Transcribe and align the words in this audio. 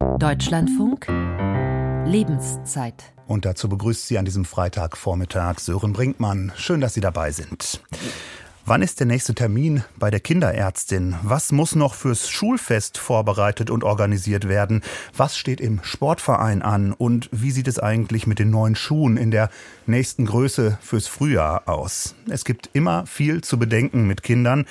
Deutschlandfunk 0.00 1.08
Lebenszeit. 2.06 3.12
Und 3.26 3.44
dazu 3.44 3.68
begrüßt 3.68 4.06
Sie 4.06 4.16
an 4.16 4.24
diesem 4.24 4.46
Freitagvormittag 4.46 5.58
Sören 5.58 5.92
Brinkmann. 5.92 6.52
Schön, 6.56 6.80
dass 6.80 6.94
Sie 6.94 7.02
dabei 7.02 7.32
sind. 7.32 7.82
Wann 8.64 8.80
ist 8.80 9.00
der 9.00 9.06
nächste 9.06 9.34
Termin 9.34 9.84
bei 9.98 10.10
der 10.10 10.20
Kinderärztin? 10.20 11.16
Was 11.22 11.52
muss 11.52 11.74
noch 11.74 11.92
fürs 11.92 12.30
Schulfest 12.30 12.96
vorbereitet 12.96 13.68
und 13.68 13.84
organisiert 13.84 14.48
werden? 14.48 14.82
Was 15.14 15.36
steht 15.36 15.60
im 15.60 15.80
Sportverein 15.82 16.62
an? 16.62 16.94
Und 16.94 17.28
wie 17.32 17.50
sieht 17.50 17.68
es 17.68 17.78
eigentlich 17.78 18.26
mit 18.26 18.38
den 18.38 18.50
neuen 18.50 18.76
Schuhen 18.76 19.18
in 19.18 19.30
der 19.30 19.50
nächsten 19.86 20.24
Größe 20.24 20.78
fürs 20.80 21.08
Frühjahr 21.08 21.68
aus? 21.68 22.14
Es 22.28 22.46
gibt 22.46 22.70
immer 22.72 23.04
viel 23.06 23.42
zu 23.42 23.58
bedenken 23.58 24.06
mit 24.06 24.22
Kindern. 24.22 24.64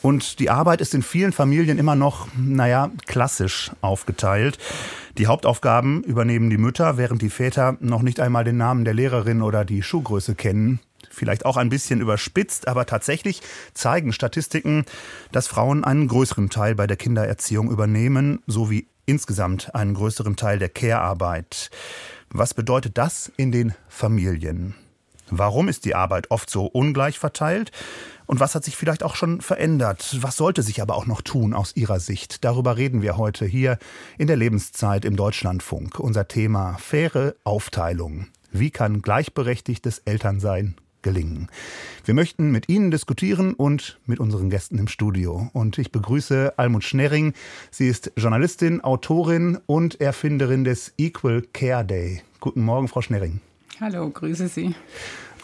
Und 0.00 0.38
die 0.38 0.50
Arbeit 0.50 0.80
ist 0.80 0.94
in 0.94 1.02
vielen 1.02 1.32
Familien 1.32 1.78
immer 1.78 1.96
noch, 1.96 2.28
naja, 2.36 2.90
klassisch 3.06 3.72
aufgeteilt. 3.80 4.58
Die 5.16 5.26
Hauptaufgaben 5.26 6.04
übernehmen 6.04 6.50
die 6.50 6.58
Mütter, 6.58 6.96
während 6.96 7.20
die 7.22 7.30
Väter 7.30 7.76
noch 7.80 8.02
nicht 8.02 8.20
einmal 8.20 8.44
den 8.44 8.56
Namen 8.56 8.84
der 8.84 8.94
Lehrerin 8.94 9.42
oder 9.42 9.64
die 9.64 9.82
Schuhgröße 9.82 10.34
kennen 10.34 10.80
vielleicht 11.10 11.44
auch 11.44 11.56
ein 11.56 11.68
bisschen 11.68 12.00
überspitzt, 12.00 12.68
aber 12.68 12.86
tatsächlich 12.86 13.42
zeigen 13.74 14.12
Statistiken, 14.12 14.84
dass 15.32 15.48
Frauen 15.48 15.84
einen 15.84 16.08
größeren 16.08 16.48
Teil 16.48 16.74
bei 16.74 16.86
der 16.86 16.96
Kindererziehung 16.96 17.70
übernehmen, 17.70 18.40
sowie 18.46 18.88
insgesamt 19.04 19.74
einen 19.74 19.94
größeren 19.94 20.36
Teil 20.36 20.58
der 20.58 20.68
Care-Arbeit. 20.68 21.70
Was 22.30 22.54
bedeutet 22.54 22.98
das 22.98 23.32
in 23.36 23.52
den 23.52 23.74
Familien? 23.88 24.74
Warum 25.30 25.68
ist 25.68 25.84
die 25.84 25.94
Arbeit 25.94 26.30
oft 26.30 26.48
so 26.48 26.66
ungleich 26.66 27.18
verteilt? 27.18 27.72
Und 28.28 28.40
was 28.40 28.54
hat 28.54 28.62
sich 28.62 28.76
vielleicht 28.76 29.02
auch 29.02 29.16
schon 29.16 29.40
verändert? 29.40 30.18
Was 30.20 30.36
sollte 30.36 30.62
sich 30.62 30.82
aber 30.82 30.96
auch 30.96 31.06
noch 31.06 31.22
tun 31.22 31.54
aus 31.54 31.74
Ihrer 31.74 31.98
Sicht? 31.98 32.44
Darüber 32.44 32.76
reden 32.76 33.00
wir 33.00 33.16
heute 33.16 33.46
hier 33.46 33.78
in 34.18 34.26
der 34.26 34.36
Lebenszeit 34.36 35.06
im 35.06 35.16
Deutschlandfunk. 35.16 35.98
Unser 35.98 36.28
Thema 36.28 36.76
faire 36.78 37.34
Aufteilung. 37.44 38.26
Wie 38.52 38.70
kann 38.70 39.00
gleichberechtigtes 39.00 40.00
Elternsein 40.04 40.76
gelingen. 41.00 41.48
Wir 42.04 42.12
möchten 42.12 42.50
mit 42.50 42.68
Ihnen 42.68 42.90
diskutieren 42.90 43.54
und 43.54 43.98
mit 44.04 44.18
unseren 44.18 44.50
Gästen 44.50 44.78
im 44.78 44.88
Studio. 44.88 45.48
Und 45.52 45.78
ich 45.78 45.92
begrüße 45.92 46.54
Almut 46.58 46.84
Schnerring. 46.84 47.34
Sie 47.70 47.88
ist 47.88 48.12
Journalistin, 48.16 48.82
Autorin 48.82 49.58
und 49.66 50.00
Erfinderin 50.00 50.64
des 50.64 50.92
Equal 50.98 51.42
Care 51.52 51.84
Day. 51.84 52.22
Guten 52.40 52.62
Morgen, 52.62 52.88
Frau 52.88 53.00
Schnerring. 53.00 53.40
Hallo, 53.80 54.10
grüße 54.10 54.48
Sie. 54.48 54.74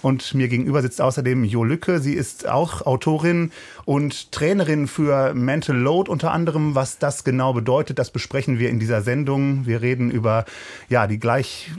Und 0.05 0.35
mir 0.35 0.49
gegenüber 0.49 0.83
sitzt 0.83 1.01
außerdem 1.01 1.45
Jo 1.45 1.65
Lücke. 1.65 1.99
Sie 1.99 2.13
ist 2.13 2.47
auch 2.47 2.83
Autorin 2.83 3.53
und 3.87 4.33
Trainerin 4.33 4.87
für 4.87 5.33
Mental 5.33 5.75
Load 5.75 6.11
unter 6.11 6.31
anderem. 6.31 6.75
Was 6.75 6.99
das 6.99 7.25
genau 7.25 7.55
bedeutet, 7.55 7.99
das 7.99 8.11
besprechen 8.11 8.59
wir 8.59 8.69
in 8.69 8.79
dieser 8.79 9.01
Sendung. 9.01 9.65
Wir 9.65 9.81
reden 9.81 10.11
über 10.11 10.45
ja, 10.91 11.07
die 11.07 11.19
gleich, 11.19 11.71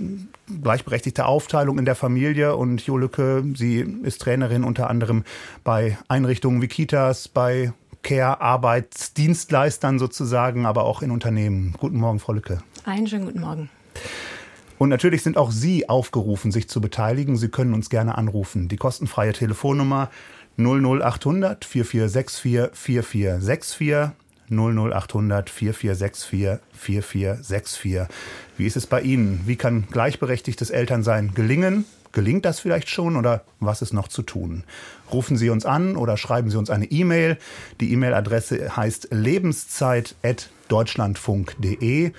gleichberechtigte 0.64 1.28
Aufteilung 1.28 1.78
in 1.78 1.86
der 1.86 1.94
Familie. 1.94 2.56
Und 2.56 2.82
Jo 2.82 2.98
Lücke, 2.98 3.44
sie 3.54 3.82
ist 4.02 4.23
Trainerin 4.23 4.64
unter 4.64 4.89
anderem 4.89 5.23
bei 5.64 6.00
Einrichtungen 6.08 6.64
wie 6.64 6.67
Kitas, 6.67 7.28
bei 7.28 7.73
Care-Arbeitsdienstleistern 8.02 10.00
sozusagen, 10.00 10.66
aber 10.66 10.86
auch 10.86 11.04
in 11.04 11.12
Unternehmen. 11.12 11.76
Guten 11.78 11.98
Morgen, 11.98 12.17
Frau 12.17 12.34
Lücke. 12.34 12.64
Einen 12.86 13.06
schönen 13.06 13.26
guten 13.26 13.42
Morgen. 13.42 13.70
Und 14.78 14.90
natürlich 14.90 15.23
sind 15.23 15.38
auch 15.38 15.52
Sie 15.52 15.88
aufgerufen, 15.88 16.52
sich 16.52 16.68
zu 16.68 16.81
beteiligen. 16.81 17.38
Sie 17.38 17.50
können 17.50 17.73
uns 17.73 17.90
gerne 17.90 18.18
anrufen. 18.18 18.68
Die 18.68 18.78
kostenfreie 18.78 19.34
Telefonnummer 19.34 20.09
00800 20.58 21.64
4464 21.66 22.72
4464 22.73 24.12
00800 24.50 25.50
4464 25.50 26.59
4464. 26.73 28.02
Wie 28.58 28.66
ist 28.66 28.78
es 28.78 28.88
bei 28.88 29.02
Ihnen? 29.02 29.42
Wie 29.45 29.56
kann 29.56 29.88
gleichberechtigtes 29.90 30.70
Elternsein 30.70 31.34
gelingen? 31.34 31.86
Gelingt 32.12 32.45
das 32.45 32.62
vielleicht 32.62 32.89
schon 32.89 33.17
oder 33.17 33.44
was 33.60 33.82
ist 33.82 33.92
noch 33.92 34.08
zu 34.08 34.22
tun? 34.22 34.64
Rufen 35.11 35.36
Sie 35.36 35.49
uns 35.49 35.66
an 35.66 35.98
oder 35.98 36.16
schreiben 36.16 36.49
Sie 36.49 36.58
uns 36.58 36.70
eine 36.70 36.86
E-Mail. 36.86 37.38
Die 37.82 37.92
E-Mail-Adresse 37.92 38.78
heißt 38.78 39.10
lebenszeit.deutschlandfunk.de 40.70 42.11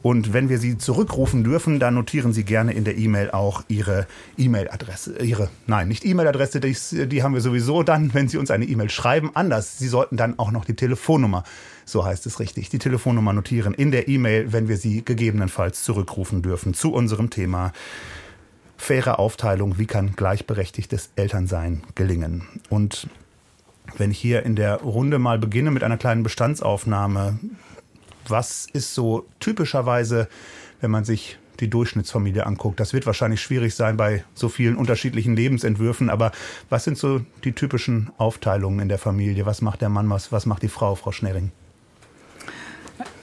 und 0.00 0.32
wenn 0.32 0.48
wir 0.48 0.58
Sie 0.58 0.78
zurückrufen 0.78 1.42
dürfen, 1.42 1.80
dann 1.80 1.94
notieren 1.94 2.32
Sie 2.32 2.44
gerne 2.44 2.72
in 2.72 2.84
der 2.84 2.96
E-Mail 2.96 3.32
auch 3.32 3.64
Ihre 3.66 4.06
E-Mail-Adresse. 4.36 5.18
Ihre, 5.22 5.50
nein, 5.66 5.88
nicht 5.88 6.04
E-Mail-Adresse, 6.04 6.60
die, 6.60 7.08
die, 7.08 7.22
haben 7.24 7.34
wir 7.34 7.40
sowieso 7.40 7.82
dann, 7.82 8.14
wenn 8.14 8.28
Sie 8.28 8.38
uns 8.38 8.52
eine 8.52 8.64
E-Mail 8.64 8.90
schreiben. 8.90 9.32
Anders, 9.34 9.78
Sie 9.78 9.88
sollten 9.88 10.16
dann 10.16 10.38
auch 10.38 10.52
noch 10.52 10.64
die 10.64 10.74
Telefonnummer, 10.74 11.42
so 11.84 12.04
heißt 12.04 12.26
es 12.26 12.38
richtig, 12.38 12.68
die 12.68 12.78
Telefonnummer 12.78 13.32
notieren 13.32 13.74
in 13.74 13.90
der 13.90 14.06
E-Mail, 14.06 14.52
wenn 14.52 14.68
wir 14.68 14.76
Sie 14.76 15.04
gegebenenfalls 15.04 15.82
zurückrufen 15.82 16.42
dürfen 16.42 16.74
zu 16.74 16.92
unserem 16.92 17.30
Thema 17.30 17.72
faire 18.76 19.18
Aufteilung, 19.18 19.78
wie 19.78 19.86
kann 19.86 20.14
gleichberechtigtes 20.14 21.10
Elternsein 21.16 21.82
gelingen. 21.96 22.46
Und 22.70 23.08
wenn 23.96 24.12
ich 24.12 24.18
hier 24.18 24.44
in 24.44 24.54
der 24.54 24.76
Runde 24.76 25.18
mal 25.18 25.38
beginne 25.38 25.72
mit 25.72 25.82
einer 25.82 25.96
kleinen 25.96 26.22
Bestandsaufnahme, 26.22 27.38
was 28.30 28.66
ist 28.72 28.94
so 28.94 29.26
typischerweise, 29.40 30.28
wenn 30.80 30.90
man 30.90 31.04
sich 31.04 31.38
die 31.60 31.68
Durchschnittsfamilie 31.68 32.46
anguckt? 32.46 32.80
Das 32.80 32.92
wird 32.92 33.06
wahrscheinlich 33.06 33.40
schwierig 33.40 33.74
sein 33.74 33.96
bei 33.96 34.24
so 34.34 34.48
vielen 34.48 34.76
unterschiedlichen 34.76 35.34
Lebensentwürfen, 35.34 36.10
aber 36.10 36.32
was 36.70 36.84
sind 36.84 36.98
so 36.98 37.20
die 37.44 37.52
typischen 37.52 38.10
Aufteilungen 38.18 38.80
in 38.80 38.88
der 38.88 38.98
Familie? 38.98 39.46
Was 39.46 39.62
macht 39.62 39.80
der 39.80 39.88
Mann, 39.88 40.08
was, 40.10 40.32
was 40.32 40.46
macht 40.46 40.62
die 40.62 40.68
Frau, 40.68 40.94
Frau 40.94 41.12
Schnering? 41.12 41.52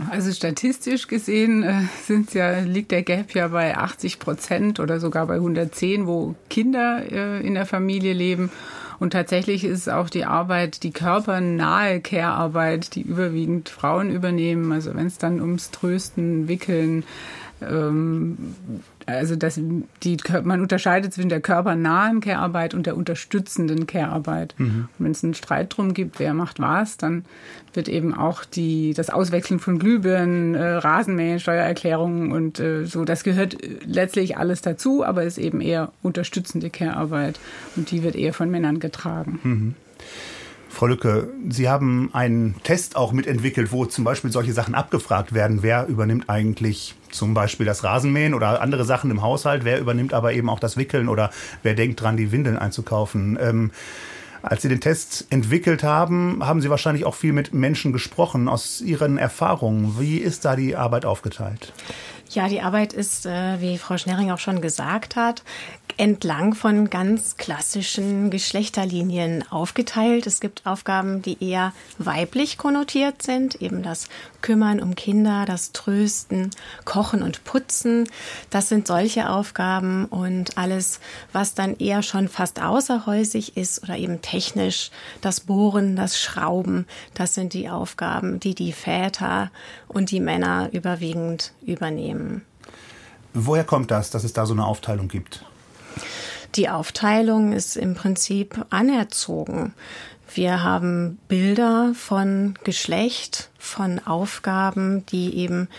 Also 0.09 0.31
statistisch 0.31 1.07
gesehen 1.07 1.63
äh, 1.63 1.83
sind 2.03 2.33
ja, 2.33 2.59
liegt 2.59 2.91
der 2.91 3.03
Gap 3.03 3.33
ja 3.33 3.49
bei 3.49 3.77
80 3.77 4.19
Prozent 4.19 4.79
oder 4.79 4.99
sogar 4.99 5.27
bei 5.27 5.35
110, 5.35 6.07
wo 6.07 6.35
Kinder 6.49 7.03
äh, 7.11 7.45
in 7.45 7.55
der 7.55 7.65
Familie 7.65 8.13
leben. 8.13 8.51
Und 8.99 9.11
tatsächlich 9.11 9.63
ist 9.63 9.89
auch 9.89 10.09
die 10.09 10.25
Arbeit, 10.25 10.83
die 10.83 10.91
körpernahe 10.91 11.99
Care-Arbeit, 12.01 12.95
die 12.95 13.01
überwiegend 13.01 13.69
Frauen 13.69 14.09
übernehmen. 14.09 14.71
Also 14.71 14.93
wenn 14.95 15.07
es 15.07 15.17
dann 15.17 15.41
ums 15.41 15.71
Trösten, 15.71 16.47
Wickeln, 16.47 17.03
ähm, 17.61 18.55
also 19.05 19.35
das, 19.35 19.59
die, 20.03 20.17
man 20.43 20.61
unterscheidet 20.61 21.13
zwischen 21.13 21.29
der 21.29 21.41
körpernahen 21.41 22.21
Care-Arbeit 22.21 22.73
und 22.73 22.85
der 22.85 22.97
unterstützenden 22.97 23.87
Care-Arbeit. 23.87 24.55
Mhm. 24.57 24.87
wenn 24.97 25.11
es 25.11 25.23
einen 25.23 25.33
Streit 25.33 25.75
drum 25.75 25.93
gibt, 25.93 26.19
wer 26.19 26.33
macht 26.33 26.59
was, 26.59 26.97
dann 26.97 27.25
wird 27.73 27.87
eben 27.87 28.13
auch 28.13 28.45
die, 28.45 28.93
das 28.93 29.09
Auswechseln 29.09 29.59
von 29.59 29.79
Glühbirnen, 29.79 30.55
äh, 30.55 30.63
Rasenmähen, 30.63 31.39
Steuererklärungen 31.39 32.31
und 32.31 32.59
äh, 32.59 32.85
so, 32.85 33.05
das 33.05 33.23
gehört 33.23 33.57
letztlich 33.85 34.37
alles 34.37 34.61
dazu, 34.61 35.05
aber 35.05 35.23
ist 35.23 35.37
eben 35.37 35.61
eher 35.61 35.91
unterstützende 36.01 36.69
Care-Arbeit 36.69 37.39
und 37.75 37.91
die 37.91 38.03
wird 38.03 38.15
eher 38.15 38.33
von 38.33 38.49
Männern 38.49 38.79
getragen. 38.79 39.39
Mhm. 39.43 39.75
Frau 40.75 40.87
Lücke, 40.87 41.29
Sie 41.47 41.69
haben 41.69 42.09
einen 42.11 42.61
Test 42.63 42.97
auch 42.97 43.13
mitentwickelt, 43.13 43.71
wo 43.71 43.85
zum 43.85 44.03
Beispiel 44.03 44.29
solche 44.29 44.51
Sachen 44.51 44.75
abgefragt 44.75 45.33
werden. 45.33 45.63
Wer 45.63 45.87
übernimmt 45.87 46.29
eigentlich 46.29 46.95
zum 47.11 47.33
Beispiel 47.33 47.65
das 47.65 47.85
Rasenmähen 47.85 48.33
oder 48.33 48.61
andere 48.61 48.83
Sachen 48.83 49.09
im 49.09 49.21
Haushalt? 49.21 49.63
Wer 49.63 49.79
übernimmt 49.79 50.13
aber 50.13 50.33
eben 50.33 50.49
auch 50.49 50.59
das 50.59 50.75
Wickeln 50.75 51.07
oder 51.07 51.31
wer 51.63 51.75
denkt 51.75 52.01
dran, 52.01 52.17
die 52.17 52.33
Windeln 52.33 52.57
einzukaufen? 52.57 53.39
Ähm, 53.41 53.71
als 54.41 54.63
Sie 54.63 54.67
den 54.67 54.81
Test 54.81 55.27
entwickelt 55.29 55.81
haben, 55.81 56.45
haben 56.45 56.59
Sie 56.59 56.69
wahrscheinlich 56.69 57.05
auch 57.05 57.15
viel 57.15 57.31
mit 57.31 57.53
Menschen 57.53 57.93
gesprochen. 57.93 58.49
Aus 58.49 58.81
Ihren 58.81 59.17
Erfahrungen, 59.17 59.95
wie 59.97 60.17
ist 60.17 60.43
da 60.43 60.57
die 60.57 60.75
Arbeit 60.75 61.05
aufgeteilt? 61.05 61.71
Ja, 62.35 62.49
die 62.49 62.59
Arbeit 62.59 62.91
ist, 62.91 63.25
äh, 63.25 63.61
wie 63.61 63.77
Frau 63.77 63.97
Schnerring 63.97 64.29
auch 64.29 64.39
schon 64.39 64.59
gesagt 64.59 65.15
hat, 65.15 65.41
entlang 65.95 66.53
von 66.53 66.89
ganz 66.89 67.37
klassischen 67.37 68.29
Geschlechterlinien 68.29 69.49
aufgeteilt. 69.49 70.27
Es 70.27 70.41
gibt 70.41 70.65
Aufgaben, 70.65 71.21
die 71.21 71.41
eher 71.41 71.71
weiblich 71.97 72.57
konnotiert 72.57 73.21
sind, 73.21 73.61
eben 73.61 73.83
das 73.83 74.09
Kümmern 74.41 74.81
um 74.81 74.95
Kinder, 74.95 75.45
das 75.45 75.71
Trösten, 75.71 76.51
Kochen 76.83 77.21
und 77.23 77.43
Putzen. 77.43 78.07
Das 78.49 78.69
sind 78.69 78.87
solche 78.87 79.29
Aufgaben 79.29 80.05
und 80.05 80.57
alles, 80.57 80.99
was 81.33 81.53
dann 81.53 81.75
eher 81.77 82.03
schon 82.03 82.27
fast 82.27 82.61
außerhäusig 82.61 83.57
ist 83.57 83.83
oder 83.83 83.97
eben 83.97 84.21
technisch, 84.21 84.91
das 85.21 85.41
Bohren, 85.41 85.95
das 85.95 86.19
Schrauben, 86.19 86.85
das 87.13 87.33
sind 87.33 87.53
die 87.53 87.69
Aufgaben, 87.69 88.39
die 88.39 88.55
die 88.55 88.73
Väter 88.73 89.51
und 89.87 90.11
die 90.11 90.19
Männer 90.19 90.69
überwiegend 90.71 91.53
übernehmen. 91.65 92.45
Woher 93.33 93.65
kommt 93.65 93.91
das, 93.91 94.11
dass 94.11 94.23
es 94.23 94.33
da 94.33 94.45
so 94.45 94.53
eine 94.53 94.65
Aufteilung 94.65 95.07
gibt? 95.07 95.43
Die 96.55 96.69
Aufteilung 96.69 97.51
ist 97.51 97.75
im 97.75 97.95
Prinzip 97.95 98.65
anerzogen. 98.69 99.73
Wir 100.35 100.63
haben 100.63 101.17
Bilder 101.29 101.93
von 101.95 102.55
Geschlecht, 102.65 103.49
von 103.57 104.05
Aufgaben, 104.05 105.05
die 105.05 105.33
eben 105.37 105.69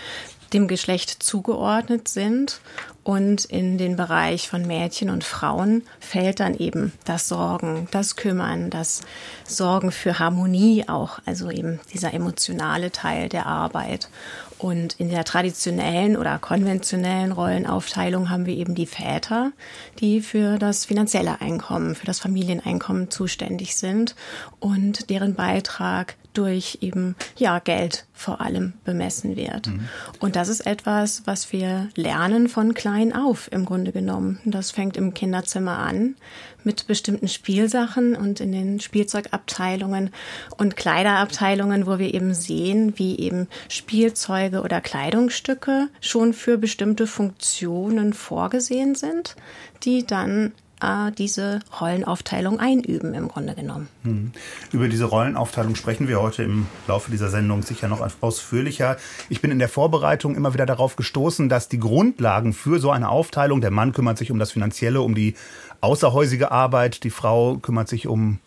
dem 0.54 0.66
Geschlecht 0.66 1.22
zugeordnet 1.22 2.08
sind. 2.08 2.62
Und 3.04 3.44
in 3.44 3.76
den 3.76 3.96
Bereich 3.96 4.48
von 4.48 4.66
Mädchen 4.66 5.10
und 5.10 5.24
Frauen 5.24 5.82
fällt 6.00 6.40
dann 6.40 6.54
eben 6.54 6.94
das 7.04 7.28
Sorgen, 7.28 7.86
das 7.90 8.16
Kümmern, 8.16 8.70
das 8.70 9.02
Sorgen 9.46 9.92
für 9.92 10.18
Harmonie 10.18 10.88
auch, 10.88 11.18
also 11.26 11.50
eben 11.50 11.78
dieser 11.92 12.14
emotionale 12.14 12.90
Teil 12.90 13.28
der 13.28 13.44
Arbeit. 13.44 14.08
Und 14.58 14.94
in 14.98 15.10
der 15.10 15.24
traditionellen 15.24 16.16
oder 16.16 16.38
konventionellen 16.38 17.32
Rollenaufteilung 17.32 18.30
haben 18.30 18.46
wir 18.46 18.54
eben 18.54 18.74
die 18.74 18.86
Väter, 18.86 19.52
die 20.00 20.20
für 20.20 20.58
das 20.58 20.86
finanzielle 20.86 21.40
Einkommen, 21.40 21.94
für 21.94 22.06
das 22.06 22.20
Familieneinkommen 22.20 23.10
zuständig 23.10 23.76
sind. 23.76 24.14
Und 24.58 25.10
deren 25.10 25.34
Beitrag 25.34 26.16
durch 26.36 26.78
eben 26.80 27.16
ja 27.36 27.58
Geld 27.58 28.06
vor 28.12 28.40
allem 28.40 28.74
bemessen 28.84 29.36
wird. 29.36 29.68
Mhm. 29.68 29.88
Und 30.20 30.36
das 30.36 30.48
ist 30.48 30.66
etwas, 30.66 31.22
was 31.26 31.52
wir 31.52 31.88
lernen 31.94 32.48
von 32.48 32.74
klein 32.74 33.14
auf 33.14 33.50
im 33.52 33.64
Grunde 33.64 33.92
genommen. 33.92 34.40
Das 34.44 34.70
fängt 34.70 34.96
im 34.96 35.14
Kinderzimmer 35.14 35.78
an 35.78 36.16
mit 36.64 36.86
bestimmten 36.88 37.28
Spielsachen 37.28 38.16
und 38.16 38.40
in 38.40 38.52
den 38.52 38.80
Spielzeugabteilungen 38.80 40.10
und 40.56 40.76
Kleiderabteilungen, 40.76 41.86
wo 41.86 41.98
wir 41.98 42.12
eben 42.12 42.34
sehen, 42.34 42.94
wie 42.96 43.18
eben 43.18 43.48
Spielzeuge 43.68 44.62
oder 44.62 44.80
Kleidungsstücke 44.80 45.88
schon 46.00 46.32
für 46.32 46.58
bestimmte 46.58 47.06
Funktionen 47.06 48.12
vorgesehen 48.12 48.96
sind, 48.96 49.36
die 49.84 50.04
dann 50.04 50.52
äh, 50.80 51.12
diese 51.12 51.60
Rollenaufteilung 51.80 52.60
einüben, 52.60 53.14
im 53.14 53.28
Grunde 53.28 53.54
genommen. 53.54 53.88
Hm. 54.02 54.32
Über 54.72 54.88
diese 54.88 55.04
Rollenaufteilung 55.04 55.74
sprechen 55.74 56.08
wir 56.08 56.20
heute 56.20 56.42
im 56.42 56.66
Laufe 56.86 57.10
dieser 57.10 57.28
Sendung 57.28 57.62
sicher 57.62 57.88
noch 57.88 58.06
ausführlicher. 58.20 58.96
Ich 59.28 59.40
bin 59.40 59.50
in 59.50 59.58
der 59.58 59.68
Vorbereitung 59.68 60.34
immer 60.34 60.54
wieder 60.54 60.66
darauf 60.66 60.96
gestoßen, 60.96 61.48
dass 61.48 61.68
die 61.68 61.80
Grundlagen 61.80 62.52
für 62.52 62.78
so 62.78 62.90
eine 62.90 63.08
Aufteilung, 63.08 63.60
der 63.60 63.70
Mann 63.70 63.92
kümmert 63.92 64.18
sich 64.18 64.30
um 64.30 64.38
das 64.38 64.52
Finanzielle, 64.52 65.00
um 65.00 65.14
die 65.14 65.34
außerhäusige 65.80 66.50
Arbeit, 66.50 67.04
die 67.04 67.10
Frau 67.10 67.56
kümmert 67.56 67.88
sich 67.88 68.06
um 68.06 68.38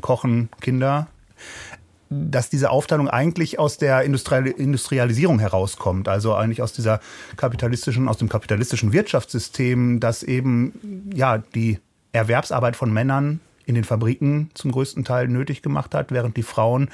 Kochen, 0.00 0.50
Kinder, 0.60 1.08
dass 2.08 2.50
diese 2.50 2.70
Aufteilung 2.70 3.08
eigentlich 3.08 3.58
aus 3.58 3.78
der 3.78 4.02
Industrialisierung 4.02 5.38
herauskommt, 5.38 6.08
also 6.08 6.34
eigentlich 6.34 6.62
aus 6.62 6.72
dieser 6.72 7.00
kapitalistischen, 7.36 8.08
aus 8.08 8.18
dem 8.18 8.28
kapitalistischen 8.28 8.92
Wirtschaftssystem, 8.92 10.00
das 10.00 10.22
eben 10.22 11.10
ja 11.14 11.38
die 11.38 11.78
Erwerbsarbeit 12.12 12.76
von 12.76 12.92
Männern 12.92 13.40
in 13.66 13.74
den 13.74 13.84
Fabriken 13.84 14.50
zum 14.54 14.70
größten 14.70 15.04
Teil 15.04 15.28
nötig 15.28 15.62
gemacht 15.62 15.94
hat, 15.94 16.12
während 16.12 16.36
die 16.36 16.44
Frauen 16.44 16.88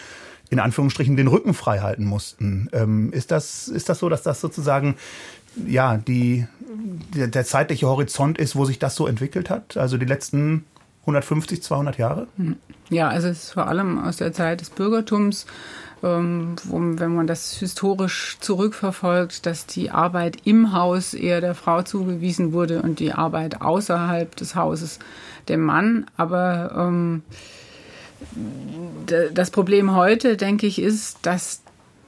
in 0.48 0.58
Anführungsstrichen 0.58 1.16
den 1.16 1.28
Rücken 1.28 1.54
frei 1.54 1.80
halten 1.80 2.04
mussten. 2.04 2.68
Ähm, 2.72 3.12
ist 3.12 3.30
das 3.30 3.68
ist 3.68 3.88
das 3.88 3.98
so, 3.98 4.08
dass 4.08 4.22
das 4.22 4.40
sozusagen 4.40 4.96
ja 5.66 5.96
die 5.96 6.46
der, 7.14 7.28
der 7.28 7.44
zeitliche 7.44 7.86
Horizont 7.86 8.38
ist, 8.38 8.56
wo 8.56 8.64
sich 8.64 8.78
das 8.78 8.94
so 8.94 9.06
entwickelt 9.06 9.50
hat? 9.50 9.76
Also 9.76 9.98
die 9.98 10.06
letzten 10.06 10.64
150, 11.02 11.62
200 11.62 11.98
Jahre? 11.98 12.26
Ja, 12.88 13.08
also 13.08 13.28
es 13.28 13.44
ist 13.44 13.52
vor 13.52 13.66
allem 13.66 13.98
aus 13.98 14.16
der 14.18 14.32
Zeit 14.32 14.60
des 14.60 14.70
Bürgertums, 14.70 15.46
ähm, 16.02 16.56
wenn 16.64 17.14
man 17.14 17.26
das 17.26 17.54
historisch 17.54 18.38
zurückverfolgt, 18.40 19.46
dass 19.46 19.66
die 19.66 19.90
Arbeit 19.90 20.38
im 20.44 20.72
Haus 20.72 21.14
eher 21.14 21.40
der 21.40 21.54
Frau 21.54 21.82
zugewiesen 21.82 22.52
wurde 22.52 22.82
und 22.82 23.00
die 23.00 23.12
Arbeit 23.12 23.62
außerhalb 23.62 24.34
des 24.36 24.54
Hauses 24.54 24.98
dem 25.48 25.62
Mann. 25.62 26.06
Aber 26.16 26.72
ähm, 26.76 27.22
das 29.34 29.50
Problem 29.50 29.94
heute, 29.94 30.36
denke 30.36 30.66
ich, 30.66 30.80
ist, 30.80 31.18
dass 31.22 31.61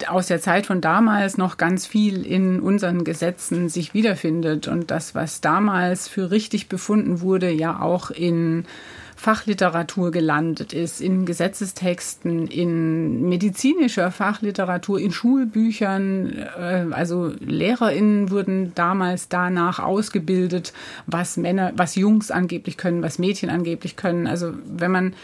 aus 0.09 0.27
der 0.27 0.41
Zeit 0.41 0.67
von 0.67 0.81
damals 0.81 1.37
noch 1.39 1.57
ganz 1.57 1.87
viel 1.87 2.25
in 2.25 2.61
unseren 2.61 3.05
Gesetzen 3.05 3.69
sich 3.69 3.95
wiederfindet. 3.95 4.69
Und 4.69 4.91
das, 4.91 5.15
was 5.15 5.41
damals 5.41 6.09
für 6.09 6.31
richtig 6.31 6.69
befunden 6.69 7.21
wurde, 7.21 7.51
ja 7.51 7.81
auch 7.81 8.11
in 8.11 8.67
Fachliteratur 9.17 10.11
gelandet 10.11 10.73
ist, 10.73 11.01
in 11.01 11.25
Gesetzestexten, 11.25 12.47
in 12.49 13.29
medizinischer 13.29 14.11
Fachliteratur, 14.11 14.99
in 15.01 15.13
Schulbüchern. 15.13 16.37
Äh, 16.59 16.87
also 16.91 17.33
LehrerInnen 17.41 18.31
wurden 18.31 18.73
damals 18.75 19.29
danach 19.29 19.79
ausgebildet, 19.79 20.73
was 21.07 21.37
Männer, 21.37 21.73
was 21.77 21.95
Jungs 21.95 22.31
angeblich 22.31 22.77
können, 22.77 23.03
was 23.03 23.19
Mädchen 23.19 23.51
angeblich 23.51 23.97
können. 23.97 24.27
Also 24.27 24.53
wenn 24.67 24.91
man 24.91 25.15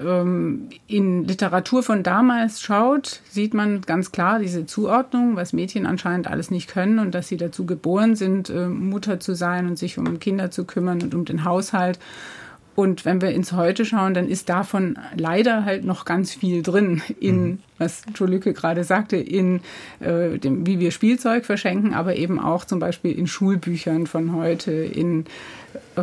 ähm, 0.00 0.68
in 0.86 1.24
Literatur 1.24 1.82
von 1.82 2.02
damals 2.02 2.60
schaut, 2.62 3.20
sieht 3.28 3.54
man 3.54 3.82
ganz 3.82 4.12
klar 4.12 4.38
diese 4.38 4.66
Zuordnung, 4.66 5.36
was 5.36 5.52
Mädchen 5.52 5.86
anscheinend 5.86 6.28
alles 6.28 6.50
nicht 6.50 6.68
können 6.68 6.98
und 6.98 7.14
dass 7.14 7.28
sie 7.28 7.36
dazu 7.36 7.66
geboren 7.66 8.16
sind, 8.16 8.50
äh, 8.50 8.68
Mutter 8.68 9.20
zu 9.20 9.34
sein 9.34 9.66
und 9.66 9.78
sich 9.78 9.98
um 9.98 10.18
Kinder 10.18 10.50
zu 10.50 10.64
kümmern 10.64 11.02
und 11.02 11.14
um 11.14 11.24
den 11.24 11.44
Haushalt. 11.44 11.98
Und 12.74 13.04
wenn 13.04 13.20
wir 13.20 13.30
ins 13.30 13.52
Heute 13.52 13.84
schauen, 13.84 14.14
dann 14.14 14.28
ist 14.28 14.48
davon 14.48 14.98
leider 15.14 15.64
halt 15.64 15.84
noch 15.84 16.06
ganz 16.06 16.32
viel 16.32 16.62
drin 16.62 17.02
in, 17.20 17.42
mhm. 17.42 17.58
was 17.76 18.02
Jolücke 18.14 18.54
gerade 18.54 18.82
sagte, 18.82 19.16
in 19.16 19.60
äh, 20.00 20.38
dem, 20.38 20.66
wie 20.66 20.78
wir 20.78 20.90
Spielzeug 20.90 21.44
verschenken, 21.44 21.92
aber 21.92 22.16
eben 22.16 22.38
auch 22.38 22.64
zum 22.64 22.78
Beispiel 22.78 23.12
in 23.12 23.26
Schulbüchern 23.26 24.06
von 24.06 24.34
heute, 24.34 24.72
in, 24.72 25.26
äh, 25.96 26.02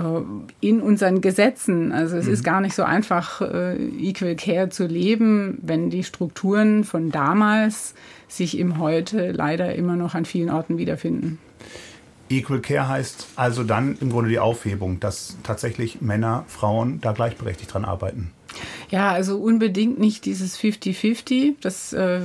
in 0.61 0.81
unseren 0.81 1.21
Gesetzen. 1.21 1.91
Also 1.91 2.17
es 2.17 2.27
mhm. 2.27 2.33
ist 2.33 2.43
gar 2.43 2.61
nicht 2.61 2.75
so 2.75 2.83
einfach, 2.83 3.41
äh, 3.41 3.75
Equal 3.75 4.35
Care 4.35 4.69
zu 4.69 4.85
leben, 4.85 5.57
wenn 5.63 5.89
die 5.89 6.03
Strukturen 6.03 6.83
von 6.83 7.09
damals 7.09 7.95
sich 8.27 8.59
im 8.59 8.77
Heute 8.77 9.31
leider 9.31 9.73
immer 9.73 9.95
noch 9.95 10.13
an 10.13 10.25
vielen 10.25 10.51
Orten 10.51 10.77
wiederfinden. 10.77 11.39
Equal 12.29 12.59
Care 12.59 12.87
heißt 12.87 13.27
also 13.35 13.63
dann 13.63 13.97
im 13.99 14.11
Grunde 14.11 14.29
die 14.29 14.39
Aufhebung, 14.39 14.99
dass 14.99 15.37
tatsächlich 15.43 16.01
Männer, 16.01 16.45
Frauen 16.47 17.01
da 17.01 17.11
gleichberechtigt 17.11 17.73
dran 17.73 17.85
arbeiten. 17.85 18.31
Ja, 18.91 19.11
also 19.11 19.37
unbedingt 19.37 19.99
nicht 19.99 20.25
dieses 20.25 20.57
50-50. 20.57 21.55
Das 21.61 21.93
äh, 21.93 22.21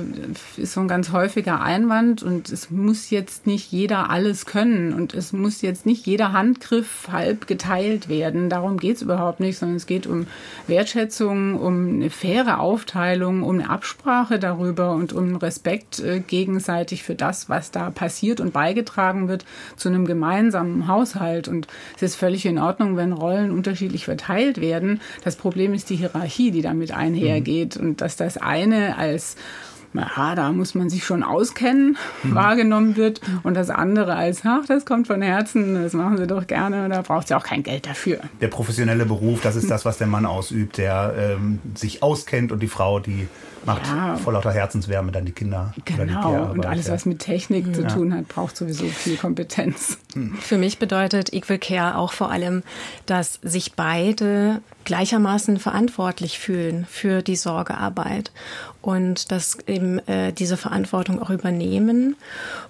ist 0.57 0.73
so 0.73 0.81
ein 0.81 0.87
ganz 0.87 1.11
häufiger 1.11 1.61
Einwand 1.61 2.23
und 2.23 2.49
es 2.49 2.71
muss 2.71 3.11
jetzt 3.11 3.45
nicht 3.45 3.71
jeder 3.71 4.09
alles 4.09 4.47
können 4.47 4.91
und 4.93 5.13
es 5.13 5.31
muss 5.31 5.61
jetzt 5.61 5.85
nicht 5.85 6.07
jeder 6.07 6.33
Handgriff 6.33 7.07
halb 7.11 7.45
geteilt 7.45 8.09
werden. 8.09 8.49
Darum 8.49 8.77
geht 8.77 8.95
es 8.95 9.03
überhaupt 9.03 9.41
nicht, 9.41 9.59
sondern 9.59 9.77
es 9.77 9.85
geht 9.85 10.07
um 10.07 10.25
Wertschätzung, 10.65 11.59
um 11.59 11.87
eine 11.87 12.09
faire 12.09 12.59
Aufteilung, 12.59 13.43
um 13.43 13.59
eine 13.59 13.69
Absprache 13.69 14.39
darüber 14.39 14.93
und 14.93 15.13
um 15.13 15.35
Respekt 15.35 15.99
äh, 15.99 16.19
gegenseitig 16.19 17.03
für 17.03 17.15
das, 17.15 17.47
was 17.47 17.69
da 17.69 17.91
passiert 17.91 18.39
und 18.39 18.53
beigetragen 18.53 19.27
wird 19.27 19.45
zu 19.75 19.89
einem 19.89 20.05
gemeinsamen 20.05 20.87
Haushalt. 20.87 21.47
Und 21.47 21.67
es 21.97 22.01
ist 22.01 22.15
völlig 22.15 22.47
in 22.47 22.57
Ordnung, 22.57 22.97
wenn 22.97 23.13
Rollen 23.13 23.51
unterschiedlich 23.51 24.05
verteilt 24.05 24.59
werden. 24.59 24.99
Das 25.23 25.35
Problem 25.35 25.75
ist 25.75 25.91
die 25.91 25.95
Hierarchie 25.97 26.24
die 26.51 26.61
damit 26.61 26.91
einhergeht. 26.91 27.79
Mhm. 27.79 27.89
Und 27.89 28.01
dass 28.01 28.15
das 28.15 28.37
eine 28.37 28.97
als 28.97 29.35
ja, 29.97 30.35
da 30.35 30.51
muss 30.51 30.75
man 30.75 30.89
sich 30.89 31.03
schon 31.03 31.23
auskennen, 31.23 31.97
mhm. 32.23 32.35
wahrgenommen 32.35 32.95
wird. 32.95 33.21
Und 33.43 33.55
das 33.55 33.69
andere 33.69 34.15
als, 34.15 34.41
ach, 34.43 34.65
das 34.67 34.85
kommt 34.85 35.07
von 35.07 35.21
Herzen, 35.21 35.81
das 35.81 35.93
machen 35.93 36.17
sie 36.17 36.27
doch 36.27 36.47
gerne, 36.47 36.89
da 36.89 37.01
braucht 37.01 37.27
sie 37.27 37.35
auch 37.35 37.43
kein 37.43 37.63
Geld 37.63 37.87
dafür. 37.87 38.19
Der 38.41 38.47
professionelle 38.47 39.05
Beruf, 39.05 39.41
das 39.41 39.55
ist 39.55 39.69
das, 39.69 39.85
was 39.85 39.97
der 39.97 40.07
Mann 40.07 40.25
ausübt, 40.25 40.77
der 40.77 41.13
ähm, 41.17 41.59
sich 41.75 42.03
auskennt 42.03 42.51
und 42.51 42.61
die 42.61 42.67
Frau, 42.67 42.99
die 42.99 43.27
macht 43.65 43.87
ja. 43.87 44.15
vor 44.17 44.33
lauter 44.33 44.51
Herzenswärme 44.51 45.11
dann 45.11 45.25
die 45.25 45.31
Kinder. 45.31 45.73
Genau, 45.85 46.51
und 46.51 46.65
alles, 46.65 46.89
was 46.89 47.05
mit 47.05 47.19
Technik 47.19 47.67
ja. 47.67 47.73
zu 47.73 47.87
tun 47.87 48.13
hat, 48.13 48.27
braucht 48.27 48.55
sowieso 48.55 48.85
viel 48.85 49.17
Kompetenz. 49.17 49.97
Hm. 50.13 50.35
Für 50.35 50.57
mich 50.57 50.77
bedeutet 50.77 51.33
Equal 51.33 51.57
Care 51.59 51.97
auch 51.97 52.13
vor 52.13 52.31
allem, 52.31 52.63
dass 53.05 53.39
sich 53.41 53.73
beide 53.73 54.61
gleichermaßen 54.85 55.57
verantwortlich 55.57 56.39
fühlen 56.39 56.85
für 56.89 57.21
die 57.21 57.35
Sorgearbeit 57.35 58.31
und 58.85 59.31
dass 59.31 59.57
eben 59.65 59.97
äh, 60.07 60.31
diese 60.31 60.57
Verantwortung 60.57 61.19
auch 61.19 61.31
übernehmen. 61.31 62.15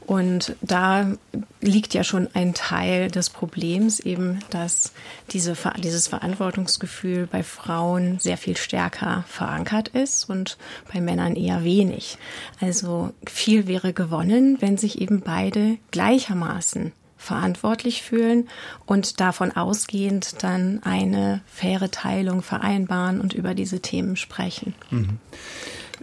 Und 0.05 0.55
da 0.61 1.11
liegt 1.59 1.93
ja 1.93 2.05
schon 2.05 2.29
ein 2.33 2.53
Teil 2.53 3.11
des 3.11 3.29
Problems 3.29 3.99
eben, 3.99 4.39
dass 4.49 4.93
diese, 5.31 5.57
dieses 5.77 6.07
Verantwortungsgefühl 6.07 7.27
bei 7.27 7.43
Frauen 7.43 8.17
sehr 8.19 8.37
viel 8.37 8.55
stärker 8.55 9.25
verankert 9.27 9.89
ist 9.89 10.29
und 10.29 10.57
bei 10.93 11.01
Männern 11.01 11.35
eher 11.35 11.65
wenig. 11.65 12.17
Also 12.61 13.11
viel 13.27 13.67
wäre 13.67 13.91
gewonnen, 13.91 14.61
wenn 14.61 14.77
sich 14.77 15.01
eben 15.01 15.19
beide 15.19 15.77
gleichermaßen 15.91 16.93
verantwortlich 17.17 18.03
fühlen 18.03 18.47
und 18.85 19.19
davon 19.19 19.51
ausgehend 19.51 20.43
dann 20.43 20.81
eine 20.83 21.41
faire 21.45 21.91
Teilung 21.91 22.41
vereinbaren 22.41 23.19
und 23.19 23.33
über 23.33 23.53
diese 23.53 23.81
Themen 23.81 24.15
sprechen. 24.15 24.75
Mhm. 24.91 25.19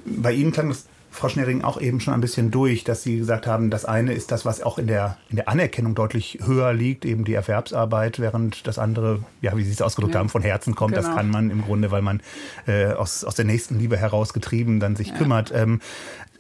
Bei 0.04 0.32
Ihnen 0.32 0.52
klang 0.52 0.68
das, 0.68 0.86
Frau 1.12 1.28
Schnering, 1.28 1.62
auch 1.62 1.78
eben 1.78 2.00
schon 2.00 2.14
ein 2.14 2.22
bisschen 2.22 2.50
durch, 2.50 2.84
dass 2.84 3.02
Sie 3.02 3.18
gesagt 3.18 3.46
haben, 3.46 3.68
das 3.68 3.84
eine 3.84 4.14
ist 4.14 4.32
das, 4.32 4.46
was 4.46 4.62
auch 4.62 4.78
in 4.78 4.86
der, 4.86 5.18
in 5.28 5.36
der 5.36 5.48
Anerkennung 5.48 5.94
deutlich 5.94 6.38
höher 6.42 6.72
liegt, 6.72 7.04
eben 7.04 7.24
die 7.24 7.34
Erwerbsarbeit, 7.34 8.18
während 8.18 8.66
das 8.66 8.78
andere, 8.78 9.22
ja, 9.42 9.54
wie 9.54 9.62
Sie 9.62 9.70
es 9.70 9.82
ausgedrückt 9.82 10.14
ja. 10.14 10.20
haben, 10.20 10.30
von 10.30 10.40
Herzen 10.40 10.74
kommt. 10.74 10.94
Genau. 10.94 11.06
Das 11.06 11.14
kann 11.14 11.30
man 11.30 11.50
im 11.50 11.62
Grunde, 11.62 11.90
weil 11.90 12.00
man 12.00 12.22
äh, 12.66 12.86
aus, 12.86 13.24
aus 13.24 13.34
der 13.34 13.44
nächsten 13.44 13.78
Liebe 13.78 13.98
heraus 13.98 14.32
getrieben 14.32 14.80
dann 14.80 14.96
sich 14.96 15.08
ja. 15.08 15.16
kümmert. 15.16 15.52
Ähm, 15.54 15.80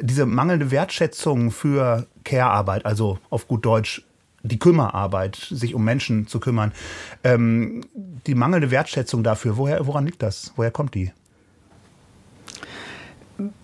diese 0.00 0.24
mangelnde 0.24 0.70
Wertschätzung 0.70 1.50
für 1.50 2.06
Care-Arbeit, 2.24 2.86
also 2.86 3.18
auf 3.28 3.48
gut 3.48 3.66
Deutsch 3.66 4.02
die 4.42 4.58
Kümmerarbeit, 4.58 5.36
sich 5.36 5.74
um 5.74 5.84
Menschen 5.84 6.26
zu 6.26 6.40
kümmern. 6.40 6.72
Ähm, 7.22 7.82
die 7.94 8.34
mangelnde 8.34 8.70
Wertschätzung 8.70 9.22
dafür, 9.22 9.56
woher, 9.56 9.86
woran 9.86 10.06
liegt 10.06 10.22
das? 10.22 10.52
Woher 10.56 10.70
kommt 10.70 10.94
die? 10.94 11.12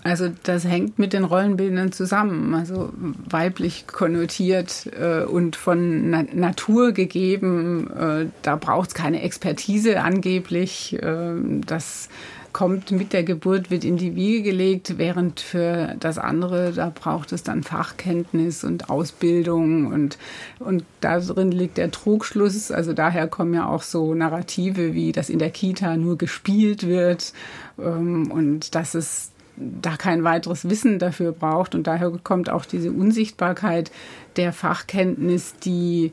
Also 0.02 0.28
das 0.42 0.64
hängt 0.64 0.99
mit 0.99 1.12
den 1.12 1.25
Rollenbildern 1.25 1.92
zusammen. 1.92 2.54
Also 2.54 2.92
weiblich 3.28 3.87
konnotiert 3.87 4.90
äh, 4.99 5.25
und 5.25 5.56
von 5.56 6.11
Na 6.11 6.25
Natur 6.32 6.92
gegeben. 6.92 7.90
Äh, 7.90 8.26
da 8.42 8.56
braucht 8.56 8.88
es 8.88 8.94
keine 8.94 9.23
Expertise 9.23 10.00
angeblich. 10.00 10.94
Äh, 11.00 11.35
das 11.66 12.08
kommt 12.52 12.90
mit 12.90 13.12
der 13.12 13.23
Geburt, 13.23 13.70
wird 13.70 13.85
in 13.85 13.97
die 13.97 14.16
Wiege 14.16 14.42
gelegt, 14.42 14.99
während 14.99 15.40
für 15.40 15.94
das 16.00 16.18
andere, 16.18 16.73
da 16.73 16.90
braucht 16.92 17.32
es 17.32 17.42
dann 17.42 17.62
Fachkenntnis 17.62 18.64
und 18.64 18.90
Ausbildung 18.90 19.87
und, 19.87 20.18
und 20.58 20.85
darin 21.00 21.52
liegt 21.52 21.76
der 21.76 21.90
Trugschluss. 21.90 22.70
Also 22.70 22.94
daher 22.94 23.28
kommen 23.28 23.54
ja 23.54 23.66
auch 23.66 23.82
so 23.82 24.14
Narrative 24.14 24.94
wie, 24.94 25.12
dass 25.12 25.30
in 25.30 25.38
der 25.38 25.50
Kita 25.50 25.97
nur 25.97 26.18
gespielt 26.18 26.87
wird 26.87 27.32
ähm, 27.78 28.30
und 28.30 28.75
dass 28.75 28.94
es 28.94 29.30
da 29.59 29.97
kein 29.97 30.25
weiteres 30.25 30.69
Wissen 30.69 30.99
dafür 30.99 31.33
braucht. 31.33 31.75
Und 31.75 31.87
daher 31.87 32.12
kommt 32.23 32.50
auch 32.50 32.65
diese 32.65 32.93
Unsichtbarkeit 32.93 33.91
der 34.37 34.53
Fachkenntnis, 34.53 35.55
die 35.57 36.12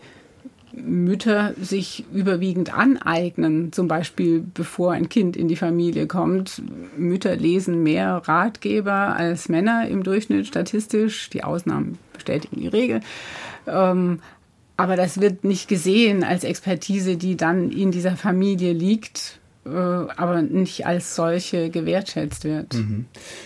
Mütter 0.73 1.53
sich 1.61 2.03
überwiegend 2.13 2.73
aneignen, 2.73 3.71
zum 3.71 3.87
Beispiel 3.87 4.43
bevor 4.53 4.91
ein 4.91 5.07
Kind 5.07 5.37
in 5.37 5.47
die 5.47 5.55
Familie 5.55 6.05
kommt. 6.05 6.61
Mütter 6.97 7.35
lesen 7.35 7.83
mehr 7.83 8.21
Ratgeber 8.25 9.15
als 9.15 9.47
Männer 9.47 9.87
im 9.87 10.03
Durchschnitt 10.03 10.47
statistisch. 10.47 11.29
Die 11.29 11.43
Ausnahmen 11.43 11.97
bestätigen 12.13 12.59
die 12.59 12.67
Regel. 12.67 12.99
Ähm, 13.67 14.19
aber 14.77 14.97
das 14.97 15.21
wird 15.21 15.45
nicht 15.45 15.69
gesehen 15.69 16.23
als 16.23 16.43
Expertise, 16.43 17.15
die 17.15 17.37
dann 17.37 17.71
in 17.71 17.91
dieser 17.91 18.17
Familie 18.17 18.73
liegt, 18.73 19.39
aber 19.69 20.41
nicht 20.41 20.85
als 20.85 21.15
solche 21.15 21.69
gewertschätzt 21.69 22.43
wird. 22.43 22.75
Mhm. 22.75 23.05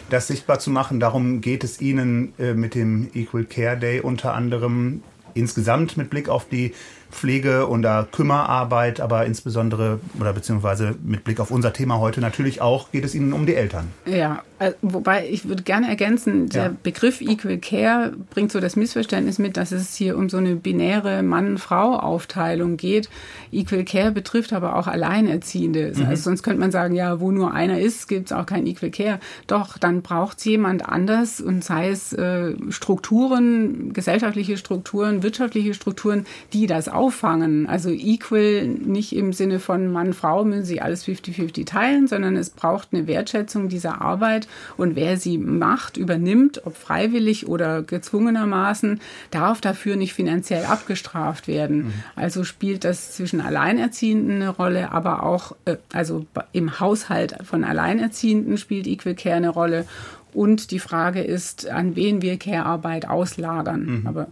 Das 0.09 0.27
sichtbar 0.27 0.59
zu 0.59 0.69
machen, 0.69 0.99
darum 0.99 1.41
geht 1.41 1.63
es 1.63 1.79
Ihnen 1.79 2.33
äh, 2.38 2.53
mit 2.53 2.75
dem 2.75 3.09
Equal 3.13 3.45
Care 3.45 3.77
Day 3.77 4.01
unter 4.01 4.33
anderem 4.33 5.01
insgesamt 5.33 5.95
mit 5.95 6.09
Blick 6.09 6.27
auf 6.27 6.47
die 6.49 6.73
Pflege- 7.11 7.69
oder 7.69 8.07
Kümmerarbeit, 8.11 8.99
aber 8.99 9.25
insbesondere 9.25 9.99
oder 10.19 10.33
beziehungsweise 10.33 10.95
mit 11.03 11.23
Blick 11.23 11.39
auf 11.39 11.51
unser 11.51 11.73
Thema 11.73 11.99
heute 11.99 12.21
natürlich 12.21 12.61
auch 12.61 12.91
geht 12.91 13.05
es 13.05 13.15
Ihnen 13.15 13.33
um 13.33 13.45
die 13.45 13.55
Eltern. 13.55 13.88
Ja, 14.05 14.35
äh, 14.35 14.49
wobei 14.82 15.28
ich 15.30 15.48
würde 15.48 15.63
gerne 15.63 15.88
ergänzen, 15.88 16.50
der 16.50 16.63
ja. 16.63 16.75
Begriff 16.84 17.22
Equal 17.22 17.58
Care 17.60 18.12
bringt 18.30 18.51
so 18.51 18.60
das 18.60 18.75
Missverständnis 18.75 19.39
mit, 19.39 19.56
dass 19.56 19.72
es 19.72 19.96
hier 19.96 20.18
um 20.18 20.30
so 20.30 20.38
eine 20.38 20.56
binäre 20.56 21.24
Mann-Frau-Aufteilung 21.24 22.75
geht. 22.75 23.10
Equal 23.54 23.86
Care 23.86 24.12
betrifft 24.12 24.51
aber 24.51 24.75
auch 24.75 24.88
Alleinerziehende. 24.88 25.94
Mhm. 25.96 26.06
Also 26.08 26.24
sonst 26.24 26.44
könnte 26.44 26.60
man 26.60 26.72
sagen, 26.72 26.94
ja, 26.94 27.22
wo 27.22 27.32
nur 27.32 27.54
einer 27.54 27.80
ist, 27.80 28.08
gibt 28.08 28.28
es 28.28 28.34
auch 28.34 28.46
kein 28.46 28.68
Equal 28.68 28.92
Care. 28.92 29.20
Doch, 29.48 29.78
dann 29.78 30.01
braucht 30.01 30.39
es 30.39 30.46
jemand 30.46 30.88
anders 30.88 31.39
und 31.39 31.63
sei 31.63 31.89
es 31.89 32.12
äh, 32.12 32.54
Strukturen, 32.70 33.94
gesellschaftliche 33.94 34.58
Strukturen, 34.58 35.24
wirtschaftliche 35.24 35.74
Strukturen, 35.74 36.25
die 36.51 36.68
das 36.68 36.89
auffangen. 36.89 37.66
Also 37.68 37.92
equal 37.92 38.68
nicht 38.68 39.16
im 39.16 39.32
Sinne 39.32 39.60
von 39.60 39.89
Mann, 39.89 40.13
Frau 40.13 40.44
müssen 40.44 40.66
sie 40.66 40.82
alles 40.82 41.06
50-50 41.06 41.66
teilen, 41.66 42.08
sondern 42.08 42.36
es 42.36 42.50
braucht 42.50 42.89
eine 42.92 43.08
Wertschätzung 43.08 43.70
dieser 43.70 44.01
Arbeit 44.01 44.49
und 44.77 44.96
wer 44.96 45.18
sie 45.18 45.38
macht, 45.38 45.98
übernimmt, 45.98 46.65
ob 46.65 46.75
freiwillig 46.75 47.48
oder 47.48 47.82
gezwungenermaßen, 47.82 49.01
darf 49.32 49.62
dafür 49.62 49.96
nicht 49.96 50.13
finanziell 50.13 50.65
abgestraft 50.65 51.48
werden. 51.48 51.77
Mhm. 51.77 51.94
Also 52.15 52.44
spielt 52.44 52.84
das 52.84 53.13
zwischen 53.13 53.41
Alleinerziehenden 53.41 54.36
eine 54.36 54.50
Rolle, 54.50 54.91
aber 54.91 55.24
auch 55.24 55.56
äh, 55.65 55.77
also 55.94 56.25
im 56.51 56.79
Haushalt 56.79 57.36
von 57.44 57.63
Alleinerziehenden 57.63 58.58
spielt 58.58 58.88
Equal 58.88 59.15
Care 59.15 59.36
eine 59.36 59.50
Rolle. 59.50 59.86
Und 60.34 60.72
die 60.72 60.79
Frage 60.79 61.22
ist, 61.22 61.68
an 61.68 61.96
wen 61.96 62.22
wir 62.22 62.38
Care-Arbeit 62.38 63.10
auslagern. 63.10 64.01
Mhm. 64.01 64.08
Aber 64.08 64.27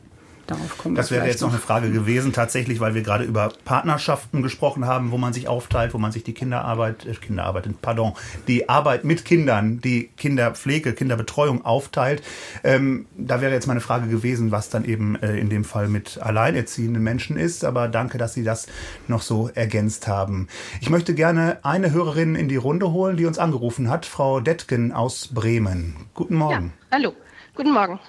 Darauf 0.47 0.77
kommen 0.77 0.95
das 0.95 1.11
wäre 1.11 1.27
jetzt 1.27 1.41
noch 1.41 1.49
eine 1.49 1.59
Frage 1.59 1.91
gewesen, 1.91 2.31
tatsächlich, 2.31 2.79
weil 2.79 2.95
wir 2.95 3.01
gerade 3.01 3.25
über 3.25 3.51
Partnerschaften 3.65 4.41
gesprochen 4.41 4.85
haben, 4.85 5.11
wo 5.11 5.17
man 5.17 5.33
sich 5.33 5.49
aufteilt, 5.49 5.93
wo 5.93 5.97
man 5.97 6.13
sich 6.13 6.23
die 6.23 6.33
Kinderarbeit, 6.33 7.05
äh, 7.05 7.13
Kinderarbeit, 7.13 7.67
pardon, 7.81 8.13
die 8.47 8.69
Arbeit 8.69 9.03
mit 9.03 9.25
Kindern, 9.25 9.81
die 9.81 10.09
Kinderpflege, 10.15 10.93
Kinderbetreuung 10.93 11.65
aufteilt. 11.65 12.23
Ähm, 12.63 13.07
da 13.17 13.41
wäre 13.41 13.51
jetzt 13.51 13.67
meine 13.67 13.81
Frage 13.81 14.07
gewesen, 14.07 14.51
was 14.51 14.69
dann 14.69 14.85
eben 14.85 15.21
äh, 15.21 15.37
in 15.37 15.49
dem 15.49 15.65
Fall 15.65 15.89
mit 15.89 16.17
alleinerziehenden 16.21 17.03
Menschen 17.03 17.35
ist. 17.35 17.65
Aber 17.65 17.89
danke, 17.89 18.17
dass 18.17 18.33
Sie 18.33 18.45
das 18.45 18.67
noch 19.09 19.21
so 19.21 19.49
ergänzt 19.53 20.07
haben. 20.07 20.47
Ich 20.79 20.89
möchte 20.89 21.13
gerne 21.13 21.59
eine 21.63 21.91
Hörerin 21.91 22.35
in 22.35 22.47
die 22.47 22.55
Runde 22.55 22.93
holen, 22.93 23.17
die 23.17 23.25
uns 23.25 23.37
angerufen 23.37 23.89
hat, 23.89 24.05
Frau 24.05 24.39
Detken 24.39 24.93
aus 24.93 25.27
Bremen. 25.27 25.97
Guten 26.13 26.35
Morgen. 26.35 26.71
Ja, 26.89 26.97
hallo, 26.97 27.13
guten 27.53 27.73
Morgen 27.73 27.99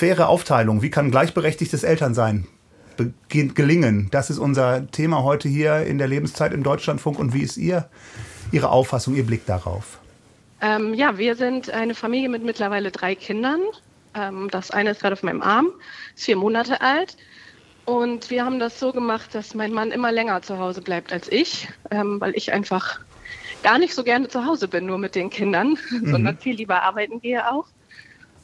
faire 0.00 0.30
Aufteilung. 0.30 0.80
Wie 0.80 0.88
kann 0.88 1.10
gleichberechtigtes 1.10 1.82
Elternsein 1.82 2.46
gelingen? 3.28 4.08
Das 4.10 4.30
ist 4.30 4.38
unser 4.38 4.90
Thema 4.90 5.22
heute 5.22 5.46
hier 5.46 5.84
in 5.84 5.98
der 5.98 6.08
Lebenszeit 6.08 6.54
im 6.54 6.62
Deutschlandfunk. 6.62 7.18
Und 7.18 7.34
wie 7.34 7.42
ist 7.42 7.58
Ihr, 7.58 7.90
Ihre 8.50 8.70
Auffassung, 8.70 9.14
Ihr 9.14 9.26
Blick 9.26 9.44
darauf? 9.44 9.98
Ähm, 10.62 10.94
ja, 10.94 11.18
wir 11.18 11.36
sind 11.36 11.68
eine 11.68 11.94
Familie 11.94 12.30
mit 12.30 12.42
mittlerweile 12.42 12.90
drei 12.90 13.14
Kindern. 13.14 13.60
Ähm, 14.14 14.48
das 14.50 14.70
eine 14.70 14.92
ist 14.92 15.02
gerade 15.02 15.12
auf 15.12 15.22
meinem 15.22 15.42
Arm, 15.42 15.68
ist 16.16 16.24
vier 16.24 16.36
Monate 16.36 16.80
alt. 16.80 17.18
Und 17.84 18.30
wir 18.30 18.46
haben 18.46 18.58
das 18.58 18.80
so 18.80 18.92
gemacht, 18.92 19.34
dass 19.34 19.54
mein 19.54 19.72
Mann 19.72 19.90
immer 19.90 20.12
länger 20.12 20.40
zu 20.40 20.56
Hause 20.56 20.80
bleibt 20.80 21.12
als 21.12 21.30
ich, 21.30 21.68
ähm, 21.90 22.22
weil 22.22 22.32
ich 22.34 22.54
einfach 22.54 23.00
gar 23.62 23.78
nicht 23.78 23.94
so 23.94 24.02
gerne 24.02 24.28
zu 24.28 24.46
Hause 24.46 24.66
bin, 24.66 24.86
nur 24.86 24.96
mit 24.96 25.14
den 25.14 25.28
Kindern, 25.28 25.76
mhm. 25.90 26.10
sondern 26.10 26.38
viel 26.38 26.56
lieber 26.56 26.82
arbeiten 26.84 27.20
gehe 27.20 27.52
auch. 27.52 27.66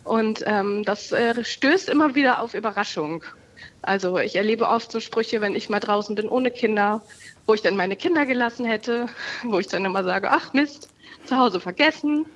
Und 0.07 0.45
ähm, 0.47 0.85
das 0.85 1.11
äh, 1.11 1.45
stößt 1.45 1.89
immer 1.89 2.15
wieder 2.15 2.41
auf 2.41 2.55
Überraschung. 2.55 3.25
Also 3.83 4.19
ich 4.19 4.37
erlebe 4.37 4.69
oft 4.69 4.93
so 4.93 5.01
Sprüche, 5.01 5.41
wenn 5.41 5.57
ich 5.57 5.69
mal 5.69 5.81
draußen 5.81 6.15
bin 6.15 6.29
ohne 6.29 6.53
Kinder, 6.53 7.03
wo 7.47 7.55
ich 7.55 7.63
dann 7.63 7.77
meine 7.77 7.97
Kinder 7.97 8.25
gelassen 8.25 8.67
hätte, 8.67 9.09
wo 9.43 9.59
ich 9.59 9.67
dann 9.67 9.85
immer 9.85 10.05
sage, 10.05 10.31
ach 10.31 10.53
Mist, 10.53 10.89
zu 11.25 11.37
Hause 11.37 11.59
vergessen. 11.59 12.27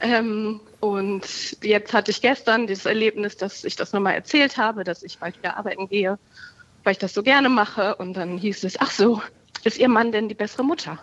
Ähm, 0.00 0.60
und 0.78 1.56
jetzt 1.62 1.92
hatte 1.92 2.12
ich 2.12 2.22
gestern 2.22 2.68
dieses 2.68 2.86
Erlebnis, 2.86 3.36
dass 3.36 3.64
ich 3.64 3.74
das 3.74 3.92
nochmal 3.92 4.14
erzählt 4.14 4.56
habe, 4.56 4.84
dass 4.84 5.02
ich 5.02 5.18
bald 5.18 5.36
wieder 5.36 5.56
arbeiten 5.56 5.88
gehe, 5.88 6.16
weil 6.84 6.92
ich 6.92 6.98
das 6.98 7.12
so 7.12 7.24
gerne 7.24 7.48
mache. 7.48 7.96
Und 7.96 8.14
dann 8.14 8.38
hieß 8.38 8.62
es, 8.62 8.78
ach 8.78 8.92
so, 8.92 9.20
ist 9.64 9.78
Ihr 9.78 9.88
Mann 9.88 10.12
denn 10.12 10.28
die 10.28 10.34
bessere 10.34 10.64
Mutter? 10.64 10.98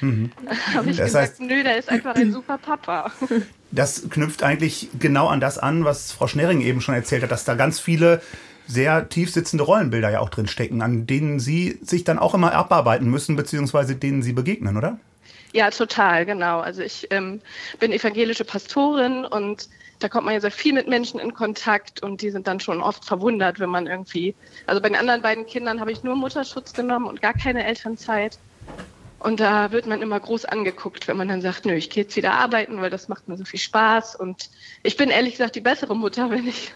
Mhm. 0.00 0.30
Habe 0.74 0.90
ich 0.90 0.96
das 0.96 1.06
gesagt, 1.06 1.30
heißt, 1.30 1.40
nö, 1.40 1.62
der 1.62 1.78
ist 1.78 1.88
einfach 1.88 2.14
ein 2.14 2.32
super 2.32 2.58
Papa. 2.58 3.12
Das 3.74 4.10
knüpft 4.10 4.42
eigentlich 4.42 4.90
genau 4.98 5.28
an 5.28 5.40
das 5.40 5.56
an, 5.56 5.86
was 5.86 6.12
Frau 6.12 6.26
Schnerring 6.26 6.60
eben 6.60 6.82
schon 6.82 6.94
erzählt 6.94 7.22
hat, 7.22 7.30
dass 7.30 7.46
da 7.46 7.54
ganz 7.54 7.80
viele 7.80 8.20
sehr 8.66 9.08
tief 9.08 9.32
sitzende 9.32 9.64
Rollenbilder 9.64 10.10
ja 10.10 10.20
auch 10.20 10.28
drin 10.28 10.46
stecken, 10.46 10.82
an 10.82 11.06
denen 11.06 11.40
Sie 11.40 11.78
sich 11.80 12.04
dann 12.04 12.18
auch 12.18 12.34
immer 12.34 12.52
abarbeiten 12.52 13.08
müssen, 13.08 13.34
beziehungsweise 13.34 13.96
denen 13.96 14.22
Sie 14.22 14.34
begegnen, 14.34 14.76
oder? 14.76 14.98
Ja, 15.52 15.70
total, 15.70 16.26
genau. 16.26 16.60
Also 16.60 16.82
ich 16.82 17.08
ähm, 17.10 17.40
bin 17.80 17.92
evangelische 17.92 18.44
Pastorin 18.44 19.24
und 19.24 19.68
da 19.98 20.08
kommt 20.08 20.24
man 20.24 20.34
ja 20.34 20.40
sehr 20.40 20.50
viel 20.50 20.72
mit 20.72 20.88
Menschen 20.88 21.20
in 21.20 21.34
Kontakt 21.34 22.02
und 22.02 22.22
die 22.22 22.30
sind 22.30 22.46
dann 22.46 22.60
schon 22.60 22.82
oft 22.82 23.04
verwundert, 23.04 23.60
wenn 23.60 23.70
man 23.70 23.86
irgendwie, 23.86 24.34
also 24.66 24.80
bei 24.80 24.88
den 24.88 24.96
anderen 24.96 25.22
beiden 25.22 25.46
Kindern 25.46 25.80
habe 25.80 25.92
ich 25.92 26.02
nur 26.02 26.16
Mutterschutz 26.16 26.72
genommen 26.72 27.06
und 27.06 27.22
gar 27.22 27.34
keine 27.34 27.64
Elternzeit. 27.64 28.38
Und 29.20 29.38
da 29.38 29.70
wird 29.70 29.86
man 29.86 30.02
immer 30.02 30.18
groß 30.18 30.46
angeguckt, 30.46 31.06
wenn 31.06 31.16
man 31.16 31.28
dann 31.28 31.42
sagt, 31.42 31.64
nö, 31.64 31.74
ich 31.74 31.90
gehe 31.90 32.02
jetzt 32.02 32.16
wieder 32.16 32.32
arbeiten, 32.32 32.80
weil 32.80 32.90
das 32.90 33.08
macht 33.08 33.28
mir 33.28 33.36
so 33.36 33.44
viel 33.44 33.60
Spaß. 33.60 34.16
Und 34.16 34.50
ich 34.82 34.96
bin 34.96 35.10
ehrlich 35.10 35.34
gesagt 35.34 35.54
die 35.54 35.60
bessere 35.60 35.94
Mutter, 35.94 36.30
wenn 36.32 36.48
ich, 36.48 36.72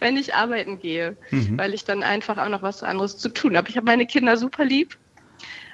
wenn 0.00 0.16
ich 0.16 0.34
arbeiten 0.34 0.80
gehe, 0.80 1.16
mhm. 1.30 1.56
weil 1.56 1.74
ich 1.74 1.84
dann 1.84 2.02
einfach 2.02 2.38
auch 2.38 2.48
noch 2.48 2.62
was 2.62 2.82
anderes 2.82 3.18
zu 3.18 3.28
tun 3.28 3.56
habe. 3.56 3.68
Ich 3.68 3.76
habe 3.76 3.86
meine 3.86 4.06
Kinder 4.06 4.36
super 4.36 4.64
lieb 4.64 4.96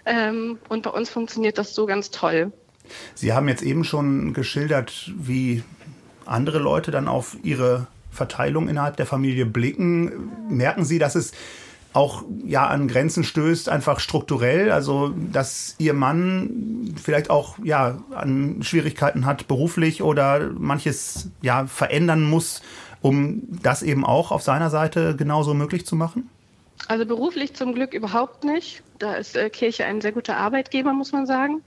ähm, 0.04 0.58
und 0.68 0.82
bei 0.82 0.90
uns 0.90 1.08
funktioniert 1.08 1.56
das 1.56 1.74
so 1.74 1.86
ganz 1.86 2.10
toll. 2.10 2.52
Sie 3.14 3.32
haben 3.32 3.48
jetzt 3.48 3.62
eben 3.62 3.84
schon 3.84 4.34
geschildert, 4.34 5.10
wie 5.16 5.62
andere 6.26 6.58
Leute 6.58 6.90
dann 6.90 7.08
auf 7.08 7.36
ihre 7.42 7.86
Verteilung 8.10 8.68
innerhalb 8.68 8.96
der 8.96 9.06
Familie 9.06 9.46
blicken. 9.46 10.30
Merken 10.48 10.84
Sie, 10.84 10.98
dass 10.98 11.14
es 11.14 11.32
auch 11.92 12.24
ja 12.44 12.66
an 12.66 12.88
Grenzen 12.88 13.24
stößt, 13.24 13.68
einfach 13.68 14.00
strukturell, 14.00 14.70
also 14.70 15.14
dass 15.32 15.74
ihr 15.78 15.92
Mann 15.92 16.94
vielleicht 17.02 17.28
auch 17.28 17.58
ja 17.62 17.98
an 18.14 18.62
Schwierigkeiten 18.62 19.26
hat 19.26 19.46
beruflich 19.46 20.02
oder 20.02 20.50
manches 20.56 21.30
ja 21.42 21.66
verändern 21.66 22.22
muss, 22.22 22.62
um 23.02 23.42
das 23.62 23.82
eben 23.82 24.06
auch 24.06 24.30
auf 24.30 24.42
seiner 24.42 24.70
Seite 24.70 25.16
genauso 25.16 25.54
möglich 25.54 25.84
zu 25.84 25.96
machen? 25.96 26.30
Also 26.88 27.06
beruflich 27.06 27.54
zum 27.54 27.74
Glück 27.74 27.94
überhaupt 27.94 28.44
nicht. 28.44 28.82
Da 28.98 29.14
ist 29.14 29.36
äh, 29.36 29.50
Kirche 29.50 29.84
ein 29.84 30.00
sehr 30.00 30.12
guter 30.12 30.36
Arbeitgeber, 30.36 30.92
muss 30.92 31.12
man 31.12 31.26
sagen. 31.26 31.62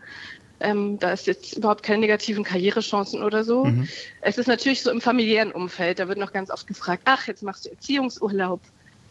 Ähm, 0.59 0.99
da 0.99 1.11
ist 1.11 1.27
jetzt 1.27 1.57
überhaupt 1.57 1.83
keine 1.83 1.99
negativen 1.99 2.43
Karrierechancen 2.43 3.23
oder 3.23 3.43
so. 3.43 3.65
Mhm. 3.65 3.87
Es 4.21 4.37
ist 4.37 4.47
natürlich 4.47 4.81
so 4.81 4.91
im 4.91 5.01
familiären 5.01 5.51
Umfeld, 5.51 5.99
da 5.99 6.07
wird 6.07 6.17
noch 6.17 6.31
ganz 6.31 6.49
oft 6.49 6.67
gefragt, 6.67 7.03
ach, 7.05 7.27
jetzt 7.27 7.43
machst 7.43 7.65
du 7.65 7.69
Erziehungsurlaub. 7.69 8.61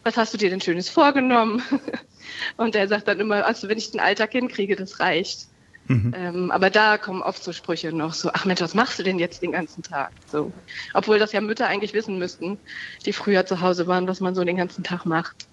Was 0.03 0.17
hast 0.17 0.33
du 0.33 0.37
dir 0.37 0.49
denn 0.49 0.61
Schönes 0.61 0.89
vorgenommen? 0.89 1.63
Und 2.57 2.75
er 2.75 2.87
sagt 2.87 3.07
dann 3.07 3.19
immer, 3.19 3.45
also 3.45 3.69
wenn 3.69 3.77
ich 3.77 3.91
den 3.91 3.99
Alltag 3.99 4.31
hinkriege, 4.31 4.75
das 4.75 4.99
reicht. 4.99 5.47
Mhm. 5.87 6.13
Ähm, 6.15 6.51
aber 6.51 6.69
da 6.69 6.97
kommen 6.97 7.21
oft 7.21 7.43
so 7.43 7.53
Sprüche 7.53 7.91
noch 7.91 8.13
so, 8.13 8.31
ach 8.33 8.45
Mensch, 8.45 8.61
was 8.61 8.73
machst 8.73 8.97
du 8.97 9.03
denn 9.03 9.19
jetzt 9.19 9.41
den 9.41 9.51
ganzen 9.51 9.83
Tag? 9.83 10.11
So. 10.25 10.51
Obwohl 10.93 11.19
das 11.19 11.31
ja 11.31 11.41
Mütter 11.41 11.67
eigentlich 11.67 11.93
wissen 11.93 12.17
müssten, 12.17 12.57
die 13.05 13.13
früher 13.13 13.45
zu 13.45 13.61
Hause 13.61 13.85
waren, 13.85 14.07
was 14.07 14.19
man 14.19 14.33
so 14.33 14.43
den 14.43 14.57
ganzen 14.57 14.83
Tag 14.83 15.05
macht. 15.05 15.47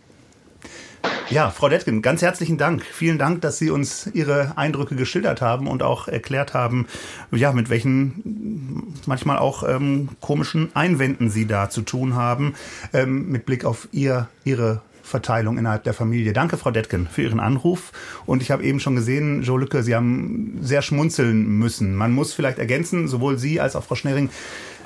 Ja, 1.31 1.51
Frau 1.51 1.71
Detgen, 1.71 2.03
ganz 2.03 2.21
herzlichen 2.21 2.59
Dank. 2.59 2.85
Vielen 2.85 3.17
Dank, 3.19 3.41
dass 3.41 3.59
Sie 3.59 3.71
uns 3.71 4.07
Ihre 4.13 4.53
Eindrücke 4.57 4.97
geschildert 4.97 5.41
haben 5.41 5.67
und 5.67 5.83
auch 5.83 6.07
erklärt 6.07 6.53
haben, 6.53 6.87
ja, 7.31 7.53
mit 7.53 7.71
welchen 7.71 8.93
manchmal 9.07 9.39
auch 9.39 9.67
ähm, 9.67 10.11
komischen 10.21 10.75
Einwänden 10.75 11.31
Sie 11.31 11.47
da 11.47 11.71
zu 11.71 11.83
tun 11.83 12.15
haben, 12.17 12.55
ähm, 12.93 13.31
mit 13.31 13.47
Blick 13.47 13.65
auf 13.65 13.89
Ihr, 13.93 14.29
Ihre 14.45 14.83
Verteilung 15.03 15.59
innerhalb 15.59 15.85
der 15.85 15.95
Familie. 15.95 16.33
Danke, 16.33 16.57
Frau 16.57 16.71
Detken, 16.71 17.07
für 17.07 17.23
Ihren 17.23 17.41
Anruf. 17.41 17.93
Und 18.25 18.43
ich 18.43 18.51
habe 18.51 18.63
eben 18.63 18.81
schon 18.81 18.97
gesehen, 18.97 19.43
Joe 19.43 19.61
Lücke, 19.61 19.83
Sie 19.83 19.95
haben 19.95 20.59
sehr 20.63 20.83
schmunzeln 20.83 21.47
müssen. 21.59 21.95
Man 21.95 22.13
muss 22.13 22.33
vielleicht 22.33 22.59
ergänzen, 22.59 23.09
sowohl 23.09 23.39
Sie 23.39 23.61
als 23.61 23.77
auch 23.77 23.85
Frau 23.85 23.95
Schnering 23.95 24.31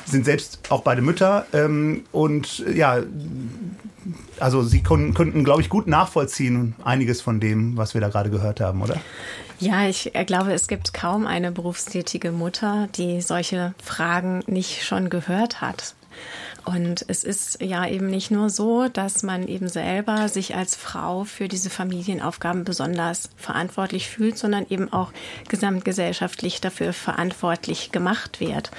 sind 0.06 0.24
selbst 0.24 0.60
auch 0.70 0.82
beide 0.82 1.02
Mütter. 1.02 1.46
Ähm, 1.52 2.04
und 2.12 2.64
ja, 2.74 3.02
also 4.38 4.62
Sie 4.62 4.82
könnten, 4.82 5.44
glaube 5.44 5.62
ich, 5.62 5.68
gut 5.68 5.86
nachvollziehen, 5.86 6.74
einiges 6.84 7.20
von 7.20 7.40
dem, 7.40 7.76
was 7.76 7.94
wir 7.94 8.00
da 8.00 8.08
gerade 8.08 8.30
gehört 8.30 8.60
haben, 8.60 8.82
oder? 8.82 9.00
Ja, 9.58 9.88
ich 9.88 10.14
äh, 10.14 10.24
glaube, 10.24 10.52
es 10.52 10.68
gibt 10.68 10.92
kaum 10.92 11.26
eine 11.26 11.50
berufstätige 11.50 12.30
Mutter, 12.30 12.88
die 12.94 13.20
solche 13.20 13.74
Fragen 13.82 14.42
nicht 14.46 14.84
schon 14.84 15.08
gehört 15.08 15.60
hat. 15.60 15.94
Und 16.66 17.04
es 17.06 17.22
ist 17.22 17.62
ja 17.62 17.86
eben 17.86 18.08
nicht 18.08 18.32
nur 18.32 18.50
so, 18.50 18.88
dass 18.88 19.22
man 19.22 19.46
eben 19.46 19.68
selber 19.68 20.28
sich 20.28 20.56
als 20.56 20.74
Frau 20.74 21.22
für 21.22 21.46
diese 21.46 21.70
Familienaufgaben 21.70 22.64
besonders 22.64 23.30
verantwortlich 23.36 24.08
fühlt, 24.08 24.36
sondern 24.36 24.66
eben 24.68 24.92
auch 24.92 25.12
gesamtgesellschaftlich 25.48 26.60
dafür 26.60 26.92
verantwortlich 26.92 27.92
gemacht 27.92 28.40
wird. 28.40 28.72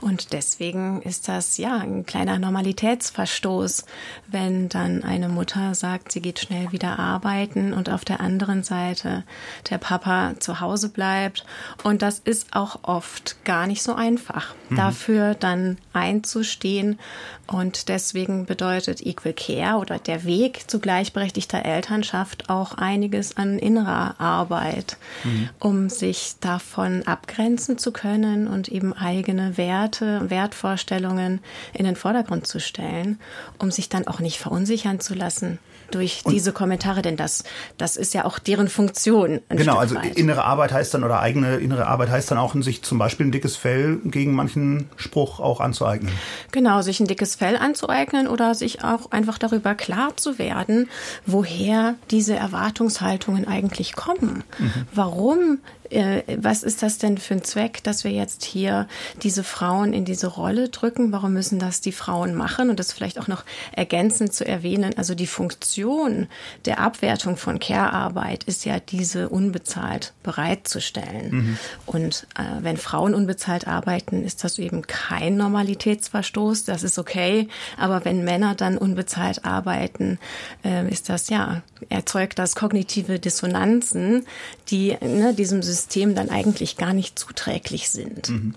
Und 0.00 0.32
deswegen 0.32 1.02
ist 1.02 1.28
das 1.28 1.58
ja 1.58 1.76
ein 1.76 2.06
kleiner 2.06 2.38
Normalitätsverstoß, 2.38 3.84
wenn 4.26 4.70
dann 4.70 5.04
eine 5.04 5.28
Mutter 5.28 5.74
sagt, 5.74 6.12
sie 6.12 6.22
geht 6.22 6.38
schnell 6.38 6.72
wieder 6.72 6.98
arbeiten 6.98 7.74
und 7.74 7.90
auf 7.90 8.06
der 8.06 8.20
anderen 8.20 8.62
Seite 8.62 9.22
der 9.68 9.76
Papa 9.76 10.32
zu 10.38 10.60
Hause 10.60 10.88
bleibt. 10.88 11.44
Und 11.82 12.00
das 12.00 12.20
ist 12.20 12.56
auch 12.56 12.78
oft 12.84 13.44
gar 13.44 13.66
nicht 13.66 13.82
so 13.82 13.94
einfach, 13.94 14.54
mhm. 14.70 14.76
dafür 14.76 15.34
dann 15.34 15.76
einzustehen 15.92 16.98
und 17.46 17.88
deswegen 17.88 18.46
bedeutet 18.46 19.04
Equal 19.04 19.34
Care 19.34 19.78
oder 19.78 19.98
der 19.98 20.24
Weg 20.24 20.70
zu 20.70 20.80
gleichberechtigter 20.80 21.64
Elternschaft 21.64 22.50
auch 22.50 22.74
einiges 22.74 23.36
an 23.36 23.58
innerer 23.58 24.20
Arbeit, 24.20 24.96
mhm. 25.24 25.48
um 25.58 25.88
sich 25.88 26.36
davon 26.40 27.02
abgrenzen 27.06 27.78
zu 27.78 27.92
können 27.92 28.48
und 28.48 28.68
eben 28.68 28.92
eigene 28.92 29.56
Werte, 29.56 30.30
Wertvorstellungen 30.30 31.40
in 31.72 31.84
den 31.84 31.96
Vordergrund 31.96 32.46
zu 32.46 32.60
stellen, 32.60 33.18
um 33.58 33.70
sich 33.70 33.88
dann 33.88 34.06
auch 34.06 34.20
nicht 34.20 34.38
verunsichern 34.38 35.00
zu 35.00 35.14
lassen 35.14 35.58
durch 35.94 36.22
und 36.24 36.32
diese 36.32 36.52
Kommentare, 36.52 37.02
denn 37.02 37.16
das, 37.16 37.44
das 37.78 37.96
ist 37.96 38.14
ja 38.14 38.24
auch 38.24 38.38
deren 38.38 38.68
Funktion. 38.68 39.40
Genau, 39.48 39.76
also 39.76 39.94
weit. 39.94 40.16
innere 40.16 40.44
Arbeit 40.44 40.72
heißt 40.72 40.94
dann 40.94 41.04
oder 41.04 41.20
eigene 41.20 41.56
innere 41.56 41.86
Arbeit 41.86 42.10
heißt 42.10 42.30
dann 42.30 42.38
auch, 42.38 42.54
sich 42.54 42.82
zum 42.82 42.98
Beispiel 42.98 43.26
ein 43.26 43.32
dickes 43.32 43.56
Fell 43.56 43.98
gegen 44.04 44.32
manchen 44.32 44.88
Spruch 44.96 45.40
auch 45.40 45.60
anzueignen. 45.60 46.12
Genau, 46.52 46.82
sich 46.82 47.00
ein 47.00 47.06
dickes 47.06 47.34
Fell 47.34 47.56
anzueignen 47.56 48.26
oder 48.28 48.54
sich 48.54 48.84
auch 48.84 49.10
einfach 49.10 49.38
darüber 49.38 49.74
klar 49.74 50.16
zu 50.16 50.38
werden, 50.38 50.88
woher 51.26 51.94
diese 52.10 52.34
Erwartungshaltungen 52.34 53.46
eigentlich 53.46 53.94
kommen. 53.94 54.44
Mhm. 54.58 54.72
Warum 54.94 55.58
äh, 55.94 56.22
was 56.38 56.62
ist 56.62 56.82
das 56.82 56.98
denn 56.98 57.18
für 57.18 57.34
ein 57.34 57.44
Zweck, 57.44 57.82
dass 57.84 58.04
wir 58.04 58.10
jetzt 58.10 58.44
hier 58.44 58.88
diese 59.22 59.44
Frauen 59.44 59.92
in 59.92 60.04
diese 60.04 60.26
Rolle 60.26 60.68
drücken? 60.68 61.12
Warum 61.12 61.32
müssen 61.32 61.58
das 61.58 61.80
die 61.80 61.92
Frauen 61.92 62.34
machen? 62.34 62.70
Und 62.70 62.80
das 62.80 62.92
vielleicht 62.92 63.18
auch 63.18 63.28
noch 63.28 63.44
ergänzend 63.72 64.32
zu 64.32 64.46
erwähnen, 64.46 64.96
also 64.96 65.14
die 65.14 65.26
Funktion 65.26 66.26
der 66.64 66.80
Abwertung 66.80 67.36
von 67.36 67.58
Care-Arbeit 67.58 68.44
ist 68.44 68.64
ja 68.64 68.80
diese 68.80 69.28
unbezahlt 69.28 70.12
bereitzustellen. 70.22 71.30
Mhm. 71.30 71.58
Und 71.86 72.26
äh, 72.36 72.42
wenn 72.62 72.76
Frauen 72.76 73.14
unbezahlt 73.14 73.66
arbeiten, 73.66 74.24
ist 74.24 74.44
das 74.44 74.58
eben 74.58 74.82
kein 74.82 75.36
Normalitätsverstoß, 75.36 76.64
das 76.64 76.82
ist 76.82 76.98
okay. 76.98 77.48
Aber 77.78 78.04
wenn 78.04 78.24
Männer 78.24 78.54
dann 78.54 78.76
unbezahlt 78.76 79.44
arbeiten, 79.44 80.18
äh, 80.64 80.88
ist 80.90 81.08
das 81.08 81.28
ja, 81.28 81.62
erzeugt 81.88 82.38
das 82.38 82.56
kognitive 82.56 83.18
Dissonanzen, 83.18 84.26
die 84.70 84.96
ne, 85.00 85.34
diesem 85.34 85.62
System 85.62 85.83
System 85.84 86.14
dann 86.14 86.30
eigentlich 86.30 86.78
gar 86.78 86.94
nicht 86.94 87.18
zuträglich 87.18 87.90
sind. 87.90 88.30
Mhm. 88.30 88.54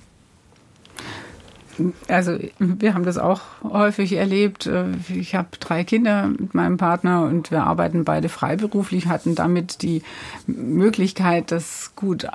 Also 2.07 2.39
wir 2.57 2.93
haben 2.95 3.03
das 3.03 3.19
auch 3.19 3.41
häufig 3.63 4.13
erlebt. 4.13 4.67
Ich 5.13 5.35
habe 5.35 5.49
drei 5.59 5.83
Kinder 5.83 6.27
mit 6.27 6.55
meinem 6.55 6.77
Partner 6.77 7.25
und 7.25 7.51
wir 7.51 7.63
arbeiten 7.63 8.03
beide 8.03 8.29
freiberuflich, 8.29 9.05
hatten 9.05 9.35
damit 9.35 9.83
die 9.83 10.01
Möglichkeit, 10.47 11.51
das 11.51 11.91
gut 11.95 12.27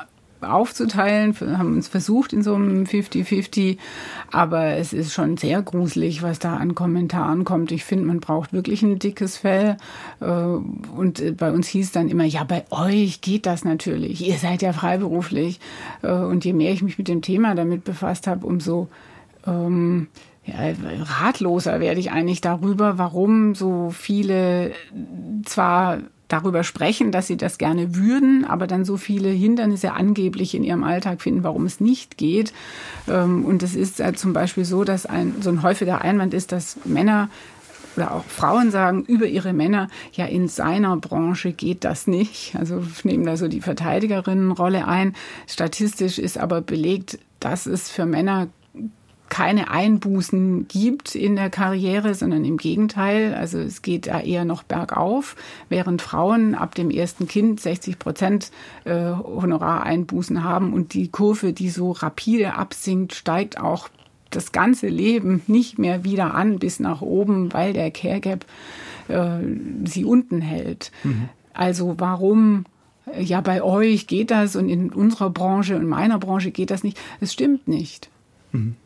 aufzuteilen, 0.44 1.34
haben 1.40 1.74
uns 1.74 1.88
versucht 1.88 2.32
in 2.32 2.42
so 2.42 2.54
einem 2.54 2.84
50-50, 2.84 3.78
aber 4.30 4.76
es 4.76 4.92
ist 4.92 5.12
schon 5.12 5.36
sehr 5.36 5.62
gruselig, 5.62 6.22
was 6.22 6.38
da 6.38 6.56
an 6.56 6.74
Kommentaren 6.74 7.44
kommt. 7.44 7.72
Ich 7.72 7.84
finde, 7.84 8.06
man 8.06 8.20
braucht 8.20 8.52
wirklich 8.52 8.82
ein 8.82 8.98
dickes 8.98 9.36
Fell. 9.36 9.76
Äh, 10.20 10.24
und 10.26 11.20
äh, 11.20 11.32
bei 11.32 11.50
uns 11.52 11.68
hieß 11.68 11.92
dann 11.92 12.08
immer, 12.08 12.24
ja, 12.24 12.44
bei 12.44 12.64
euch 12.70 13.20
geht 13.20 13.46
das 13.46 13.64
natürlich, 13.64 14.26
ihr 14.26 14.36
seid 14.36 14.62
ja 14.62 14.72
freiberuflich. 14.72 15.60
Äh, 16.02 16.12
und 16.12 16.44
je 16.44 16.52
mehr 16.52 16.72
ich 16.72 16.82
mich 16.82 16.98
mit 16.98 17.08
dem 17.08 17.22
Thema 17.22 17.54
damit 17.54 17.84
befasst 17.84 18.26
habe, 18.26 18.46
umso 18.46 18.88
ähm, 19.46 20.08
ja, 20.44 20.54
ratloser 21.22 21.80
werde 21.80 22.00
ich 22.00 22.10
eigentlich 22.10 22.40
darüber, 22.40 22.98
warum 22.98 23.54
so 23.54 23.90
viele 23.90 24.72
zwar 25.44 25.98
darüber 26.32 26.64
sprechen, 26.64 27.12
dass 27.12 27.26
sie 27.26 27.36
das 27.36 27.58
gerne 27.58 27.94
würden, 27.94 28.44
aber 28.44 28.66
dann 28.66 28.84
so 28.84 28.96
viele 28.96 29.28
Hindernisse 29.28 29.92
angeblich 29.92 30.54
in 30.54 30.64
ihrem 30.64 30.84
Alltag 30.84 31.20
finden, 31.20 31.44
warum 31.44 31.66
es 31.66 31.80
nicht 31.80 32.16
geht. 32.16 32.52
Ähm, 33.08 33.44
und 33.44 33.62
es 33.62 33.74
ist 33.74 34.00
halt 34.00 34.18
zum 34.18 34.32
Beispiel 34.32 34.64
so, 34.64 34.84
dass 34.84 35.06
ein, 35.06 35.36
so 35.40 35.50
ein 35.50 35.62
häufiger 35.62 36.00
Einwand 36.02 36.34
ist, 36.34 36.52
dass 36.52 36.78
Männer 36.84 37.28
oder 37.96 38.14
auch 38.14 38.24
Frauen 38.24 38.70
sagen 38.70 39.04
über 39.04 39.26
ihre 39.26 39.52
Männer, 39.52 39.88
ja, 40.12 40.24
in 40.24 40.48
seiner 40.48 40.96
Branche 40.96 41.52
geht 41.52 41.84
das 41.84 42.06
nicht. 42.06 42.56
Also 42.56 42.82
nehmen 43.04 43.26
da 43.26 43.36
so 43.36 43.48
die 43.48 43.60
Verteidigerinnenrolle 43.60 44.86
ein. 44.86 45.14
Statistisch 45.46 46.18
ist 46.18 46.38
aber 46.38 46.62
belegt, 46.62 47.18
dass 47.40 47.66
es 47.66 47.90
für 47.90 48.06
Männer 48.06 48.48
keine 49.32 49.70
Einbußen 49.70 50.68
gibt 50.68 51.14
in 51.14 51.36
der 51.36 51.48
Karriere, 51.48 52.14
sondern 52.14 52.44
im 52.44 52.58
Gegenteil. 52.58 53.32
Also 53.32 53.60
es 53.60 53.80
geht 53.80 54.06
da 54.06 54.20
eher 54.20 54.44
noch 54.44 54.62
bergauf, 54.62 55.36
während 55.70 56.02
Frauen 56.02 56.54
ab 56.54 56.74
dem 56.74 56.90
ersten 56.90 57.26
Kind 57.26 57.58
60 57.58 57.98
Prozent 57.98 58.50
äh, 58.84 58.92
Honorareinbußen 58.92 60.44
haben 60.44 60.74
und 60.74 60.92
die 60.92 61.08
Kurve, 61.08 61.54
die 61.54 61.70
so 61.70 61.92
rapide 61.92 62.56
absinkt, 62.56 63.14
steigt 63.14 63.58
auch 63.58 63.88
das 64.28 64.52
ganze 64.52 64.88
Leben 64.88 65.40
nicht 65.46 65.78
mehr 65.78 66.04
wieder 66.04 66.34
an 66.34 66.58
bis 66.58 66.78
nach 66.78 67.00
oben, 67.00 67.54
weil 67.54 67.72
der 67.72 67.90
Care 67.90 68.20
Gap 68.20 68.44
äh, 69.08 69.38
sie 69.86 70.04
unten 70.04 70.42
hält. 70.42 70.92
Mhm. 71.04 71.30
Also 71.54 71.94
warum 71.96 72.66
ja, 73.18 73.40
bei 73.40 73.62
euch 73.62 74.06
geht 74.06 74.30
das 74.30 74.56
und 74.56 74.68
in 74.68 74.92
unserer 74.92 75.30
Branche 75.30 75.74
und 75.76 75.88
meiner 75.88 76.18
Branche 76.18 76.50
geht 76.50 76.70
das 76.70 76.84
nicht. 76.84 77.00
Es 77.18 77.32
stimmt 77.32 77.66
nicht. 77.66 78.10
Mhm 78.52 78.76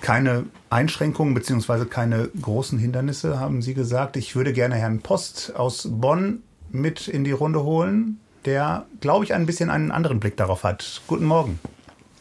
keine 0.00 0.46
Einschränkungen 0.70 1.34
bzw. 1.34 1.86
keine 1.86 2.28
großen 2.40 2.78
Hindernisse, 2.78 3.40
haben 3.40 3.62
Sie 3.62 3.74
gesagt. 3.74 4.16
Ich 4.16 4.36
würde 4.36 4.52
gerne 4.52 4.76
Herrn 4.76 5.00
Post 5.00 5.54
aus 5.56 5.88
Bonn 5.90 6.42
mit 6.70 7.08
in 7.08 7.24
die 7.24 7.32
Runde 7.32 7.62
holen, 7.62 8.20
der, 8.44 8.86
glaube 9.00 9.24
ich, 9.24 9.34
ein 9.34 9.46
bisschen 9.46 9.70
einen 9.70 9.90
anderen 9.90 10.20
Blick 10.20 10.36
darauf 10.36 10.64
hat. 10.64 11.00
Guten 11.06 11.24
Morgen. 11.24 11.58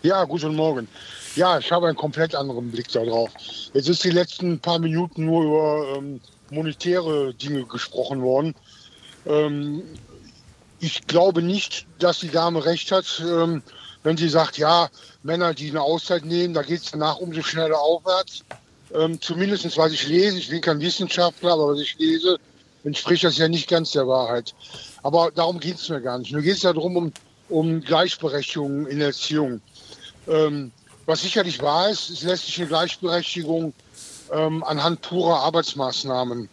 Ja, 0.02 0.24
guten 0.24 0.56
Morgen. 0.56 0.88
Ja, 1.36 1.58
ich 1.60 1.72
habe 1.72 1.88
einen 1.88 1.98
komplett 1.98 2.36
anderen 2.36 2.72
Blick 2.72 2.90
darauf. 2.90 3.30
Jetzt 3.74 3.90
ist 3.90 4.04
die 4.04 4.12
letzten 4.12 4.60
paar 4.60 4.80
Minuten 4.80 5.26
nur 5.26 5.44
über 5.44 5.98
ähm, 5.98 6.22
monetäre 6.52 7.34
Dinge 7.34 7.66
gesprochen 7.66 8.22
worden. 8.22 8.56
Ähm, 9.26 9.82
ich 10.80 11.08
glaube 11.08 11.42
nicht, 11.42 11.88
dass 12.00 12.20
die 12.20 12.30
Dame 12.30 12.66
recht 12.66 12.92
hat. 12.92 13.24
Ähm, 13.28 13.64
wenn 14.04 14.18
sie 14.18 14.30
sagt, 14.30 14.58
ja, 14.58 14.90
Männer, 15.26 15.56
die 15.56 15.72
eine 15.72 15.82
Auszeit 15.82 16.24
nehmen, 16.24 16.54
da 16.54 16.62
geht 16.62 16.84
es 16.84 16.92
danach 16.92 17.18
umso 17.18 17.42
schneller 17.42 17.80
aufwärts. 17.80 18.44
Ähm, 18.94 19.20
Zumindest 19.20 19.78
was 19.78 19.92
ich 19.92 20.08
lese, 20.08 20.38
ich 20.38 20.50
bin 20.50 20.62
kein 20.62 20.80
Wissenschaftler, 20.80 21.54
aber 21.54 21.70
was 21.70 21.80
ich 21.80 21.98
lese, 21.98 22.38
entspricht 22.84 23.24
das 23.24 23.38
ja 23.38 23.48
nicht 23.48 23.68
ganz 23.68 23.92
der 23.92 24.08
Wahrheit. 24.08 24.54
Aber 25.02 25.32
darum 25.34 25.60
geht 25.60 25.78
es 25.78 25.90
mir 25.90 26.00
gar 26.00 26.20
nicht. 26.20 26.32
Mir 26.32 26.44
geht 26.44 26.58
es 26.58 26.64
ja 26.64 26.74
darum, 26.74 26.96
um, 26.96 27.14
um 27.50 27.82
Gleichberechtigung 27.82 28.86
in 28.86 29.02
Erziehung. 29.02 29.62
Ähm, 30.28 30.72
was 31.08 31.24
sicherlich 31.24 31.60
wahr 31.62 31.90
ist, 31.90 32.10
es 32.12 32.22
lässt 32.22 32.46
sich 32.46 32.60
eine 32.60 32.68
Gleichberechtigung 32.68 33.74
ähm, 34.32 34.64
anhand 34.64 35.02
purer 35.02 35.40
Arbeitsmaßnahmen 35.40 36.50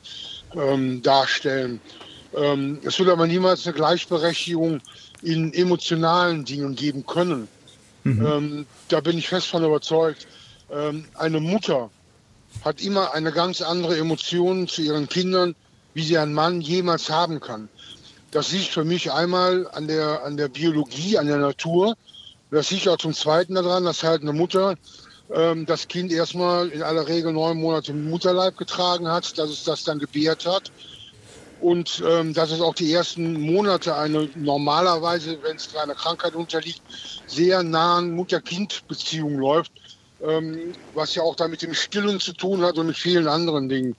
ähm, 0.54 1.02
darstellen. 1.02 1.78
Ähm, 2.34 2.80
es 2.84 2.98
wird 2.98 3.10
aber 3.10 3.26
niemals 3.26 3.66
eine 3.66 3.74
Gleichberechtigung 3.74 4.80
in 5.20 5.52
emotionalen 5.52 6.46
Dingen 6.46 6.74
geben 6.74 7.04
können. 7.06 7.48
Mhm. 8.04 8.26
Ähm, 8.26 8.66
da 8.88 9.00
bin 9.00 9.18
ich 9.18 9.28
fest 9.28 9.46
von 9.46 9.64
überzeugt. 9.64 10.26
Ähm, 10.70 11.04
eine 11.14 11.40
Mutter 11.40 11.90
hat 12.64 12.80
immer 12.82 13.14
eine 13.14 13.32
ganz 13.32 13.62
andere 13.62 13.96
Emotion 13.96 14.68
zu 14.68 14.82
ihren 14.82 15.08
Kindern, 15.08 15.54
wie 15.94 16.02
sie 16.02 16.18
ein 16.18 16.32
Mann 16.32 16.60
jemals 16.60 17.10
haben 17.10 17.40
kann. 17.40 17.68
Das 18.30 18.52
liegt 18.52 18.68
für 18.68 18.84
mich 18.84 19.12
einmal 19.12 19.68
an 19.72 19.86
der, 19.88 20.24
an 20.24 20.36
der 20.36 20.48
Biologie, 20.48 21.18
an 21.18 21.26
der 21.26 21.36
Natur. 21.38 21.94
Das 22.50 22.70
liegt 22.70 22.88
auch 22.88 22.96
zum 22.96 23.14
Zweiten 23.14 23.54
daran, 23.54 23.84
dass 23.84 24.02
halt 24.02 24.22
eine 24.22 24.32
Mutter 24.32 24.76
ähm, 25.32 25.66
das 25.66 25.88
Kind 25.88 26.12
erstmal 26.12 26.68
in 26.68 26.82
aller 26.82 27.06
Regel 27.08 27.32
neun 27.32 27.58
Monate 27.58 27.92
im 27.92 28.10
Mutterleib 28.10 28.56
getragen 28.56 29.08
hat, 29.08 29.38
dass 29.38 29.50
es 29.50 29.64
das 29.64 29.84
dann 29.84 29.98
gebärt 29.98 30.46
hat. 30.46 30.72
Und 31.62 32.02
ähm, 32.04 32.34
dass 32.34 32.50
es 32.50 32.60
auch 32.60 32.74
die 32.74 32.92
ersten 32.92 33.40
Monate 33.40 33.94
eine 33.94 34.28
normalerweise, 34.34 35.38
wenn 35.44 35.56
es 35.56 35.74
einer 35.76 35.94
Krankheit 35.94 36.34
unterliegt, 36.34 36.82
sehr 37.28 37.62
nahen 37.62 38.16
Mutter-Kind-Beziehung 38.16 39.38
läuft, 39.38 39.70
ähm, 40.24 40.72
was 40.94 41.14
ja 41.14 41.22
auch 41.22 41.36
da 41.36 41.46
mit 41.46 41.62
dem 41.62 41.72
Stillen 41.72 42.18
zu 42.18 42.32
tun 42.32 42.62
hat 42.62 42.78
und 42.78 42.88
mit 42.88 42.96
vielen 42.96 43.28
anderen 43.28 43.68
Dingen. 43.68 43.94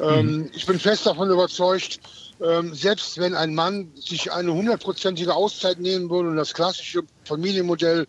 Ähm, 0.00 0.26
mhm. 0.26 0.50
Ich 0.52 0.66
bin 0.66 0.80
fest 0.80 1.06
davon 1.06 1.30
überzeugt, 1.30 2.00
ähm, 2.40 2.74
selbst 2.74 3.16
wenn 3.18 3.34
ein 3.34 3.54
Mann 3.54 3.92
sich 3.94 4.32
eine 4.32 4.52
hundertprozentige 4.52 5.34
Auszeit 5.34 5.78
nehmen 5.78 6.10
würde 6.10 6.30
und 6.30 6.36
das 6.36 6.52
klassische 6.52 7.02
Familienmodell 7.24 8.08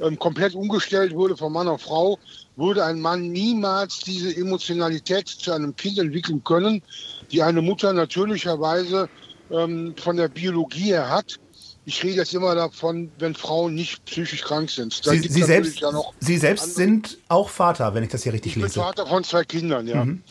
ähm, 0.00 0.18
komplett 0.18 0.56
umgestellt 0.56 1.14
wurde 1.14 1.36
von 1.36 1.52
Mann 1.52 1.68
auf 1.68 1.82
Frau, 1.82 2.18
würde 2.56 2.84
ein 2.84 3.00
Mann 3.00 3.30
niemals 3.32 4.00
diese 4.00 4.34
Emotionalität 4.34 5.28
zu 5.28 5.52
einem 5.52 5.74
Kind 5.76 5.98
entwickeln 5.98 6.42
können, 6.44 6.82
die 7.30 7.42
eine 7.42 7.62
Mutter 7.62 7.92
natürlicherweise 7.92 9.08
ähm, 9.50 9.94
von 9.96 10.16
der 10.16 10.28
Biologie 10.28 10.92
her 10.92 11.10
hat. 11.10 11.38
Ich 11.86 12.02
rede 12.02 12.16
jetzt 12.16 12.32
immer 12.32 12.54
davon, 12.54 13.10
wenn 13.18 13.34
Frauen 13.34 13.74
nicht 13.74 14.06
psychisch 14.06 14.42
krank 14.42 14.70
sind. 14.70 14.94
Sie, 15.04 15.18
Sie, 15.18 15.42
selbst, 15.42 15.80
ja 15.80 15.90
Sie, 16.18 16.38
selbst, 16.38 16.76
sind 16.76 17.18
auch 17.28 17.50
Vater, 17.50 17.92
wenn 17.94 18.02
ich 18.02 18.08
das 18.08 18.22
hier 18.22 18.32
richtig 18.32 18.52
ich 18.52 18.56
lese. 18.56 18.68
Ich 18.68 18.74
bin 18.74 18.82
Vater 18.82 19.06
von 19.06 19.22
zwei 19.22 19.44
Kindern, 19.44 19.86
ja. 19.86 20.02
Mhm. 20.02 20.22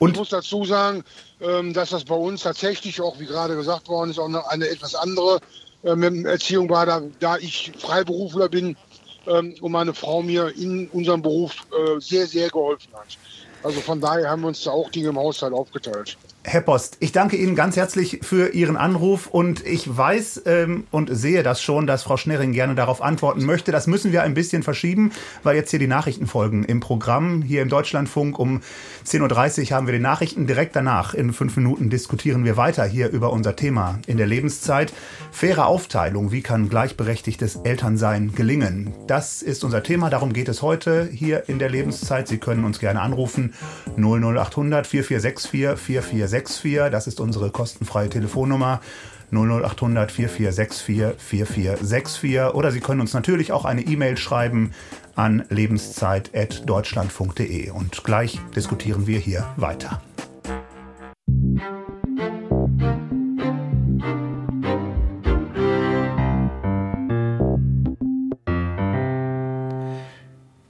Und 0.00 0.12
ich 0.12 0.16
muss 0.16 0.30
dazu 0.30 0.64
sagen, 0.64 1.04
ähm, 1.40 1.72
dass 1.72 1.90
das 1.90 2.04
bei 2.04 2.16
uns 2.16 2.42
tatsächlich 2.42 3.00
auch, 3.00 3.20
wie 3.20 3.26
gerade 3.26 3.54
gesagt 3.54 3.88
worden 3.88 4.10
ist, 4.10 4.18
auch 4.18 4.26
eine, 4.26 4.50
eine 4.50 4.68
etwas 4.68 4.96
andere 4.96 5.38
ähm, 5.84 6.26
Erziehung 6.26 6.68
war, 6.68 6.86
da, 6.86 7.02
da 7.20 7.36
ich 7.36 7.72
Freiberufler 7.78 8.48
bin 8.48 8.76
und 9.26 9.72
meine 9.72 9.94
Frau 9.94 10.22
mir 10.22 10.52
in 10.56 10.88
unserem 10.88 11.22
Beruf 11.22 11.66
äh, 11.72 12.00
sehr, 12.00 12.26
sehr 12.26 12.48
geholfen 12.48 12.92
hat. 12.94 13.18
Also 13.62 13.80
von 13.80 14.00
daher 14.00 14.30
haben 14.30 14.42
wir 14.42 14.48
uns 14.48 14.62
da 14.62 14.70
auch 14.70 14.90
Dinge 14.90 15.08
im 15.08 15.18
Haushalt 15.18 15.52
aufgeteilt. 15.52 16.16
Herr 16.48 16.60
Post, 16.60 16.98
ich 17.00 17.10
danke 17.10 17.36
Ihnen 17.36 17.56
ganz 17.56 17.74
herzlich 17.74 18.20
für 18.22 18.54
Ihren 18.54 18.76
Anruf 18.76 19.26
und 19.26 19.66
ich 19.66 19.96
weiß 19.96 20.42
ähm, 20.46 20.84
und 20.92 21.10
sehe 21.12 21.42
das 21.42 21.60
schon, 21.60 21.88
dass 21.88 22.04
Frau 22.04 22.16
Schnerring 22.16 22.52
gerne 22.52 22.76
darauf 22.76 23.02
antworten 23.02 23.44
möchte. 23.44 23.72
Das 23.72 23.88
müssen 23.88 24.12
wir 24.12 24.22
ein 24.22 24.34
bisschen 24.34 24.62
verschieben, 24.62 25.10
weil 25.42 25.56
jetzt 25.56 25.70
hier 25.70 25.80
die 25.80 25.88
Nachrichten 25.88 26.28
folgen. 26.28 26.62
Im 26.62 26.78
Programm 26.78 27.42
hier 27.42 27.62
im 27.62 27.68
Deutschlandfunk 27.68 28.38
um 28.38 28.60
10.30 29.04 29.70
Uhr 29.72 29.76
haben 29.76 29.86
wir 29.88 29.94
die 29.94 29.98
Nachrichten. 29.98 30.46
Direkt 30.46 30.76
danach, 30.76 31.14
in 31.14 31.32
fünf 31.32 31.56
Minuten, 31.56 31.90
diskutieren 31.90 32.44
wir 32.44 32.56
weiter 32.56 32.84
hier 32.84 33.10
über 33.10 33.32
unser 33.32 33.56
Thema 33.56 33.98
in 34.06 34.16
der 34.16 34.28
Lebenszeit. 34.28 34.92
Faire 35.32 35.66
Aufteilung, 35.66 36.30
wie 36.30 36.42
kann 36.42 36.68
gleichberechtigtes 36.68 37.56
Elternsein 37.64 38.36
gelingen? 38.36 38.94
Das 39.08 39.42
ist 39.42 39.64
unser 39.64 39.82
Thema, 39.82 40.10
darum 40.10 40.32
geht 40.32 40.48
es 40.48 40.62
heute 40.62 41.08
hier 41.12 41.48
in 41.48 41.58
der 41.58 41.70
Lebenszeit. 41.70 42.28
Sie 42.28 42.38
können 42.38 42.64
uns 42.64 42.78
gerne 42.78 43.00
anrufen 43.00 43.52
00800 43.96 44.86
4464 44.86 45.76
446 45.76 46.35
4464. 46.36 46.90
Das 46.90 47.06
ist 47.06 47.20
unsere 47.20 47.50
kostenfreie 47.50 48.08
Telefonnummer. 48.08 48.80
00800 49.32 50.12
4464 50.12 51.18
4464 51.18 52.54
oder 52.54 52.70
Sie 52.70 52.78
können 52.80 53.00
uns 53.00 53.12
natürlich 53.12 53.50
auch 53.52 53.64
eine 53.64 53.82
E-Mail 53.82 54.16
schreiben 54.16 54.70
an 55.16 55.44
lebenszeit.deutschlandfunk.de 55.48 57.70
und 57.70 58.04
gleich 58.04 58.38
diskutieren 58.54 59.08
wir 59.08 59.18
hier 59.18 59.52
weiter. 59.56 60.00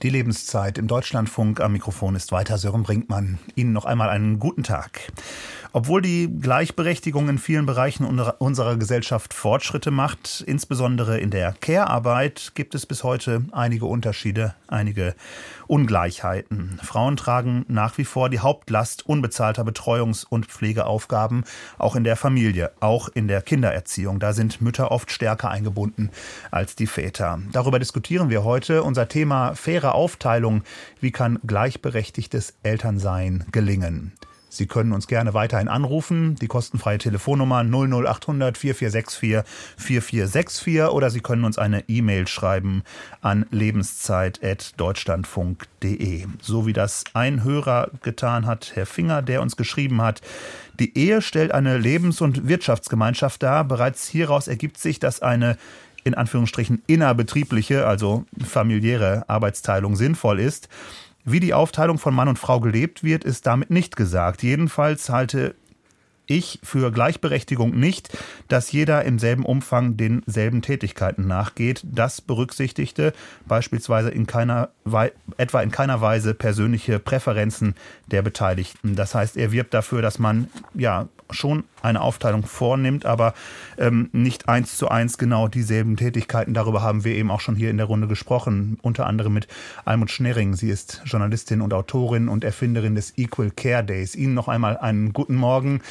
Die 0.03 0.11
Lebenszeit 0.11 0.77
im 0.77 0.87
Deutschlandfunk 0.87 1.59
am 1.59 1.71
Mikrofon 1.71 2.13
ist 2.13 2.31
weiter 2.31 2.59
Sören 2.59 2.83
Brinkmann. 2.83 3.39
Ihnen 3.55 3.73
noch 3.73 3.85
einmal 3.85 4.09
einen 4.09 4.37
guten 4.37 4.61
Tag. 4.61 5.11
Obwohl 5.73 6.03
die 6.03 6.29
Gleichberechtigung 6.39 7.29
in 7.29 7.39
vielen 7.39 7.65
Bereichen 7.65 8.05
unserer 8.05 8.77
Gesellschaft 8.77 9.33
Fortschritte 9.33 9.89
macht, 9.89 10.43
insbesondere 10.45 11.19
in 11.19 11.31
der 11.31 11.53
Care-Arbeit, 11.61 12.51
gibt 12.53 12.75
es 12.75 12.85
bis 12.85 13.03
heute 13.03 13.45
einige 13.51 13.87
Unterschiede, 13.87 14.53
einige 14.67 15.15
Ungleichheiten. 15.67 16.79
Frauen 16.83 17.17
tragen 17.17 17.65
nach 17.67 17.97
wie 17.97 18.05
vor 18.05 18.29
die 18.29 18.39
Hauptlast 18.39 19.05
unbezahlter 19.05 19.63
Betreuungs- 19.63 20.25
und 20.27 20.47
Pflegeaufgaben, 20.47 21.43
auch 21.77 21.95
in 21.95 22.03
der 22.03 22.15
Familie, 22.15 22.71
auch 22.79 23.09
in 23.09 23.27
der 23.27 23.41
Kindererziehung. 23.41 24.19
Da 24.19 24.33
sind 24.33 24.61
Mütter 24.61 24.91
oft 24.91 25.11
stärker 25.11 25.49
eingebunden 25.49 26.11
als 26.51 26.75
die 26.75 26.87
Väter. 26.87 27.39
Darüber 27.51 27.79
diskutieren 27.79 28.29
wir 28.29 28.43
heute. 28.43 28.83
Unser 28.83 29.07
Thema 29.07 29.55
faire 29.55 29.93
Aufteilung. 29.93 30.63
Wie 30.99 31.11
kann 31.11 31.39
gleichberechtigtes 31.45 32.55
Elternsein 32.63 33.45
gelingen? 33.51 34.13
Sie 34.57 34.65
können 34.65 34.91
uns 34.91 35.07
gerne 35.07 35.33
weiterhin 35.33 35.67
anrufen. 35.67 36.35
Die 36.35 36.47
kostenfreie 36.47 36.97
Telefonnummer 36.97 37.63
00800 37.63 38.57
4464 38.57 39.43
4464 39.77 40.93
oder 40.93 41.11
Sie 41.11 41.21
können 41.21 41.45
uns 41.45 41.57
eine 41.57 41.87
E-Mail 41.87 42.27
schreiben 42.27 42.83
an 43.21 43.45
lebenszeit.deutschlandfunk.de. 43.51 46.25
So 46.41 46.65
wie 46.65 46.73
das 46.73 47.05
ein 47.13 47.43
Hörer 47.43 47.91
getan 48.01 48.47
hat, 48.47 48.71
Herr 48.73 48.87
Finger, 48.87 49.21
der 49.21 49.41
uns 49.41 49.55
geschrieben 49.55 50.01
hat, 50.01 50.21
die 50.79 50.97
Ehe 50.97 51.21
stellt 51.21 51.51
eine 51.51 51.77
Lebens- 51.77 52.21
und 52.21 52.47
Wirtschaftsgemeinschaft 52.47 53.43
dar. 53.43 53.63
Bereits 53.63 54.07
hieraus 54.07 54.47
ergibt 54.47 54.79
sich, 54.79 54.99
dass 54.99 55.21
eine 55.21 55.57
in 56.03 56.15
Anführungsstrichen 56.15 56.81
innerbetriebliche, 56.87 57.85
also 57.85 58.25
familiäre 58.43 59.25
Arbeitsteilung 59.27 59.95
sinnvoll 59.95 60.39
ist. 60.39 60.67
Wie 61.29 61.41
die 61.41 61.53
Aufteilung 61.53 61.97
von 61.97 62.15
Mann 62.15 62.29
und 62.29 62.39
Frau 62.39 62.61
gelebt 62.61 63.03
wird, 63.03 63.25
ist 63.25 63.45
damit 63.45 63.69
nicht 63.69 63.97
gesagt. 63.97 64.43
Jedenfalls 64.43 65.09
halte 65.09 65.55
ich 66.25 66.59
für 66.63 66.89
Gleichberechtigung 66.89 67.77
nicht, 67.77 68.17
dass 68.47 68.71
jeder 68.71 69.03
im 69.03 69.19
selben 69.19 69.45
Umfang 69.45 69.97
denselben 69.97 70.61
Tätigkeiten 70.61 71.27
nachgeht. 71.27 71.81
Das 71.83 72.21
berücksichtigte 72.21 73.11
beispielsweise 73.45 74.09
in 74.09 74.25
keiner, 74.25 74.69
etwa 75.35 75.61
in 75.61 75.71
keiner 75.71 75.99
Weise 75.99 76.33
persönliche 76.33 76.97
Präferenzen 76.97 77.75
der 78.05 78.21
Beteiligten. 78.21 78.95
Das 78.95 79.13
heißt, 79.13 79.35
er 79.35 79.51
wirbt 79.51 79.73
dafür, 79.73 80.01
dass 80.01 80.19
man 80.19 80.49
ja 80.75 81.09
schon 81.29 81.65
eine 81.81 82.01
Aufteilung 82.01 82.43
vornimmt, 82.43 83.05
aber 83.05 83.33
ähm, 83.77 84.09
nicht 84.11 84.49
eins 84.49 84.77
zu 84.77 84.89
eins 84.89 85.17
genau 85.17 85.47
dieselben 85.47 85.97
Tätigkeiten. 85.97 86.53
Darüber 86.53 86.81
haben 86.81 87.03
wir 87.03 87.15
eben 87.15 87.31
auch 87.31 87.39
schon 87.39 87.55
hier 87.55 87.69
in 87.69 87.77
der 87.77 87.85
Runde 87.85 88.07
gesprochen, 88.07 88.77
unter 88.81 89.05
anderem 89.05 89.33
mit 89.33 89.47
Almut 89.85 90.11
Schnerring. 90.11 90.55
Sie 90.55 90.69
ist 90.69 91.01
Journalistin 91.05 91.61
und 91.61 91.73
Autorin 91.73 92.29
und 92.29 92.43
Erfinderin 92.43 92.95
des 92.95 93.17
Equal 93.17 93.51
Care 93.51 93.83
Days. 93.83 94.15
Ihnen 94.15 94.33
noch 94.33 94.47
einmal 94.47 94.77
einen 94.77 95.13
guten 95.13 95.35
Morgen 95.35 95.81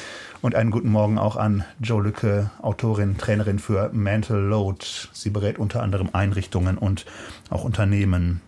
und 0.41 0.55
einen 0.55 0.71
guten 0.71 0.89
Morgen 0.89 1.17
auch 1.17 1.35
an 1.35 1.63
Joe 1.79 2.03
Lücke, 2.03 2.51
Autorin, 2.61 3.17
Trainerin 3.17 3.59
für 3.59 3.89
Mental 3.93 4.39
Load. 4.39 4.85
Sie 5.13 5.29
berät 5.29 5.57
unter 5.57 5.83
anderem 5.83 6.09
Einrichtungen 6.13 6.77
und 6.77 7.05
auch 7.49 7.63
Unternehmen 7.63 8.41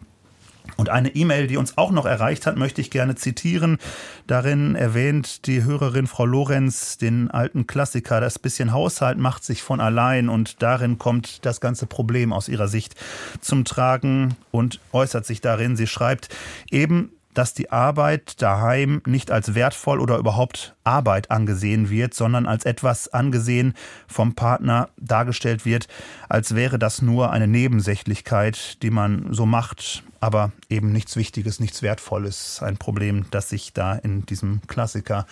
und 0.80 0.90
eine 0.90 1.14
E-Mail, 1.14 1.48
die 1.48 1.58
uns 1.58 1.78
auch 1.78 1.92
noch 1.92 2.06
erreicht 2.06 2.46
hat, 2.46 2.56
möchte 2.56 2.80
ich 2.80 2.90
gerne 2.90 3.16
zitieren. 3.16 3.80
Darin 4.28 4.76
erwähnt 4.76 5.46
die 5.46 5.66
Hörerin 5.66 6.08
Frau 6.08 6.26
Lorenz 6.26 6.98
den 6.98 7.30
alten 7.30 7.68
Klassiker, 7.68 8.22
das 8.22 8.40
bisschen 8.40 8.72
Haushalt 8.72 9.18
macht 9.18 9.44
sich 9.44 9.62
von 9.62 9.82
allein 9.82 10.30
und 10.30 10.64
darin 10.64 10.98
kommt 10.98 11.46
das 11.46 11.60
ganze 11.60 11.86
Problem 11.86 12.32
aus 12.32 12.48
ihrer 12.48 12.70
Sicht 12.70 12.96
zum 13.42 13.66
Tragen 13.66 14.36
und 14.52 14.80
äußert 14.94 15.26
sich 15.26 15.42
darin. 15.42 15.76
Sie 15.76 15.88
schreibt, 15.88 16.30
eben 16.72 17.12
dass 17.40 17.54
die 17.54 17.72
Arbeit 17.72 18.42
daheim 18.42 19.02
nicht 19.08 19.32
als 19.32 19.56
wertvoll 19.56 20.02
oder 20.02 20.18
überhaupt 20.18 20.76
Arbeit 20.84 21.32
angesehen 21.32 21.90
wird, 21.90 22.14
sondern 22.14 22.46
als 22.46 22.66
etwas 22.66 23.14
angesehen 23.14 23.76
vom 24.10 24.36
Partner 24.36 24.90
dargestellt 24.98 25.64
wird, 25.64 25.88
als 26.28 26.54
wäre 26.54 26.78
das 26.78 27.02
nur 27.02 27.32
eine 27.32 27.48
Nebensächlichkeit, 27.48 28.84
die 28.84 28.90
man 28.90 29.28
so 29.32 29.46
macht, 29.46 30.04
aber 30.20 30.52
eben 30.70 30.92
nichts 30.92 31.16
Wichtiges, 31.16 31.62
nichts 31.62 31.82
Wertvolles. 31.82 32.62
Ein 32.62 32.76
Problem, 32.76 33.26
das 33.32 33.48
sich 33.48 33.72
da 33.72 33.94
in 33.94 34.26
diesem 34.26 34.60
Klassiker 34.68 35.26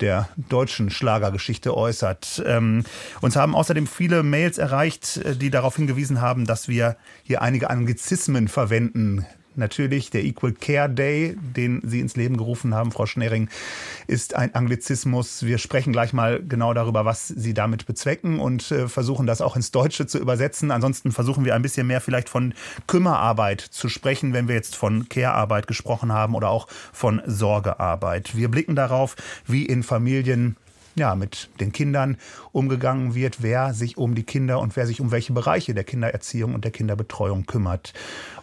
der 0.00 0.28
deutschen 0.36 0.90
Schlagergeschichte 0.90 1.74
äußert. 1.74 2.42
Ähm, 2.44 2.84
uns 3.22 3.34
haben 3.34 3.54
außerdem 3.54 3.86
viele 3.86 4.22
Mails 4.22 4.58
erreicht, 4.58 5.16
äh, 5.24 5.34
die 5.34 5.48
darauf 5.48 5.76
hingewiesen 5.76 6.20
haben, 6.20 6.44
dass 6.44 6.68
wir 6.68 6.98
hier 7.22 7.40
einige 7.40 7.70
Anglizismen 7.70 8.48
verwenden 8.48 9.24
Natürlich, 9.56 10.10
der 10.10 10.24
Equal 10.24 10.52
Care 10.52 10.90
Day, 10.90 11.36
den 11.56 11.80
Sie 11.84 12.00
ins 12.00 12.16
Leben 12.16 12.36
gerufen 12.36 12.74
haben, 12.74 12.92
Frau 12.92 13.06
Schnering, 13.06 13.48
ist 14.06 14.34
ein 14.34 14.54
Anglizismus. 14.54 15.44
Wir 15.44 15.58
sprechen 15.58 15.92
gleich 15.92 16.12
mal 16.12 16.42
genau 16.46 16.74
darüber, 16.74 17.04
was 17.04 17.28
Sie 17.28 17.54
damit 17.54 17.86
bezwecken 17.86 18.38
und 18.38 18.70
äh, 18.70 18.88
versuchen 18.88 19.26
das 19.26 19.40
auch 19.40 19.56
ins 19.56 19.70
Deutsche 19.70 20.06
zu 20.06 20.18
übersetzen. 20.18 20.70
Ansonsten 20.70 21.12
versuchen 21.12 21.44
wir 21.44 21.54
ein 21.54 21.62
bisschen 21.62 21.86
mehr 21.86 22.00
vielleicht 22.00 22.28
von 22.28 22.54
Kümmerarbeit 22.86 23.60
zu 23.60 23.88
sprechen, 23.88 24.32
wenn 24.32 24.48
wir 24.48 24.54
jetzt 24.54 24.76
von 24.76 25.08
Care-Arbeit 25.08 25.66
gesprochen 25.66 26.12
haben 26.12 26.34
oder 26.34 26.50
auch 26.50 26.68
von 26.92 27.22
Sorgearbeit. 27.26 28.36
Wir 28.36 28.50
blicken 28.50 28.76
darauf, 28.76 29.16
wie 29.46 29.64
in 29.64 29.82
Familien 29.82 30.56
ja, 30.96 31.14
mit 31.14 31.50
den 31.60 31.72
Kindern 31.72 32.16
umgegangen 32.52 33.14
wird, 33.14 33.42
wer 33.42 33.74
sich 33.74 33.98
um 33.98 34.14
die 34.14 34.22
Kinder 34.22 34.60
und 34.60 34.76
wer 34.76 34.86
sich 34.86 35.00
um 35.00 35.10
welche 35.10 35.32
Bereiche 35.32 35.74
der 35.74 35.84
Kindererziehung 35.84 36.54
und 36.54 36.64
der 36.64 36.72
Kinderbetreuung 36.72 37.46
kümmert. 37.46 37.92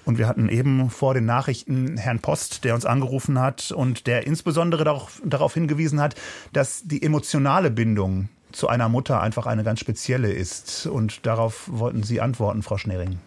Und 0.05 0.17
wir 0.17 0.27
hatten 0.27 0.49
eben 0.49 0.89
vor 0.89 1.13
den 1.13 1.25
Nachrichten 1.25 1.97
Herrn 1.97 2.19
Post, 2.19 2.63
der 2.63 2.75
uns 2.75 2.85
angerufen 2.85 3.39
hat 3.39 3.71
und 3.71 4.05
der 4.05 4.27
insbesondere 4.27 4.83
darauf, 4.83 5.21
darauf 5.25 5.53
hingewiesen 5.55 5.99
hat, 5.99 6.15
dass 6.51 6.83
die 6.83 7.01
emotionale 7.01 7.71
Bindung 7.71 8.29
zu 8.53 8.69
einer 8.69 8.87
Mutter 8.87 9.21
einfach 9.21 9.45
eine 9.45 9.63
ganz 9.63 9.79
spezielle 9.79 10.31
ist. 10.31 10.85
Und 10.85 11.25
darauf 11.25 11.69
wollten 11.71 12.03
Sie 12.03 12.21
antworten, 12.21 12.63
Frau 12.63 12.77
Schnering. 12.77 13.19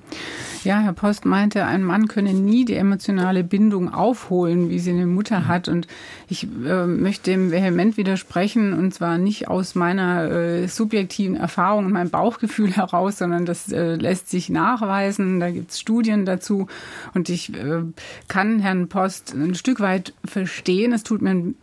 Ja, 0.64 0.80
Herr 0.80 0.94
Post 0.94 1.24
meinte, 1.24 1.64
ein 1.64 1.84
Mann 1.84 2.08
könne 2.08 2.32
nie 2.34 2.64
die 2.64 2.74
emotionale 2.74 3.44
Bindung 3.44 3.92
aufholen, 3.92 4.68
wie 4.68 4.80
sie 4.80 4.90
eine 4.90 5.06
Mutter 5.06 5.46
hat. 5.46 5.68
Und 5.68 5.86
ich 6.28 6.44
äh, 6.44 6.86
möchte 6.86 7.30
dem 7.30 7.52
vehement 7.52 7.96
widersprechen, 7.96 8.72
und 8.72 8.92
zwar 8.92 9.18
nicht 9.18 9.46
aus 9.46 9.74
meiner 9.74 10.30
äh, 10.30 10.66
subjektiven 10.66 11.36
Erfahrung 11.36 11.86
und 11.86 11.92
meinem 11.92 12.10
Bauchgefühl 12.10 12.72
heraus, 12.72 13.18
sondern 13.18 13.46
das 13.46 13.70
äh, 13.70 13.94
lässt 13.94 14.28
sich 14.28 14.48
nachweisen. 14.48 15.38
Da 15.38 15.50
gibt 15.50 15.70
es 15.70 15.78
Studien 15.78 16.24
dazu. 16.24 16.66
Und 17.14 17.28
ich 17.28 17.54
äh, 17.54 17.82
kann 18.26 18.58
Herrn 18.58 18.88
Post 18.88 19.34
ein 19.34 19.54
Stück 19.54 19.78
weit 19.78 20.14
verstehen. 20.24 20.92
Es 20.92 21.04
tut 21.04 21.22
mir 21.22 21.30
ein 21.30 21.54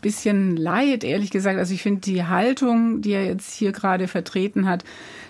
bisschen 0.00 0.56
leid, 0.56 1.04
ehrlich 1.04 1.30
gesagt. 1.30 1.58
Also 1.58 1.74
ich 1.74 1.82
finde 1.82 2.00
die 2.00 2.24
Haltung, 2.24 3.00
die 3.02 3.12
er 3.12 3.24
jetzt 3.24 3.54
hier 3.54 3.72
gerade 3.72 4.08
vertreten 4.08 4.68
hat, 4.68 4.84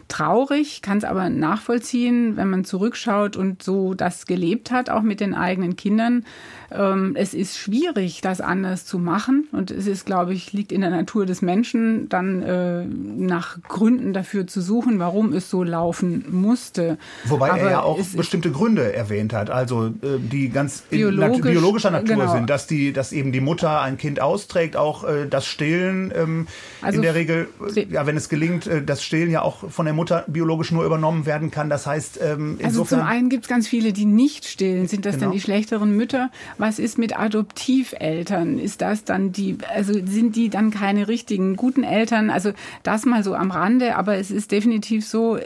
traurig, 0.09 0.83
kann 0.83 0.99
es 0.99 1.05
aber 1.05 1.31
nachvollziehen, 1.31 2.37
wenn 2.37 2.51
man 2.51 2.65
zurückschaut 2.65 3.37
und 3.37 3.63
so 3.63 3.95
das 3.95 4.27
gelebt 4.27 4.71
hat, 4.71 4.91
auch 4.91 5.03
mit 5.03 5.21
den 5.21 5.35
eigenen 5.35 5.77
Kindern. 5.77 6.25
Ähm, 6.73 7.17
es 7.17 7.35
ist 7.35 7.59
schwierig, 7.59 8.21
das 8.21 8.41
anders 8.41 8.87
zu 8.87 8.99
machen 8.99 9.49
und 9.53 9.71
es 9.71 9.87
ist, 9.87 10.07
glaube 10.07 10.35
ich, 10.35 10.53
liegt 10.53 10.73
in 10.73 10.81
der 10.81 10.91
Natur 10.91 11.27
des 11.27 11.43
Menschen, 11.43 12.09
dann 12.09 12.43
äh, 12.43 12.85
nach 12.85 13.59
Gründen 13.63 14.13
dafür 14.13 14.47
zu 14.47 14.61
suchen, 14.61 14.99
warum 14.99 15.33
es 15.33 15.51
so 15.51 15.63
laufen 15.63 16.25
musste. 16.31 16.99
Wobei 17.25 17.51
aber 17.51 17.61
er 17.61 17.71
ja 17.71 17.83
auch 17.83 17.99
bestimmte 18.17 18.51
Gründe 18.51 18.93
erwähnt 18.95 19.33
hat, 19.33 19.51
also 19.51 19.87
äh, 19.87 20.19
die 20.19 20.49
ganz 20.51 20.83
biologisch, 20.83 21.41
biologischer 21.43 21.91
Natur 21.91 22.17
genau. 22.17 22.33
sind, 22.33 22.49
dass 22.49 22.67
die, 22.67 22.93
dass 22.93 23.13
eben 23.13 23.33
die 23.33 23.41
Mutter 23.41 23.81
ein 23.81 23.99
Kind 23.99 24.21
austrägt, 24.21 24.77
auch 24.77 25.05
äh, 25.05 25.27
das 25.29 25.47
Stillen 25.47 26.13
ähm, 26.15 26.47
also 26.83 26.97
in 26.97 27.03
der 27.03 27.15
Regel, 27.15 27.49
äh, 27.75 27.87
ja, 27.91 28.07
wenn 28.07 28.17
es 28.17 28.29
gelingt, 28.29 28.67
äh, 28.67 28.83
das 28.83 29.03
Stillen 29.03 29.31
ja 29.31 29.43
auch 29.43 29.71
von 29.71 29.87
der 29.87 29.95
Mutter 29.95 30.25
biologisch 30.27 30.71
nur 30.73 30.85
übernommen 30.85 31.27
werden 31.27 31.51
kann. 31.51 31.69
Das 31.69 31.87
heißt, 31.87 32.21
ähm, 32.23 32.57
insofern. 32.59 32.65
Also 32.65 32.85
zum 32.85 33.01
einen 33.01 33.29
gibt 33.29 33.45
es 33.45 33.49
ganz 33.49 33.69
viele, 33.69 33.93
die 33.93 34.05
nicht 34.05 34.47
stillen. 34.47 34.87
Sind 34.87 35.07
das 35.07 35.17
genau. 35.17 35.27
dann 35.27 35.33
die 35.33 35.41
schlechteren 35.41 35.97
Mütter? 35.97 36.31
Was 36.61 36.79
ist 36.79 36.99
mit 36.99 37.19
Adoptiveltern? 37.19 38.59
Ist 38.59 38.83
das 38.83 39.05
dann 39.05 39.33
die, 39.33 39.57
also 39.75 39.95
sind 39.95 40.37
die 40.37 40.51
dann 40.51 40.71
keine 40.71 41.09
richtigen 41.09 41.57
guten 41.57 41.83
Eltern? 41.83 42.29
Also 42.29 42.53
das 42.83 43.07
mal 43.07 43.25
so 43.25 43.35
am 43.35 43.51
Rande, 43.51 43.97
aber 43.97 44.17
es 44.17 44.31
ist 44.31 44.53
definitiv 44.53 45.07
so, 45.07 45.39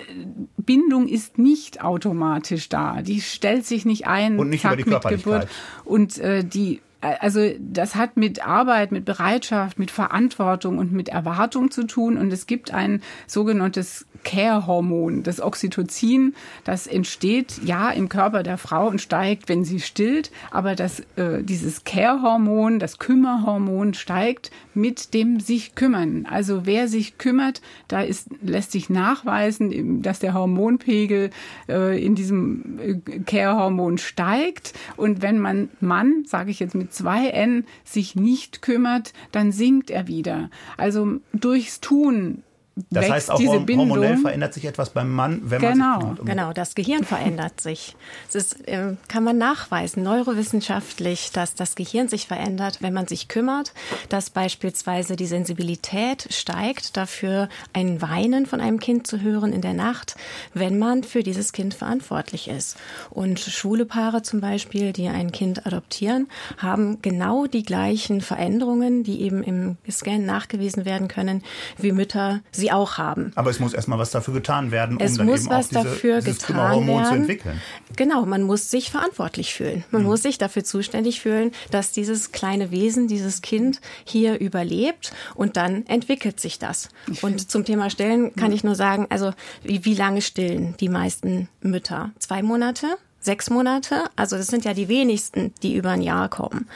Bindung 0.57 1.07
ist 1.07 1.39
nicht 1.39 1.83
automatisch 1.83 2.69
da. 2.69 3.01
Die 3.03 3.21
stellt 3.21 3.65
sich 3.65 3.85
nicht 3.85 4.07
ein, 4.09 4.39
und 4.39 4.51
nicht 4.51 4.63
zack, 4.63 4.79
über 4.79 4.99
die 4.99 5.15
mit 5.15 5.25
Geburt. 5.25 5.49
Und 5.85 6.19
äh, 6.19 6.45
die 6.45 6.81
also 7.21 7.51
das 7.61 7.97
hat 7.97 8.17
mit 8.17 8.47
Arbeit, 8.47 8.91
mit 8.91 9.05
Bereitschaft, 9.05 9.79
mit 9.79 9.91
Verantwortung 9.91 10.79
und 10.79 10.93
mit 10.93 11.11
Erwartung 11.11 11.71
zu 11.71 11.85
tun. 11.87 12.17
Und 12.17 12.33
es 12.33 12.47
gibt 12.47 12.73
ein 12.73 13.03
sogenanntes 13.27 14.07
Care-Hormon, 14.25 15.23
das 15.23 15.41
Oxytocin, 15.41 16.35
das 16.65 16.87
entsteht 16.87 17.61
ja 17.65 17.91
im 17.91 18.09
Körper 18.09 18.43
der 18.43 18.59
Frau 18.59 18.89
und 18.89 19.01
steigt, 19.01 19.49
wenn 19.49 19.65
sie 19.65 19.81
stillt. 19.81 20.31
Aber 20.51 20.75
das, 20.75 21.01
äh, 21.17 21.43
dieses 21.43 21.85
Care-Hormon, 21.85 22.79
das 22.79 22.99
Kümmerhormon 22.99 23.95
steigt 23.95 24.51
mit 24.75 25.15
dem 25.15 25.41
sich 25.41 25.75
kümmern. 25.75 26.27
Also 26.29 26.67
wer 26.67 26.89
sich 26.89 27.19
kümmert, 27.19 27.61
da 27.89 28.03
ist, 28.03 28.29
lässt 28.43 28.73
sich 28.73 28.91
nachweisen, 28.91 30.03
dass 30.03 30.19
der 30.19 30.35
Hormonpegel 30.35 31.31
äh, 31.69 32.05
in 32.05 32.15
diesem 32.15 32.79
äh, 32.81 33.19
Care-Hormon 33.21 33.99
steigt. 33.99 34.73
Und 34.97 35.23
wenn 35.23 35.39
man 35.39 35.69
Mann, 35.81 36.25
sage 36.27 36.51
ich 36.51 36.61
jetzt 36.61 36.75
mit 36.75 36.93
zwei 36.93 37.29
N 37.29 37.65
sich 37.85 38.17
nicht 38.17 38.63
kümmert, 38.63 39.13
dann 39.33 39.53
sinkt 39.53 39.91
er 39.91 40.09
wieder. 40.09 40.51
Also 40.77 41.21
durchs 41.33 41.81
Tun 41.81 42.43
das 42.91 43.09
heißt, 43.09 43.31
auch 43.31 43.39
diese 43.39 43.61
Bindung. 43.61 43.89
hormonell 43.89 44.17
verändert 44.17 44.53
sich 44.53 44.65
etwas 44.65 44.91
beim 44.91 45.11
Mann, 45.11 45.43
wenn 45.45 45.61
genau. 45.61 45.99
man 46.01 46.17
sich 46.17 46.25
Genau, 46.25 46.53
das 46.53 46.75
Gehirn 46.75 47.05
verändert 47.05 47.61
sich. 47.61 47.95
Das 48.27 48.35
ist, 48.35 48.67
äh, 48.67 48.97
kann 49.07 49.23
man 49.23 49.39
nachweisen, 49.39 50.03
neurowissenschaftlich, 50.03 51.31
dass 51.33 51.55
das 51.55 51.77
Gehirn 51.77 52.09
sich 52.09 52.27
verändert, 52.27 52.79
wenn 52.81 52.93
man 52.93 53.07
sich 53.07 53.29
kümmert, 53.29 53.73
dass 54.09 54.31
beispielsweise 54.31 55.15
die 55.15 55.27
Sensibilität 55.27 56.27
steigt, 56.31 56.97
dafür 56.97 57.49
ein 57.73 58.03
Weinen 58.03 58.45
von 58.45 58.61
einem 58.61 58.81
Kind 58.81 59.07
zu 59.07 59.21
hören 59.21 59.53
in 59.53 59.61
der 59.61 59.75
Nacht, 59.75 60.17
wenn 60.53 60.79
man 60.79 61.05
für 61.05 61.23
dieses 61.23 61.53
Kind 61.53 61.75
verantwortlich 61.75 62.49
ist. 62.49 62.77
Und 63.11 63.39
schwule 63.39 63.85
Paare 63.87 64.23
zum 64.23 64.41
Beispiel, 64.41 64.93
die 64.93 65.07
ein 65.07 65.31
Kind 65.31 65.65
adoptieren, 65.65 66.29
haben 66.59 67.01
genau 67.03 67.47
die 67.47 67.63
gleichen 67.63 68.21
Veränderungen, 68.21 69.05
die 69.05 69.21
eben 69.23 69.45
im 69.45 69.77
Scan 69.89 70.19
nachgewiesen 70.19 70.85
werden 70.85 71.07
können, 71.07 71.45
wie 71.79 71.93
Mütter 71.93 72.41
sie 72.51 72.64
auch 72.73 72.99
haben. 72.99 73.33
Aber 73.35 73.51
es 73.51 73.61
muss 73.61 73.73
erstmal 73.73 73.99
was 73.99 74.11
dafür 74.11 74.35
getan 74.35 74.71
werden, 74.71 74.97
um 74.97 75.03
es 75.03 75.17
dann 75.17 75.27
muss 75.27 75.43
eben 75.43 75.51
was 75.51 75.67
auch 75.67 75.69
diese, 75.69 75.85
dafür 75.85 76.21
dieses 76.21 76.47
getan 76.47 76.87
werden. 76.87 77.05
zu 77.05 77.15
entwickeln. 77.15 77.61
Genau, 77.97 78.25
man 78.27 78.43
muss 78.43 78.71
sich 78.71 78.91
verantwortlich 78.91 79.55
fühlen. 79.55 79.85
Man 79.91 80.03
mhm. 80.03 80.09
muss 80.09 80.23
sich 80.23 80.39
dafür 80.39 80.65
zuständig 80.65 81.21
fühlen, 81.21 81.53
dass 81.71 81.93
dieses 81.93 82.33
kleine 82.33 82.71
Wesen, 82.71 83.09
dieses 83.09 83.43
Kind 83.43 83.81
hier 84.05 84.41
überlebt 84.41 85.13
und 85.35 85.57
dann 85.57 85.87
entwickelt 85.87 86.41
sich 86.41 86.59
das. 86.59 86.89
Und 87.23 87.51
zum 87.51 87.65
Thema 87.65 87.91
Stillen 87.91 88.35
kann 88.35 88.53
ich 88.53 88.65
nur 88.65 88.75
sagen, 88.75 89.07
also 89.11 89.33
wie, 89.63 89.85
wie 89.85 89.95
lange 89.95 90.23
stillen 90.23 90.77
die 90.81 90.89
meisten 90.89 91.49
Mütter? 91.61 92.11
Zwei 92.19 92.43
Monate? 92.43 92.97
sechs 93.25 93.51
Monate. 93.51 94.05
Also 94.17 94.37
das 94.37 94.49
sind 94.49 94.65
ja 94.65 94.75
die 94.75 94.89
wenigsten, 94.89 95.53
die 95.63 95.75
über 95.75 95.91
ein 95.91 96.03
Jahr 96.03 96.29
kommen. 96.29 96.69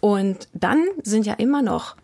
Und 0.00 0.48
dann 0.52 0.84
sind 1.02 1.24
ja 1.24 1.34
immer 1.34 1.62
noch, 1.62 1.96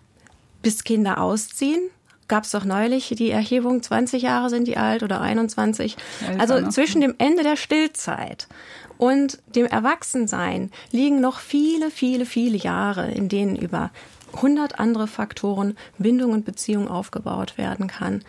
bis 0.63 0.85
Kinder 0.85 1.21
ausziehen, 1.21 1.91
gab 2.31 2.45
es 2.45 2.53
doch 2.53 2.65
neulich 2.65 3.13
die 3.19 3.31
Erhebung, 3.31 3.83
20 3.83 4.23
Jahre 4.23 4.49
sind 4.49 4.67
die 4.67 4.79
alt 4.79 5.03
oder 5.03 5.21
21. 5.21 5.97
Also 6.39 6.69
zwischen 6.71 7.03
dem 7.03 7.15
Ende 7.19 7.43
der 7.43 7.57
Stillzeit 7.57 8.49
und 8.97 9.39
dem 9.55 9.67
Erwachsensein 9.67 10.71
liegen 10.93 11.21
noch 11.21 11.41
viele, 11.41 11.91
viele, 11.91 12.25
viele 12.25 12.57
Jahre, 12.57 13.11
in 13.11 13.29
denen 13.29 13.57
über 13.57 13.91
100 14.35 14.79
andere 14.79 15.09
Faktoren 15.09 15.77
Bindung 15.99 16.33
und 16.33 16.45
Beziehung 16.45 16.89
aufgebaut 16.89 17.59
werden 17.59 17.89
kann. 17.89 18.23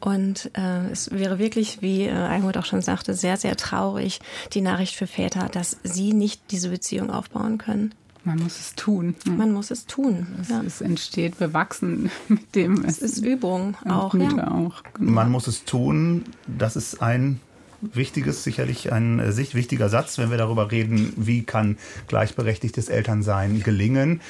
Und 0.00 0.50
äh, 0.54 0.90
es 0.90 1.10
wäre 1.10 1.38
wirklich, 1.38 1.80
wie 1.80 2.04
äh, 2.04 2.12
Almut 2.12 2.58
auch 2.58 2.66
schon 2.66 2.82
sagte, 2.82 3.14
sehr, 3.14 3.38
sehr 3.38 3.56
traurig, 3.56 4.20
die 4.52 4.60
Nachricht 4.60 4.94
für 4.94 5.06
Väter, 5.06 5.48
dass 5.50 5.78
sie 5.82 6.12
nicht 6.12 6.50
diese 6.50 6.68
Beziehung 6.68 7.10
aufbauen 7.10 7.56
können. 7.56 7.94
Man 8.26 8.40
muss 8.40 8.58
es 8.58 8.74
tun. 8.74 9.14
Man 9.24 9.52
muss 9.52 9.70
es 9.70 9.86
tun. 9.86 10.26
Es, 10.40 10.48
ja. 10.48 10.60
es 10.60 10.80
entsteht 10.80 11.38
bewachsen 11.38 12.10
mit 12.28 12.56
dem. 12.56 12.84
Es, 12.84 13.00
es 13.00 13.18
ist 13.18 13.24
Übung 13.24 13.76
auch. 13.88 14.14
Ja. 14.14 14.50
auch 14.50 14.82
genau. 14.94 15.12
Man 15.12 15.30
muss 15.30 15.46
es 15.46 15.64
tun. 15.64 16.24
Das 16.48 16.74
ist 16.74 17.00
ein 17.00 17.38
wichtiges, 17.80 18.42
sicherlich 18.42 18.92
ein 18.92 19.20
äh, 19.20 19.30
sich 19.30 19.54
wichtiger 19.54 19.88
Satz, 19.88 20.18
wenn 20.18 20.32
wir 20.32 20.38
darüber 20.38 20.72
reden, 20.72 21.12
wie 21.16 21.44
kann 21.44 21.78
gleichberechtigtes 22.08 22.88
Elternsein 22.88 23.62
gelingen. 23.62 24.20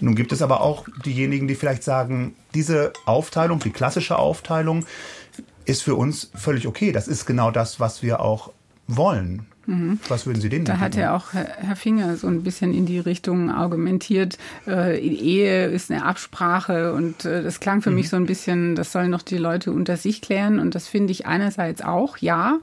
Nun 0.00 0.14
gibt 0.14 0.32
es 0.32 0.40
aber 0.40 0.62
auch 0.62 0.86
diejenigen, 1.04 1.46
die 1.46 1.54
vielleicht 1.54 1.84
sagen, 1.84 2.34
diese 2.54 2.94
Aufteilung, 3.04 3.58
die 3.58 3.70
klassische 3.70 4.18
Aufteilung, 4.18 4.86
ist 5.66 5.82
für 5.82 5.94
uns 5.94 6.30
völlig 6.34 6.66
okay. 6.66 6.90
Das 6.90 7.06
ist 7.06 7.26
genau 7.26 7.50
das, 7.50 7.80
was 7.80 8.02
wir 8.02 8.20
auch 8.20 8.50
wollen. 8.88 9.46
Mhm. 9.66 10.00
Was 10.08 10.26
würden 10.26 10.40
Sie 10.40 10.48
denen 10.48 10.64
Da 10.64 10.78
hat 10.78 10.96
ja 10.96 11.14
auch 11.14 11.32
Herr 11.32 11.76
Finger 11.76 12.16
so 12.16 12.26
ein 12.26 12.42
bisschen 12.42 12.74
in 12.74 12.86
die 12.86 12.98
Richtung 12.98 13.50
argumentiert, 13.50 14.36
äh, 14.66 14.98
Ehe 14.98 15.66
ist 15.66 15.90
eine 15.90 16.04
Absprache 16.04 16.92
und 16.94 17.24
äh, 17.24 17.42
das 17.42 17.60
klang 17.60 17.80
für 17.80 17.90
mhm. 17.90 17.96
mich 17.96 18.08
so 18.08 18.16
ein 18.16 18.26
bisschen, 18.26 18.74
das 18.74 18.90
sollen 18.90 19.10
noch 19.10 19.22
die 19.22 19.38
Leute 19.38 19.70
unter 19.70 19.96
sich 19.96 20.20
klären 20.20 20.58
und 20.58 20.74
das 20.74 20.88
finde 20.88 21.12
ich 21.12 21.26
einerseits 21.26 21.82
auch, 21.82 22.16
ja. 22.18 22.58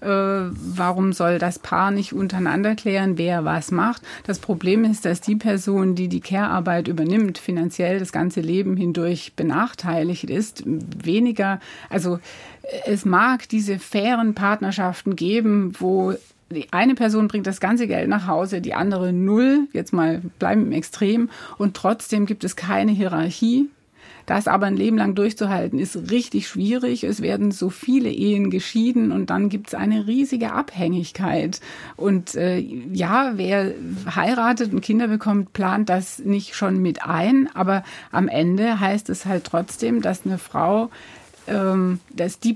Äh, 0.00 0.06
warum 0.06 1.12
soll 1.12 1.38
das 1.38 1.58
Paar 1.58 1.90
nicht 1.90 2.12
untereinander 2.12 2.74
klären, 2.76 3.18
wer 3.18 3.44
was 3.44 3.70
macht? 3.70 4.02
Das 4.26 4.38
Problem 4.38 4.84
ist, 4.84 5.04
dass 5.04 5.20
die 5.20 5.36
Person, 5.36 5.94
die 5.94 6.08
die 6.08 6.20
Care-Arbeit 6.20 6.88
übernimmt, 6.88 7.38
finanziell 7.38 7.98
das 7.98 8.12
ganze 8.12 8.40
Leben 8.40 8.76
hindurch 8.76 9.32
benachteiligt 9.34 10.30
ist, 10.30 10.62
weniger, 10.66 11.58
also 11.90 12.20
es 12.86 13.04
mag 13.04 13.48
diese 13.48 13.78
fairen 13.78 14.34
Partnerschaften 14.34 15.16
geben, 15.16 15.72
wo 15.78 16.14
die 16.50 16.72
eine 16.72 16.94
Person 16.94 17.28
bringt 17.28 17.46
das 17.46 17.60
ganze 17.60 17.86
Geld 17.86 18.08
nach 18.08 18.26
Hause, 18.26 18.60
die 18.60 18.74
andere 18.74 19.12
null, 19.12 19.66
jetzt 19.72 19.92
mal 19.92 20.22
bleiben 20.38 20.66
im 20.66 20.72
Extrem, 20.72 21.30
und 21.58 21.74
trotzdem 21.74 22.26
gibt 22.26 22.44
es 22.44 22.56
keine 22.56 22.92
Hierarchie. 22.92 23.68
Das 24.26 24.48
aber 24.48 24.64
ein 24.64 24.76
Leben 24.76 24.96
lang 24.96 25.14
durchzuhalten, 25.14 25.78
ist 25.78 26.10
richtig 26.10 26.48
schwierig. 26.48 27.04
Es 27.04 27.20
werden 27.20 27.50
so 27.50 27.68
viele 27.68 28.08
Ehen 28.08 28.48
geschieden 28.48 29.12
und 29.12 29.28
dann 29.28 29.50
gibt 29.50 29.68
es 29.68 29.74
eine 29.74 30.06
riesige 30.06 30.52
Abhängigkeit. 30.52 31.60
Und 31.96 32.34
äh, 32.34 32.58
ja, 32.58 33.32
wer 33.36 33.72
heiratet 34.14 34.72
und 34.72 34.80
Kinder 34.80 35.08
bekommt, 35.08 35.52
plant 35.52 35.90
das 35.90 36.20
nicht 36.20 36.54
schon 36.54 36.80
mit 36.80 37.04
ein, 37.04 37.50
aber 37.52 37.84
am 38.12 38.28
Ende 38.28 38.80
heißt 38.80 39.10
es 39.10 39.26
halt 39.26 39.44
trotzdem, 39.44 40.00
dass 40.00 40.24
eine 40.24 40.38
Frau 40.38 40.90
dass 41.46 42.38
die 42.40 42.54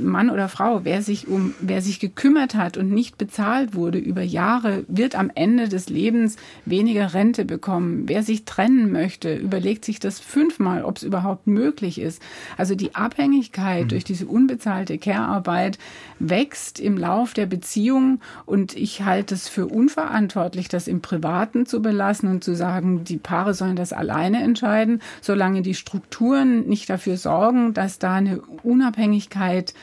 Mann 0.00 0.30
oder 0.30 0.48
Frau, 0.48 0.80
wer 0.84 1.02
sich 1.02 1.28
um, 1.28 1.54
wer 1.60 1.82
sich 1.82 2.00
gekümmert 2.00 2.54
hat 2.54 2.78
und 2.78 2.90
nicht 2.90 3.18
bezahlt 3.18 3.74
wurde 3.74 3.98
über 3.98 4.22
Jahre, 4.22 4.84
wird 4.88 5.14
am 5.14 5.30
Ende 5.34 5.68
des 5.68 5.90
Lebens 5.90 6.36
weniger 6.64 7.12
Rente 7.12 7.44
bekommen. 7.44 8.04
Wer 8.08 8.22
sich 8.22 8.46
trennen 8.46 8.90
möchte, 8.92 9.34
überlegt 9.34 9.84
sich 9.84 10.00
das 10.00 10.20
fünfmal, 10.20 10.84
ob 10.84 10.96
es 10.96 11.02
überhaupt 11.02 11.46
möglich 11.46 12.00
ist. 12.00 12.22
Also 12.56 12.74
die 12.74 12.94
Abhängigkeit 12.94 13.84
mhm. 13.84 13.88
durch 13.88 14.04
diese 14.04 14.26
unbezahlte 14.26 14.96
Care-Arbeit 14.96 15.78
wächst 16.18 16.80
im 16.80 16.96
Lauf 16.96 17.34
der 17.34 17.46
Beziehung 17.46 18.20
und 18.46 18.74
ich 18.74 19.02
halte 19.02 19.34
es 19.34 19.48
für 19.48 19.66
unverantwortlich, 19.66 20.68
das 20.68 20.88
im 20.88 21.02
Privaten 21.02 21.66
zu 21.66 21.82
belassen 21.82 22.30
und 22.30 22.42
zu 22.42 22.56
sagen, 22.56 23.04
die 23.04 23.18
Paare 23.18 23.52
sollen 23.52 23.76
das 23.76 23.92
alleine 23.92 24.42
entscheiden, 24.42 25.02
solange 25.20 25.60
die 25.60 25.74
Strukturen 25.74 26.66
nicht 26.66 26.88
dafür 26.88 27.18
sorgen, 27.18 27.74
dass 27.74 27.98
da 27.98 28.13
eine 28.14 28.40
Unabhängigkeit 28.62 29.74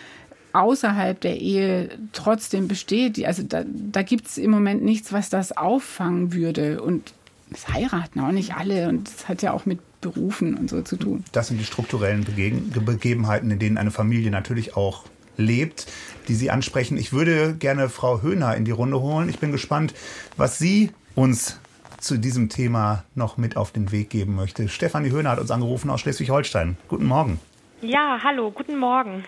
außerhalb 0.53 1.19
der 1.19 1.39
Ehe 1.39 1.89
trotzdem 2.13 2.67
besteht. 2.67 3.23
Also 3.25 3.43
da, 3.43 3.63
da 3.65 4.01
gibt 4.03 4.27
es 4.27 4.37
im 4.37 4.51
Moment 4.51 4.83
nichts, 4.83 5.13
was 5.13 5.29
das 5.29 5.55
auffangen 5.55 6.33
würde. 6.33 6.81
Und 6.81 7.13
es 7.53 7.67
heiraten 7.69 8.19
auch 8.19 8.31
nicht 8.31 8.55
alle 8.55 8.89
und 8.89 9.07
das 9.07 9.27
hat 9.27 9.41
ja 9.41 9.53
auch 9.53 9.65
mit 9.65 9.79
Berufen 10.01 10.55
und 10.55 10.69
so 10.69 10.81
zu 10.81 10.97
tun. 10.97 11.23
Das 11.31 11.47
sind 11.47 11.59
die 11.59 11.65
strukturellen 11.65 12.25
Begebenheiten, 12.25 13.51
in 13.51 13.59
denen 13.59 13.77
eine 13.77 13.91
Familie 13.91 14.31
natürlich 14.31 14.75
auch 14.75 15.05
lebt, 15.37 15.87
die 16.27 16.35
Sie 16.35 16.49
ansprechen. 16.49 16.97
Ich 16.97 17.13
würde 17.13 17.55
gerne 17.55 17.89
Frau 17.89 18.21
Höhner 18.21 18.55
in 18.55 18.65
die 18.65 18.71
Runde 18.71 18.99
holen. 18.99 19.29
Ich 19.29 19.39
bin 19.39 19.51
gespannt, 19.51 19.93
was 20.37 20.57
Sie 20.57 20.91
uns 21.15 21.59
zu 21.99 22.17
diesem 22.17 22.49
Thema 22.49 23.03
noch 23.13 23.37
mit 23.37 23.57
auf 23.57 23.71
den 23.71 23.91
Weg 23.91 24.09
geben 24.09 24.35
möchte. 24.35 24.67
Stefanie 24.67 25.11
Höhner 25.11 25.31
hat 25.31 25.39
uns 25.39 25.51
angerufen 25.51 25.89
aus 25.89 26.01
Schleswig-Holstein. 26.01 26.77
Guten 26.87 27.05
Morgen. 27.05 27.39
Ja, 27.81 28.19
hallo, 28.23 28.51
guten 28.51 28.77
Morgen. 28.77 29.23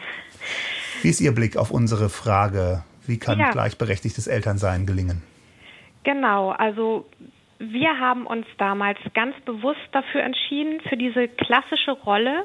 Wie 1.02 1.10
ist 1.10 1.20
Ihr 1.22 1.34
Blick 1.34 1.58
auf 1.58 1.72
unsere 1.72 2.10
Frage, 2.10 2.84
wie 3.08 3.18
kann 3.18 3.40
ja. 3.40 3.50
gleichberechtigtes 3.50 4.28
Elternsein 4.28 4.86
gelingen? 4.86 5.24
Genau, 6.04 6.52
also 6.52 7.10
wir 7.58 8.00
haben 8.00 8.28
uns 8.28 8.46
damals 8.60 9.00
ganz 9.16 9.36
bewusst 9.42 9.80
dafür 9.92 10.22
entschieden, 10.22 10.82
für 10.88 10.98
diese 10.98 11.28
klassische 11.28 11.92
Rolle. 11.92 12.44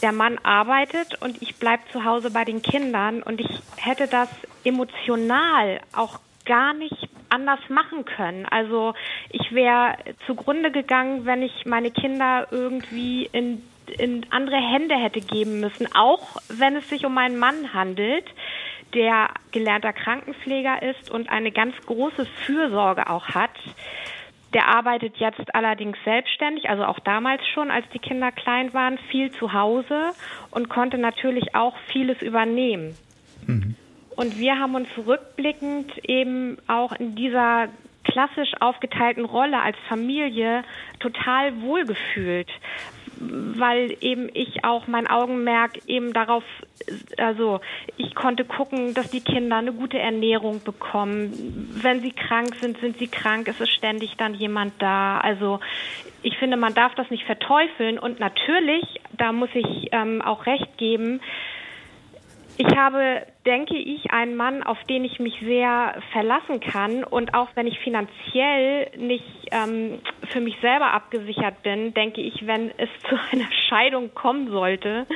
Der 0.00 0.12
Mann 0.12 0.38
arbeitet 0.42 1.20
und 1.20 1.42
ich 1.42 1.56
bleibe 1.56 1.82
zu 1.92 2.04
Hause 2.04 2.30
bei 2.30 2.44
den 2.44 2.62
Kindern 2.62 3.22
und 3.22 3.38
ich 3.38 3.60
hätte 3.76 4.06
das 4.06 4.28
emotional 4.64 5.80
auch 5.92 6.20
gar 6.46 6.72
nicht 6.72 7.10
anders 7.28 7.60
machen 7.68 8.04
können. 8.04 8.46
Also 8.46 8.94
ich 9.30 9.52
wäre 9.52 9.96
zugrunde 10.26 10.70
gegangen, 10.70 11.26
wenn 11.26 11.42
ich 11.42 11.66
meine 11.66 11.90
Kinder 11.90 12.48
irgendwie 12.50 13.28
in 13.32 13.62
in 13.90 14.26
andere 14.30 14.56
Hände 14.56 14.94
hätte 14.96 15.20
geben 15.20 15.60
müssen, 15.60 15.88
auch 15.94 16.36
wenn 16.48 16.76
es 16.76 16.88
sich 16.88 17.04
um 17.04 17.16
einen 17.18 17.38
Mann 17.38 17.72
handelt, 17.74 18.24
der 18.94 19.30
gelernter 19.50 19.92
Krankenpfleger 19.92 20.82
ist 20.82 21.10
und 21.10 21.30
eine 21.30 21.50
ganz 21.50 21.74
große 21.86 22.26
Fürsorge 22.46 23.08
auch 23.08 23.28
hat. 23.28 23.50
Der 24.54 24.68
arbeitet 24.68 25.16
jetzt 25.16 25.54
allerdings 25.54 25.96
selbstständig, 26.04 26.68
also 26.68 26.84
auch 26.84 26.98
damals 27.00 27.40
schon, 27.54 27.70
als 27.70 27.86
die 27.94 27.98
Kinder 27.98 28.30
klein 28.32 28.74
waren, 28.74 28.98
viel 29.10 29.30
zu 29.32 29.54
Hause 29.54 30.10
und 30.50 30.68
konnte 30.68 30.98
natürlich 30.98 31.54
auch 31.54 31.74
vieles 31.90 32.20
übernehmen. 32.20 32.94
Mhm. 33.46 33.76
Und 34.14 34.38
wir 34.38 34.58
haben 34.58 34.74
uns 34.74 34.88
rückblickend 35.06 35.90
eben 36.06 36.58
auch 36.66 36.92
in 36.92 37.14
dieser 37.14 37.68
klassisch 38.04 38.50
aufgeteilten 38.60 39.24
Rolle 39.24 39.60
als 39.60 39.76
Familie 39.88 40.64
total 41.00 41.62
wohlgefühlt, 41.62 42.48
weil 43.56 43.96
eben 44.00 44.28
ich 44.32 44.64
auch 44.64 44.86
mein 44.86 45.06
Augenmerk 45.06 45.78
eben 45.86 46.12
darauf, 46.12 46.44
also 47.16 47.60
ich 47.96 48.14
konnte 48.14 48.44
gucken, 48.44 48.94
dass 48.94 49.10
die 49.10 49.20
Kinder 49.20 49.56
eine 49.56 49.72
gute 49.72 49.98
Ernährung 49.98 50.62
bekommen. 50.64 51.70
Wenn 51.82 52.00
sie 52.00 52.12
krank 52.12 52.54
sind, 52.60 52.78
sind 52.78 52.98
sie 52.98 53.08
krank, 53.08 53.48
es 53.48 53.60
ist 53.60 53.72
ständig 53.72 54.16
dann 54.16 54.34
jemand 54.34 54.74
da. 54.80 55.18
Also 55.18 55.60
ich 56.22 56.36
finde, 56.38 56.56
man 56.56 56.74
darf 56.74 56.94
das 56.94 57.10
nicht 57.10 57.24
verteufeln 57.24 57.98
und 57.98 58.20
natürlich, 58.20 58.84
da 59.12 59.32
muss 59.32 59.50
ich 59.54 59.88
ähm, 59.92 60.22
auch 60.22 60.46
recht 60.46 60.78
geben, 60.78 61.20
ich 62.58 62.76
habe, 62.76 63.26
denke 63.46 63.76
ich, 63.76 64.10
einen 64.10 64.36
Mann, 64.36 64.62
auf 64.62 64.78
den 64.88 65.04
ich 65.04 65.18
mich 65.18 65.34
sehr 65.40 65.94
verlassen 66.12 66.60
kann. 66.60 67.04
Und 67.04 67.34
auch 67.34 67.48
wenn 67.54 67.66
ich 67.66 67.78
finanziell 67.78 68.90
nicht 68.98 69.48
ähm, 69.50 70.00
für 70.30 70.40
mich 70.40 70.56
selber 70.60 70.92
abgesichert 70.92 71.62
bin, 71.62 71.94
denke 71.94 72.20
ich, 72.20 72.46
wenn 72.46 72.70
es 72.78 72.88
zu 73.08 73.16
einer 73.30 73.50
Scheidung 73.68 74.14
kommen 74.14 74.50
sollte, 74.50 75.06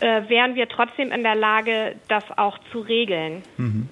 äh, 0.00 0.28
wären 0.28 0.54
wir 0.54 0.68
trotzdem 0.68 1.10
in 1.10 1.22
der 1.22 1.34
Lage, 1.34 1.96
das 2.08 2.24
auch 2.36 2.58
zu 2.72 2.80
regeln. 2.80 3.42
Mhm. 3.56 3.88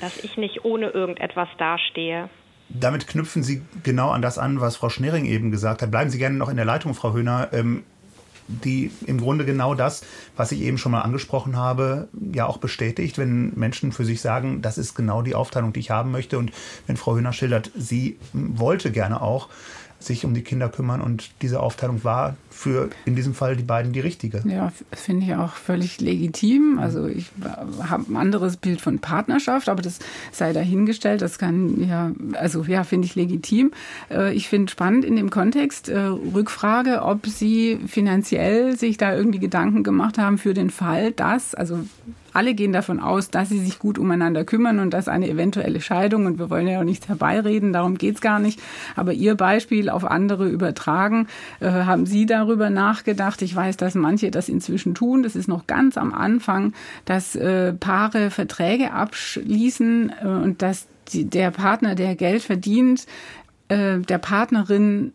Dass 0.00 0.24
ich 0.24 0.36
nicht 0.36 0.64
ohne 0.64 0.88
irgendetwas 0.88 1.48
dastehe. 1.58 2.30
Damit 2.70 3.06
knüpfen 3.06 3.42
Sie 3.42 3.62
genau 3.82 4.10
an 4.10 4.22
das 4.22 4.38
an, 4.38 4.60
was 4.60 4.76
Frau 4.76 4.88
Schnering 4.88 5.26
eben 5.26 5.50
gesagt 5.50 5.82
hat. 5.82 5.90
Bleiben 5.90 6.08
Sie 6.08 6.18
gerne 6.18 6.38
noch 6.38 6.48
in 6.48 6.56
der 6.56 6.64
Leitung, 6.64 6.94
Frau 6.94 7.12
Höhner. 7.12 7.50
Ähm, 7.52 7.84
die 8.48 8.90
im 9.06 9.20
Grunde 9.20 9.44
genau 9.44 9.74
das, 9.74 10.02
was 10.36 10.52
ich 10.52 10.60
eben 10.62 10.78
schon 10.78 10.92
mal 10.92 11.02
angesprochen 11.02 11.56
habe, 11.56 12.08
ja 12.32 12.46
auch 12.46 12.58
bestätigt, 12.58 13.18
wenn 13.18 13.52
Menschen 13.54 13.92
für 13.92 14.04
sich 14.04 14.20
sagen, 14.20 14.62
das 14.62 14.78
ist 14.78 14.94
genau 14.94 15.22
die 15.22 15.34
Aufteilung, 15.34 15.72
die 15.72 15.80
ich 15.80 15.90
haben 15.90 16.10
möchte. 16.10 16.38
Und 16.38 16.52
wenn 16.86 16.96
Frau 16.96 17.14
Höhner 17.14 17.32
schildert, 17.32 17.70
sie 17.76 18.18
wollte 18.32 18.90
gerne 18.90 19.22
auch 19.22 19.48
sich 19.98 20.24
um 20.24 20.34
die 20.34 20.42
Kinder 20.42 20.68
kümmern 20.68 21.00
und 21.00 21.30
diese 21.42 21.60
Aufteilung 21.60 22.04
war 22.04 22.36
für 22.52 22.90
in 23.04 23.16
diesem 23.16 23.34
Fall 23.34 23.56
die 23.56 23.62
beiden 23.62 23.92
die 23.92 24.00
richtige. 24.00 24.42
Ja, 24.46 24.72
finde 24.92 25.26
ich 25.26 25.34
auch 25.34 25.54
völlig 25.54 26.00
legitim. 26.00 26.78
Also 26.78 27.06
ich 27.06 27.30
habe 27.82 28.04
ein 28.10 28.16
anderes 28.16 28.56
Bild 28.56 28.80
von 28.80 28.98
Partnerschaft, 28.98 29.68
aber 29.68 29.82
das 29.82 29.98
sei 30.30 30.52
dahingestellt. 30.52 31.22
Das 31.22 31.38
kann 31.38 31.88
ja, 31.88 32.12
also 32.34 32.62
ja, 32.64 32.84
finde 32.84 33.06
ich 33.06 33.14
legitim. 33.14 33.72
Äh, 34.10 34.34
ich 34.34 34.48
finde 34.48 34.70
spannend 34.70 35.04
in 35.04 35.16
dem 35.16 35.30
Kontext 35.30 35.88
äh, 35.88 35.98
Rückfrage, 35.98 37.02
ob 37.02 37.26
Sie 37.26 37.78
finanziell 37.86 38.76
sich 38.76 38.96
da 38.96 39.14
irgendwie 39.14 39.38
Gedanken 39.38 39.82
gemacht 39.82 40.18
haben 40.18 40.38
für 40.38 40.54
den 40.54 40.70
Fall, 40.70 41.12
dass, 41.12 41.54
also 41.54 41.80
alle 42.32 42.54
gehen 42.54 42.72
davon 42.72 43.00
aus, 43.00 43.30
dass 43.30 43.48
sie 43.48 43.58
sich 43.58 43.78
gut 43.78 43.98
umeinander 43.98 44.44
kümmern 44.44 44.78
und 44.78 44.90
dass 44.90 45.08
eine 45.08 45.28
eventuelle 45.28 45.80
Scheidung, 45.80 46.26
und 46.26 46.38
wir 46.38 46.50
wollen 46.50 46.66
ja 46.66 46.80
auch 46.80 46.84
nichts 46.84 47.08
herbeireden, 47.08 47.72
darum 47.72 47.98
geht's 47.98 48.20
gar 48.20 48.38
nicht, 48.38 48.60
aber 48.96 49.12
Ihr 49.12 49.34
Beispiel 49.34 49.90
auf 49.90 50.04
andere 50.04 50.48
übertragen, 50.48 51.26
äh, 51.60 51.68
haben 51.68 52.06
Sie 52.06 52.26
darüber 52.42 52.70
nachgedacht? 52.70 53.42
Ich 53.42 53.54
weiß, 53.54 53.76
dass 53.76 53.94
manche 53.94 54.30
das 54.30 54.48
inzwischen 54.48 54.94
tun. 54.94 55.22
Das 55.22 55.36
ist 55.36 55.48
noch 55.48 55.66
ganz 55.66 55.96
am 55.96 56.12
Anfang, 56.12 56.72
dass 57.04 57.34
äh, 57.36 57.72
Paare 57.72 58.30
Verträge 58.30 58.92
abschließen 58.92 60.12
äh, 60.22 60.26
und 60.26 60.62
dass 60.62 60.86
die, 61.12 61.24
der 61.24 61.50
Partner, 61.50 61.94
der 61.94 62.14
Geld 62.16 62.42
verdient, 62.42 63.06
äh, 63.68 63.98
der 63.98 64.18
Partnerin 64.18 65.12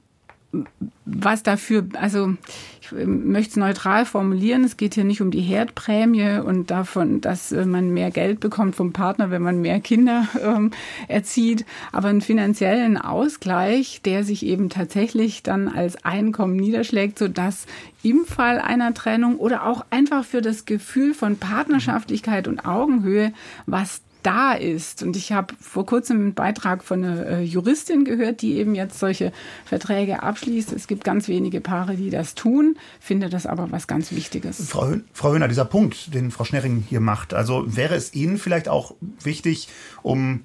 was 1.05 1.43
dafür, 1.43 1.85
also 1.93 2.35
ich 2.81 2.91
möchte 3.05 3.51
es 3.51 3.55
neutral 3.57 4.05
formulieren, 4.05 4.63
es 4.63 4.77
geht 4.77 4.95
hier 4.95 5.03
nicht 5.03 5.21
um 5.21 5.31
die 5.31 5.41
Herdprämie 5.41 6.39
und 6.39 6.71
davon, 6.71 7.21
dass 7.21 7.51
äh, 7.51 7.65
man 7.65 7.93
mehr 7.93 8.11
Geld 8.11 8.39
bekommt 8.39 8.75
vom 8.75 8.93
Partner, 8.93 9.29
wenn 9.29 9.41
man 9.41 9.61
mehr 9.61 9.79
Kinder 9.79 10.27
ähm, 10.41 10.71
erzieht, 11.07 11.65
aber 11.91 12.07
einen 12.07 12.21
finanziellen 12.21 12.97
Ausgleich, 12.97 14.01
der 14.03 14.23
sich 14.23 14.45
eben 14.45 14.69
tatsächlich 14.69 15.43
dann 15.43 15.67
als 15.67 16.03
Einkommen 16.05 16.55
niederschlägt, 16.55 17.19
sodass 17.19 17.65
im 18.03 18.25
Fall 18.25 18.59
einer 18.59 18.93
Trennung 18.93 19.37
oder 19.37 19.65
auch 19.65 19.85
einfach 19.89 20.23
für 20.23 20.41
das 20.41 20.65
Gefühl 20.65 21.13
von 21.13 21.37
Partnerschaftlichkeit 21.37 22.47
und 22.47 22.65
Augenhöhe 22.65 23.33
was 23.65 24.01
da 24.23 24.53
ist. 24.53 25.03
Und 25.03 25.15
ich 25.15 25.31
habe 25.31 25.53
vor 25.59 25.85
kurzem 25.85 26.17
einen 26.17 26.33
Beitrag 26.33 26.83
von 26.83 27.03
einer 27.03 27.25
äh, 27.25 27.43
Juristin 27.43 28.05
gehört, 28.05 28.41
die 28.41 28.55
eben 28.55 28.75
jetzt 28.75 28.99
solche 28.99 29.31
Verträge 29.65 30.23
abschließt. 30.23 30.73
Es 30.73 30.87
gibt 30.87 31.03
ganz 31.03 31.27
wenige 31.27 31.61
Paare, 31.61 31.95
die 31.95 32.09
das 32.09 32.35
tun, 32.35 32.77
finde 32.99 33.29
das 33.29 33.45
aber 33.45 33.71
was 33.71 33.87
ganz 33.87 34.11
Wichtiges. 34.11 34.69
Frau, 34.69 34.95
Frau 35.13 35.33
Höhner, 35.33 35.47
dieser 35.47 35.65
Punkt, 35.65 36.13
den 36.13 36.31
Frau 36.31 36.43
Schnerring 36.43 36.83
hier 36.87 36.99
macht, 36.99 37.33
also 37.33 37.63
wäre 37.67 37.95
es 37.95 38.13
Ihnen 38.13 38.37
vielleicht 38.37 38.69
auch 38.69 38.95
wichtig, 39.23 39.69
um 40.03 40.41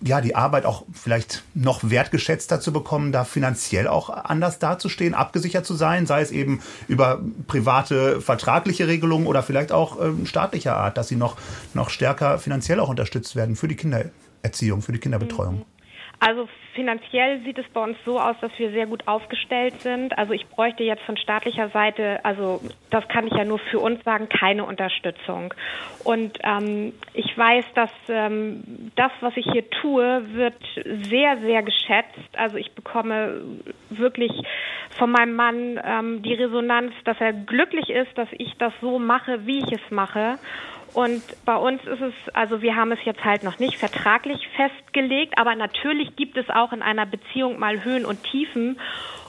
ja, 0.00 0.20
die 0.20 0.34
Arbeit 0.34 0.66
auch 0.66 0.84
vielleicht 0.92 1.42
noch 1.54 1.80
wertgeschätzter 1.82 2.60
zu 2.60 2.72
bekommen, 2.72 3.12
da 3.12 3.24
finanziell 3.24 3.88
auch 3.88 4.10
anders 4.10 4.58
dazustehen, 4.58 5.14
abgesichert 5.14 5.64
zu 5.64 5.74
sein, 5.74 6.06
sei 6.06 6.20
es 6.20 6.30
eben 6.30 6.60
über 6.86 7.20
private 7.46 8.20
vertragliche 8.20 8.88
Regelungen 8.88 9.26
oder 9.26 9.42
vielleicht 9.42 9.72
auch 9.72 10.00
ähm, 10.00 10.26
staatlicher 10.26 10.76
Art, 10.76 10.98
dass 10.98 11.08
sie 11.08 11.16
noch, 11.16 11.36
noch 11.74 11.88
stärker 11.88 12.38
finanziell 12.38 12.80
auch 12.80 12.88
unterstützt 12.88 13.36
werden 13.36 13.56
für 13.56 13.68
die 13.68 13.76
Kindererziehung, 13.76 14.82
für 14.82 14.92
die 14.92 14.98
Kinderbetreuung? 14.98 15.64
Also 16.18 16.48
finanziell 16.74 17.40
sieht 17.42 17.58
es 17.58 17.66
bei 17.74 17.82
uns 17.82 17.96
so 18.06 18.18
aus, 18.18 18.36
dass 18.40 18.50
wir 18.58 18.70
sehr 18.70 18.86
gut 18.86 19.06
aufgestellt 19.06 19.80
sind. 19.82 20.16
Also 20.16 20.32
ich 20.32 20.46
bräuchte 20.46 20.82
jetzt 20.82 21.02
von 21.02 21.16
staatlicher 21.18 21.68
Seite, 21.68 22.24
also 22.24 22.60
das 22.90 23.06
kann 23.08 23.26
ich 23.26 23.34
ja 23.34 23.44
nur 23.44 23.58
für 23.58 23.80
uns 23.80 24.02
sagen, 24.02 24.28
keine 24.28 24.64
Unterstützung. 24.64 25.52
Und 26.04 26.38
ähm, 26.42 26.94
ich 27.12 27.36
weiß, 27.36 27.66
dass 27.74 27.90
ähm, 28.08 28.90
das, 28.96 29.12
was 29.20 29.36
ich 29.36 29.46
hier 29.52 29.68
tue, 29.68 30.22
wird 30.32 30.56
sehr, 31.10 31.38
sehr 31.38 31.62
geschätzt. 31.62 32.36
Also 32.36 32.56
ich 32.56 32.72
bekomme 32.72 33.42
wirklich 33.90 34.32
von 34.96 35.10
meinem 35.10 35.34
Mann 35.34 35.80
ähm, 35.84 36.22
die 36.22 36.34
Resonanz, 36.34 36.92
dass 37.04 37.20
er 37.20 37.34
glücklich 37.34 37.90
ist, 37.90 38.16
dass 38.16 38.28
ich 38.32 38.54
das 38.58 38.72
so 38.80 38.98
mache, 38.98 39.46
wie 39.46 39.58
ich 39.58 39.72
es 39.72 39.90
mache. 39.90 40.38
Und 40.96 41.22
bei 41.44 41.56
uns 41.56 41.84
ist 41.84 42.00
es, 42.00 42.14
also 42.32 42.62
wir 42.62 42.74
haben 42.74 42.90
es 42.90 42.98
jetzt 43.04 43.22
halt 43.22 43.42
noch 43.42 43.58
nicht 43.58 43.76
vertraglich 43.76 44.48
festgelegt, 44.56 45.34
aber 45.38 45.54
natürlich 45.54 46.16
gibt 46.16 46.38
es 46.38 46.48
auch 46.48 46.72
in 46.72 46.80
einer 46.80 47.04
Beziehung 47.04 47.58
mal 47.58 47.84
Höhen 47.84 48.06
und 48.06 48.24
Tiefen. 48.24 48.80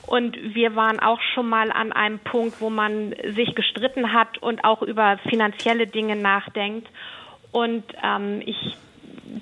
Und 0.06 0.38
wir 0.56 0.78
waren 0.78 1.02
auch 1.02 1.20
schon 1.34 1.50
mal 1.50 1.70
an 1.74 1.92
einem 1.92 2.20
Punkt, 2.20 2.62
wo 2.62 2.70
man 2.70 3.14
sich 3.36 3.54
gestritten 3.54 4.14
hat 4.14 4.38
und 4.38 4.64
auch 4.64 4.82
über 4.82 5.18
finanzielle 5.30 5.88
Dinge 5.88 6.16
nachdenkt. 6.16 6.88
Und 7.52 7.84
ähm, 8.02 8.42
ich 8.46 8.78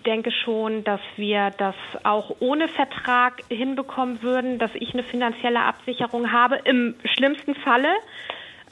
denke 0.08 0.32
schon, 0.32 0.84
dass 0.84 1.02
wir 1.18 1.52
das 1.60 1.76
auch 2.02 2.38
ohne 2.40 2.70
Vertrag 2.70 3.44
hinbekommen 3.50 4.24
würden, 4.24 4.58
dass 4.58 4.72
ich 4.74 4.96
eine 4.96 5.04
finanzielle 5.04 5.60
Absicherung 5.60 6.32
habe, 6.32 6.56
im 6.64 6.96
schlimmsten 7.04 7.54
Falle. 7.54 7.94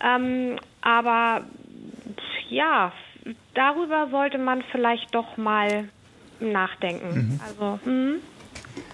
Ähm, 0.03 0.55
aber 0.81 1.45
ja, 2.49 2.91
darüber 3.53 4.07
sollte 4.11 4.37
man 4.37 4.63
vielleicht 4.71 5.13
doch 5.13 5.37
mal 5.37 5.89
nachdenken. 6.39 7.13
Mhm. 7.13 7.39
Also, 7.45 7.79
hm. 7.83 8.15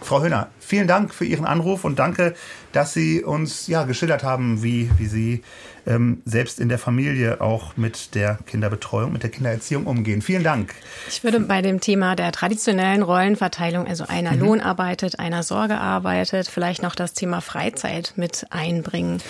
Frau 0.01 0.21
Höhner, 0.21 0.49
vielen 0.59 0.87
Dank 0.87 1.13
für 1.13 1.25
Ihren 1.25 1.45
Anruf 1.45 1.85
und 1.85 1.99
danke, 1.99 2.35
dass 2.73 2.93
Sie 2.93 3.23
uns 3.23 3.67
ja 3.67 3.83
geschildert 3.83 4.23
haben, 4.23 4.61
wie, 4.63 4.89
wie 4.97 5.05
Sie 5.05 5.43
ähm, 5.85 6.21
selbst 6.25 6.59
in 6.59 6.69
der 6.69 6.79
Familie 6.79 7.41
auch 7.41 7.77
mit 7.77 8.15
der 8.15 8.39
Kinderbetreuung, 8.45 9.13
mit 9.13 9.23
der 9.23 9.29
Kindererziehung 9.29 9.85
umgehen. 9.85 10.21
Vielen 10.21 10.43
Dank. 10.43 10.73
Ich 11.07 11.23
würde 11.23 11.39
bei 11.39 11.61
dem 11.61 11.79
Thema 11.79 12.15
der 12.15 12.31
traditionellen 12.31 13.01
Rollenverteilung, 13.03 13.87
also 13.87 14.05
einer 14.07 14.33
mhm. 14.33 14.39
Lohn 14.39 14.61
arbeitet, 14.61 15.19
einer 15.19 15.43
Sorge 15.43 15.77
arbeitet, 15.77 16.47
vielleicht 16.47 16.83
noch 16.83 16.95
das 16.95 17.13
Thema 17.13 17.41
Freizeit 17.41 18.13
mit 18.15 18.45
einbringen. 18.49 19.21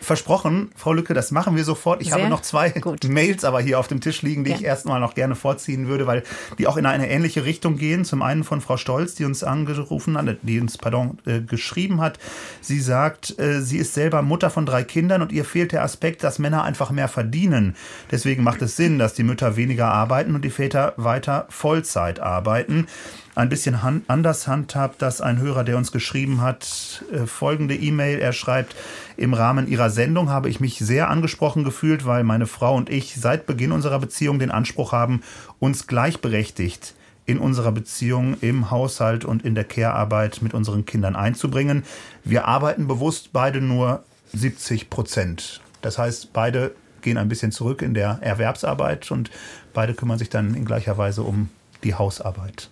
Versprochen, 0.00 0.70
Frau 0.74 0.92
Lücke, 0.94 1.12
das 1.12 1.30
machen 1.30 1.54
wir 1.56 1.64
sofort. 1.64 2.00
Ich 2.00 2.08
Sehr 2.08 2.18
habe 2.18 2.30
noch 2.30 2.40
zwei 2.40 2.70
gut. 2.70 3.04
Mails 3.04 3.44
aber 3.44 3.60
hier 3.60 3.78
auf 3.78 3.88
dem 3.88 4.00
Tisch 4.00 4.22
liegen, 4.22 4.44
die 4.44 4.50
ja. 4.50 4.56
ich 4.56 4.64
erstmal 4.64 5.00
noch 5.00 5.14
gerne 5.14 5.34
vorziehen 5.34 5.86
würde, 5.86 6.06
weil 6.06 6.22
die 6.58 6.66
auch 6.66 6.76
in 6.76 6.86
eine 6.86 7.10
ähnliche 7.10 7.44
Richtung 7.44 7.76
gehen. 7.76 8.04
Zum 8.04 8.22
einen 8.22 8.44
von 8.44 8.60
Frau 8.60 8.76
Stolz, 8.76 9.14
die 9.14 9.24
uns 9.24 9.44
angerufen 9.44 10.16
hat, 10.16 10.38
die 10.42 10.60
uns, 10.60 10.78
pardon, 10.78 11.18
äh, 11.26 11.40
geschrieben 11.40 12.00
hat. 12.00 12.18
Sie 12.60 12.80
sagt, 12.80 13.38
äh, 13.38 13.60
sie 13.60 13.78
ist 13.78 13.94
selber 13.94 14.22
Mutter 14.22 14.50
von 14.50 14.64
drei 14.66 14.82
Kindern 14.82 15.22
und 15.22 15.32
ihr 15.32 15.44
fehlt 15.44 15.72
der 15.72 15.82
Aspekt, 15.82 15.97
Aspekt, 15.98 16.22
dass 16.22 16.38
Männer 16.38 16.62
einfach 16.62 16.92
mehr 16.92 17.08
verdienen. 17.08 17.74
Deswegen 18.12 18.44
macht 18.44 18.62
es 18.62 18.76
Sinn, 18.76 19.00
dass 19.00 19.14
die 19.14 19.24
Mütter 19.24 19.56
weniger 19.56 19.88
arbeiten 19.88 20.36
und 20.36 20.44
die 20.44 20.50
Väter 20.50 20.92
weiter 20.96 21.46
Vollzeit 21.48 22.20
arbeiten. 22.20 22.86
Ein 23.34 23.48
bisschen 23.48 23.82
hand 23.82 24.04
anders 24.06 24.46
handhabt 24.46 25.02
das 25.02 25.20
ein 25.20 25.40
Hörer, 25.40 25.64
der 25.64 25.76
uns 25.76 25.90
geschrieben 25.90 26.40
hat, 26.40 27.04
äh, 27.12 27.26
folgende 27.26 27.74
E-Mail. 27.74 28.20
Er 28.20 28.32
schreibt, 28.32 28.76
im 29.16 29.34
Rahmen 29.34 29.66
Ihrer 29.66 29.90
Sendung 29.90 30.30
habe 30.30 30.48
ich 30.48 30.60
mich 30.60 30.78
sehr 30.78 31.10
angesprochen 31.10 31.64
gefühlt, 31.64 32.06
weil 32.06 32.22
meine 32.22 32.46
Frau 32.46 32.76
und 32.76 32.90
ich 32.90 33.16
seit 33.16 33.46
Beginn 33.46 33.72
unserer 33.72 33.98
Beziehung 33.98 34.38
den 34.38 34.52
Anspruch 34.52 34.92
haben, 34.92 35.22
uns 35.58 35.88
gleichberechtigt 35.88 36.94
in 37.26 37.40
unserer 37.40 37.72
Beziehung, 37.72 38.36
im 38.40 38.70
Haushalt 38.70 39.24
und 39.24 39.44
in 39.44 39.56
der 39.56 39.64
Care-Arbeit 39.64 40.42
mit 40.42 40.54
unseren 40.54 40.86
Kindern 40.86 41.16
einzubringen. 41.16 41.82
Wir 42.22 42.46
arbeiten 42.46 42.86
bewusst 42.86 43.30
beide 43.32 43.60
nur 43.60 44.04
70 44.32 44.90
Prozent. 44.90 45.60
Das 45.82 45.98
heißt, 45.98 46.32
beide 46.32 46.74
gehen 47.02 47.18
ein 47.18 47.28
bisschen 47.28 47.52
zurück 47.52 47.82
in 47.82 47.94
der 47.94 48.18
Erwerbsarbeit 48.20 49.10
und 49.10 49.30
beide 49.72 49.94
kümmern 49.94 50.18
sich 50.18 50.30
dann 50.30 50.54
in 50.54 50.64
gleicher 50.64 50.98
Weise 50.98 51.22
um 51.22 51.48
die 51.84 51.94
Hausarbeit. 51.94 52.70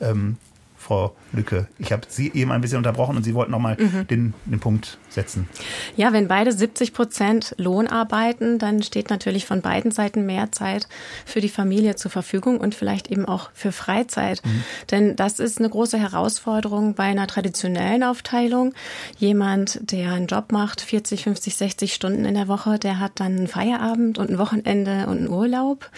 Ähm, 0.00 0.36
Frau 0.76 1.16
Lücke. 1.32 1.66
Ich 1.78 1.92
habe 1.92 2.06
Sie 2.08 2.30
eben 2.32 2.52
ein 2.52 2.60
bisschen 2.60 2.78
unterbrochen 2.78 3.16
und 3.16 3.24
Sie 3.24 3.34
wollten 3.34 3.50
noch 3.50 3.58
mal 3.58 3.76
mhm. 3.78 4.06
den, 4.06 4.34
den 4.46 4.60
Punkt 4.60 4.98
setzen. 5.10 5.48
Ja, 5.96 6.12
wenn 6.12 6.28
beide 6.28 6.52
70 6.52 6.92
Prozent 6.92 7.54
Lohn 7.58 7.86
arbeiten, 7.86 8.58
dann 8.58 8.82
steht 8.82 9.10
natürlich 9.10 9.46
von 9.46 9.62
beiden 9.62 9.90
Seiten 9.90 10.26
mehr 10.26 10.52
Zeit 10.52 10.88
für 11.24 11.40
die 11.40 11.48
Familie 11.48 11.96
zur 11.96 12.10
Verfügung 12.10 12.58
und 12.58 12.74
vielleicht 12.74 13.10
eben 13.10 13.24
auch 13.24 13.50
für 13.54 13.72
Freizeit. 13.72 14.44
Mhm. 14.44 14.64
Denn 14.90 15.16
das 15.16 15.40
ist 15.40 15.58
eine 15.58 15.70
große 15.70 15.98
Herausforderung 15.98 16.94
bei 16.94 17.04
einer 17.04 17.26
traditionellen 17.26 18.02
Aufteilung. 18.02 18.74
Jemand, 19.18 19.80
der 19.92 20.12
einen 20.12 20.26
Job 20.26 20.52
macht, 20.52 20.80
40, 20.80 21.24
50, 21.24 21.56
60 21.56 21.94
Stunden 21.94 22.24
in 22.24 22.34
der 22.34 22.48
Woche, 22.48 22.78
der 22.78 23.00
hat 23.00 23.12
dann 23.16 23.36
einen 23.36 23.48
Feierabend 23.48 24.18
und 24.18 24.30
ein 24.30 24.38
Wochenende 24.38 25.06
und 25.06 25.18
einen 25.18 25.28
Urlaub. 25.28 25.90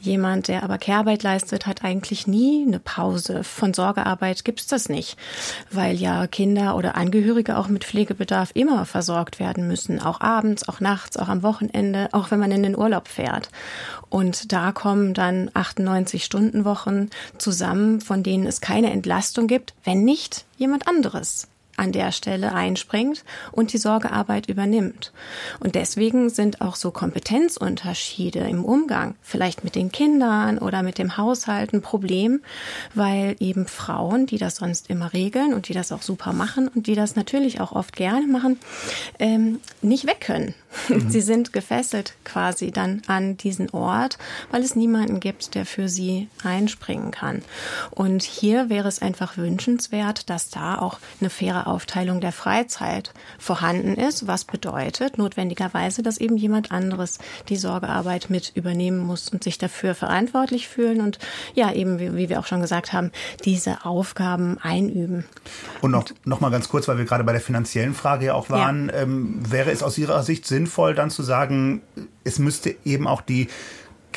Jemand, 0.00 0.48
der 0.48 0.62
aber 0.62 0.78
Kehrarbeit 0.78 1.22
leistet, 1.22 1.66
hat 1.66 1.84
eigentlich 1.84 2.26
nie 2.26 2.64
eine 2.66 2.78
Pause. 2.78 3.44
Von 3.44 3.74
Sorgearbeit 3.74 4.44
gibt 4.44 4.60
es 4.60 4.66
das 4.66 4.88
nicht, 4.88 5.16
weil 5.70 5.96
ja 5.96 6.26
Kinder 6.26 6.76
oder 6.76 6.96
Angehörige 6.96 7.56
auch 7.56 7.68
mit 7.68 7.84
Pflegebedarf 7.84 8.50
immer 8.58 8.84
versorgt 8.84 9.38
werden 9.38 9.66
müssen, 9.68 10.00
auch 10.00 10.20
abends, 10.20 10.68
auch 10.68 10.80
nachts, 10.80 11.16
auch 11.16 11.28
am 11.28 11.42
Wochenende, 11.42 12.08
auch 12.12 12.30
wenn 12.30 12.40
man 12.40 12.50
in 12.50 12.62
den 12.62 12.76
Urlaub 12.76 13.08
fährt. 13.08 13.50
Und 14.10 14.52
da 14.52 14.72
kommen 14.72 15.14
dann 15.14 15.50
98 15.54 16.24
Stunden 16.24 16.64
Wochen 16.64 17.10
zusammen, 17.38 18.00
von 18.00 18.22
denen 18.22 18.46
es 18.46 18.60
keine 18.60 18.90
Entlastung 18.90 19.46
gibt, 19.46 19.74
wenn 19.84 20.04
nicht 20.04 20.44
jemand 20.56 20.88
anderes 20.88 21.48
an 21.78 21.92
der 21.92 22.12
Stelle 22.12 22.54
einspringt 22.54 23.24
und 23.52 23.72
die 23.72 23.78
Sorgearbeit 23.78 24.48
übernimmt. 24.48 25.12
Und 25.60 25.74
deswegen 25.74 26.30
sind 26.30 26.60
auch 26.60 26.76
so 26.76 26.90
Kompetenzunterschiede 26.90 28.40
im 28.40 28.64
Umgang, 28.64 29.14
vielleicht 29.22 29.64
mit 29.64 29.74
den 29.74 29.92
Kindern 29.92 30.58
oder 30.58 30.82
mit 30.82 30.98
dem 30.98 31.16
Haushalt 31.16 31.72
ein 31.72 31.82
Problem, 31.82 32.40
weil 32.94 33.36
eben 33.40 33.66
Frauen, 33.66 34.26
die 34.26 34.38
das 34.38 34.56
sonst 34.56 34.90
immer 34.90 35.12
regeln 35.12 35.54
und 35.54 35.68
die 35.68 35.74
das 35.74 35.92
auch 35.92 36.02
super 36.02 36.32
machen 36.32 36.68
und 36.68 36.86
die 36.86 36.94
das 36.94 37.16
natürlich 37.16 37.60
auch 37.60 37.72
oft 37.72 37.96
gerne 37.96 38.26
machen, 38.26 38.58
ähm, 39.18 39.60
nicht 39.82 40.06
weg 40.06 40.20
können. 40.20 40.54
Mhm. 40.88 41.10
Sie 41.10 41.20
sind 41.20 41.52
gefesselt 41.52 42.14
quasi 42.24 42.70
dann 42.70 43.02
an 43.06 43.36
diesen 43.36 43.70
Ort, 43.70 44.16
weil 44.50 44.62
es 44.62 44.74
niemanden 44.74 45.20
gibt, 45.20 45.54
der 45.54 45.66
für 45.66 45.88
sie 45.88 46.28
einspringen 46.42 47.10
kann. 47.10 47.42
Und 47.90 48.22
hier 48.22 48.70
wäre 48.70 48.88
es 48.88 49.02
einfach 49.02 49.36
wünschenswert, 49.36 50.30
dass 50.30 50.48
da 50.48 50.78
auch 50.78 50.98
eine 51.20 51.30
faire 51.30 51.66
Aufteilung 51.66 52.20
der 52.20 52.32
Freizeit 52.32 53.12
vorhanden 53.38 53.96
ist, 53.96 54.26
was 54.26 54.44
bedeutet 54.44 55.18
notwendigerweise, 55.18 56.02
dass 56.02 56.18
eben 56.18 56.36
jemand 56.36 56.70
anderes 56.72 57.18
die 57.48 57.56
Sorgearbeit 57.56 58.30
mit 58.30 58.52
übernehmen 58.54 58.98
muss 58.98 59.28
und 59.28 59.44
sich 59.44 59.58
dafür 59.58 59.94
verantwortlich 59.94 60.68
fühlen 60.68 61.00
und 61.00 61.18
ja, 61.54 61.72
eben, 61.72 61.98
wie, 61.98 62.14
wie 62.14 62.28
wir 62.28 62.40
auch 62.40 62.46
schon 62.46 62.60
gesagt 62.60 62.92
haben, 62.92 63.10
diese 63.44 63.84
Aufgaben 63.84 64.58
einüben. 64.58 65.24
Und 65.82 65.90
noch, 65.90 66.06
noch 66.24 66.40
mal 66.40 66.50
ganz 66.50 66.68
kurz, 66.68 66.88
weil 66.88 66.98
wir 66.98 67.04
gerade 67.04 67.24
bei 67.24 67.32
der 67.32 67.40
finanziellen 67.40 67.94
Frage 67.94 68.26
ja 68.26 68.34
auch 68.34 68.50
waren, 68.50 68.88
ja. 68.88 69.02
Ähm, 69.02 69.38
wäre 69.50 69.70
es 69.70 69.82
aus 69.82 69.98
Ihrer 69.98 70.22
Sicht 70.22 70.46
sinnvoll, 70.58 70.94
dann 70.94 71.10
zu 71.10 71.22
sagen, 71.22 71.82
es 72.24 72.38
müsste 72.38 72.74
eben 72.84 73.06
auch 73.06 73.20
die 73.20 73.48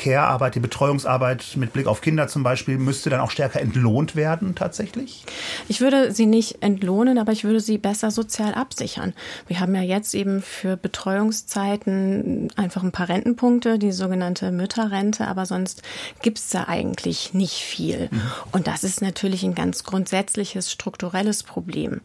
Care-Arbeit, 0.02 0.56
die 0.56 0.60
Betreuungsarbeit 0.60 1.44
mit 1.54 1.72
Blick 1.72 1.86
auf 1.86 2.00
Kinder 2.00 2.26
zum 2.26 2.42
Beispiel, 2.42 2.76
müsste 2.76 3.08
dann 3.08 3.20
auch 3.20 3.30
stärker 3.30 3.60
entlohnt 3.60 4.16
werden 4.16 4.56
tatsächlich? 4.56 5.24
Ich 5.68 5.80
würde 5.80 6.12
sie 6.12 6.26
nicht 6.26 6.60
entlohnen, 6.60 7.18
aber 7.18 7.30
ich 7.30 7.44
würde 7.44 7.60
sie 7.60 7.78
besser 7.78 8.10
sozial 8.10 8.54
absichern. 8.54 9.14
Wir 9.46 9.60
haben 9.60 9.74
ja 9.76 9.82
jetzt 9.82 10.14
eben 10.14 10.42
für 10.42 10.76
Betreuungszeiten 10.76 12.48
einfach 12.56 12.82
ein 12.82 12.90
paar 12.90 13.08
Rentenpunkte, 13.08 13.78
die 13.78 13.92
sogenannte 13.92 14.50
Mütterrente, 14.50 15.28
aber 15.28 15.46
sonst 15.46 15.82
gibt 16.20 16.38
es 16.38 16.48
da 16.48 16.64
eigentlich 16.64 17.32
nicht 17.32 17.60
viel. 17.60 18.08
Mhm. 18.10 18.22
Und 18.50 18.66
das 18.66 18.82
ist 18.82 19.02
natürlich 19.02 19.44
ein 19.44 19.54
ganz 19.54 19.84
grundsätzliches 19.84 20.72
strukturelles 20.72 21.44
Problem. 21.44 22.00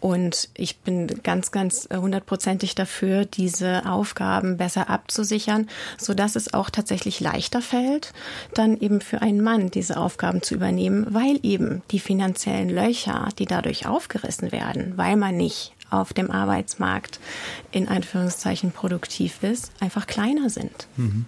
Und 0.00 0.50
ich 0.52 0.80
bin 0.80 1.06
ganz, 1.22 1.50
ganz 1.50 1.88
hundertprozentig 1.90 2.74
dafür, 2.74 3.24
diese 3.24 3.86
Aufgaben 3.86 4.58
besser 4.58 4.90
abzusichern, 4.90 5.66
sodass 5.96 6.36
es 6.36 6.52
auch 6.52 6.68
tatsächlich 6.68 7.20
leichter 7.38 7.62
fällt, 7.62 8.12
dann 8.54 8.76
eben 8.78 9.00
für 9.00 9.22
einen 9.22 9.40
Mann 9.40 9.70
diese 9.70 9.96
Aufgaben 9.96 10.42
zu 10.42 10.54
übernehmen, 10.54 11.06
weil 11.10 11.38
eben 11.44 11.82
die 11.92 12.00
finanziellen 12.00 12.68
Löcher, 12.68 13.28
die 13.38 13.46
dadurch 13.46 13.86
aufgerissen 13.86 14.50
werden, 14.50 14.94
weil 14.96 15.16
man 15.16 15.36
nicht 15.36 15.72
auf 15.90 16.12
dem 16.12 16.30
Arbeitsmarkt 16.30 17.20
in 17.70 17.88
Anführungszeichen 17.88 18.72
produktiv 18.72 19.42
ist, 19.42 19.72
einfach 19.80 20.06
kleiner 20.06 20.50
sind. 20.50 20.88
Mhm. 20.96 21.26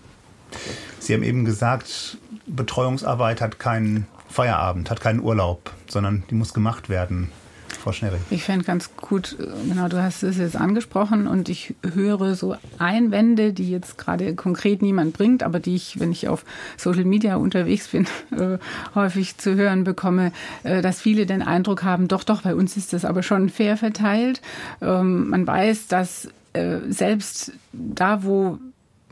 Sie 0.99 1.15
haben 1.15 1.23
eben 1.23 1.45
gesagt, 1.45 2.19
Betreuungsarbeit 2.47 3.41
hat 3.41 3.61
keinen 3.61 4.07
Feierabend, 4.29 4.91
hat 4.91 5.01
keinen 5.01 5.21
Urlaub, 5.21 5.73
sondern 5.89 6.25
die 6.29 6.35
muss 6.35 6.53
gemacht 6.53 6.89
werden. 6.89 7.31
Frau 7.79 7.93
Schnerring. 7.93 8.21
Ich 8.31 8.45
fände 8.45 8.65
ganz 8.65 8.95
gut, 8.97 9.37
genau, 9.69 9.89
du 9.89 10.03
hast 10.03 10.23
es 10.23 10.39
jetzt 10.39 10.57
angesprochen 10.57 11.27
und 11.27 11.49
ich 11.49 11.75
höre 11.95 12.35
so 12.35 12.57
Einwände, 12.79 13.53
die 13.53 13.71
jetzt 13.71 13.99
gerade 13.99 14.35
konkret 14.35 14.83
niemand 14.83 15.15
bringt, 15.15 15.43
aber 15.43 15.61
die 15.61 15.77
ich, 15.77 15.99
wenn 15.99 16.13
ich 16.13 16.29
auf 16.29 16.45
Social 16.77 17.05
Media 17.05 17.37
unterwegs 17.37 17.89
bin, 17.89 18.07
äh, 18.33 18.59
häufig 18.95 19.39
zu 19.39 19.55
hören 19.55 19.85
bekomme, 19.85 20.33
äh, 20.63 20.83
dass 20.83 21.01
viele 21.01 21.27
den 21.27 21.43
Eindruck 21.43 21.83
haben, 21.83 22.09
doch, 22.09 22.25
doch, 22.25 22.43
bei 22.43 22.55
uns 22.55 22.77
ist 22.77 22.93
das 22.93 23.05
aber 23.05 23.23
schon 23.23 23.49
fair 23.49 23.77
verteilt. 23.77 24.43
Ähm, 24.83 25.29
man 25.29 25.47
weiß, 25.47 25.87
dass 25.89 26.29
äh, 26.53 26.79
selbst 26.89 27.53
da, 27.73 28.25
wo 28.25 28.59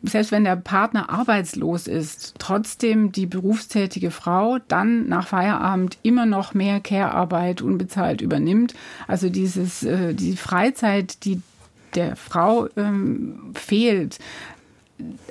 selbst 0.02 0.30
wenn 0.30 0.44
der 0.44 0.56
Partner 0.56 1.10
arbeitslos 1.10 1.86
ist, 1.86 2.34
trotzdem 2.38 3.12
die 3.12 3.26
berufstätige 3.26 4.10
Frau 4.10 4.58
dann 4.68 5.08
nach 5.08 5.28
Feierabend 5.28 5.98
immer 6.02 6.26
noch 6.26 6.54
mehr 6.54 6.80
Care-Arbeit 6.80 7.62
unbezahlt 7.62 8.20
übernimmt. 8.20 8.74
Also 9.06 9.28
dieses, 9.28 9.82
äh, 9.82 10.14
die 10.14 10.36
Freizeit, 10.36 11.24
die 11.24 11.42
der 11.94 12.16
Frau 12.16 12.68
ähm, 12.76 13.52
fehlt, 13.54 14.18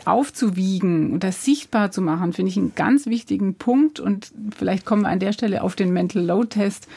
aufzuwiegen 0.05 1.11
und 1.11 1.24
das 1.24 1.43
sichtbar 1.43 1.91
zu 1.91 2.01
machen, 2.01 2.34
finde 2.34 2.51
ich 2.51 2.57
einen 2.57 2.76
ganz 2.76 3.05
wichtigen 3.05 3.55
Punkt. 3.55 3.99
Und 3.99 4.32
vielleicht 4.55 4.86
kommen 4.86 5.03
wir 5.03 5.09
an 5.09 5.20
der 5.20 5.34
Stelle 5.34 5.61
auf 5.61 5.76
den 5.76 5.91
Mental 5.91 6.24
Load 6.24 6.49
Test 6.49 6.88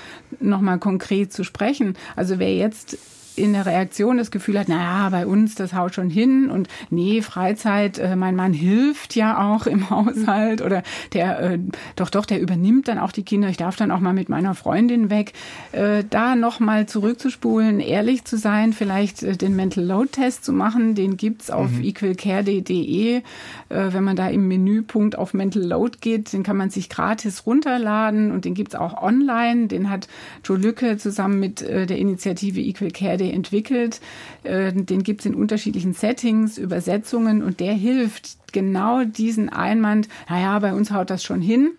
nochmal 0.41 0.79
konkret 0.79 1.33
zu 1.33 1.45
sprechen. 1.45 1.95
Also 2.17 2.39
wer 2.39 2.55
jetzt 2.55 2.97
in 3.37 3.53
der 3.53 3.67
Reaktion 3.67 4.19
das 4.19 4.31
Gefühl 4.31 4.59
hat, 4.59 4.69
naja, 4.69 5.09
bei 5.11 5.27
uns, 5.27 5.55
das 5.55 5.75
haut 5.75 5.95
schon 5.95 6.11
hin 6.11 6.51
und 6.51 6.69
nee, 6.91 7.23
Freizeit, 7.23 7.99
äh, 7.99 8.17
mein 8.17 8.37
Mann 8.37 8.53
hilft 8.53 9.17
ja 9.17 9.53
auch 9.53 9.67
im 9.67 9.91
Haushalt 9.91 10.63
oder 10.63 10.83
der, 11.13 11.41
äh, 11.41 11.59
doch, 11.97 12.11
doch, 12.11 12.27
der 12.27 12.41
übernimmt 12.41 12.89
dann 12.89 12.99
auch 12.99 13.13
die 13.13 13.23
Kinder, 13.23 13.49
ich 13.49 13.57
darf 13.57 13.77
dann 13.77 13.91
auch 13.91 14.01
mal 14.01 14.13
mit 14.13 14.29
meiner 14.29 14.55
Freundin 14.55 15.11
weg. 15.11 15.33
Äh, 15.73 16.05
da 16.09 16.37
nochmal 16.37 16.87
zurückzuspulen, 16.87 17.81
ehrlich 17.81 18.25
zu 18.25 18.37
sein, 18.37 18.73
vielleicht 18.73 19.23
äh, 19.23 19.37
den 19.37 19.57
Mental 19.57 19.85
Load 19.85 20.11
Test 20.13 20.45
zu 20.45 20.53
machen, 20.53 20.95
den 20.95 21.17
gibt's 21.17 21.51
auf 21.51 21.71
mhm. 21.71 21.85
equalcare.de. 21.85 23.17
Äh, 23.17 23.23
wenn 23.69 24.05
man 24.05 24.17
da 24.17 24.29
im 24.29 24.49
Menüpunkt 24.49 25.17
auf 25.17 25.35
Mental 25.35 25.63
Load 25.63 25.99
geht, 26.01 26.33
den 26.33 26.43
kann 26.43 26.57
man 26.57 26.71
sich 26.71 26.89
gratis 26.89 27.47
runterladen 27.47 28.33
und 28.33 28.45
den 28.45 28.55
gibt's 28.55 28.75
auch 28.75 29.01
online. 29.03 29.69
Den 29.69 29.91
hat 29.91 30.09
Joe 30.45 30.59
Lücke 30.59 30.97
zusammen 30.97 31.39
mit 31.41 31.63
äh, 31.63 31.87
der 31.87 31.99
Initiative 31.99 32.61
Equal 32.61 32.91
Care 32.91 33.17
Day 33.21 33.31
entwickelt. 33.31 34.01
Äh, 34.43 34.73
den 34.73 35.03
gibt 35.03 35.21
es 35.21 35.27
in 35.27 35.35
unterschiedlichen 35.35 35.93
Settings, 35.93 36.59
Übersetzungen 36.59 37.43
und 37.43 37.61
der 37.61 37.75
hilft 37.75 38.39
genau 38.53 39.05
diesen 39.05 39.49
Einwand, 39.49 40.09
naja, 40.29 40.59
bei 40.59 40.75
uns 40.75 40.91
haut 40.91 41.11
das 41.11 41.23
schon 41.23 41.41
hin, 41.41 41.71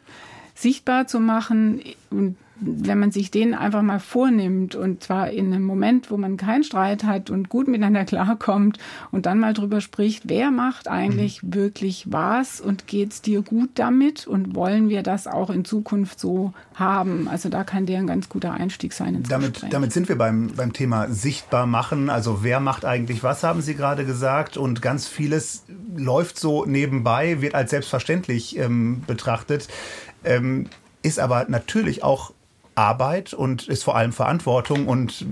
sichtbar 0.55 1.07
zu 1.07 1.19
machen 1.19 1.81
und 2.09 2.37
wenn 2.61 2.99
man 2.99 3.11
sich 3.11 3.31
den 3.31 3.55
einfach 3.55 3.81
mal 3.81 3.99
vornimmt 3.99 4.75
und 4.75 5.03
zwar 5.03 5.31
in 5.31 5.47
einem 5.47 5.63
Moment, 5.63 6.11
wo 6.11 6.17
man 6.17 6.37
keinen 6.37 6.63
Streit 6.63 7.03
hat 7.03 7.29
und 7.29 7.49
gut 7.49 7.67
miteinander 7.67 8.05
klarkommt 8.11 8.77
und 9.11 9.25
dann 9.25 9.39
mal 9.39 9.53
drüber 9.53 9.81
spricht, 9.81 10.29
wer 10.29 10.51
macht 10.51 10.87
eigentlich 10.87 11.41
mhm. 11.41 11.55
wirklich 11.55 12.11
was 12.11 12.61
und 12.61 12.85
geht's 12.85 13.21
dir 13.21 13.41
gut 13.41 13.71
damit 13.75 14.27
und 14.27 14.55
wollen 14.55 14.89
wir 14.89 15.01
das 15.01 15.25
auch 15.27 15.49
in 15.49 15.65
Zukunft 15.65 16.19
so 16.19 16.53
haben? 16.75 17.27
Also 17.27 17.49
da 17.49 17.63
kann 17.63 17.87
der 17.87 17.99
ein 17.99 18.07
ganz 18.07 18.29
guter 18.29 18.53
Einstieg 18.53 18.93
sein 18.93 19.15
ins 19.15 19.29
damit, 19.29 19.53
Gespräch. 19.53 19.71
Damit 19.71 19.91
sind 19.91 20.07
wir 20.07 20.17
beim, 20.17 20.51
beim 20.55 20.71
Thema 20.71 21.09
sichtbar 21.09 21.65
machen. 21.65 22.09
Also 22.09 22.43
wer 22.43 22.59
macht 22.59 22.85
eigentlich 22.85 23.23
was, 23.23 23.43
haben 23.43 23.61
Sie 23.61 23.75
gerade 23.75 24.05
gesagt 24.05 24.55
und 24.55 24.83
ganz 24.83 25.07
vieles 25.07 25.63
läuft 25.95 26.39
so 26.39 26.65
nebenbei, 26.65 27.41
wird 27.41 27.55
als 27.55 27.71
selbstverständlich 27.71 28.57
ähm, 28.57 29.01
betrachtet. 29.07 29.67
Ähm, 30.23 30.67
ist 31.03 31.19
aber 31.19 31.45
natürlich 31.49 32.03
auch 32.03 32.33
Arbeit 32.75 33.33
und 33.33 33.67
ist 33.67 33.83
vor 33.83 33.95
allem 33.95 34.13
Verantwortung. 34.13 34.87
Und 34.87 35.25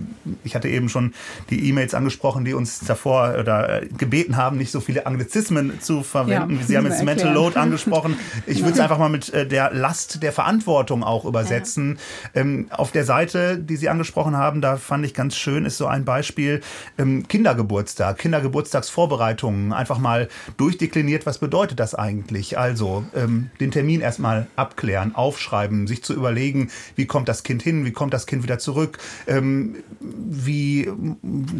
ich 0.44 0.56
hatte 0.56 0.68
eben 0.68 0.90
schon 0.90 1.14
die 1.50 1.70
E-Mails 1.70 1.94
angesprochen, 1.94 2.44
die 2.44 2.54
uns 2.54 2.80
davor 2.80 3.36
oder 3.40 3.82
gebeten 3.98 4.36
haben, 4.36 4.58
nicht 4.58 4.72
so 4.72 4.82
viele 4.82 5.06
Anglizismen 5.06 5.80
zu 5.80 6.04
verwenden. 6.04 6.58
Ja, 6.60 6.66
Sie 6.66 6.78
haben 6.78 6.86
jetzt 6.90 7.04
Mental 7.04 7.34
Load 7.34 7.58
angesprochen. 7.58 8.18
Ich 8.46 8.60
würde 8.60 8.74
es 8.74 8.80
einfach 8.80 8.98
mal 8.98 9.10
mit 9.10 9.34
äh, 9.34 9.48
der 9.48 9.72
Last 9.74 10.22
der 10.22 10.34
Verantwortung 10.34 11.04
auch 11.04 11.24
übersetzen. 11.24 11.98
Ja. 12.34 12.42
Ähm, 12.42 12.68
auf 12.72 12.92
der 12.92 13.06
Seite, 13.06 13.58
die 13.58 13.78
Sie 13.78 13.88
angesprochen 13.88 14.36
haben, 14.36 14.62
da 14.62 14.76
fand 14.78 15.06
ich 15.06 15.14
ganz 15.14 15.38
schön, 15.38 15.66
ist 15.66 15.78
so 15.78 15.88
ein 15.88 16.04
Beispiel 16.04 16.62
ähm, 16.98 17.28
Kindergeburtstag, 17.28 18.18
Kindergeburtstagsvorbereitungen. 18.18 19.72
Einfach 19.72 19.98
mal 19.98 20.28
durchdekliniert, 20.58 21.26
was 21.26 21.38
bedeutet 21.38 21.80
das 21.80 21.96
eigentlich? 21.96 22.58
Also 22.58 23.06
ähm, 23.16 23.50
den 23.62 23.72
Termin 23.72 24.02
erstmal 24.02 24.48
abklären, 24.58 25.16
aufschreiben, 25.16 25.88
sich 25.88 26.04
zu 26.04 26.14
überlegen, 26.14 26.70
wie 26.96 27.06
kommt 27.06 27.29
das 27.30 27.44
Kind 27.44 27.62
hin? 27.62 27.86
Wie 27.86 27.92
kommt 27.92 28.14
das 28.14 28.26
Kind 28.26 28.44
wieder 28.44 28.60
zurück? 28.60 28.98
Ähm, 29.28 29.78
wie 30.02 30.92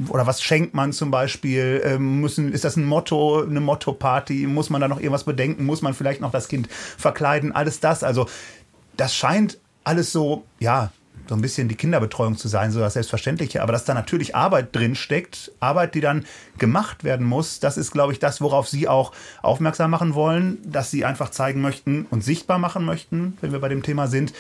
oder 0.10 0.28
was 0.28 0.42
schenkt 0.42 0.74
man 0.74 0.92
zum 0.92 1.12
Beispiel? 1.12 1.82
Ähm, 1.86 2.20
müssen, 2.22 2.52
ist 2.52 2.66
das 2.66 2.76
ein 2.76 2.86
Motto, 2.86 3.44
eine 3.44 3.62
Motto-Party? 3.62 4.48
Muss 4.48 4.70
man 4.70 4.82
da 4.82 4.88
noch 4.88 5.00
irgendwas 5.00 5.24
bedenken? 5.24 5.66
Muss 5.66 5.82
man 5.82 5.94
vielleicht 5.94 6.22
noch 6.22 6.32
das 6.32 6.48
Kind 6.48 6.68
verkleiden? 6.98 7.52
Alles 7.54 7.80
das. 7.80 8.04
Also 8.04 8.28
das 8.98 9.16
scheint 9.16 9.60
alles 9.84 10.12
so, 10.12 10.46
ja, 10.60 10.92
so 11.30 11.36
ein 11.36 11.42
bisschen 11.42 11.68
die 11.68 11.76
Kinderbetreuung 11.76 12.38
zu 12.38 12.48
sein, 12.48 12.72
so 12.72 12.80
das 12.80 12.94
Selbstverständliche. 12.94 13.62
Aber 13.62 13.72
dass 13.72 13.86
da 13.86 13.94
natürlich 13.94 14.36
Arbeit 14.36 14.76
drin 14.76 14.96
steckt, 14.96 15.52
Arbeit, 15.60 15.94
die 15.94 16.02
dann 16.02 16.26
gemacht 16.58 17.04
werden 17.04 17.26
muss, 17.26 17.60
das 17.60 17.78
ist, 17.78 17.92
glaube 17.92 18.14
ich, 18.14 18.20
das, 18.20 18.42
worauf 18.42 18.68
Sie 18.68 18.88
auch 18.88 19.12
aufmerksam 19.44 19.92
machen 19.92 20.16
wollen, 20.16 20.58
dass 20.66 20.90
Sie 20.90 21.06
einfach 21.06 21.30
zeigen 21.30 21.62
möchten 21.62 22.08
und 22.10 22.24
sichtbar 22.24 22.58
machen 22.58 22.84
möchten, 22.84 23.38
wenn 23.42 23.52
wir 23.52 23.60
bei 23.60 23.70
dem 23.70 23.84
Thema 23.84 24.08
sind, 24.08 24.34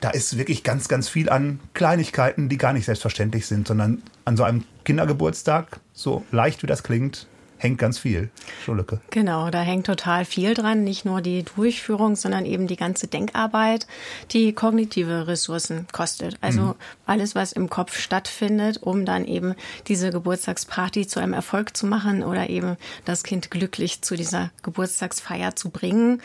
da 0.00 0.10
ist 0.10 0.38
wirklich 0.38 0.62
ganz, 0.62 0.88
ganz 0.88 1.08
viel 1.08 1.28
an 1.28 1.60
Kleinigkeiten, 1.74 2.48
die 2.48 2.58
gar 2.58 2.72
nicht 2.72 2.84
selbstverständlich 2.84 3.46
sind, 3.46 3.66
sondern 3.66 4.02
an 4.24 4.36
so 4.36 4.44
einem 4.44 4.64
Kindergeburtstag, 4.84 5.80
so 5.92 6.24
leicht 6.30 6.62
wie 6.62 6.66
das 6.66 6.82
klingt, 6.82 7.26
hängt 7.58 7.78
ganz 7.78 7.98
viel. 7.98 8.30
Schulücke. 8.64 9.00
Genau, 9.10 9.50
da 9.50 9.60
hängt 9.60 9.86
total 9.86 10.24
viel 10.24 10.54
dran. 10.54 10.84
Nicht 10.84 11.04
nur 11.04 11.20
die 11.20 11.42
Durchführung, 11.42 12.16
sondern 12.16 12.46
eben 12.46 12.66
die 12.66 12.76
ganze 12.76 13.08
Denkarbeit, 13.08 13.86
die 14.30 14.52
kognitive 14.52 15.26
Ressourcen 15.26 15.86
kostet. 15.92 16.38
Also 16.40 16.60
mhm. 16.60 16.74
alles, 17.06 17.34
was 17.34 17.52
im 17.52 17.68
Kopf 17.68 17.98
stattfindet, 17.98 18.78
um 18.82 19.04
dann 19.04 19.24
eben 19.24 19.54
diese 19.88 20.10
Geburtstagsparty 20.10 21.06
zu 21.06 21.20
einem 21.20 21.32
Erfolg 21.32 21.76
zu 21.76 21.86
machen 21.86 22.22
oder 22.22 22.48
eben 22.48 22.76
das 23.04 23.22
Kind 23.24 23.50
glücklich 23.50 24.02
zu 24.02 24.16
dieser 24.16 24.50
Geburtstagsfeier 24.62 25.56
zu 25.56 25.70
bringen. 25.70 26.22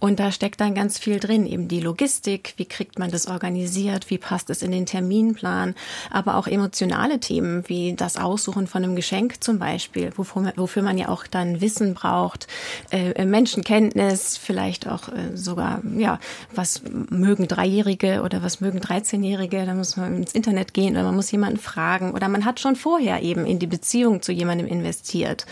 Und 0.00 0.18
da 0.20 0.32
steckt 0.32 0.60
dann 0.60 0.74
ganz 0.74 0.98
viel 0.98 1.20
drin. 1.20 1.46
Eben 1.46 1.68
die 1.68 1.80
Logistik, 1.80 2.54
wie 2.56 2.66
kriegt 2.66 2.98
man 2.98 3.10
das 3.10 3.28
organisiert, 3.28 4.10
wie 4.10 4.18
passt 4.18 4.50
es 4.50 4.62
in 4.62 4.72
den 4.72 4.86
Terminplan, 4.86 5.74
aber 6.10 6.36
auch 6.36 6.46
emotionale 6.46 7.20
Themen 7.20 7.68
wie 7.68 7.94
das 7.94 8.16
Aussuchen 8.16 8.66
von 8.66 8.82
einem 8.82 8.96
Geschenk 8.96 9.42
zum 9.42 9.58
Beispiel, 9.58 10.12
wovon, 10.16 10.50
wofür 10.56 10.71
wofür 10.72 10.82
man 10.82 10.96
ja 10.96 11.08
auch 11.10 11.26
dann 11.26 11.60
Wissen 11.60 11.92
braucht, 11.92 12.46
äh, 12.90 13.10
äh, 13.10 13.26
Menschenkenntnis, 13.26 14.38
vielleicht 14.38 14.88
auch 14.88 15.08
äh, 15.08 15.36
sogar, 15.36 15.82
ja, 15.98 16.18
was 16.54 16.80
mögen 17.10 17.46
Dreijährige 17.46 18.22
oder 18.22 18.42
was 18.42 18.62
mögen 18.62 18.78
13-Jährige, 18.78 19.66
da 19.66 19.74
muss 19.74 19.98
man 19.98 20.16
ins 20.16 20.32
Internet 20.32 20.72
gehen 20.72 20.94
oder 20.94 21.04
man 21.04 21.16
muss 21.16 21.30
jemanden 21.30 21.58
fragen 21.58 22.12
oder 22.12 22.28
man 22.28 22.46
hat 22.46 22.58
schon 22.58 22.74
vorher 22.74 23.22
eben 23.22 23.44
in 23.44 23.58
die 23.58 23.66
Beziehung 23.66 24.22
zu 24.22 24.32
jemandem 24.32 24.66
investiert, 24.66 25.44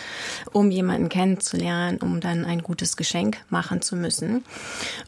um 0.53 0.71
jemanden 0.71 1.11
kennenzulernen, 1.11 1.99
um 1.99 2.21
dann 2.21 2.47
ein 2.47 2.63
gutes 2.63 2.97
Geschenk 2.97 3.37
machen 3.51 3.83
zu 3.83 3.97
müssen. 3.97 4.43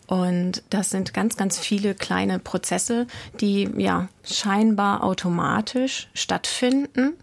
Und 0.06 0.62
das 0.68 0.90
sind 0.90 1.14
ganz, 1.14 1.38
ganz 1.38 1.58
viele 1.58 1.94
kleine 1.94 2.38
Prozesse, 2.38 3.06
die 3.40 3.70
ja 3.78 4.08
scheinbar 4.24 5.02
automatisch 5.02 6.08
stattfinden 6.12 7.14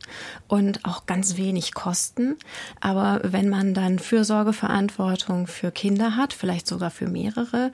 und 0.47 0.83
auch 0.85 1.05
ganz 1.05 1.37
wenig 1.37 1.73
kosten. 1.73 2.35
Aber 2.81 3.19
wenn 3.23 3.49
man 3.49 3.73
dann 3.73 3.99
Fürsorgeverantwortung 3.99 5.47
für 5.47 5.71
Kinder 5.71 6.15
hat, 6.15 6.33
vielleicht 6.33 6.67
sogar 6.67 6.91
für 6.91 7.07
mehrere, 7.07 7.71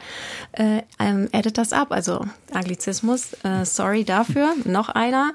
äh, 0.54 0.82
ähm, 1.00 1.30
addet 1.32 1.58
das 1.58 1.74
ab. 1.74 1.92
Also 1.92 2.26
Anglizismus, 2.54 3.34
äh, 3.44 3.66
sorry 3.66 4.04
dafür, 4.04 4.54
noch 4.66 4.90
einer. 4.90 5.34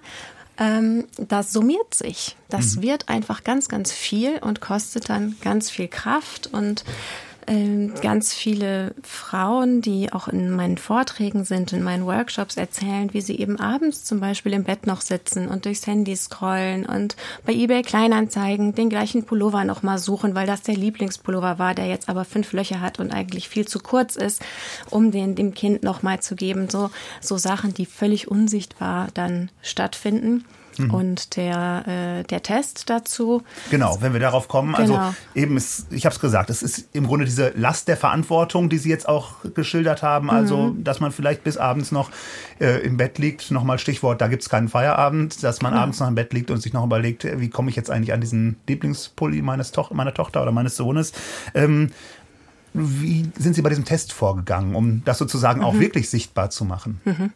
Ähm, 0.59 1.07
das 1.17 1.53
summiert 1.53 1.95
sich. 1.95 2.37
Das 2.49 2.77
mhm. 2.77 2.83
wird 2.83 3.09
einfach 3.09 3.45
ganz, 3.45 3.69
ganz 3.69 3.93
viel 3.93 4.39
und 4.39 4.61
kostet 4.61 5.09
dann 5.09 5.37
ganz 5.41 5.71
viel 5.71 5.89
Kraft 5.89 6.49
und 6.53 6.85
ganz 8.01 8.33
viele 8.33 8.95
Frauen, 9.03 9.81
die 9.81 10.13
auch 10.13 10.29
in 10.29 10.51
meinen 10.51 10.79
Vorträgen 10.79 11.45
sind, 11.45 11.73
in 11.73 11.83
meinen 11.83 12.07
Workshops 12.07 12.57
erzählen, 12.57 13.13
wie 13.13 13.21
sie 13.21 13.39
eben 13.39 13.59
abends 13.59 14.05
zum 14.05 14.21
Beispiel 14.21 14.53
im 14.53 14.65
Bett 14.65 14.87
noch 14.87 15.01
sitzen 15.01 15.49
und 15.49 15.65
durchs 15.65 15.87
Handy 15.87 16.15
scrollen 16.15 16.87
und 16.87 17.17
bei 17.45 17.53
eBay 17.53 17.83
Kleinanzeigen 17.83 18.75
den 18.75 18.89
gleichen 18.89 19.25
Pullover 19.25 19.65
nochmal 19.65 19.99
suchen, 19.99 20.37
weil 20.37 20.47
das 20.47 20.63
der 20.63 20.77
Lieblingspullover 20.77 21.59
war, 21.59 21.75
der 21.75 21.87
jetzt 21.87 22.09
aber 22.09 22.25
fünf 22.25 22.53
Löcher 22.53 22.81
hat 22.81 23.01
und 23.01 23.13
eigentlich 23.13 23.49
viel 23.49 23.67
zu 23.67 23.81
kurz 23.81 24.15
ist, 24.15 24.43
um 24.91 25.11
den 25.11 25.35
dem 25.35 25.53
Kind 25.53 25.83
nochmal 25.83 26.21
zu 26.21 26.37
geben. 26.37 26.69
So, 26.69 26.91
so 27.21 27.37
Sachen, 27.37 27.75
die 27.75 27.87
völlig 27.87 28.29
unsichtbar 28.29 29.09
dann 29.15 29.51
stattfinden 29.63 30.45
Mhm. 30.85 30.95
Und 30.95 31.37
der, 31.37 32.21
äh, 32.21 32.23
der 32.25 32.43
Test 32.43 32.91
dazu. 32.91 33.43
Genau, 33.71 33.99
wenn 34.01 34.13
wir 34.13 34.21
darauf 34.21 34.49
kommen. 34.49 34.75
Also 34.75 34.93
genau. 34.93 35.07
Also 35.07 35.17
eben, 35.35 35.57
ist, 35.57 35.87
ich 35.91 36.05
habe 36.05 36.15
es 36.15 36.21
gesagt, 36.21 36.51
es 36.51 36.63
ist 36.63 36.89
im 36.93 37.07
Grunde 37.07 37.25
diese 37.25 37.53
Last 37.57 37.89
der 37.89 37.97
Verantwortung, 37.97 38.69
die 38.69 38.79
Sie 38.79 38.91
jetzt 38.91 39.09
auch 39.09 39.35
geschildert 39.55 40.03
haben. 40.03 40.31
Also, 40.31 40.69
mhm. 40.69 40.85
dass 40.85 41.01
man 41.01 41.13
vielleicht 41.13 41.45
bis 41.45 41.57
abends 41.57 41.93
noch 41.93 42.11
äh, 42.61 42.81
im 42.81 42.97
Bett 42.97 43.19
liegt. 43.19 43.51
Nochmal 43.51 43.79
Stichwort, 43.79 44.21
da 44.21 44.29
gibt 44.29 44.43
es 44.43 44.49
keinen 44.49 44.69
Feierabend. 44.69 45.43
Dass 45.43 45.63
man 45.63 45.75
mhm. 45.75 45.81
abends 45.81 46.01
noch 46.01 46.09
im 46.09 46.15
Bett 46.15 46.33
liegt 46.33 46.51
und 46.51 46.61
sich 46.61 46.73
noch 46.73 46.85
überlegt, 46.85 47.27
wie 47.41 47.49
komme 47.49 47.71
ich 47.71 47.77
jetzt 47.77 47.91
eigentlich 47.91 48.13
an 48.13 48.21
diesen 48.21 48.57
Lieblingspulli 48.67 49.43
meines 49.43 49.73
to 49.73 49.87
meiner 49.93 50.15
Tochter 50.15 50.43
oder 50.43 50.53
meines 50.53 50.77
Sohnes. 50.77 51.13
Ähm, 51.55 51.91
wie 52.73 53.29
sind 53.37 53.55
Sie 53.55 53.63
bei 53.63 53.69
diesem 53.69 53.85
Test 53.85 54.13
vorgegangen, 54.13 54.75
um 54.75 55.03
das 55.05 55.19
sozusagen 55.19 55.61
mhm. 55.61 55.67
auch 55.67 55.79
wirklich 55.79 56.09
sichtbar 56.09 56.51
zu 56.51 56.65
machen? 56.65 57.01
Mhm. 57.05 57.33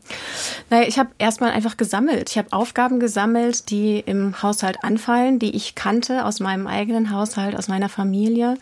Naja, 0.70 0.86
ich 0.86 0.98
habe 0.98 1.10
erstmal 1.18 1.50
einfach 1.50 1.76
gesammelt. 1.76 2.30
Ich 2.30 2.38
habe 2.38 2.52
Aufgaben 2.52 3.00
gesammelt, 3.00 3.70
die 3.70 3.98
im 3.98 4.42
Haushalt 4.42 4.78
anfallen, 4.82 5.38
die 5.38 5.54
ich 5.54 5.74
kannte 5.74 6.24
aus 6.24 6.40
meinem 6.40 6.66
eigenen 6.66 7.10
Haushalt, 7.10 7.56
aus 7.56 7.68
meiner 7.68 7.88
Familie. 7.88 8.56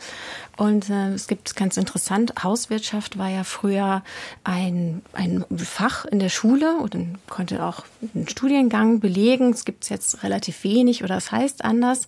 Und 0.56 0.90
äh, 0.90 1.14
es 1.14 1.26
gibt 1.26 1.56
ganz 1.56 1.76
interessant, 1.76 2.34
Hauswirtschaft 2.42 3.18
war 3.18 3.28
ja 3.28 3.42
früher 3.42 4.02
ein, 4.44 5.02
ein 5.12 5.44
Fach 5.56 6.04
in 6.04 6.18
der 6.18 6.28
Schule 6.28 6.76
und 6.76 6.94
konnte 7.28 7.64
auch 7.64 7.84
einen 8.14 8.28
Studiengang 8.28 9.00
belegen. 9.00 9.50
Es 9.50 9.64
gibt 9.64 9.84
es 9.84 9.88
jetzt 9.88 10.22
relativ 10.22 10.62
wenig 10.64 11.02
oder 11.02 11.16
es 11.16 11.32
heißt 11.32 11.64
anders. 11.64 12.06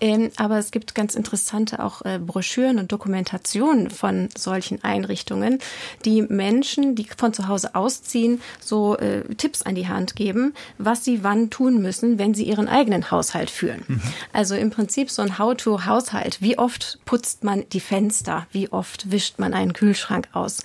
Ähm, 0.00 0.30
aber 0.36 0.58
es 0.58 0.70
gibt 0.70 0.94
ganz 0.94 1.14
interessante 1.14 1.82
auch 1.82 2.02
äh, 2.02 2.18
Broschüren 2.18 2.78
und 2.78 2.92
Dokumentationen 2.92 3.90
von 3.90 4.28
solchen 4.36 4.84
Einrichtungen, 4.84 5.58
die 6.04 6.22
Menschen, 6.22 6.94
die 6.94 7.06
von 7.16 7.32
zu 7.32 7.48
Hause 7.48 7.74
ausziehen, 7.74 8.40
so 8.60 8.96
äh, 8.96 9.22
Tipps 9.36 9.62
an 9.62 9.74
die 9.74 9.88
Hand 9.88 10.14
geben, 10.14 10.54
was 10.76 11.04
sie 11.04 11.24
wann 11.24 11.50
tun 11.50 11.80
müssen, 11.80 12.18
wenn 12.18 12.34
sie 12.34 12.44
ihren 12.44 12.68
eigenen 12.68 13.10
Haushalt 13.10 13.50
führen. 13.50 13.84
Mhm. 13.86 14.02
Also 14.32 14.54
im 14.54 14.70
Prinzip 14.70 15.10
so 15.10 15.22
ein 15.22 15.38
How-to-Haushalt. 15.38 16.42
Wie 16.42 16.58
oft 16.58 16.98
putzt 17.04 17.44
man 17.44 17.64
die 17.70 17.77
die 17.78 17.84
Fenster, 17.84 18.48
wie 18.50 18.72
oft 18.72 19.12
wischt 19.12 19.38
man 19.38 19.54
einen 19.54 19.72
Kühlschrank 19.72 20.26
aus. 20.32 20.58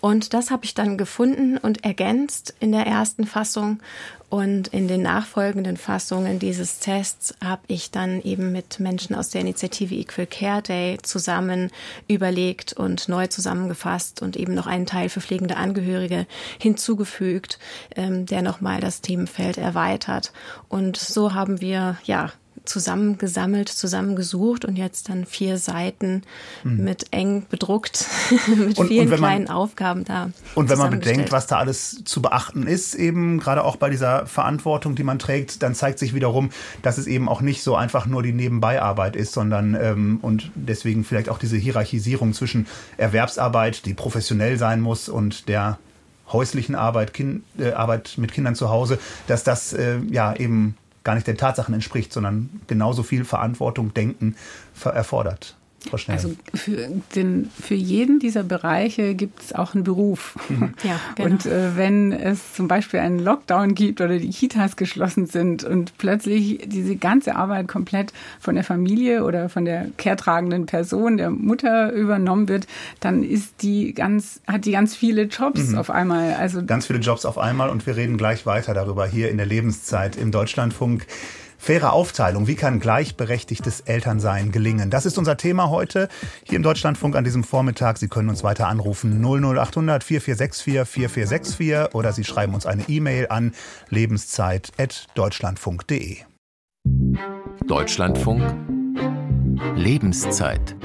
Und 0.00 0.32
das 0.32 0.50
habe 0.50 0.64
ich 0.64 0.72
dann 0.72 0.96
gefunden 0.96 1.58
und 1.58 1.84
ergänzt 1.84 2.54
in 2.58 2.72
der 2.72 2.86
ersten 2.86 3.26
Fassung. 3.26 3.80
Und 4.30 4.68
in 4.68 4.88
den 4.88 5.02
nachfolgenden 5.02 5.76
Fassungen 5.76 6.38
dieses 6.38 6.78
Tests 6.78 7.34
habe 7.44 7.60
ich 7.66 7.90
dann 7.90 8.22
eben 8.22 8.50
mit 8.50 8.80
Menschen 8.80 9.14
aus 9.14 9.28
der 9.28 9.42
Initiative 9.42 9.94
Equal 9.94 10.26
Care 10.26 10.62
Day 10.62 10.98
zusammen 11.02 11.70
überlegt 12.08 12.72
und 12.72 13.10
neu 13.10 13.26
zusammengefasst 13.26 14.22
und 14.22 14.38
eben 14.38 14.54
noch 14.54 14.66
einen 14.66 14.86
Teil 14.86 15.10
für 15.10 15.20
pflegende 15.20 15.56
Angehörige 15.56 16.26
hinzugefügt, 16.58 17.58
ähm, 17.94 18.24
der 18.24 18.40
nochmal 18.40 18.80
das 18.80 19.02
Themenfeld 19.02 19.58
erweitert. 19.58 20.32
Und 20.68 20.96
so 20.96 21.34
haben 21.34 21.60
wir 21.60 21.98
ja 22.04 22.32
zusammengesammelt, 22.64 23.68
zusammengesucht 23.68 24.64
und 24.64 24.76
jetzt 24.76 25.08
dann 25.08 25.26
vier 25.26 25.58
Seiten 25.58 26.22
mhm. 26.62 26.84
mit 26.84 27.12
eng 27.12 27.46
bedruckt, 27.48 28.06
mit 28.56 28.78
und, 28.78 28.88
vielen 28.88 29.10
und 29.10 29.16
kleinen 29.16 29.44
man, 29.44 29.56
Aufgaben 29.56 30.04
da. 30.04 30.30
Und 30.54 30.68
wenn 30.68 30.78
man 30.78 30.90
bedenkt, 30.90 31.32
was 31.32 31.46
da 31.46 31.58
alles 31.58 32.02
zu 32.04 32.22
beachten 32.22 32.66
ist, 32.66 32.94
eben 32.94 33.38
gerade 33.38 33.64
auch 33.64 33.76
bei 33.76 33.90
dieser 33.90 34.26
Verantwortung, 34.26 34.94
die 34.94 35.04
man 35.04 35.18
trägt, 35.18 35.62
dann 35.62 35.74
zeigt 35.74 35.98
sich 35.98 36.14
wiederum, 36.14 36.50
dass 36.82 36.98
es 36.98 37.06
eben 37.06 37.28
auch 37.28 37.40
nicht 37.40 37.62
so 37.62 37.76
einfach 37.76 38.06
nur 38.06 38.22
die 38.22 38.32
Nebenbeiarbeit 38.32 39.16
ist, 39.16 39.32
sondern 39.32 39.74
ähm, 39.74 40.18
und 40.22 40.50
deswegen 40.54 41.04
vielleicht 41.04 41.28
auch 41.28 41.38
diese 41.38 41.56
Hierarchisierung 41.56 42.32
zwischen 42.32 42.66
Erwerbsarbeit, 42.96 43.86
die 43.86 43.94
professionell 43.94 44.58
sein 44.58 44.80
muss, 44.80 45.08
und 45.08 45.48
der 45.48 45.78
häuslichen 46.32 46.74
Arbeit, 46.74 47.12
kind, 47.14 47.44
äh, 47.58 47.72
Arbeit 47.72 48.14
mit 48.16 48.32
Kindern 48.32 48.54
zu 48.54 48.70
Hause, 48.70 48.98
dass 49.26 49.44
das 49.44 49.72
äh, 49.72 49.98
ja 50.10 50.34
eben 50.34 50.76
gar 51.04 51.14
nicht 51.14 51.26
den 51.26 51.36
Tatsachen 51.36 51.74
entspricht, 51.74 52.12
sondern 52.12 52.60
genauso 52.66 53.02
viel 53.02 53.24
Verantwortung, 53.24 53.94
Denken 53.94 54.36
erfordert. 54.82 55.56
Frau 55.88 55.96
Schnell. 55.96 56.16
Also 56.16 56.34
für, 56.54 56.88
den, 57.14 57.50
für 57.60 57.74
jeden 57.74 58.18
dieser 58.18 58.42
Bereiche 58.42 59.14
gibt 59.14 59.42
es 59.42 59.52
auch 59.52 59.74
einen 59.74 59.84
Beruf. 59.84 60.36
Mhm. 60.48 60.74
Ja, 60.82 61.00
genau. 61.14 61.30
Und 61.30 61.46
äh, 61.46 61.76
wenn 61.76 62.12
es 62.12 62.54
zum 62.54 62.68
Beispiel 62.68 63.00
einen 63.00 63.18
Lockdown 63.18 63.74
gibt 63.74 64.00
oder 64.00 64.18
die 64.18 64.30
Kitas 64.30 64.76
geschlossen 64.76 65.26
sind 65.26 65.64
und 65.64 65.96
plötzlich 65.98 66.60
diese 66.66 66.96
ganze 66.96 67.36
Arbeit 67.36 67.68
komplett 67.68 68.12
von 68.40 68.54
der 68.54 68.64
Familie 68.64 69.24
oder 69.24 69.48
von 69.48 69.64
der 69.64 69.86
kehrtragenden 69.96 70.66
Person, 70.66 71.16
der 71.16 71.30
Mutter 71.30 71.92
übernommen 71.92 72.48
wird, 72.48 72.66
dann 73.00 73.22
ist 73.22 73.62
die 73.62 73.94
ganz, 73.94 74.40
hat 74.46 74.64
die 74.64 74.72
ganz 74.72 74.94
viele 74.94 75.22
Jobs 75.22 75.70
mhm. 75.70 75.78
auf 75.78 75.90
einmal. 75.90 76.34
Also 76.34 76.64
ganz 76.64 76.86
viele 76.86 76.98
Jobs 76.98 77.24
auf 77.24 77.38
einmal 77.38 77.70
und 77.70 77.86
wir 77.86 77.96
reden 77.96 78.16
gleich 78.16 78.46
weiter 78.46 78.74
darüber 78.74 79.06
hier 79.06 79.30
in 79.30 79.36
der 79.36 79.46
Lebenszeit 79.46 80.16
im 80.16 80.30
Deutschlandfunk. 80.30 81.06
Faire 81.64 81.94
Aufteilung, 81.94 82.46
wie 82.46 82.56
kann 82.56 82.78
gleichberechtigtes 82.78 83.80
Elternsein 83.80 84.52
gelingen? 84.52 84.90
Das 84.90 85.06
ist 85.06 85.16
unser 85.16 85.38
Thema 85.38 85.70
heute 85.70 86.10
hier 86.42 86.56
im 86.56 86.62
Deutschlandfunk 86.62 87.16
an 87.16 87.24
diesem 87.24 87.42
Vormittag. 87.42 87.96
Sie 87.96 88.08
können 88.08 88.28
uns 88.28 88.44
weiter 88.44 88.68
anrufen 88.68 89.24
00800 89.24 90.04
4464 90.04 90.86
4464 90.86 91.94
oder 91.94 92.12
Sie 92.12 92.24
schreiben 92.24 92.52
uns 92.52 92.66
eine 92.66 92.86
E-Mail 92.86 93.28
an 93.30 93.54
lebenszeit.deutschlandfunk.de. 93.88 96.18
Deutschlandfunk 97.66 98.42
Lebenszeit 99.74 100.76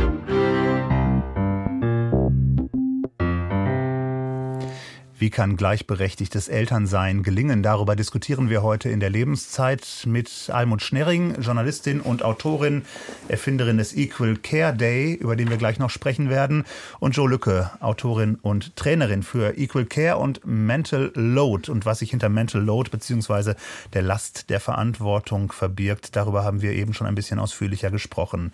Wie 5.20 5.30
kann 5.30 5.58
gleichberechtigtes 5.58 6.48
Elternsein 6.48 7.24
gelingen? 7.24 7.62
Darüber 7.62 7.98
diskutieren 7.98 8.50
wir 8.50 8.64
heute 8.64 8.88
in 8.88 9.02
der 9.02 9.10
Lebenszeit 9.10 9.86
mit 10.06 10.50
Almut 10.50 10.82
Schnerring, 10.82 11.42
Journalistin 11.42 12.00
und 12.00 12.24
Autorin, 12.24 12.86
Erfinderin 13.28 13.78
des 13.78 13.94
Equal 13.98 14.38
Care 14.38 14.74
Day, 14.74 15.16
über 15.16 15.36
den 15.36 15.50
wir 15.50 15.58
gleich 15.58 15.78
noch 15.78 15.90
sprechen 15.90 16.30
werden, 16.30 16.64
und 17.00 17.18
Joe 17.18 17.30
Lücke, 17.30 17.70
Autorin 17.82 18.36
und 18.42 18.78
Trainerin 18.78 19.22
für 19.22 19.58
Equal 19.58 19.84
Care 19.84 20.20
und 20.20 20.40
Mental 20.46 21.12
Load. 21.16 21.70
Und 21.70 21.86
was 21.86 22.00
sich 22.00 22.12
hinter 22.12 22.30
Mental 22.30 22.62
Load 22.62 22.90
bzw. 22.90 23.56
der 23.92 24.02
Last 24.04 24.50
der 24.50 24.62
Verantwortung 24.62 25.52
verbirgt, 25.52 26.16
darüber 26.16 26.46
haben 26.46 26.62
wir 26.62 26.72
eben 26.72 26.94
schon 26.94 27.08
ein 27.08 27.16
bisschen 27.16 27.40
ausführlicher 27.40 27.92
gesprochen. 27.92 28.54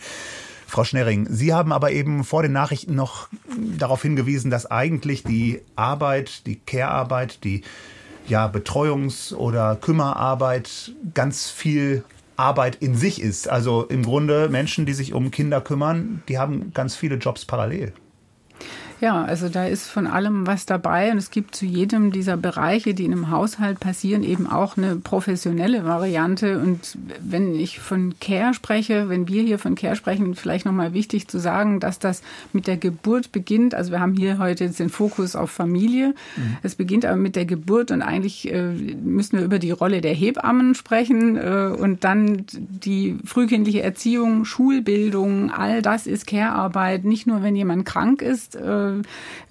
Frau 0.68 0.84
Schnerring, 0.84 1.28
Sie 1.30 1.54
haben 1.54 1.72
aber 1.72 1.92
eben 1.92 2.24
vor 2.24 2.42
den 2.42 2.52
Nachrichten 2.52 2.96
noch 2.96 3.28
darauf 3.78 4.02
hingewiesen, 4.02 4.52
dass 4.52 4.70
eigentlich 4.70 5.24
die 5.24 5.62
Arbeit, 5.76 6.46
die 6.48 6.56
Care-Arbeit, 6.58 7.44
die 7.44 7.62
ja, 8.28 8.48
Betreuungs- 8.48 9.34
oder 9.34 9.76
Kümmerarbeit 9.76 10.92
ganz 11.14 11.50
viel 11.50 12.04
Arbeit 12.38 12.76
in 12.76 12.96
sich 12.96 13.22
ist. 13.22 13.48
Also 13.48 13.84
im 13.84 14.04
Grunde 14.04 14.50
Menschen, 14.50 14.86
die 14.86 14.94
sich 14.94 15.14
um 15.14 15.32
Kinder 15.32 15.62
kümmern, 15.62 16.24
die 16.28 16.38
haben 16.38 16.74
ganz 16.74 16.96
viele 16.96 17.16
Jobs 17.16 17.46
parallel. 17.46 17.94
Ja, 19.02 19.24
also 19.24 19.50
da 19.50 19.66
ist 19.66 19.90
von 19.90 20.08
allem 20.08 20.48
was 20.48 20.66
dabei 20.66 21.12
und 21.12 21.18
es 21.18 21.30
gibt 21.30 21.56
zu 21.56 21.66
jedem 21.66 22.12
dieser 22.12 22.38
Bereiche, 22.38 22.94
die 22.94 23.04
in 23.04 23.12
einem 23.12 23.30
Haushalt 23.30 23.80
passieren, 23.80 24.24
eben 24.24 24.48
auch 24.48 24.78
eine 24.78 24.96
professionelle 24.96 25.84
Variante. 25.84 26.60
Und 26.60 26.98
wenn 27.20 27.56
ich 27.56 27.80
von 27.80 28.16
Care 28.22 28.54
spreche, 28.54 29.10
wenn 29.10 29.28
wir 29.28 29.44
hier 29.44 29.60
von 29.60 29.76
Care 29.76 29.98
sprechen, 29.98 30.34
vielleicht 30.36 30.66
nochmal 30.66 30.94
wichtig 30.94 31.28
zu 31.28 31.40
sagen, 31.40 31.82
dass 31.82 32.00
das 32.00 32.22
mit 32.54 32.68
der 32.68 32.78
Geburt 32.78 33.34
beginnt. 33.34 33.76
Also 33.76 33.92
wir 33.92 34.00
haben 34.00 34.14
hier 34.14 34.38
heute 34.38 34.64
jetzt 34.64 34.80
den 34.80 34.90
Fokus 34.90 35.36
auf 35.36 35.52
Familie. 35.52 36.16
Mhm. 36.38 36.58
Es 36.64 36.76
beginnt 36.76 37.06
aber 37.06 37.18
mit 37.18 37.36
der 37.36 37.46
Geburt 37.46 37.92
und 37.92 38.02
eigentlich 38.02 38.52
äh, 38.52 38.72
müssen 38.72 39.38
wir 39.38 39.46
über 39.46 39.60
die 39.60 39.72
Rolle 39.72 40.00
der 40.00 40.14
Hebammen 40.14 40.74
sprechen 40.74 41.36
äh, 41.36 41.76
und 41.78 42.06
dann 42.06 42.46
die 42.54 43.18
frühkindliche 43.26 43.84
Erziehung, 43.84 44.46
Schulbildung, 44.46 45.52
all 45.52 45.82
das 45.82 46.08
ist 46.08 46.28
Care-Arbeit. 46.28 47.04
Nicht 47.04 47.28
nur, 47.28 47.44
wenn 47.44 47.58
jemand 47.58 47.86
krank 47.86 48.22
ist, 48.22 48.56
äh, 48.56 48.85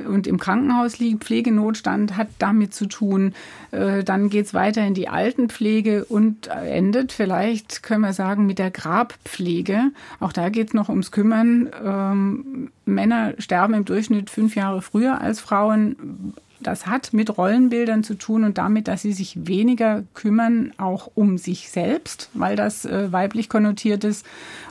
und 0.06 0.26
im 0.26 0.38
Krankenhaus 0.38 0.98
liegt. 0.98 1.24
Pflegenotstand 1.24 2.16
hat 2.16 2.28
damit 2.38 2.74
zu 2.74 2.86
tun. 2.86 3.34
Äh, 3.70 4.04
dann 4.04 4.30
geht 4.30 4.46
es 4.46 4.54
weiter 4.54 4.86
in 4.86 4.94
die 4.94 5.08
Altenpflege 5.08 6.04
und 6.04 6.48
endet 6.48 7.12
vielleicht, 7.12 7.82
können 7.82 8.02
wir 8.02 8.12
sagen, 8.12 8.46
mit 8.46 8.58
der 8.58 8.70
Grabpflege. 8.70 9.90
Auch 10.20 10.32
da 10.32 10.48
geht 10.48 10.68
es 10.68 10.74
noch 10.74 10.88
ums 10.88 11.10
Kümmern. 11.10 11.70
Ähm, 11.84 12.70
Männer 12.84 13.34
sterben 13.38 13.74
im 13.74 13.84
Durchschnitt 13.84 14.30
fünf 14.30 14.56
Jahre 14.56 14.82
früher 14.82 15.20
als 15.20 15.40
Frauen. 15.40 16.34
Das 16.60 16.86
hat 16.86 17.12
mit 17.12 17.36
Rollenbildern 17.36 18.04
zu 18.04 18.14
tun 18.14 18.42
und 18.42 18.58
damit, 18.58 18.88
dass 18.88 19.02
sie 19.02 19.12
sich 19.12 19.46
weniger 19.46 20.02
kümmern, 20.14 20.72
auch 20.78 21.10
um 21.14 21.36
sich 21.36 21.68
selbst, 21.68 22.30
weil 22.32 22.56
das 22.56 22.86
äh, 22.86 23.12
weiblich 23.12 23.48
konnotiert 23.48 24.02
ist 24.04 24.24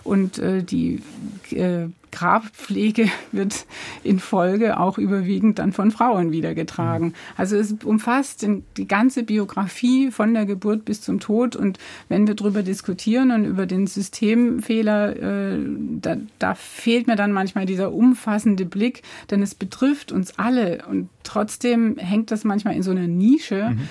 und 0.03 0.39
äh, 0.39 0.63
die 0.63 1.03
äh, 1.51 1.87
Grabpflege 2.13 3.09
wird 3.31 3.65
in 4.03 4.19
Folge 4.19 4.79
auch 4.79 4.97
überwiegend 4.97 5.59
dann 5.59 5.73
von 5.73 5.91
Frauen 5.91 6.31
wieder 6.31 6.53
getragen. 6.53 7.07
Mhm. 7.07 7.13
Also 7.35 7.57
es 7.57 7.73
umfasst 7.83 8.47
die 8.77 8.87
ganze 8.87 9.23
Biografie 9.23 10.11
von 10.11 10.33
der 10.33 10.45
Geburt 10.45 10.85
bis 10.85 11.01
zum 11.01 11.19
Tod. 11.19 11.55
Und 11.55 11.79
wenn 12.09 12.27
wir 12.27 12.35
darüber 12.35 12.61
diskutieren 12.61 13.31
und 13.31 13.45
über 13.45 13.65
den 13.65 13.87
Systemfehler, 13.87 15.15
äh, 15.15 15.59
da, 16.01 16.17
da 16.37 16.53
fehlt 16.55 17.07
mir 17.07 17.15
dann 17.15 17.31
manchmal 17.31 17.65
dieser 17.65 17.91
umfassende 17.91 18.65
Blick, 18.65 19.01
denn 19.31 19.41
es 19.41 19.55
betrifft 19.55 20.11
uns 20.11 20.37
alle. 20.37 20.85
Und 20.87 21.09
trotzdem 21.23 21.97
hängt 21.97 22.29
das 22.29 22.43
manchmal 22.43 22.75
in 22.75 22.83
so 22.83 22.91
einer 22.91 23.07
Nische, 23.07 23.71
mhm. 23.71 23.89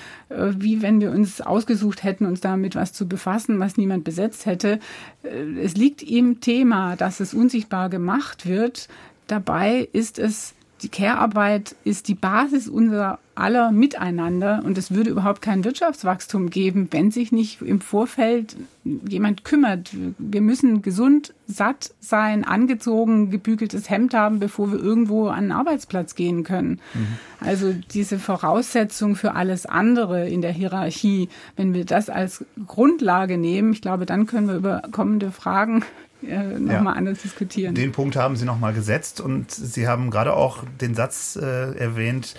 Wie 0.57 0.81
wenn 0.81 1.01
wir 1.01 1.11
uns 1.11 1.41
ausgesucht 1.41 2.03
hätten, 2.03 2.25
uns 2.25 2.41
damit 2.41 2.75
was 2.75 2.93
zu 2.93 3.07
befassen, 3.07 3.59
was 3.59 3.77
niemand 3.77 4.03
besetzt 4.03 4.45
hätte. 4.45 4.79
Äh, 5.23 5.59
es 5.61 5.75
liegt 5.75 6.03
im 6.03 6.41
Thema, 6.41 6.95
dass 6.95 7.19
es 7.19 7.33
unsichtbar 7.33 7.89
gemacht 7.89 8.45
wird. 8.47 8.87
Dabei 9.27 9.87
ist 9.93 10.19
es 10.19 10.53
die 10.83 10.89
Care-Arbeit 10.89 11.75
ist 11.85 12.07
die 12.09 12.15
Basis 12.15 12.67
unserer 12.67 13.19
aller 13.35 13.71
Miteinander 13.71 14.61
und 14.63 14.77
es 14.77 14.91
würde 14.91 15.09
überhaupt 15.09 15.41
kein 15.41 15.63
Wirtschaftswachstum 15.63 16.49
geben, 16.49 16.89
wenn 16.91 17.09
sich 17.09 17.31
nicht 17.31 17.61
im 17.61 17.81
Vorfeld 17.81 18.55
jemand 18.83 19.43
kümmert. 19.43 19.89
Wir 20.19 20.41
müssen 20.41 20.81
gesund, 20.81 21.33
satt 21.47 21.93
sein, 21.99 22.43
angezogen, 22.43 23.31
gebügeltes 23.31 23.89
Hemd 23.89 24.13
haben, 24.13 24.39
bevor 24.39 24.71
wir 24.71 24.79
irgendwo 24.79 25.29
an 25.29 25.37
einen 25.37 25.51
Arbeitsplatz 25.51 26.15
gehen 26.15 26.43
können. 26.43 26.79
Mhm. 26.93 27.07
Also 27.39 27.73
diese 27.73 28.19
Voraussetzung 28.19 29.15
für 29.15 29.33
alles 29.33 29.65
andere 29.65 30.29
in 30.29 30.41
der 30.41 30.51
Hierarchie, 30.51 31.29
wenn 31.55 31.73
wir 31.73 31.85
das 31.85 32.09
als 32.09 32.45
Grundlage 32.67 33.37
nehmen, 33.37 33.73
ich 33.73 33.81
glaube, 33.81 34.05
dann 34.05 34.27
können 34.27 34.47
wir 34.47 34.55
über 34.55 34.83
kommende 34.91 35.31
Fragen 35.31 35.83
äh, 36.27 36.59
nochmal 36.59 36.93
ja. 36.93 36.99
anders 36.99 37.21
diskutieren. 37.21 37.75
Den 37.75 37.91
Punkt 37.91 38.15
haben 38.15 38.35
Sie 38.35 38.45
nochmal 38.45 38.73
gesetzt 38.73 39.21
und 39.21 39.51
Sie 39.51 39.87
haben 39.87 40.09
gerade 40.09 40.33
auch 40.33 40.63
den 40.81 40.95
Satz 40.95 41.37
äh, 41.41 41.77
erwähnt, 41.77 42.35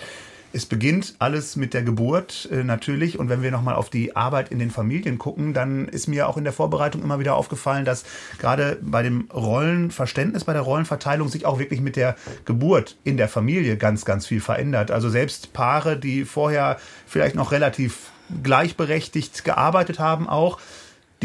es 0.55 0.65
beginnt 0.65 1.15
alles 1.19 1.57
mit 1.57 1.73
der 1.73 1.83
Geburt 1.83 2.47
äh, 2.49 2.63
natürlich. 2.63 3.19
Und 3.19 3.27
wenn 3.27 3.41
wir 3.41 3.51
nochmal 3.51 3.75
auf 3.75 3.89
die 3.89 4.15
Arbeit 4.15 4.51
in 4.53 4.59
den 4.59 4.71
Familien 4.71 5.17
gucken, 5.17 5.53
dann 5.53 5.89
ist 5.89 6.07
mir 6.07 6.29
auch 6.29 6.37
in 6.37 6.45
der 6.45 6.53
Vorbereitung 6.53 7.03
immer 7.03 7.19
wieder 7.19 7.35
aufgefallen, 7.35 7.83
dass 7.83 8.05
gerade 8.39 8.77
bei 8.81 9.03
dem 9.03 9.27
Rollenverständnis, 9.33 10.45
bei 10.45 10.53
der 10.53 10.61
Rollenverteilung 10.61 11.27
sich 11.27 11.45
auch 11.45 11.59
wirklich 11.59 11.81
mit 11.81 11.97
der 11.97 12.15
Geburt 12.45 12.95
in 13.03 13.17
der 13.17 13.27
Familie 13.27 13.75
ganz, 13.75 14.05
ganz 14.05 14.27
viel 14.27 14.39
verändert. 14.39 14.91
Also 14.91 15.09
selbst 15.09 15.51
Paare, 15.51 15.97
die 15.97 16.23
vorher 16.23 16.77
vielleicht 17.05 17.35
noch 17.35 17.51
relativ 17.51 18.11
gleichberechtigt 18.41 19.43
gearbeitet 19.43 19.99
haben, 19.99 20.29
auch, 20.29 20.59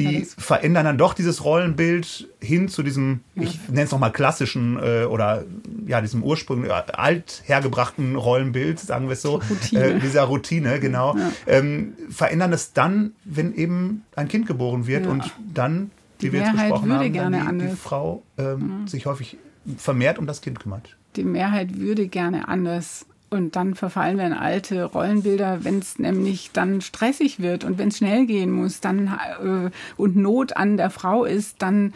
die 0.01 0.19
ja, 0.21 0.25
verändern 0.39 0.85
dann 0.85 0.99
doch 0.99 1.15
dieses 1.15 1.45
Rollenbild 1.45 2.29
hin 2.41 2.69
zu 2.69 2.83
diesem, 2.83 3.21
ja. 3.35 3.43
ich 3.43 3.59
nenne 3.69 3.83
es 3.83 3.91
nochmal 3.91 4.13
klassischen 4.13 4.79
äh, 4.83 5.05
oder 5.05 5.45
ja, 5.87 6.01
diesem 6.01 6.23
ursprünglich 6.23 6.71
äh, 6.71 6.93
alt 6.93 7.43
hergebrachten 7.47 8.17
Rollenbild, 8.17 8.81
sagen 8.81 9.07
wir 9.07 9.13
es 9.13 9.23
so, 9.23 9.41
Routine. 9.51 9.85
Äh, 9.85 10.01
dieser 10.01 10.23
Routine, 10.23 10.81
genau, 10.81 11.17
ja. 11.17 11.31
ähm, 11.47 11.95
verändern 12.09 12.53
es 12.53 12.73
dann, 12.73 13.13
wenn 13.25 13.55
eben 13.55 14.05
ein 14.17 14.29
Kind 14.29 14.47
geboren 14.47 14.87
wird 14.87 15.07
und 15.07 15.31
dann, 15.53 15.91
wie 16.19 16.27
die 16.27 16.33
wir 16.33 16.41
jetzt 16.41 16.53
besprochen 16.53 16.93
haben, 16.93 17.13
dann 17.13 17.59
die, 17.59 17.67
die 17.67 17.77
Frau 17.77 18.23
ähm, 18.39 18.87
sich 18.87 19.07
häufig 19.07 19.37
vermehrt 19.77 20.19
um 20.19 20.27
das 20.27 20.41
Kind 20.41 20.61
kümmert. 20.61 20.97
Die 21.17 21.25
Mehrheit 21.25 21.79
würde 21.79 22.07
gerne 22.07 22.49
anders 22.49 23.07
und 23.31 23.57
dann 23.57 23.75
verfallen 23.75 24.19
wir 24.19 24.27
in 24.27 24.33
alte 24.33 24.85
Rollenbilder, 24.85 25.65
wenn 25.65 25.79
es 25.79 25.99
nämlich 25.99 26.51
dann 26.53 26.81
stressig 26.81 27.41
wird 27.41 27.65
und 27.65 27.79
wenn 27.79 27.89
es 27.89 27.99
schnell 27.99 28.27
gehen 28.27 28.51
muss, 28.51 28.81
dann 28.81 29.19
äh, 29.43 29.71
und 29.97 30.17
Not 30.17 30.57
an 30.57 30.77
der 30.77 30.91
Frau 30.91 31.25
ist, 31.25 31.63
dann 31.63 31.93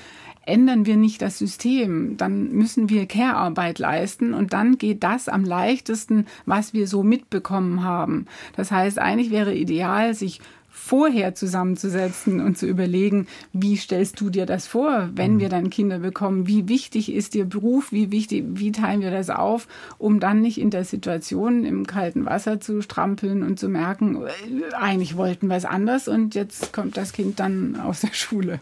ändern 0.47 0.87
wir 0.87 0.97
nicht 0.97 1.23
das 1.23 1.39
System, 1.39 2.17
dann 2.17 2.53
müssen 2.53 2.89
wir 2.89 3.07
Care-Arbeit 3.07 3.79
leisten 3.79 4.35
und 4.35 4.53
dann 4.53 4.79
geht 4.79 5.03
das 5.03 5.29
am 5.29 5.45
leichtesten, 5.45 6.27
was 6.47 6.73
wir 6.73 6.87
so 6.87 7.03
mitbekommen 7.03 7.83
haben. 7.83 8.27
Das 8.57 8.71
heißt, 8.71 8.99
eigentlich 8.99 9.31
wäre 9.31 9.55
ideal, 9.55 10.15
sich 10.15 10.41
vorher 10.85 11.35
zusammenzusetzen 11.35 12.41
und 12.41 12.59
zu 12.59 12.67
überlegen, 12.67 13.27
wie 13.55 13.77
stellst 13.77 14.21
du 14.21 14.29
dir 14.29 14.45
das 14.45 14.67
vor, 14.67 15.09
wenn 15.15 15.37
mhm. 15.37 15.41
wir 15.41 15.49
dann 15.49 15.71
Kinder 15.71 16.01
bekommen? 16.01 16.47
Wie 16.47 16.69
wichtig 16.69 17.11
ist 17.11 17.33
dir 17.33 17.47
Beruf? 17.47 17.91
Wie 17.91 18.13
wichtig, 18.13 18.45
wie 18.49 18.71
teilen 18.71 19.01
wir 19.01 19.11
das 19.11 19.31
auf, 19.31 19.67
um 19.97 20.21
dann 20.21 20.43
nicht 20.43 20.59
in 20.59 20.69
der 20.69 20.85
Situation 20.85 21.65
im 21.65 21.87
kalten 21.87 22.27
Wasser 22.27 22.61
zu 22.61 22.83
strampeln 22.83 23.43
und 23.43 23.59
zu 23.59 23.71
merken, 23.71 24.27
äh, 24.27 24.75
eigentlich 24.75 25.17
wollten 25.17 25.47
wir 25.47 25.57
es 25.57 25.65
anders 25.65 26.07
und 26.07 26.35
jetzt 26.35 26.75
kommt 26.75 26.99
das 26.99 27.15
Kind 27.15 27.41
dann 27.41 27.81
aus 27.81 28.03
der 28.03 28.13
Schule. 28.13 28.61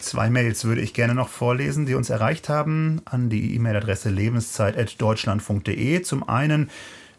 Zwei 0.00 0.30
Mails 0.30 0.64
würde 0.64 0.80
ich 0.80 0.94
gerne 0.94 1.14
noch 1.14 1.28
vorlesen, 1.28 1.86
die 1.86 1.94
uns 1.94 2.10
erreicht 2.10 2.48
haben 2.48 3.02
an 3.04 3.30
die 3.30 3.54
E-Mail-Adresse 3.54 4.10
lebenszeit.deutschland.de. 4.10 6.02
Zum 6.02 6.28
einen 6.28 6.70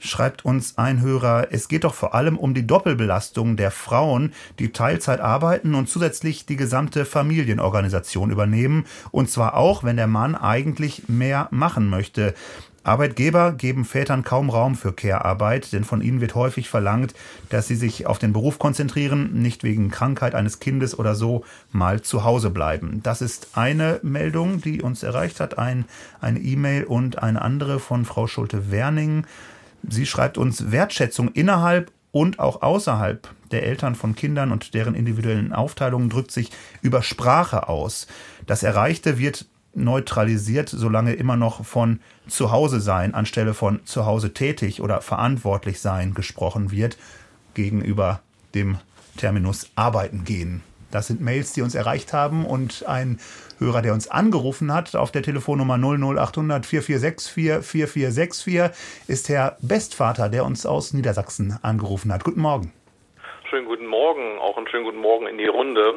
schreibt 0.04 0.46
uns 0.46 0.78
ein 0.78 1.02
Hörer, 1.02 1.48
es 1.52 1.68
geht 1.68 1.84
doch 1.84 1.94
vor 1.94 2.14
allem 2.14 2.38
um 2.38 2.54
die 2.54 2.68
Doppelbelastung 2.68 3.56
der 3.56 3.72
Frauen, 3.72 4.34
die 4.60 4.72
Teilzeit 4.72 5.22
arbeiten 5.22 5.76
und 5.76 5.90
zusätzlich 5.90 6.46
die 6.46 6.58
gesamte 6.58 7.06
Familienorganisation 7.06 8.30
übernehmen, 8.30 8.86
und 9.12 9.30
zwar 9.30 9.56
auch, 9.56 9.84
wenn 9.84 9.98
der 9.98 10.08
Mann 10.08 10.36
eigentlich 10.36 11.08
mehr 11.08 11.48
machen 11.52 11.90
möchte. 11.90 12.34
Arbeitgeber 12.86 13.54
geben 13.54 13.86
Vätern 13.86 14.26
kaum 14.26 14.50
Raum 14.50 14.76
für 14.76 14.92
Care-Arbeit, 14.92 15.72
denn 15.72 15.86
von 15.86 16.02
ihnen 16.02 16.20
wird 16.20 16.36
häufig 16.36 16.70
verlangt, 16.70 17.14
dass 17.48 17.68
sie 17.68 17.78
sich 17.78 18.08
auf 18.08 18.20
den 18.20 18.34
Beruf 18.34 18.60
konzentrieren, 18.60 19.42
nicht 19.42 19.64
wegen 19.64 19.90
Krankheit 19.90 20.36
eines 20.36 20.60
Kindes 20.60 21.00
oder 21.00 21.16
so 21.16 21.46
mal 21.72 22.02
zu 22.02 22.26
Hause 22.26 22.50
bleiben. 22.50 23.00
Das 23.02 23.22
ist 23.22 23.58
eine 23.58 24.02
Meldung, 24.04 24.60
die 24.60 24.82
uns 24.82 25.02
erreicht 25.02 25.40
hat, 25.40 25.58
ein, 25.58 25.86
eine 26.20 26.40
E-Mail 26.40 26.84
und 26.84 27.24
eine 27.24 27.42
andere 27.42 27.80
von 27.80 28.04
Frau 28.04 28.28
Schulte-Werning. 28.28 29.26
Sie 29.88 30.06
schreibt 30.06 30.38
uns 30.38 30.72
Wertschätzung 30.72 31.30
innerhalb 31.30 31.92
und 32.12 32.40
auch 32.40 32.62
außerhalb 32.62 33.28
der 33.52 33.64
Eltern 33.64 33.96
von 33.96 34.16
Kindern 34.16 34.52
und 34.52 34.74
deren 34.74 34.96
individuellen 34.96 35.54
Aufteilungen 35.54 36.10
drückt 36.10 36.32
sich 36.32 36.52
über 36.82 37.02
Sprache 37.02 37.68
aus. 37.68 38.08
Das 38.46 38.64
Erreichte 38.64 39.18
wird 39.18 39.46
neutralisiert, 39.76 40.70
solange 40.70 41.14
immer 41.14 41.36
noch 41.36 41.66
von 41.66 42.00
Zuhause 42.28 42.80
sein 42.80 43.14
anstelle 43.14 43.54
von 43.54 43.80
Zuhause 43.86 44.34
tätig 44.34 44.82
oder 44.82 45.02
verantwortlich 45.02 45.80
sein 45.80 46.14
gesprochen 46.14 46.72
wird, 46.72 46.98
gegenüber 47.54 48.22
dem 48.54 48.78
Terminus 49.18 49.70
arbeiten 49.76 50.24
gehen. 50.24 50.62
Das 50.94 51.08
sind 51.08 51.22
Mails, 51.22 51.54
die 51.54 51.64
uns 51.64 51.74
erreicht 51.74 52.14
haben 52.14 52.46
und 52.46 52.86
ein 52.88 53.20
Hörer, 53.58 53.82
der 53.82 53.94
uns 53.94 54.12
angerufen 54.12 54.72
hat 54.72 54.96
auf 54.96 55.12
der 55.12 55.24
Telefonnummer 55.24 55.78
00800 55.78 56.66
4464 56.68 57.66
4464 57.66 59.08
ist 59.08 59.30
Herr 59.30 59.58
Bestvater, 59.62 60.30
der 60.30 60.46
uns 60.46 60.68
aus 60.68 60.94
Niedersachsen 60.94 61.58
angerufen 61.64 62.14
hat. 62.14 62.24
Guten 62.24 62.42
Morgen. 62.42 62.72
Schönen 63.50 63.66
guten 63.66 63.88
Morgen, 63.88 64.38
auch 64.40 64.56
einen 64.58 64.68
schönen 64.68 64.84
guten 64.84 65.00
Morgen 65.00 65.26
in 65.26 65.40
die 65.40 65.48
Runde. 65.48 65.96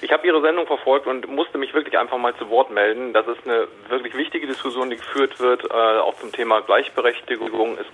Ich 0.00 0.10
habe 0.10 0.26
Ihre 0.26 0.42
Sendung 0.42 0.66
verfolgt 0.66 1.06
und 1.06 1.28
musste 1.28 1.58
mich 1.58 1.72
wirklich 1.72 1.96
einfach 1.96 2.18
mal 2.18 2.34
zu 2.36 2.50
Wort 2.50 2.72
melden. 2.72 3.12
Das 3.12 3.26
ist 3.28 3.44
eine 3.44 3.68
wirklich 3.88 4.16
wichtige 4.16 4.48
Diskussion, 4.48 4.90
die 4.90 4.96
geführt 4.96 5.38
wird, 5.38 5.64
äh, 5.64 5.98
auch 6.00 6.16
zum 6.16 6.32
Thema 6.32 6.60
Gleichberechtigung. 6.62 7.78
Es 7.78 7.86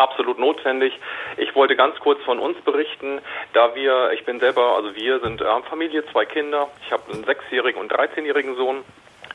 absolut 0.00 0.38
notwendig. 0.38 0.98
Ich 1.36 1.54
wollte 1.54 1.76
ganz 1.76 1.98
kurz 2.00 2.22
von 2.24 2.38
uns 2.38 2.58
berichten, 2.62 3.20
da 3.52 3.74
wir, 3.74 4.12
ich 4.12 4.24
bin 4.24 4.40
selber, 4.40 4.76
also 4.76 4.94
wir 4.96 5.20
sind 5.20 5.40
äh, 5.40 5.62
Familie, 5.68 6.04
zwei 6.10 6.24
Kinder. 6.24 6.68
Ich 6.84 6.92
habe 6.92 7.12
einen 7.12 7.24
sechsjährigen 7.24 7.80
und 7.80 7.92
13-jährigen 7.92 8.56
Sohn 8.56 8.84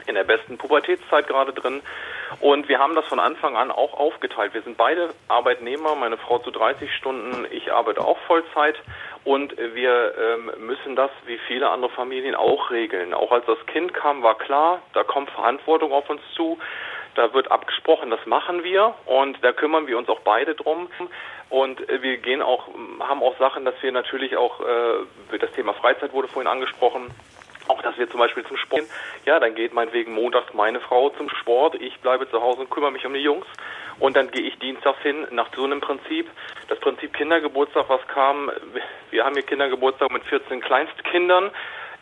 in 0.08 0.16
der 0.16 0.24
besten 0.24 0.58
Pubertätszeit 0.58 1.28
gerade 1.28 1.54
drin. 1.54 1.82
Und 2.40 2.68
wir 2.68 2.80
haben 2.80 2.96
das 2.96 3.06
von 3.06 3.20
Anfang 3.20 3.56
an 3.56 3.72
auch 3.72 3.94
aufgeteilt. 3.94 4.54
Wir 4.54 4.62
sind 4.62 4.78
beide 4.78 5.10
Arbeitnehmer, 5.28 5.96
meine 5.96 6.18
Frau 6.18 6.40
zu 6.40 6.52
30 6.52 6.94
Stunden, 6.94 7.46
ich 7.52 7.72
arbeite 7.72 8.02
auch 8.02 8.18
Vollzeit. 8.28 8.76
Und 9.24 9.58
wir 9.58 10.14
ähm, 10.18 10.52
müssen 10.66 10.96
das 10.96 11.10
wie 11.26 11.40
viele 11.48 11.70
andere 11.70 11.90
Familien 11.92 12.36
auch 12.36 12.70
regeln. 12.70 13.14
Auch 13.14 13.32
als 13.32 13.46
das 13.46 13.58
Kind 13.66 13.94
kam, 13.94 14.22
war 14.22 14.38
klar, 14.38 14.82
da 14.94 15.04
kommt 15.04 15.32
Verantwortung 15.32 15.92
auf 15.92 16.10
uns 16.10 16.22
zu. 16.36 16.60
Da 17.16 17.34
wird 17.34 17.50
abgesprochen, 17.50 18.10
das 18.10 18.26
machen 18.26 18.64
wir 18.64 18.94
und 19.06 19.42
da 19.42 19.54
kümmern 19.54 19.88
wir 19.88 19.98
uns 19.98 20.10
auch 20.10 20.20
beide 20.20 20.54
drum. 20.54 20.90
Und 21.50 21.90
äh, 21.90 22.02
wir 22.02 22.18
gehen 22.18 22.42
auch, 22.42 22.68
haben 23.00 23.24
auch 23.24 23.38
Sachen, 23.40 23.66
dass 23.66 23.76
wir 23.82 23.92
natürlich 23.92 24.36
auch, 24.36 24.60
äh, 24.62 25.38
das 25.40 25.52
Thema 25.54 25.74
Freizeit 25.74 26.12
wurde 26.14 26.28
vorhin 26.28 26.52
angesprochen, 26.52 27.12
auch 27.68 27.82
dass 27.82 27.98
wir 27.98 28.10
zum 28.10 28.20
Beispiel 28.20 28.46
zum 28.46 28.58
Sport 28.58 28.82
gehen. 28.82 28.90
Ja, 29.26 29.40
dann 29.40 29.56
geht 29.56 29.74
meinetwegen 29.74 30.14
montags 30.14 30.54
meine 30.54 30.82
Frau 30.82 31.10
zum 31.12 31.30
Sport, 31.30 31.76
ich 31.76 32.00
bleibe 32.00 32.30
zu 32.30 32.42
Hause 32.42 32.62
und 32.62 32.70
kümmere 32.70 32.92
mich 32.92 33.06
um 33.06 33.14
die 33.14 33.22
Jungs. 33.22 33.46
Und 33.98 34.18
dann 34.18 34.30
gehe 34.30 34.42
ich 34.42 34.60
dienstags 34.60 35.02
hin 35.02 35.26
nach 35.32 35.48
so 35.56 35.64
einem 35.64 35.80
Prinzip. 35.80 36.30
Das 36.68 36.80
Prinzip 36.80 37.14
Kindergeburtstag, 37.14 37.86
was 37.88 38.06
kam, 38.10 38.52
wir 39.10 39.24
haben 39.24 39.36
hier 39.36 39.44
Kindergeburtstag 39.44 40.12
mit 40.12 40.24
14 40.26 40.60
Kleinstkindern. 40.60 41.50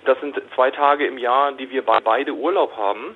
Das 0.05 0.20
sind 0.20 0.41
zwei 0.55 0.72
Tage 0.72 1.05
im 1.05 1.20
Jahr, 1.20 1.51
die 1.51 1.70
wir 1.70 1.84
beide 1.84 2.34
Urlaub 2.34 2.76
haben 2.76 3.16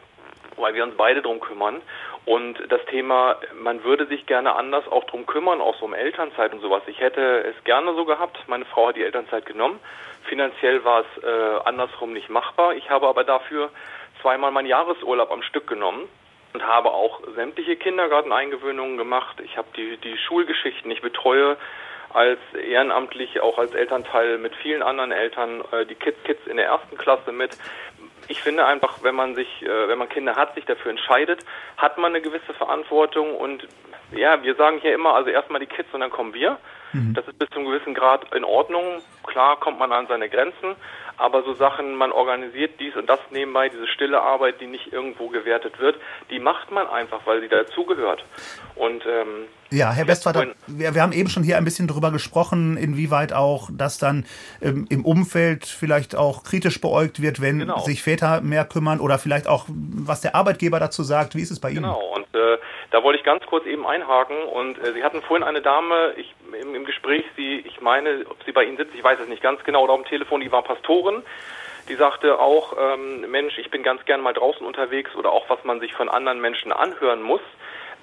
weil 0.57 0.73
wir 0.73 0.83
uns 0.83 0.95
beide 0.95 1.21
drum 1.21 1.39
kümmern. 1.39 1.81
Und 2.25 2.59
das 2.69 2.83
Thema, 2.85 3.37
man 3.53 3.83
würde 3.83 4.05
sich 4.07 4.25
gerne 4.25 4.55
anders 4.55 4.87
auch 4.87 5.05
drum 5.05 5.25
kümmern, 5.25 5.61
auch 5.61 5.77
so 5.77 5.85
um 5.85 5.93
Elternzeit 5.93 6.53
und 6.53 6.59
sowas. 6.59 6.83
Ich 6.87 6.99
hätte 6.99 7.43
es 7.45 7.63
gerne 7.63 7.93
so 7.95 8.05
gehabt. 8.05 8.37
Meine 8.47 8.65
Frau 8.65 8.89
hat 8.89 8.95
die 8.95 9.03
Elternzeit 9.03 9.45
genommen. 9.45 9.79
Finanziell 10.27 10.83
war 10.83 11.01
es 11.01 11.23
äh, 11.23 11.59
andersrum 11.65 12.11
nicht 12.11 12.29
machbar. 12.29 12.75
Ich 12.75 12.89
habe 12.89 13.07
aber 13.07 13.23
dafür 13.23 13.69
zweimal 14.21 14.51
meinen 14.51 14.67
Jahresurlaub 14.67 15.31
am 15.31 15.41
Stück 15.41 15.67
genommen 15.67 16.09
und 16.53 16.63
habe 16.65 16.91
auch 16.91 17.21
sämtliche 17.35 17.75
Kindergarteneingewöhnungen 17.75 18.97
gemacht. 18.97 19.39
Ich 19.43 19.57
habe 19.57 19.67
die, 19.77 19.97
die 19.97 20.17
Schulgeschichten, 20.17 20.91
ich 20.91 21.01
betreue 21.01 21.57
als 22.13 22.39
ehrenamtlich, 22.53 23.41
auch 23.41 23.57
als 23.57 23.73
Elternteil 23.73 24.37
mit 24.37 24.55
vielen 24.55 24.81
anderen 24.81 25.11
Eltern 25.11 25.63
äh, 25.71 25.85
die 25.85 25.95
Kids, 25.95 26.17
Kids 26.23 26.47
in 26.47 26.57
der 26.57 26.65
ersten 26.65 26.97
Klasse 26.97 27.31
mit. 27.31 27.51
Ich 28.27 28.41
finde 28.41 28.65
einfach, 28.65 29.03
wenn 29.03 29.15
man 29.15 29.35
sich, 29.35 29.47
äh, 29.61 29.87
wenn 29.87 29.97
man 29.97 30.09
Kinder 30.09 30.35
hat, 30.35 30.55
sich 30.55 30.65
dafür 30.65 30.91
entscheidet, 30.91 31.45
hat 31.77 31.97
man 31.97 32.13
eine 32.13 32.21
gewisse 32.21 32.53
Verantwortung 32.53 33.35
und 33.35 33.67
ja, 34.11 34.41
wir 34.41 34.55
sagen 34.55 34.79
hier 34.81 34.93
immer, 34.93 35.15
also 35.15 35.29
erstmal 35.29 35.59
die 35.59 35.67
Kids 35.67 35.89
und 35.93 36.01
dann 36.01 36.11
kommen 36.11 36.33
wir. 36.33 36.57
Mhm. 36.93 37.13
Das 37.13 37.27
ist 37.27 37.37
bis 37.37 37.49
zu 37.49 37.59
einem 37.59 37.69
gewissen 37.69 37.93
Grad 37.93 38.33
in 38.33 38.43
Ordnung. 38.43 39.01
Klar 39.25 39.59
kommt 39.59 39.79
man 39.79 39.91
an 39.91 40.07
seine 40.07 40.29
Grenzen, 40.29 40.75
aber 41.17 41.43
so 41.43 41.53
Sachen, 41.53 41.95
man 41.95 42.11
organisiert 42.11 42.79
dies 42.79 42.95
und 42.95 43.09
das 43.09 43.19
nebenbei, 43.31 43.69
diese 43.69 43.87
stille 43.87 44.21
Arbeit, 44.21 44.61
die 44.61 44.67
nicht 44.67 44.93
irgendwo 44.93 45.27
gewertet 45.27 45.79
wird, 45.79 45.97
die 46.29 46.39
macht 46.39 46.71
man 46.71 46.87
einfach, 46.87 47.21
weil 47.25 47.41
sie 47.41 47.49
dazugehört. 47.49 48.23
Und 48.75 49.03
ähm, 49.05 49.47
ja, 49.69 49.91
Herr 49.91 50.07
Westvater, 50.07 50.47
wir, 50.67 50.95
wir, 50.95 51.01
haben 51.01 51.11
eben 51.11 51.29
schon 51.29 51.43
hier 51.43 51.57
ein 51.57 51.65
bisschen 51.65 51.87
darüber 51.87 52.11
gesprochen, 52.11 52.77
inwieweit 52.77 53.33
auch 53.33 53.69
das 53.73 53.97
dann 53.97 54.25
ähm, 54.61 54.85
im 54.89 55.03
Umfeld 55.03 55.65
vielleicht 55.65 56.15
auch 56.15 56.43
kritisch 56.43 56.79
beäugt 56.79 57.21
wird, 57.21 57.41
wenn 57.41 57.59
genau. 57.59 57.79
sich 57.79 58.01
Väter 58.01 58.39
mehr 58.39 58.63
kümmern 58.63 59.01
oder 59.01 59.17
vielleicht 59.19 59.47
auch, 59.47 59.65
was 59.67 60.21
der 60.21 60.35
Arbeitgeber 60.35 60.79
dazu 60.79 61.03
sagt. 61.03 61.35
Wie 61.35 61.41
ist 61.41 61.51
es 61.51 61.59
bei 61.59 61.71
Ihnen? 61.71 61.83
Genau, 61.83 62.15
und 62.15 62.27
äh, 62.33 62.57
da 62.91 63.03
wollte 63.03 63.19
ich 63.19 63.25
ganz 63.25 63.45
kurz 63.45 63.65
eben 63.65 63.85
einhaken. 63.85 64.37
Und 64.43 64.79
äh, 64.79 64.93
Sie 64.93 65.03
hatten 65.03 65.21
vorhin 65.21 65.43
eine 65.43 65.61
Dame 65.61 66.13
ich, 66.17 66.33
im, 66.61 66.75
im 66.75 66.85
Gespräch, 66.85 67.25
sie, 67.35 67.59
ich 67.59 67.81
meine, 67.81 68.25
ob 68.29 68.41
sie 68.45 68.51
bei 68.51 68.63
Ihnen 68.63 68.77
sitzt, 68.77 68.95
ich 68.95 69.03
weiß 69.03 69.19
es 69.19 69.27
nicht 69.27 69.43
ganz 69.43 69.63
genau, 69.63 69.83
oder 69.83 69.93
am 69.93 70.05
Telefon, 70.05 70.41
die 70.41 70.51
war 70.51 70.63
Pastorin. 70.63 71.23
Die 71.89 71.95
sagte 71.95 72.39
auch, 72.39 72.75
ähm, 72.77 73.31
Mensch, 73.31 73.57
ich 73.57 73.71
bin 73.71 73.81
ganz 73.81 74.03
gern 74.05 74.21
mal 74.21 74.33
draußen 74.33 74.65
unterwegs 74.65 75.15
oder 75.15 75.31
auch 75.31 75.49
was 75.49 75.63
man 75.63 75.79
sich 75.79 75.93
von 75.93 76.09
anderen 76.09 76.41
Menschen 76.41 76.73
anhören 76.73 77.21
muss. 77.21 77.41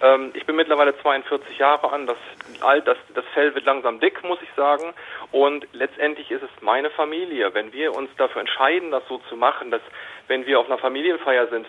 Ähm, 0.00 0.30
ich 0.34 0.46
bin 0.46 0.56
mittlerweile 0.56 0.98
42 0.98 1.58
Jahre 1.58 1.92
an, 1.92 2.06
das, 2.06 2.16
alt, 2.60 2.86
das, 2.86 2.96
das 3.14 3.24
Fell 3.34 3.54
wird 3.54 3.64
langsam 3.64 4.00
dick, 4.00 4.24
muss 4.24 4.38
ich 4.42 4.48
sagen. 4.56 4.94
Und 5.32 5.66
letztendlich 5.72 6.30
ist 6.30 6.42
es 6.42 6.50
meine 6.62 6.90
Familie. 6.90 7.52
Wenn 7.54 7.72
wir 7.72 7.94
uns 7.94 8.10
dafür 8.16 8.40
entscheiden, 8.40 8.90
das 8.90 9.02
so 9.08 9.18
zu 9.28 9.36
machen, 9.36 9.70
dass 9.70 9.82
wenn 10.28 10.46
wir 10.46 10.60
auf 10.60 10.66
einer 10.66 10.78
Familienfeier 10.78 11.48
sind, 11.48 11.66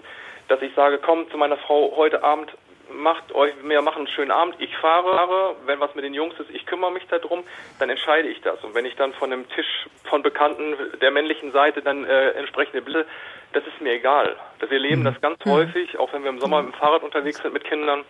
dass 0.47 0.61
ich 0.61 0.73
sage, 0.75 0.99
komm 0.99 1.29
zu 1.31 1.37
meiner 1.37 1.57
Frau 1.57 1.93
heute 1.95 2.23
Abend, 2.23 2.51
macht 2.91 3.33
euch, 3.33 3.53
wir 3.63 3.81
machen 3.81 3.99
einen 3.99 4.07
schönen 4.07 4.31
Abend, 4.31 4.55
ich 4.59 4.75
fahre, 4.77 5.55
wenn 5.65 5.79
was 5.79 5.93
mit 5.95 6.03
den 6.03 6.13
Jungs 6.13 6.39
ist, 6.39 6.49
ich 6.49 6.65
kümmere 6.65 6.91
mich 6.91 7.05
darum, 7.07 7.43
dann 7.79 7.89
entscheide 7.89 8.27
ich 8.27 8.41
das. 8.41 8.63
Und 8.63 8.75
wenn 8.75 8.85
ich 8.85 8.95
dann 8.95 9.13
von 9.13 9.31
einem 9.31 9.47
Tisch 9.49 9.87
von 10.05 10.21
Bekannten 10.21 10.75
der 11.01 11.11
männlichen 11.11 11.51
Seite 11.51 11.81
dann 11.81 12.05
äh, 12.05 12.31
entsprechende 12.31 12.81
Bilder, 12.81 13.05
das 13.53 13.65
ist 13.65 13.79
mir 13.81 13.93
egal. 13.93 14.35
Wir 14.67 14.79
leben 14.79 15.01
mhm. 15.01 15.05
das 15.05 15.21
ganz 15.21 15.43
mhm. 15.45 15.51
häufig, 15.51 15.97
auch 15.97 16.11
wenn 16.13 16.23
wir 16.23 16.29
im 16.29 16.39
Sommer 16.39 16.61
mit 16.61 16.73
dem 16.73 16.77
Fahrrad 16.77 17.03
unterwegs 17.03 17.41
sind 17.41 17.53
mit 17.53 17.63
Kindern 17.63 18.03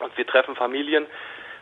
und 0.00 0.16
wir 0.16 0.26
treffen 0.26 0.56
Familien, 0.56 1.06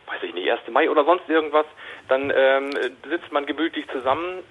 weiß 0.07 0.23
ich 0.23 0.33
nicht, 0.33 0.51
1. 0.51 0.61
Mai 0.71 0.89
oder 0.89 1.05
sonst 1.05 1.29
irgendwas, 1.29 1.65
dann 2.09 2.31
ähm, 2.35 2.71
sitzt 3.07 3.31
man 3.31 3.45
gemütlich 3.45 3.87
zusammen, 3.89 4.43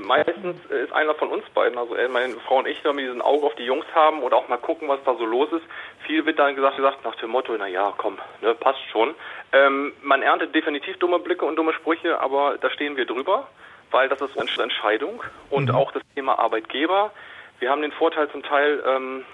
meistens 0.00 0.56
ist 0.66 0.92
einer 0.92 1.14
von 1.14 1.28
uns 1.28 1.48
beiden, 1.50 1.78
also 1.78 1.94
äh, 1.94 2.08
meine 2.08 2.34
Frau 2.46 2.58
und 2.58 2.66
ich, 2.66 2.82
wenn 2.84 2.96
wir 2.96 3.04
diesen 3.04 3.22
Auge 3.22 3.46
auf 3.46 3.54
die 3.54 3.64
Jungs 3.64 3.86
haben 3.94 4.22
oder 4.22 4.36
auch 4.36 4.48
mal 4.48 4.58
gucken, 4.58 4.88
was 4.88 5.02
da 5.04 5.14
so 5.14 5.24
los 5.24 5.50
ist. 5.52 5.64
Viel 6.06 6.26
wird 6.26 6.38
dann 6.38 6.56
gesagt, 6.56 6.76
gesagt 6.76 7.04
nach 7.04 7.14
dem 7.16 7.30
Motto, 7.30 7.54
na 7.58 7.66
ja, 7.66 7.92
komm, 7.96 8.18
ne, 8.40 8.54
passt 8.54 8.82
schon. 8.90 9.14
Ähm, 9.52 9.92
man 10.02 10.22
erntet 10.22 10.54
definitiv 10.54 10.98
dumme 10.98 11.18
Blicke 11.18 11.44
und 11.44 11.56
dumme 11.56 11.72
Sprüche, 11.74 12.20
aber 12.20 12.58
da 12.60 12.70
stehen 12.70 12.96
wir 12.96 13.06
drüber, 13.06 13.48
weil 13.90 14.08
das 14.08 14.20
ist 14.20 14.36
unsere 14.36 14.62
Entscheidung. 14.62 15.22
Und 15.50 15.68
mhm. 15.68 15.74
auch 15.74 15.92
das 15.92 16.02
Thema 16.14 16.38
Arbeitgeber. 16.38 17.12
Wir 17.58 17.70
haben 17.70 17.82
den 17.82 17.92
Vorteil 17.92 18.30
zum 18.30 18.42
Teil, 18.42 18.82
ähm, 18.86 19.24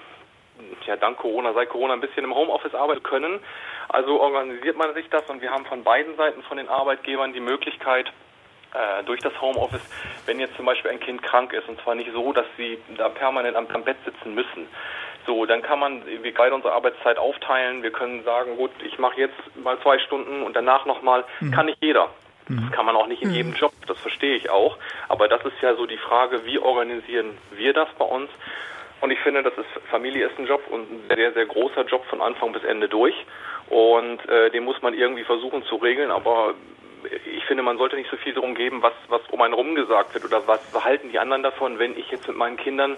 ja, 0.86 0.96
dank 0.96 1.18
Corona, 1.18 1.52
seit 1.52 1.68
Corona 1.68 1.94
ein 1.94 2.00
bisschen 2.00 2.24
im 2.24 2.34
Homeoffice 2.34 2.74
arbeiten 2.74 3.02
können. 3.02 3.40
Also 3.88 4.20
organisiert 4.20 4.76
man 4.76 4.94
sich 4.94 5.08
das 5.10 5.28
und 5.30 5.42
wir 5.42 5.50
haben 5.50 5.64
von 5.66 5.84
beiden 5.84 6.16
Seiten 6.16 6.42
von 6.42 6.56
den 6.56 6.68
Arbeitgebern 6.68 7.32
die 7.32 7.40
Möglichkeit, 7.40 8.12
äh, 8.76 9.04
durch 9.04 9.20
das 9.20 9.32
Homeoffice, 9.40 9.82
wenn 10.26 10.38
jetzt 10.38 10.56
zum 10.56 10.66
Beispiel 10.66 10.90
ein 10.90 11.00
Kind 11.00 11.22
krank 11.22 11.52
ist, 11.52 11.68
und 11.68 11.80
zwar 11.80 11.94
nicht 11.94 12.10
so, 12.12 12.32
dass 12.32 12.46
sie 12.56 12.78
da 12.96 13.08
permanent 13.08 13.56
am, 13.56 13.66
am 13.72 13.84
Bett 13.84 13.96
sitzen 14.04 14.34
müssen. 14.34 14.68
So, 15.26 15.44
dann 15.44 15.62
kann 15.62 15.80
man 15.80 16.02
wir 16.06 16.34
beide 16.34 16.54
unsere 16.54 16.72
Arbeitszeit 16.72 17.18
aufteilen. 17.18 17.82
Wir 17.82 17.90
können 17.90 18.22
sagen, 18.22 18.56
gut, 18.56 18.70
ich 18.84 18.98
mache 18.98 19.20
jetzt 19.20 19.34
mal 19.56 19.78
zwei 19.80 19.98
Stunden 19.98 20.42
und 20.42 20.54
danach 20.54 20.86
nochmal. 20.86 21.24
Mhm. 21.40 21.50
Kann 21.50 21.66
nicht 21.66 21.82
jeder. 21.82 22.10
Das 22.48 22.56
mhm. 22.56 22.70
kann 22.70 22.86
man 22.86 22.94
auch 22.94 23.08
nicht 23.08 23.22
in 23.22 23.32
jedem 23.32 23.50
mhm. 23.50 23.56
Job, 23.56 23.72
das 23.88 23.98
verstehe 23.98 24.36
ich 24.36 24.50
auch. 24.50 24.78
Aber 25.08 25.26
das 25.26 25.44
ist 25.44 25.60
ja 25.62 25.74
so 25.74 25.86
die 25.86 25.96
Frage, 25.96 26.44
wie 26.44 26.60
organisieren 26.60 27.36
wir 27.50 27.72
das 27.72 27.88
bei 27.98 28.04
uns? 28.04 28.30
Und 29.00 29.10
ich 29.10 29.18
finde, 29.18 29.42
das 29.42 29.52
ist 29.54 29.66
Familie 29.90 30.26
ist 30.26 30.38
ein 30.38 30.46
Job 30.46 30.62
und 30.70 30.90
ein 30.90 31.16
sehr, 31.16 31.32
sehr 31.32 31.46
großer 31.46 31.84
Job 31.86 32.04
von 32.06 32.20
Anfang 32.22 32.52
bis 32.52 32.62
Ende 32.62 32.88
durch. 32.88 33.14
Und 33.68 34.26
äh, 34.28 34.50
den 34.50 34.64
muss 34.64 34.80
man 34.80 34.94
irgendwie 34.94 35.24
versuchen 35.24 35.64
zu 35.64 35.76
regeln, 35.76 36.12
aber 36.12 36.54
finde, 37.46 37.62
man 37.62 37.78
sollte 37.78 37.96
nicht 37.96 38.10
so 38.10 38.16
viel 38.16 38.34
darum 38.34 38.54
geben, 38.54 38.82
was, 38.82 38.94
was 39.08 39.22
um 39.30 39.40
einen 39.40 39.54
rum 39.54 39.74
gesagt 39.74 40.14
wird 40.14 40.24
oder 40.24 40.46
was 40.46 40.60
halten 40.84 41.10
die 41.10 41.18
anderen 41.18 41.42
davon, 41.42 41.78
wenn 41.78 41.96
ich 41.96 42.10
jetzt 42.10 42.28
mit 42.28 42.36
meinen 42.36 42.56
Kindern 42.56 42.96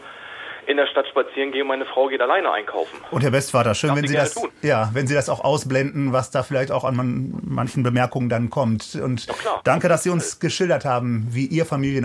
in 0.68 0.76
der 0.76 0.86
Stadt 0.86 1.08
spazieren 1.08 1.50
gehe, 1.50 1.64
meine 1.64 1.86
Frau 1.86 2.08
geht 2.08 2.20
alleine 2.20 2.52
einkaufen. 2.52 2.98
Und 3.10 3.22
Herr 3.22 3.32
Westvater, 3.32 3.74
schön, 3.74 3.96
wenn 3.96 4.06
Sie 4.06 4.14
das, 4.14 4.38
ja, 4.60 4.90
wenn 4.92 5.06
Sie 5.06 5.14
das 5.14 5.30
auch 5.30 5.42
ausblenden, 5.42 6.12
was 6.12 6.30
da 6.30 6.42
vielleicht 6.42 6.70
auch 6.70 6.84
an 6.84 6.94
man, 6.94 7.40
manchen 7.42 7.82
Bemerkungen 7.82 8.28
dann 8.28 8.50
kommt. 8.50 8.94
Und 8.94 9.26
ja, 9.26 9.34
danke, 9.64 9.88
dass 9.88 10.02
Sie 10.02 10.10
uns 10.10 10.40
geschildert 10.40 10.84
haben, 10.84 11.26
wie 11.30 11.46
Ihr, 11.46 11.64
Familien, 11.64 12.04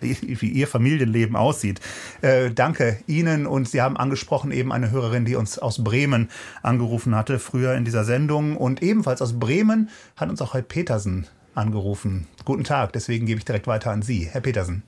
wie 0.00 0.48
Ihr 0.48 0.66
Familienleben 0.66 1.36
aussieht. 1.36 1.80
Äh, 2.20 2.50
danke 2.50 2.98
Ihnen 3.06 3.46
und 3.46 3.68
Sie 3.68 3.80
haben 3.80 3.96
angesprochen 3.96 4.50
eben 4.50 4.72
eine 4.72 4.90
Hörerin, 4.90 5.24
die 5.24 5.36
uns 5.36 5.60
aus 5.60 5.84
Bremen 5.84 6.30
angerufen 6.64 7.14
hatte, 7.14 7.38
früher 7.38 7.74
in 7.74 7.84
dieser 7.84 8.02
Sendung. 8.02 8.56
Und 8.56 8.82
ebenfalls 8.82 9.22
aus 9.22 9.38
Bremen 9.38 9.88
hat 10.16 10.30
uns 10.30 10.42
auch 10.42 10.54
Herr 10.54 10.62
Petersen 10.62 11.28
angerufen. 11.60 12.26
Guten 12.44 12.64
Tag, 12.64 12.92
deswegen 12.92 13.26
gebe 13.26 13.38
ich 13.38 13.44
direkt 13.44 13.66
weiter 13.66 13.90
an 13.90 14.02
Sie, 14.02 14.28
Herr 14.30 14.40
Petersen. 14.40 14.82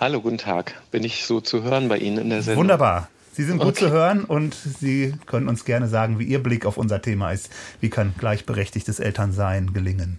Hallo, 0.00 0.20
guten 0.20 0.38
Tag. 0.38 0.80
Bin 0.90 1.04
ich 1.04 1.26
so 1.26 1.40
zu 1.40 1.62
hören 1.62 1.88
bei 1.88 1.98
Ihnen 1.98 2.18
in 2.18 2.30
der 2.30 2.42
Sendung? 2.42 2.62
Wunderbar. 2.62 3.08
Sie 3.32 3.44
sind 3.44 3.58
gut 3.58 3.68
okay. 3.68 3.86
zu 3.86 3.90
hören 3.90 4.24
und 4.24 4.54
Sie 4.54 5.14
können 5.26 5.48
uns 5.48 5.64
gerne 5.64 5.88
sagen, 5.88 6.18
wie 6.18 6.24
Ihr 6.24 6.42
Blick 6.42 6.66
auf 6.66 6.76
unser 6.76 7.02
Thema 7.02 7.32
ist. 7.32 7.50
Wie 7.80 7.90
kann 7.90 8.14
gleichberechtigtes 8.16 9.00
Elternsein 9.00 9.72
gelingen? 9.72 10.18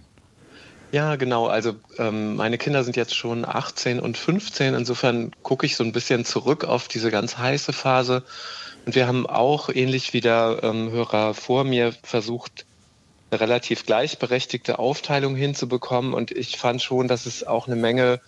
Ja, 0.92 1.16
genau. 1.16 1.46
Also 1.46 1.76
ähm, 1.98 2.36
meine 2.36 2.58
Kinder 2.58 2.82
sind 2.82 2.96
jetzt 2.96 3.14
schon 3.14 3.44
18 3.44 4.00
und 4.00 4.18
15. 4.18 4.74
Insofern 4.74 5.30
gucke 5.42 5.66
ich 5.66 5.76
so 5.76 5.84
ein 5.84 5.92
bisschen 5.92 6.24
zurück 6.24 6.64
auf 6.64 6.88
diese 6.88 7.10
ganz 7.10 7.38
heiße 7.38 7.72
Phase. 7.72 8.22
Und 8.86 8.94
wir 8.94 9.06
haben 9.06 9.26
auch, 9.26 9.68
ähnlich 9.68 10.12
wie 10.12 10.20
der 10.20 10.60
ähm, 10.62 10.90
Hörer 10.90 11.34
vor 11.34 11.64
mir, 11.64 11.92
versucht, 12.02 12.64
eine 13.30 13.40
relativ 13.40 13.86
gleichberechtigte 13.86 14.78
Aufteilung 14.78 15.36
hinzubekommen. 15.36 16.14
Und 16.14 16.30
ich 16.30 16.58
fand 16.58 16.82
schon, 16.82 17.08
dass 17.08 17.26
es 17.26 17.46
auch 17.46 17.66
eine 17.66 17.76
Menge 17.76 18.20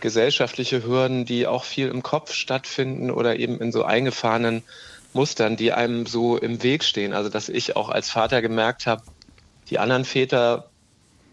gesellschaftliche 0.00 0.84
Hürden, 0.84 1.24
die 1.24 1.46
auch 1.46 1.64
viel 1.64 1.88
im 1.88 2.02
Kopf 2.02 2.32
stattfinden 2.32 3.10
oder 3.10 3.38
eben 3.38 3.60
in 3.60 3.72
so 3.72 3.84
eingefahrenen 3.84 4.62
Mustern, 5.12 5.56
die 5.56 5.72
einem 5.72 6.06
so 6.06 6.36
im 6.36 6.62
Weg 6.62 6.84
stehen. 6.84 7.12
Also 7.12 7.28
dass 7.28 7.48
ich 7.48 7.76
auch 7.76 7.88
als 7.88 8.10
Vater 8.10 8.42
gemerkt 8.42 8.86
habe, 8.86 9.02
die 9.70 9.78
anderen 9.78 10.04
Väter, 10.04 10.70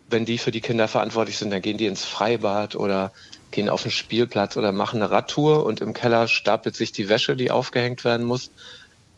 wenn 0.09 0.25
die 0.25 0.37
für 0.37 0.51
die 0.51 0.61
Kinder 0.61 0.87
verantwortlich 0.87 1.37
sind, 1.37 1.51
dann 1.51 1.61
gehen 1.61 1.77
die 1.77 1.85
ins 1.85 2.05
Freibad 2.05 2.75
oder 2.75 3.11
gehen 3.51 3.69
auf 3.69 3.83
den 3.83 3.91
Spielplatz 3.91 4.57
oder 4.57 4.71
machen 4.71 5.01
eine 5.01 5.11
Radtour 5.11 5.65
und 5.65 5.81
im 5.81 5.93
Keller 5.93 6.27
stapelt 6.27 6.75
sich 6.75 6.91
die 6.91 7.09
Wäsche, 7.09 7.35
die 7.35 7.51
aufgehängt 7.51 8.03
werden 8.03 8.25
muss. 8.25 8.51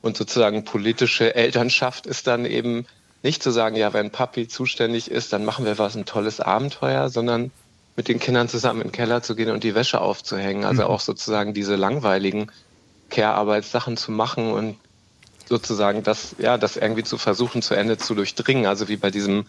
Und 0.02 0.18
sozusagen 0.18 0.66
politische 0.66 1.34
Elternschaft 1.34 2.06
ist 2.06 2.28
dann 2.28 2.46
eben 2.46 2.86
nicht 3.26 3.42
zu 3.42 3.50
sagen, 3.50 3.76
ja, 3.76 3.92
wenn 3.92 4.12
Papi 4.12 4.48
zuständig 4.48 5.10
ist, 5.10 5.34
dann 5.34 5.44
machen 5.44 5.66
wir 5.66 5.80
was 5.80 5.96
ein 5.96 6.06
tolles 6.06 6.40
Abenteuer, 6.40 7.10
sondern 7.10 7.52
mit 7.96 8.08
den 8.08 8.20
Kindern 8.20 8.48
zusammen 8.48 8.82
in 8.82 8.88
den 8.90 8.94
Keller 8.94 9.24
zu 9.24 9.36
gehen 9.36 9.50
und 9.50 9.64
die 9.64 9.74
Wäsche 9.74 10.00
aufzuhängen. 10.00 10.64
Also 10.64 10.84
mhm. 10.84 10.90
auch 10.90 11.00
sozusagen 11.00 11.54
diese 11.56 11.76
langweiligen 11.76 12.52
Care-Arbeitssachen 13.10 13.98
zu 13.98 14.12
machen 14.12 14.54
und 14.54 14.78
sozusagen 15.50 16.04
das, 16.04 16.36
ja, 16.38 16.60
das 16.60 16.78
irgendwie 16.78 17.04
zu 17.04 17.18
versuchen, 17.18 17.64
zu 17.64 17.74
Ende 17.74 17.98
zu 17.98 18.14
durchdringen. 18.14 18.68
Also 18.68 18.88
wie 18.90 18.98
bei 18.98 19.10
diesem, 19.10 19.48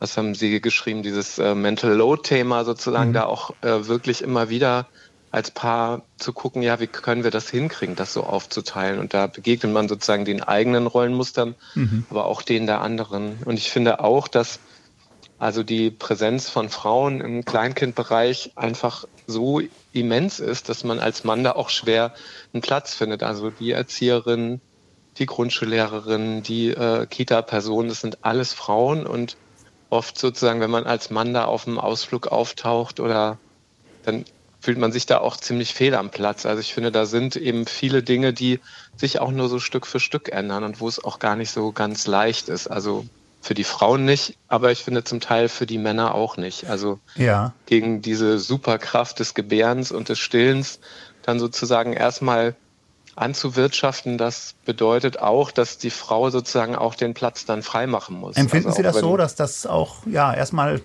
was 0.00 0.18
haben 0.18 0.34
Sie 0.34 0.60
geschrieben, 0.60 1.02
dieses 1.02 1.38
äh, 1.38 1.54
Mental 1.54 1.92
Load-Thema 1.94 2.66
sozusagen 2.66 3.10
mhm. 3.10 3.14
da 3.14 3.24
auch 3.24 3.52
äh, 3.62 3.86
wirklich 3.86 4.20
immer 4.20 4.50
wieder 4.50 4.86
als 5.30 5.50
Paar 5.50 6.02
zu 6.16 6.32
gucken, 6.32 6.62
ja, 6.62 6.80
wie 6.80 6.86
können 6.86 7.24
wir 7.24 7.30
das 7.30 7.50
hinkriegen, 7.50 7.96
das 7.96 8.12
so 8.12 8.24
aufzuteilen? 8.24 8.98
Und 8.98 9.12
da 9.14 9.26
begegnet 9.26 9.72
man 9.72 9.88
sozusagen 9.88 10.24
den 10.24 10.42
eigenen 10.42 10.86
Rollenmustern, 10.86 11.54
mhm. 11.74 12.06
aber 12.10 12.26
auch 12.26 12.42
denen 12.42 12.66
der 12.66 12.80
anderen. 12.80 13.38
Und 13.44 13.58
ich 13.58 13.70
finde 13.70 14.00
auch, 14.00 14.28
dass 14.28 14.60
also 15.38 15.62
die 15.62 15.90
Präsenz 15.90 16.48
von 16.50 16.68
Frauen 16.68 17.20
im 17.20 17.44
Kleinkindbereich 17.44 18.52
einfach 18.56 19.04
so 19.26 19.60
immens 19.92 20.40
ist, 20.40 20.68
dass 20.68 20.82
man 20.82 20.98
als 20.98 21.22
Mann 21.22 21.44
da 21.44 21.52
auch 21.52 21.70
schwer 21.70 22.14
einen 22.52 22.60
Platz 22.60 22.94
findet. 22.94 23.22
Also 23.22 23.50
die 23.50 23.70
Erzieherin, 23.70 24.60
die 25.18 25.26
Grundschullehrerin, 25.26 26.42
die 26.42 26.70
äh, 26.70 27.06
Kita-Person, 27.06 27.88
das 27.88 28.00
sind 28.00 28.24
alles 28.24 28.52
Frauen 28.52 29.06
und 29.06 29.36
oft 29.90 30.18
sozusagen, 30.18 30.60
wenn 30.60 30.70
man 30.70 30.84
als 30.84 31.10
Mann 31.10 31.32
da 31.32 31.44
auf 31.44 31.66
einem 31.66 31.78
Ausflug 31.78 32.26
auftaucht 32.28 32.98
oder 32.98 33.38
dann 34.04 34.24
fühlt 34.60 34.78
man 34.78 34.92
sich 34.92 35.06
da 35.06 35.18
auch 35.18 35.36
ziemlich 35.36 35.74
fehl 35.74 35.94
am 35.94 36.10
Platz. 36.10 36.46
Also 36.46 36.60
ich 36.60 36.74
finde, 36.74 36.90
da 36.90 37.06
sind 37.06 37.36
eben 37.36 37.66
viele 37.66 38.02
Dinge, 38.02 38.32
die 38.32 38.60
sich 38.96 39.20
auch 39.20 39.30
nur 39.30 39.48
so 39.48 39.60
Stück 39.60 39.86
für 39.86 40.00
Stück 40.00 40.30
ändern 40.30 40.64
und 40.64 40.80
wo 40.80 40.88
es 40.88 41.02
auch 41.02 41.18
gar 41.18 41.36
nicht 41.36 41.50
so 41.50 41.72
ganz 41.72 42.06
leicht 42.06 42.48
ist. 42.48 42.66
Also 42.66 43.06
für 43.40 43.54
die 43.54 43.64
Frauen 43.64 44.04
nicht, 44.04 44.36
aber 44.48 44.72
ich 44.72 44.82
finde 44.82 45.04
zum 45.04 45.20
Teil 45.20 45.48
für 45.48 45.66
die 45.66 45.78
Männer 45.78 46.14
auch 46.14 46.36
nicht. 46.36 46.68
Also 46.68 46.98
ja. 47.14 47.52
gegen 47.66 48.02
diese 48.02 48.38
Superkraft 48.38 49.20
des 49.20 49.34
Gebärens 49.34 49.92
und 49.92 50.08
des 50.08 50.18
Stillens 50.18 50.80
dann 51.22 51.38
sozusagen 51.38 51.92
erstmal 51.92 52.56
anzuwirtschaften, 53.14 54.16
das 54.18 54.54
bedeutet 54.64 55.18
auch, 55.18 55.50
dass 55.50 55.78
die 55.78 55.90
Frau 55.90 56.30
sozusagen 56.30 56.76
auch 56.76 56.94
den 56.94 57.14
Platz 57.14 57.44
dann 57.44 57.62
freimachen 57.62 58.16
muss. 58.16 58.36
Empfinden 58.36 58.68
also 58.68 58.76
Sie 58.76 58.82
das 58.82 58.96
so, 58.96 59.16
dass 59.16 59.34
das 59.34 59.66
auch 59.66 60.06
ja 60.06 60.32
erstmal 60.32 60.80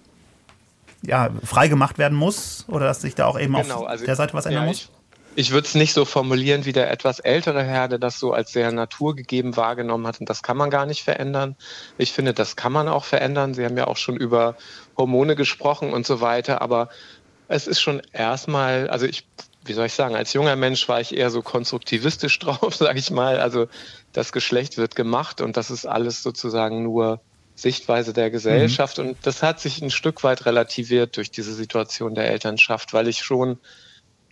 ja, 1.06 1.30
frei 1.43 1.68
gemacht 1.68 1.97
werden 1.97 2.18
muss 2.18 2.66
oder 2.68 2.86
dass 2.86 3.01
sich 3.01 3.16
da 3.16 3.26
auch 3.26 3.39
eben 3.39 3.54
genau, 3.54 3.82
auf 3.82 3.88
also, 3.88 4.06
der 4.06 4.16
Seite 4.16 4.34
was 4.34 4.45
ändern 4.45 4.64
ja, 4.64 4.70
muss? 4.70 4.78
Ich, 4.78 4.89
ich 5.36 5.51
würde 5.51 5.68
es 5.68 5.76
nicht 5.76 5.93
so 5.93 6.06
formulieren 6.06 6.66
wie 6.66 6.74
der 6.74 6.91
etwas 6.91 7.20
ältere 7.20 7.64
Herr, 7.64 7.88
der 7.88 7.99
das 7.99 8.20
so 8.20 8.34
als 8.34 8.51
sehr 8.51 8.72
naturgegeben 8.72 9.58
wahrgenommen 9.58 10.08
hat. 10.08 10.20
Und 10.20 10.30
das 10.30 10.43
kann 10.43 10.58
man 10.58 10.70
gar 10.70 10.86
nicht 10.86 11.04
verändern. 11.04 11.56
Ich 11.97 12.14
finde, 12.14 12.34
das 12.34 12.56
kann 12.56 12.72
man 12.72 12.88
auch 12.88 13.04
verändern. 13.04 13.54
Sie 13.54 13.66
haben 13.66 13.78
ja 13.78 13.88
auch 13.88 13.97
schon 13.97 14.16
über 14.16 14.56
Hormone 14.97 15.36
gesprochen 15.36 15.91
und 15.91 16.06
so 16.06 16.22
weiter. 16.22 16.62
Aber 16.62 16.89
es 17.47 17.68
ist 17.68 17.82
schon 17.82 18.01
erstmal, 18.12 18.89
also 18.89 19.06
ich, 19.06 19.28
wie 19.66 19.74
soll 19.74 19.88
ich 19.88 19.93
sagen, 19.93 20.16
als 20.16 20.34
junger 20.34 20.56
Mensch 20.56 20.88
war 20.88 21.01
ich 21.01 21.16
eher 21.16 21.32
so 21.32 21.41
konstruktivistisch 21.41 22.39
drauf, 22.39 22.76
sage 22.76 22.99
ich 22.99 23.12
mal. 23.12 23.39
Also 23.39 23.68
das 24.14 24.32
Geschlecht 24.32 24.78
wird 24.78 24.95
gemacht 24.95 25.41
und 25.41 25.58
das 25.58 25.72
ist 25.72 25.86
alles 25.86 26.24
sozusagen 26.24 26.84
nur 26.84 27.20
Sichtweise 27.56 28.14
der 28.14 28.32
Gesellschaft. 28.32 28.97
Mhm. 28.97 29.10
Und 29.10 29.18
das 29.24 29.43
hat 29.43 29.60
sich 29.60 29.82
ein 29.82 29.91
Stück 29.91 30.24
weit 30.24 30.45
relativiert 30.45 31.18
durch 31.18 31.32
diese 31.32 31.54
Situation 31.54 32.16
der 32.16 32.30
Elternschaft, 32.30 32.93
weil 32.93 33.08
ich 33.08 33.20
schon 33.20 33.60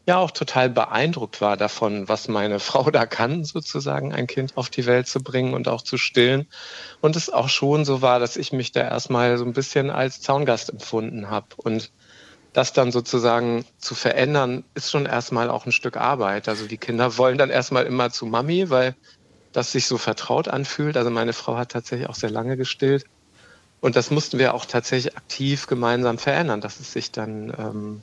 ja 0.08 0.18
auch 0.18 0.32
total 0.32 0.70
beeindruckt 0.70 1.42
war 1.42 1.58
davon, 1.58 2.10
was 2.10 2.28
meine 2.28 2.60
Frau 2.60 2.90
da 2.90 3.06
kann, 3.06 3.44
sozusagen 3.44 4.14
ein 4.14 4.28
Kind 4.28 4.58
auf 4.58 4.70
die 4.70 4.86
Welt 4.86 5.08
zu 5.08 5.22
bringen 5.22 5.54
und 5.54 5.68
auch 5.68 5.82
zu 5.82 5.98
stillen. 5.98 6.48
Und 7.02 7.16
es 7.16 7.30
auch 7.30 7.50
schon 7.50 7.86
so 7.86 8.02
war, 8.02 8.20
dass 8.20 8.38
ich 8.38 8.52
mich 8.52 8.72
da 8.72 8.82
erstmal 8.82 9.38
so 9.38 9.46
ein 9.46 9.54
bisschen 9.54 9.90
als 9.90 10.22
Zaungast 10.22 10.70
empfunden 10.70 11.30
habe. 11.30 11.48
Und 11.58 11.92
das 12.54 12.74
dann 12.74 12.92
sozusagen 12.92 13.66
zu 13.78 13.96
verändern, 13.96 14.66
ist 14.74 14.92
schon 14.92 15.06
erstmal 15.06 15.50
auch 15.50 15.66
ein 15.66 15.72
Stück 15.72 15.96
Arbeit. 15.96 16.50
Also 16.50 16.68
die 16.68 16.78
Kinder 16.78 17.18
wollen 17.18 17.38
dann 17.38 17.50
erstmal 17.50 17.86
immer 17.86 18.10
zu 18.10 18.26
Mami, 18.26 18.70
weil 18.70 18.96
das 19.54 19.72
sich 19.72 19.86
so 19.86 19.98
vertraut 19.98 20.48
anfühlt. 20.48 20.98
Also 20.98 21.10
meine 21.10 21.34
Frau 21.34 21.58
hat 21.58 21.72
tatsächlich 21.72 22.10
auch 22.10 22.16
sehr 22.16 22.30
lange 22.30 22.58
gestillt. 22.58 23.06
Und 23.80 23.96
das 23.96 24.12
mussten 24.12 24.38
wir 24.38 24.54
auch 24.54 24.66
tatsächlich 24.66 25.18
aktiv 25.18 25.68
gemeinsam 25.68 26.18
verändern, 26.18 26.62
dass 26.62 26.80
es 26.80 26.94
sich 26.94 27.12
dann 27.12 27.52
ähm, 27.58 28.02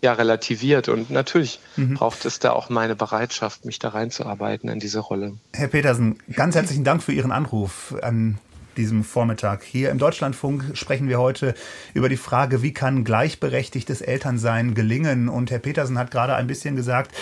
ja 0.00 0.12
relativiert. 0.12 0.88
Und 0.88 1.10
natürlich 1.10 1.60
mhm. 1.76 1.94
braucht 1.94 2.24
es 2.24 2.38
da 2.38 2.52
auch 2.52 2.70
meine 2.70 2.94
Bereitschaft, 2.94 3.64
mich 3.64 3.78
da 3.78 3.88
reinzuarbeiten 3.88 4.68
in 4.68 4.78
diese 4.78 5.00
Rolle. 5.00 5.34
Herr 5.52 5.68
Petersen, 5.68 6.18
ganz 6.32 6.54
herzlichen 6.54 6.84
Dank 6.84 7.02
für 7.02 7.12
Ihren 7.12 7.32
Anruf 7.32 7.94
an 8.00 8.38
diesem 8.78 9.04
Vormittag. 9.04 9.64
Hier 9.64 9.90
im 9.90 9.98
Deutschlandfunk 9.98 10.64
sprechen 10.74 11.08
wir 11.08 11.18
heute 11.18 11.54
über 11.92 12.08
die 12.08 12.16
Frage, 12.16 12.62
wie 12.62 12.72
kann 12.72 13.04
gleichberechtigtes 13.04 14.00
Elternsein 14.00 14.74
gelingen? 14.74 15.28
Und 15.28 15.50
Herr 15.50 15.58
Petersen 15.58 15.98
hat 15.98 16.10
gerade 16.10 16.34
ein 16.36 16.46
bisschen 16.46 16.76
gesagt, 16.76 17.14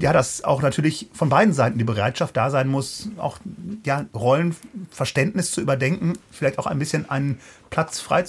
ja, 0.00 0.12
dass 0.12 0.44
auch 0.44 0.60
natürlich 0.60 1.08
von 1.14 1.28
beiden 1.28 1.54
Seiten 1.54 1.78
die 1.78 1.84
Bereitschaft 1.84 2.36
da 2.36 2.50
sein 2.50 2.68
muss, 2.68 3.08
auch 3.16 3.38
ja, 3.84 4.04
Rollenverständnis 4.14 5.52
zu 5.52 5.60
überdenken, 5.60 6.14
vielleicht 6.30 6.58
auch 6.58 6.66
ein 6.66 6.78
bisschen 6.78 7.08
einen 7.08 7.40
Platz 7.70 8.00
frei 8.00 8.24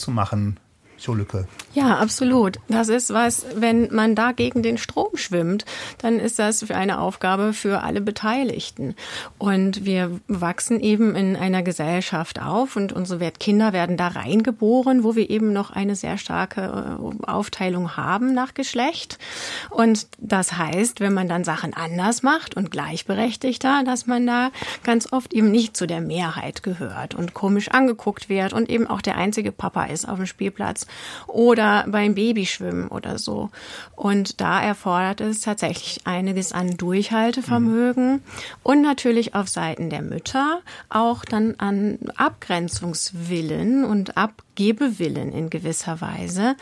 Schulücke. 0.98 1.48
Ja, 1.74 1.98
absolut. 1.98 2.58
Das 2.68 2.89
ist 2.89 3.14
was, 3.14 3.45
wenn 3.56 3.93
man 3.93 4.16
da 4.16 4.32
gegen 4.32 4.64
den 4.64 4.78
Strom 4.78 5.16
schwimmt, 5.16 5.64
dann 6.00 6.20
ist 6.20 6.39
das 6.39 6.70
eine 6.72 7.00
Aufgabe 7.00 7.54
für 7.54 7.84
alle 7.84 8.02
Beteiligten. 8.02 8.95
Und 9.38 9.86
wir 9.86 10.20
wachsen 10.28 10.80
eben 10.80 11.16
in 11.16 11.36
einer 11.36 11.62
Gesellschaft 11.62 12.41
auf 12.41 12.76
und 12.76 12.93
unsere 12.93 13.32
Kinder 13.32 13.74
werden 13.74 13.95
da 13.95 14.08
reingeboren, 14.08 15.04
wo 15.04 15.16
wir 15.16 15.30
eben 15.30 15.54
noch 15.54 15.70
eine 15.70 15.95
sehr 15.95 16.18
starke 16.18 16.62
äh, 16.62 17.26
Aufteilung 17.28 17.95
haben 17.95 18.34
nach 18.34 18.56
Geschlecht. 18.56 19.20
Und 19.70 20.08
das 20.18 20.58
heißt, 20.58 21.00
wenn 21.00 21.14
man 21.14 21.30
dann 21.30 21.43
Sachen 21.43 21.76
anders 21.76 22.24
macht 22.24 22.58
und 22.58 22.72
gleichberechtigter, 22.72 23.84
dass 23.86 24.08
man 24.08 24.26
da 24.26 24.50
ganz 24.84 25.14
oft 25.14 25.34
eben 25.34 25.52
nicht 25.52 25.78
zu 25.78 25.86
der 25.86 26.02
Mehrheit 26.02 26.64
gehört 26.64 27.14
und 27.14 27.36
komisch 27.36 27.70
angeguckt 27.70 28.30
wird 28.30 28.54
und 28.54 28.68
eben 28.70 28.88
auch 28.88 29.02
der 29.02 29.18
einzige 29.18 29.52
Papa 29.52 29.86
ist 29.86 30.08
auf 30.08 30.18
dem 30.18 30.26
Spielplatz 30.26 30.87
oder 31.28 31.86
beim 31.88 32.16
Babyschwimmen 32.16 32.88
oder 32.88 33.18
so. 33.18 33.50
Und 33.96 34.42
da 34.42 34.62
erfordert 34.62 35.22
es 35.22 35.42
tatsächlich 35.42 36.02
einiges 36.06 36.52
an 36.52 36.78
Durchhaltevermögen 36.78 38.12
mhm. 38.14 38.22
und 38.64 38.82
natürlich 38.82 39.36
auf 39.36 39.48
Seiten 39.48 39.90
der 39.90 40.02
Mütter 40.02 40.62
auch 40.90 41.26
dann 41.26 41.56
an 41.58 42.00
Abgrenzungswillen 42.16 43.86
und 43.86 44.18
Ab 44.18 44.44
Gebewillen 44.58 45.32
in 45.32 45.49
gewisser 45.49 46.01
Weise. 46.01 46.58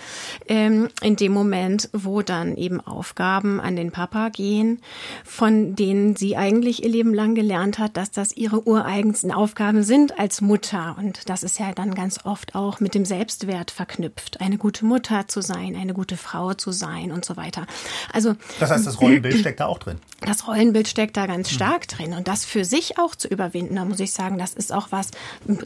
Ähm, 0.48 0.90
in 1.02 1.16
dem 1.16 1.32
Moment, 1.32 1.90
wo 1.94 2.22
dann 2.22 2.56
eben 2.58 2.82
Aufgaben 2.82 3.60
an 3.60 3.76
den 3.76 3.92
Papa 3.92 4.30
gehen, 4.30 4.82
von 5.24 5.76
denen 5.76 6.16
sie 6.16 6.36
eigentlich 6.36 6.84
ihr 6.84 6.90
Leben 6.90 7.14
lang 7.14 7.36
gelernt 7.36 7.80
hat, 7.80 7.98
dass 7.98 8.12
das 8.12 8.36
ihre 8.36 8.68
ureigensten 8.68 9.32
Aufgaben 9.32 9.82
sind 9.82 10.20
als 10.20 10.42
Mutter. 10.42 10.96
Und 11.00 11.30
das 11.30 11.42
ist 11.42 11.58
ja 11.58 11.72
dann 11.72 11.96
ganz 11.96 12.26
oft 12.26 12.54
auch 12.54 12.82
mit 12.82 12.94
dem 12.96 13.06
Selbstwert 13.06 13.72
verknüpft, 13.72 14.42
eine 14.42 14.58
gute 14.58 14.86
Mutter 14.86 15.28
zu 15.30 15.42
sein, 15.42 15.76
eine 15.76 15.94
gute 15.94 16.18
Frau 16.18 16.54
zu 16.54 16.72
sein 16.72 17.14
und 17.14 17.24
so 17.24 17.38
weiter. 17.38 17.66
Also 18.12 18.36
das 18.60 18.72
heißt, 18.72 18.86
das 18.86 19.00
Rollenbild 19.00 19.40
steckt 19.40 19.62
da 19.62 19.68
auch 19.68 19.80
drin. 19.80 20.00
Das 20.20 20.48
Rollenbild 20.48 20.90
steckt 20.90 21.16
da 21.16 21.28
ganz 21.28 21.50
stark 21.50 21.88
drin 21.88 22.14
und 22.14 22.28
das 22.28 22.44
für 22.44 22.66
sich 22.66 23.00
auch 23.00 23.16
zu 23.16 23.30
überwinden, 23.30 23.76
da 23.76 23.86
muss 23.86 24.02
ich 24.02 24.12
sagen, 24.12 24.38
das 24.38 24.54
ist 24.54 24.74
auch 24.74 24.88
was, 24.92 25.12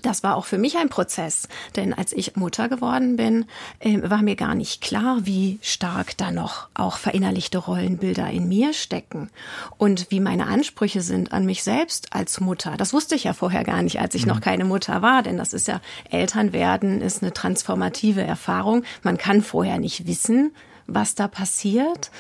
das 0.04 0.22
war 0.22 0.36
auch 0.36 0.46
für 0.46 0.60
mich 0.60 0.78
ein 0.78 0.90
Prozess, 0.90 1.48
denn 1.76 1.94
als 1.94 2.14
ich 2.20 2.36
Mutter 2.36 2.70
geworden 2.70 3.16
bin, 3.16 3.46
äh, 3.80 4.00
war 4.10 4.22
mir 4.22 4.36
gar 4.36 4.56
nicht 4.56 4.82
klar, 4.82 5.20
wie 5.24 5.60
stark 5.62 6.18
da 6.18 6.32
noch 6.32 6.68
auch 6.74 6.98
verinnerlichte 6.98 7.58
Rollenbilder 7.58 8.30
in 8.30 8.48
mir 8.48 8.74
stecken 8.74 9.30
und 9.78 10.12
wie 10.12 10.20
meine 10.20 10.48
Ansprüche 10.48 11.02
sind 11.02 11.32
an 11.32 11.46
mich 11.46 11.64
selbst 11.64 12.14
als 12.14 12.40
Mutter. 12.40 12.76
Das 12.78 12.94
wusste 12.94 13.16
ich 13.16 13.24
ja 13.24 13.34
vorher 13.34 13.64
gar 13.64 13.82
nicht, 13.82 14.00
als 14.00 14.16
ich 14.16 14.24
mhm. 14.24 14.30
noch 14.30 14.42
keine 14.42 14.66
Mutter 14.66 15.02
war, 15.02 15.24
denn 15.24 15.38
das 15.38 15.54
ist 15.54 15.68
ja 15.68 15.82
Elternwerden 16.10 17.02
ist 17.02 17.24
eine 17.24 17.34
transformative 17.34 18.22
Erfahrung. 18.22 18.84
Man 19.04 19.18
kann 19.18 19.42
vorher 19.42 19.80
nicht 19.80 20.06
wissen, 20.08 20.52
was 20.94 21.16
da 21.16 21.28
passiert. 21.28 22.12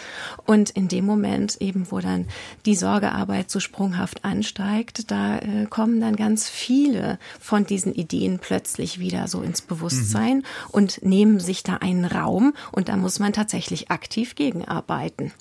Und 0.45 0.69
in 0.69 0.87
dem 0.87 1.05
Moment 1.05 1.57
eben, 1.61 1.87
wo 1.89 1.99
dann 1.99 2.27
die 2.65 2.75
Sorgearbeit 2.75 3.49
so 3.49 3.59
sprunghaft 3.59 4.25
ansteigt, 4.25 5.11
da 5.11 5.39
äh, 5.39 5.65
kommen 5.69 5.99
dann 5.99 6.15
ganz 6.15 6.49
viele 6.49 7.19
von 7.39 7.65
diesen 7.65 7.93
Ideen 7.93 8.39
plötzlich 8.39 8.99
wieder 8.99 9.27
so 9.27 9.41
ins 9.41 9.61
Bewusstsein 9.61 10.37
mhm. 10.37 10.43
und 10.71 11.03
nehmen 11.03 11.39
sich 11.39 11.63
da 11.63 11.75
einen 11.75 12.05
Raum. 12.05 12.53
Und 12.71 12.89
da 12.89 12.97
muss 12.97 13.19
man 13.19 13.33
tatsächlich 13.33 13.91
aktiv 13.91 14.35
gegenarbeiten. 14.35 15.31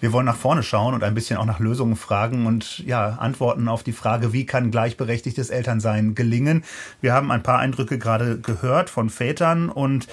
Wir 0.00 0.12
wollen 0.12 0.26
nach 0.26 0.36
vorne 0.36 0.62
schauen 0.62 0.94
und 0.94 1.02
ein 1.02 1.14
bisschen 1.14 1.36
auch 1.36 1.44
nach 1.44 1.60
Lösungen 1.60 1.96
fragen 1.96 2.46
und 2.46 2.80
ja, 2.80 3.16
antworten 3.20 3.68
auf 3.68 3.82
die 3.82 3.92
Frage, 3.92 4.32
wie 4.32 4.46
kann 4.46 4.70
gleichberechtigtes 4.70 5.50
Elternsein 5.50 6.14
gelingen? 6.14 6.64
Wir 7.00 7.12
haben 7.12 7.30
ein 7.30 7.42
paar 7.42 7.58
Eindrücke 7.58 7.98
gerade 7.98 8.38
gehört 8.38 8.90
von 8.90 9.10
Vätern 9.10 9.68
und 9.68 10.06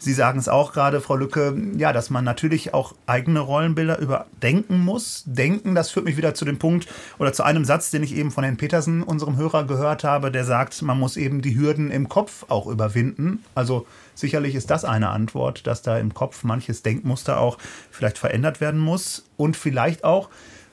Sie 0.00 0.12
sagen 0.12 0.38
es 0.38 0.48
auch 0.48 0.72
gerade, 0.72 1.00
Frau 1.00 1.16
Lücke, 1.16 1.60
ja, 1.76 1.92
dass 1.92 2.08
man 2.08 2.22
natürlich 2.22 2.72
auch 2.72 2.94
eigene 3.06 3.40
Rollenbilder 3.40 3.98
überdenken 3.98 4.78
muss. 4.78 5.24
Denken, 5.26 5.74
das 5.74 5.90
führt 5.90 6.04
mich 6.04 6.16
wieder 6.16 6.34
zu 6.34 6.44
dem 6.44 6.60
Punkt 6.60 6.86
oder 7.18 7.32
zu 7.32 7.42
einem 7.42 7.64
Satz, 7.64 7.90
den 7.90 8.04
ich 8.04 8.14
eben 8.14 8.30
von 8.30 8.44
Herrn 8.44 8.56
Petersen, 8.56 9.02
unserem 9.02 9.36
Hörer, 9.36 9.64
gehört 9.64 10.04
habe, 10.04 10.30
der 10.30 10.44
sagt, 10.44 10.82
man 10.82 11.00
muss 11.00 11.16
eben 11.16 11.42
die 11.42 11.58
Hürden 11.58 11.90
im 11.90 12.08
Kopf 12.08 12.46
auch 12.48 12.68
überwinden. 12.68 13.44
Also 13.56 13.86
sicherlich 14.18 14.54
ist 14.54 14.70
das 14.70 14.84
eine 14.84 15.10
Antwort, 15.10 15.66
dass 15.66 15.82
da 15.82 15.98
im 15.98 16.14
Kopf 16.14 16.44
manches 16.44 16.82
Denkmuster 16.82 17.40
auch 17.40 17.58
vielleicht 17.90 18.18
verändert 18.18 18.60
werden 18.60 18.80
muss. 18.80 19.24
Und 19.36 19.56
vielleicht 19.56 20.04
auch 20.04 20.28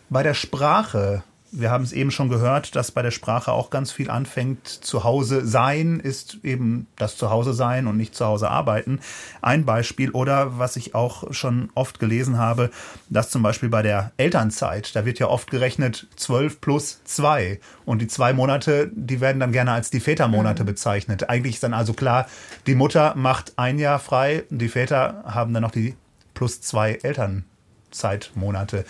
bei 0.09 0.23
der 0.23 0.33
Sprache 0.33 1.23
wir 1.59 1.71
haben 1.71 1.83
es 1.83 1.93
eben 1.93 2.11
schon 2.11 2.29
gehört, 2.29 2.75
dass 2.75 2.91
bei 2.91 3.01
der 3.01 3.11
Sprache 3.11 3.51
auch 3.51 3.69
ganz 3.69 3.91
viel 3.91 4.09
anfängt. 4.09 4.67
Zu 4.67 5.03
Hause 5.03 5.45
sein 5.45 5.99
ist 5.99 6.39
eben 6.43 6.87
das 6.97 7.17
Zuhause 7.17 7.53
sein 7.53 7.87
und 7.87 7.97
nicht 7.97 8.15
zu 8.15 8.25
Hause 8.25 8.49
arbeiten. 8.49 8.99
Ein 9.41 9.65
Beispiel 9.65 10.11
oder 10.11 10.57
was 10.59 10.75
ich 10.75 10.95
auch 10.95 11.33
schon 11.33 11.69
oft 11.75 11.99
gelesen 11.99 12.37
habe, 12.37 12.69
dass 13.09 13.29
zum 13.29 13.43
Beispiel 13.43 13.69
bei 13.69 13.81
der 13.81 14.11
Elternzeit, 14.17 14.95
da 14.95 15.05
wird 15.05 15.19
ja 15.19 15.27
oft 15.27 15.49
gerechnet 15.49 16.07
12 16.15 16.61
plus 16.61 17.03
2 17.05 17.59
und 17.85 18.01
die 18.01 18.07
zwei 18.07 18.33
Monate, 18.33 18.91
die 18.93 19.21
werden 19.21 19.39
dann 19.39 19.51
gerne 19.51 19.71
als 19.71 19.89
die 19.89 19.99
Vätermonate 19.99 20.63
mhm. 20.63 20.67
bezeichnet. 20.67 21.29
Eigentlich 21.29 21.55
ist 21.55 21.63
dann 21.63 21.73
also 21.73 21.93
klar, 21.93 22.27
die 22.67 22.75
Mutter 22.75 23.13
macht 23.15 23.53
ein 23.57 23.79
Jahr 23.79 23.99
frei, 23.99 24.43
die 24.49 24.69
Väter 24.69 25.23
haben 25.25 25.53
dann 25.53 25.63
noch 25.63 25.71
die 25.71 25.95
plus 26.33 26.61
zwei 26.61 26.99
Elternzeitmonate. 27.01 28.85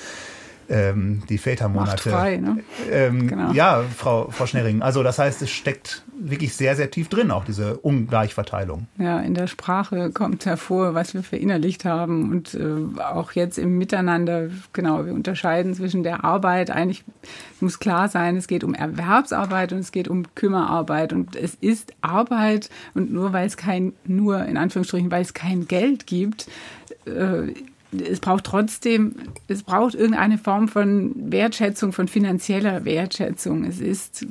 Ähm, 0.70 1.24
die 1.30 1.38
Vätermonate. 1.38 2.10
Macht 2.10 2.20
frei, 2.20 2.38
ne? 2.38 2.64
ähm, 2.92 3.28
genau. 3.28 3.52
Ja, 3.52 3.84
Frau, 3.96 4.30
Frau 4.32 4.46
Schnerring. 4.46 4.82
Also 4.82 5.04
das 5.04 5.20
heißt, 5.20 5.42
es 5.42 5.52
steckt 5.52 6.04
wirklich 6.18 6.56
sehr, 6.56 6.76
sehr 6.76 6.90
tief 6.92 7.10
drin, 7.10 7.32
auch 7.32 7.46
diese 7.46 7.78
Ungleichverteilung. 7.78 8.88
Ja, 8.98 9.20
in 9.20 9.34
der 9.34 9.48
Sprache 9.48 10.12
kommt 10.12 10.46
hervor, 10.46 10.94
was 10.94 11.14
wir 11.14 11.24
verinnerlicht 11.24 11.86
haben 11.86 12.32
und 12.32 12.54
äh, 12.54 13.02
auch 13.02 13.34
jetzt 13.34 13.58
im 13.58 13.78
Miteinander, 13.78 14.50
genau, 14.74 15.06
wir 15.06 15.14
unterscheiden 15.14 15.74
zwischen 15.74 16.04
der 16.04 16.24
Arbeit, 16.24 16.72
eigentlich 16.72 17.04
muss 17.60 17.80
klar 17.80 18.08
sein, 18.08 18.38
es 18.38 18.48
geht 18.48 18.64
um 18.64 18.74
Erwerbsarbeit 18.74 19.74
und 19.74 19.80
es 19.80 19.92
geht 19.92 20.08
um 20.08 20.24
Kümmerarbeit 20.36 21.14
und 21.14 21.36
es 21.36 21.56
ist 21.56 21.94
Arbeit 22.02 22.70
und 22.94 23.12
nur 23.12 23.34
weil 23.34 23.48
es 23.48 23.58
kein, 23.58 23.94
nur 24.06 24.46
in 24.46 24.58
Anführungsstrichen, 24.58 25.12
weil 25.12 25.22
es 25.22 25.34
kein 25.34 25.68
Geld 25.68 26.08
gibt, 26.08 26.48
äh, 27.06 27.54
es 27.92 28.20
braucht 28.20 28.46
trotzdem, 28.46 29.16
es 29.48 29.64
braucht 29.64 29.96
irgendeine 29.96 30.38
Form 30.38 30.68
von 30.68 31.14
Wertschätzung, 31.32 31.94
von 31.94 32.08
finanzieller 32.08 32.86
Wertschätzung. 32.86 33.64
Es 33.64 33.80
ist, 33.80 34.26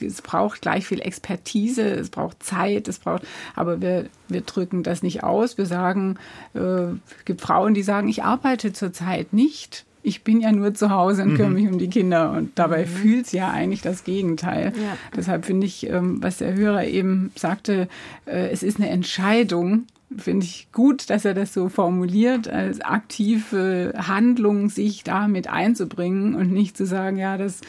es 0.00 0.22
braucht 0.22 0.62
gleich 0.62 0.86
viel 0.86 1.00
Expertise, 1.00 1.82
es 1.82 2.10
braucht 2.10 2.42
Zeit, 2.42 2.88
es 2.88 2.98
braucht, 2.98 3.26
aber 3.54 3.80
wir, 3.80 4.06
wir 4.28 4.42
drücken 4.42 4.82
das 4.82 5.02
nicht 5.02 5.22
aus. 5.22 5.58
Wir 5.58 5.66
sagen, 5.66 6.16
äh, 6.54 6.60
es 6.60 7.24
gibt 7.24 7.40
Frauen, 7.40 7.74
die 7.74 7.82
sagen, 7.82 8.08
ich 8.08 8.22
arbeite 8.22 8.72
zurzeit 8.72 9.32
nicht. 9.32 9.84
Ich 10.02 10.22
bin 10.22 10.40
ja 10.40 10.52
nur 10.52 10.72
zu 10.74 10.90
Hause 10.90 11.22
und 11.22 11.34
kümmere 11.34 11.50
mhm. 11.50 11.54
mich 11.54 11.72
um 11.72 11.78
die 11.78 11.90
Kinder. 11.90 12.32
Und 12.32 12.52
dabei 12.54 12.82
mhm. 12.82 12.88
fühlt 12.88 13.26
sie 13.26 13.38
ja 13.38 13.50
eigentlich 13.50 13.82
das 13.82 14.04
Gegenteil. 14.04 14.72
Ja. 14.76 14.96
Deshalb 15.14 15.44
finde 15.44 15.66
ich, 15.66 15.88
ähm, 15.90 16.22
was 16.22 16.38
der 16.38 16.54
Hörer 16.54 16.84
eben 16.84 17.32
sagte, 17.34 17.88
äh, 18.24 18.48
es 18.50 18.62
ist 18.62 18.78
eine 18.78 18.88
Entscheidung, 18.90 19.86
finde 20.16 20.46
ich 20.46 20.68
gut, 20.72 21.10
dass 21.10 21.24
er 21.24 21.34
das 21.34 21.52
so 21.52 21.68
formuliert, 21.68 22.48
als 22.48 22.80
aktive 22.80 23.92
Handlung 23.96 24.70
sich 24.70 25.04
damit 25.04 25.48
einzubringen 25.48 26.34
und 26.34 26.52
nicht 26.52 26.76
zu 26.76 26.86
sagen, 26.86 27.18
ja, 27.18 27.36
das 27.36 27.60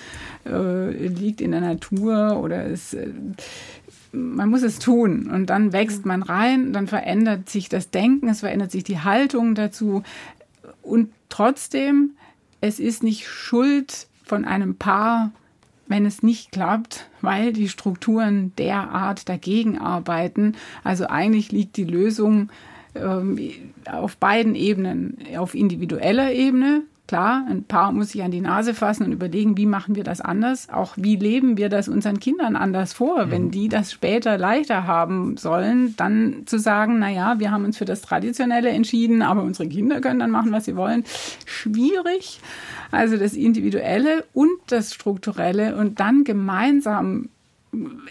äh, 0.45 1.07
liegt 1.07 1.41
in 1.41 1.51
der 1.51 1.61
Natur 1.61 2.39
oder 2.41 2.65
es, 2.65 2.93
äh, 2.93 3.09
man 4.11 4.49
muss 4.49 4.63
es 4.63 4.79
tun. 4.79 5.29
Und 5.29 5.47
dann 5.47 5.73
wächst 5.73 6.05
man 6.05 6.23
rein, 6.23 6.71
dann 6.71 6.87
verändert 6.87 7.49
sich 7.49 7.67
das 7.67 7.89
Denken, 7.89 8.29
es 8.29 8.39
verändert 8.39 8.71
sich 8.71 8.83
die 8.83 8.99
Haltung 8.99 9.53
dazu. 9.53 10.03
Und 10.81 11.09
trotzdem, 11.27 12.11
es 12.61 12.79
ist 12.79 13.03
nicht 13.03 13.27
Schuld 13.27 14.07
von 14.23 14.45
einem 14.45 14.75
Paar, 14.75 15.31
wenn 15.89 16.05
es 16.05 16.23
nicht 16.23 16.53
klappt, 16.53 17.09
weil 17.19 17.51
die 17.51 17.67
Strukturen 17.67 18.53
derart 18.57 19.27
dagegen 19.27 19.77
arbeiten. 19.77 20.55
Also 20.85 21.07
eigentlich 21.07 21.51
liegt 21.51 21.75
die 21.75 21.83
Lösung 21.83 22.49
ähm, 22.95 23.37
auf 23.85 24.15
beiden 24.15 24.55
Ebenen, 24.55 25.17
auf 25.35 25.55
individueller 25.55 26.31
Ebene, 26.31 26.83
Klar, 27.09 27.43
ein 27.49 27.63
Paar 27.63 27.91
muss 27.91 28.09
sich 28.09 28.21
an 28.21 28.29
die 28.29 28.39
Nase 28.39 28.75
fassen 28.75 29.03
und 29.03 29.11
überlegen, 29.11 29.57
wie 29.57 29.65
machen 29.65 29.95
wir 29.95 30.03
das 30.03 30.21
anders? 30.21 30.69
Auch 30.69 30.93
wie 30.95 31.15
leben 31.15 31.57
wir 31.57 31.67
das 31.67 31.89
unseren 31.89 32.19
Kindern 32.19 32.55
anders 32.55 32.93
vor? 32.93 33.25
Mhm. 33.25 33.31
Wenn 33.31 33.49
die 33.49 33.67
das 33.67 33.91
später 33.91 34.37
leichter 34.37 34.85
haben 34.85 35.35
sollen, 35.35 35.95
dann 35.97 36.43
zu 36.45 36.59
sagen, 36.59 36.99
na 36.99 37.09
ja, 37.09 37.39
wir 37.39 37.49
haben 37.49 37.65
uns 37.65 37.79
für 37.79 37.85
das 37.85 38.03
Traditionelle 38.03 38.69
entschieden, 38.69 39.23
aber 39.23 39.41
unsere 39.41 39.67
Kinder 39.67 40.01
können 40.01 40.19
dann 40.19 40.29
machen, 40.29 40.51
was 40.51 40.65
sie 40.65 40.75
wollen. 40.75 41.03
Schwierig. 41.45 42.41
Also 42.91 43.17
das 43.17 43.33
Individuelle 43.33 44.23
und 44.33 44.59
das 44.67 44.93
Strukturelle 44.93 45.77
und 45.77 45.99
dann 45.99 46.23
gemeinsam 46.23 47.29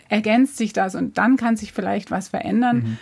ergänzt 0.08 0.56
sich 0.56 0.72
das 0.72 0.96
und 0.96 1.18
dann 1.18 1.36
kann 1.36 1.56
sich 1.56 1.72
vielleicht 1.72 2.10
was 2.10 2.26
verändern. 2.26 2.76
Mhm. 2.78 2.96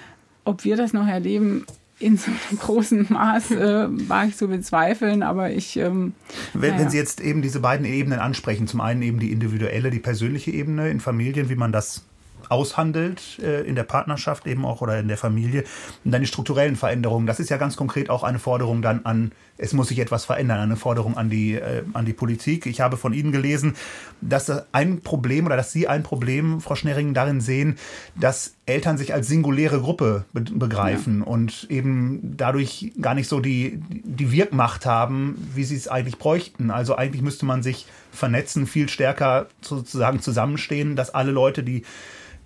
Ob 0.44 0.62
wir 0.62 0.76
das 0.76 0.92
noch 0.92 1.09
erleben, 1.09 1.64
in 1.99 2.18
so 2.18 2.30
einem 2.30 2.59
großen 2.59 3.07
Maß 3.09 3.53
äh, 3.53 3.86
war 4.09 4.26
ich 4.26 4.36
zu 4.36 4.49
bezweifeln, 4.49 5.22
aber 5.22 5.51
ich. 5.51 5.76
Ähm, 5.76 6.14
wenn, 6.53 6.70
naja. 6.70 6.82
wenn 6.82 6.90
Sie 6.90 6.99
jetzt 6.99 7.20
eben 7.20 7.42
diese 7.42 7.61
beiden 7.61 7.86
Ebenen 7.86 8.18
ansprechen, 8.18 8.66
zum 8.66 8.80
einen 8.80 9.03
eben 9.03 9.18
die 9.18 9.32
individuelle, 9.32 9.90
die 9.90 9.99
persönliche 9.99 10.51
Ebene 10.51 10.90
in 10.90 11.01
Familien, 11.01 11.49
wie 11.49 11.57
man 11.57 11.72
das 11.72 12.05
aushandelt 12.49 13.38
äh, 13.40 13.62
in 13.62 13.74
der 13.74 13.84
Partnerschaft 13.84 14.47
eben 14.47 14.64
auch 14.64 14.80
oder 14.80 14.99
in 14.99 15.09
der 15.09 15.16
Familie. 15.16 15.64
Und 16.05 16.12
dann 16.12 16.20
die 16.20 16.26
strukturellen 16.26 16.76
Veränderungen. 16.76 17.26
Das 17.26 17.40
ist 17.40 17.51
ja 17.51 17.57
ganz 17.57 17.76
konkret 17.76 18.11
auch 18.11 18.22
eine 18.22 18.38
Forderung 18.38 18.82
dann 18.82 19.05
an, 19.05 19.32
es 19.59 19.72
muss 19.72 19.88
sich 19.88 19.99
etwas 19.99 20.24
verändern, 20.24 20.59
eine 20.59 20.76
Forderung 20.76 21.16
an 21.16 21.30
die, 21.30 21.55
äh, 21.55 21.82
an 21.94 22.05
die 22.05 22.12
Politik. 22.12 22.66
Ich 22.66 22.80
habe 22.80 22.97
von 22.97 23.12
Ihnen 23.12 23.32
gelesen, 23.32 23.74
dass 24.20 24.51
ein 24.72 25.01
Problem 25.01 25.47
oder 25.47 25.57
dass 25.57 25.72
Sie 25.72 25.88
ein 25.88 26.03
Problem, 26.03 26.61
Frau 26.61 26.74
Schnerringen, 26.74 27.14
darin 27.14 27.40
sehen, 27.40 27.78
dass 28.14 28.55
Eltern 28.66 28.99
sich 28.99 29.14
als 29.14 29.28
singuläre 29.28 29.80
Gruppe 29.80 30.24
be 30.32 30.40
begreifen 30.40 31.20
ja. 31.20 31.26
und 31.26 31.66
eben 31.70 32.34
dadurch 32.36 32.92
gar 33.01 33.14
nicht 33.14 33.28
so 33.28 33.40
die, 33.40 33.80
die 33.88 34.32
Wirkmacht 34.32 34.86
haben, 34.86 35.36
wie 35.55 35.64
sie 35.64 35.76
es 35.76 35.88
eigentlich 35.88 36.18
bräuchten. 36.18 36.70
Also 36.70 36.97
eigentlich 36.97 37.22
müsste 37.22 37.47
man 37.47 37.62
sich 37.62 37.86
vernetzen, 38.12 38.66
viel 38.66 38.88
stärker 38.88 39.47
sozusagen 39.61 40.20
zusammenstehen, 40.20 40.97
dass 40.97 41.14
alle 41.14 41.30
Leute, 41.30 41.62
die 41.62 41.84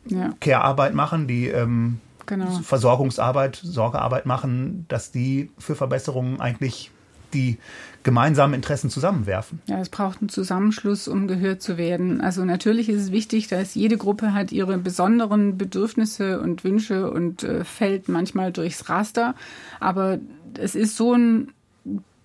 ja. 0.06 0.32
Care-Arbeit 0.40 0.94
machen, 0.94 1.26
die 1.26 1.48
ähm, 1.48 2.00
genau. 2.26 2.50
Versorgungsarbeit, 2.62 3.56
Sorgearbeit 3.56 4.26
machen, 4.26 4.86
dass 4.88 5.10
die 5.10 5.50
für 5.58 5.74
Verbesserungen 5.74 6.40
eigentlich 6.40 6.90
die 7.32 7.58
gemeinsamen 8.02 8.54
Interessen 8.54 8.90
zusammenwerfen. 8.90 9.60
Ja, 9.66 9.78
es 9.78 9.88
braucht 9.88 10.20
einen 10.20 10.30
Zusammenschluss, 10.30 11.06
um 11.06 11.28
gehört 11.28 11.62
zu 11.62 11.76
werden. 11.76 12.20
Also 12.20 12.44
natürlich 12.44 12.88
ist 12.88 13.02
es 13.02 13.12
wichtig, 13.12 13.48
dass 13.48 13.74
jede 13.74 13.96
Gruppe 13.96 14.32
hat 14.32 14.52
ihre 14.52 14.78
besonderen 14.78 15.58
Bedürfnisse 15.58 16.40
und 16.40 16.64
Wünsche 16.64 17.10
und 17.10 17.42
äh, 17.42 17.64
fällt 17.64 18.08
manchmal 18.08 18.52
durchs 18.52 18.88
Raster. 18.88 19.34
Aber 19.80 20.18
es 20.58 20.74
ist 20.74 20.96
so 20.96 21.14
ein 21.14 21.52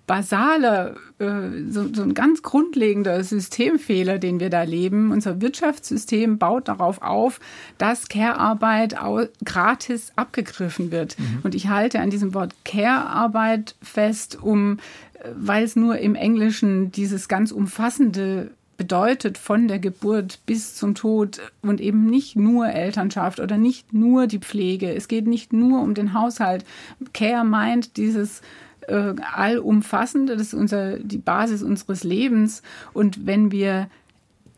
basaler, 0.08 0.96
äh, 1.20 1.70
so, 1.70 1.92
so 1.94 2.04
ein 2.04 2.14
ganz 2.14 2.44
grundlegender 2.44 3.24
Systemfehler, 3.24 4.20
den 4.20 4.40
wir 4.40 4.50
da 4.50 4.64
leben. 4.64 5.12
Unser 5.12 5.42
Wirtschaftssystem 5.42 6.38
baut 6.38 6.68
darauf 6.68 7.02
auf, 7.02 7.40
dass 7.78 8.08
Care-Arbeit 8.08 8.96
gratis 9.44 10.12
abgegriffen 10.16 10.92
wird. 10.92 11.18
Mhm. 11.18 11.40
Und 11.44 11.56
ich 11.56 11.70
halte 11.70 12.00
an 12.02 12.10
diesem 12.10 12.34
Wort 12.34 12.54
Care-Arbeit 12.66 13.76
fest, 13.82 14.38
um, 14.42 14.78
äh, 15.14 15.30
weil 15.36 15.64
es 15.64 15.76
nur 15.76 15.98
im 15.98 16.16
Englischen 16.16 16.92
dieses 16.92 17.28
ganz 17.28 17.52
umfassende 17.52 18.52
bedeutet 18.78 19.38
von 19.38 19.68
der 19.68 19.80
Geburt 19.80 20.40
bis 20.46 20.76
zum 20.76 20.96
Tod 20.96 21.40
und 21.62 21.80
eben 21.80 22.08
nicht 22.08 22.36
nur 22.36 22.68
Elternschaft 22.68 23.40
oder 23.40 23.58
nicht 23.58 23.94
nur 23.94 24.28
die 24.28 24.40
Pflege. 24.40 24.94
Es 24.94 25.08
geht 25.08 25.28
nicht 25.28 25.54
nur 25.54 25.82
um 25.82 25.94
den 25.94 26.14
Haushalt. 26.14 26.66
Care 27.14 27.46
meint 27.46 27.98
dieses 27.98 28.42
äh, 28.88 29.16
allumfassend, 29.34 30.30
das 30.30 30.42
ist 30.42 30.54
unser, 30.54 31.00
die 31.00 31.18
Basis 31.18 31.64
unseres 31.64 32.04
Lebens. 32.04 32.62
Und 32.94 33.26
wenn 33.26 33.52
wir 33.52 33.90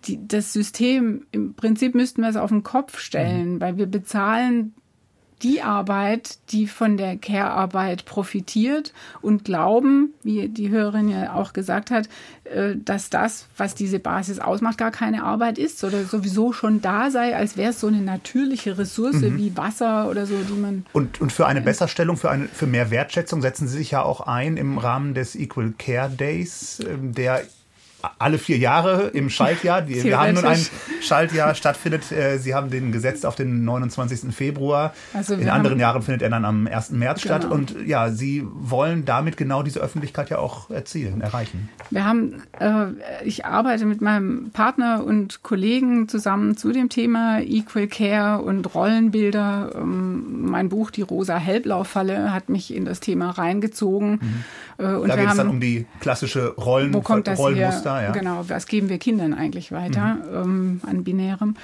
die, 0.06 0.20
das 0.28 0.54
System, 0.54 1.26
im 1.32 1.54
Prinzip 1.54 1.96
müssten 1.96 2.22
wir 2.22 2.30
es 2.30 2.36
auf 2.36 2.50
den 2.50 2.64
Kopf 2.64 3.00
stellen, 3.00 3.56
mhm. 3.56 3.62
weil 3.62 3.78
wir 3.78 3.88
bezahlen 3.88 4.74
die 5.44 5.62
Arbeit, 5.62 6.40
die 6.50 6.68
von 6.68 6.98
der 6.98 7.16
Care-Arbeit 7.18 8.06
profitiert 8.06 8.94
und 9.22 9.46
glauben, 9.46 10.14
wie 10.24 10.48
die 10.48 10.70
Hörerin 10.70 11.10
ja 11.10 11.34
auch 11.36 11.54
gesagt 11.54 11.92
hat, 11.92 12.10
äh, 12.46 12.76
dass 12.76 13.10
das, 13.10 13.46
was 13.56 13.76
diese 13.76 14.00
Basis 14.00 14.40
ausmacht, 14.40 14.78
gar 14.78 14.92
keine 14.92 15.24
Arbeit 15.24 15.58
ist 15.60 15.84
oder 15.84 16.04
sowieso 16.06 16.54
schon 16.54 16.82
da 16.82 17.12
sei, 17.12 17.36
als 17.36 17.56
wäre 17.56 17.70
es 17.70 17.80
so 17.80 17.88
eine 17.88 18.02
natürliche 18.02 18.78
Ressource 18.78 19.22
mhm. 19.22 19.38
wie 19.38 19.56
Wasser 19.56 20.10
oder 20.10 20.26
so, 20.26 20.36
die 20.50 20.60
man. 20.60 20.86
Und, 20.94 21.22
und 21.22 21.32
für 21.32 21.46
eine 21.46 21.62
Besserstellung, 21.62 22.18
für, 22.18 22.32
eine, 22.32 22.48
für 22.48 22.68
mehr 22.68 22.90
Wertschätzung 22.90 23.42
setzen 23.42 23.68
Sie 23.68 23.78
sich 23.78 23.92
ja 23.92 24.02
auch 24.02 24.22
ein 24.22 24.58
im 24.58 24.78
Rahmen 24.78 25.14
des 25.14 25.36
Equal 25.36 25.74
Care 25.78 26.10
Days, 26.10 26.80
ähm, 26.80 27.14
der 27.14 27.44
alle 28.20 28.38
vier 28.38 28.58
Jahre 28.58 29.08
im 29.08 29.30
Schaltjahr. 29.30 29.88
Wir 29.88 30.20
haben 30.20 30.36
nun 30.36 30.46
ein 30.46 30.66
Schaltjahr 31.02 31.56
stattfindet. 31.56 32.12
Äh, 32.12 32.38
Sie 32.38 32.54
haben 32.54 32.70
den 32.70 32.92
gesetzt 32.92 33.26
auf 33.26 33.36
den 33.36 33.66
29. 33.66 34.34
Februar. 34.34 34.94
Also 35.14 35.34
In 35.34 35.50
anderen 35.50 35.80
Jahren 35.80 36.02
findet 36.02 36.22
er 36.22 36.30
dann 36.30 36.46
am 36.46 36.68
1. 36.68 36.92
März 36.92 37.22
genau. 37.22 37.36
statt. 37.40 37.52
Und 37.52 37.76
ja, 37.86 38.10
Sie 38.10 38.46
wollen 38.46 39.06
damit 39.06 39.38
genau 39.38 39.64
diese 39.64 39.80
Öffentlichkeit 39.80 40.30
ja 40.30 40.38
auch 40.38 40.70
erzielen, 40.70 41.22
erreichen. 41.22 41.70
Wir 41.90 42.06
haben, 42.06 42.44
äh, 42.60 42.88
ich 43.24 43.46
arbeite 43.46 43.86
mit 43.86 44.02
meinem 44.02 44.52
Partner 44.52 45.04
und 45.04 45.42
Kollegen 45.42 46.08
zusammen 46.08 46.56
zu 46.56 46.72
dem 46.72 46.90
Thema 46.90 47.40
Equal 47.42 47.88
Care 47.88 48.42
und 48.44 48.76
Rollenbilder. 48.76 49.72
Ähm, 49.76 50.46
mein 50.50 50.70
Buch 50.70 50.92
Die 50.92 51.02
rosa 51.02 51.38
Hellblau-Falle 51.38 52.32
hat 52.32 52.50
mich 52.50 52.74
in 52.74 52.86
das 52.86 53.00
Thema 53.00 53.32
reingezogen. 53.32 54.20
Mhm. 54.22 54.44
Äh, 54.78 54.96
und 54.96 55.10
da 55.10 55.16
geht 55.16 55.30
es 55.30 55.36
dann 55.36 55.50
um 55.50 55.60
die 55.60 55.88
klassische 56.00 56.50
Rollen, 56.50 56.94
wo 56.94 57.02
kommt 57.02 57.28
Rollenmuster. 57.88 58.02
Ja. 58.02 58.12
Genau, 58.12 58.50
was 58.50 58.68
geben 58.68 58.90
wir 58.90 58.98
Kindern 58.98 59.34
eigentlich 59.34 59.72
weiter 59.72 60.16
mhm. 60.16 60.36
ähm, 60.36 60.82
an 60.86 61.04
binärem? 61.04 61.56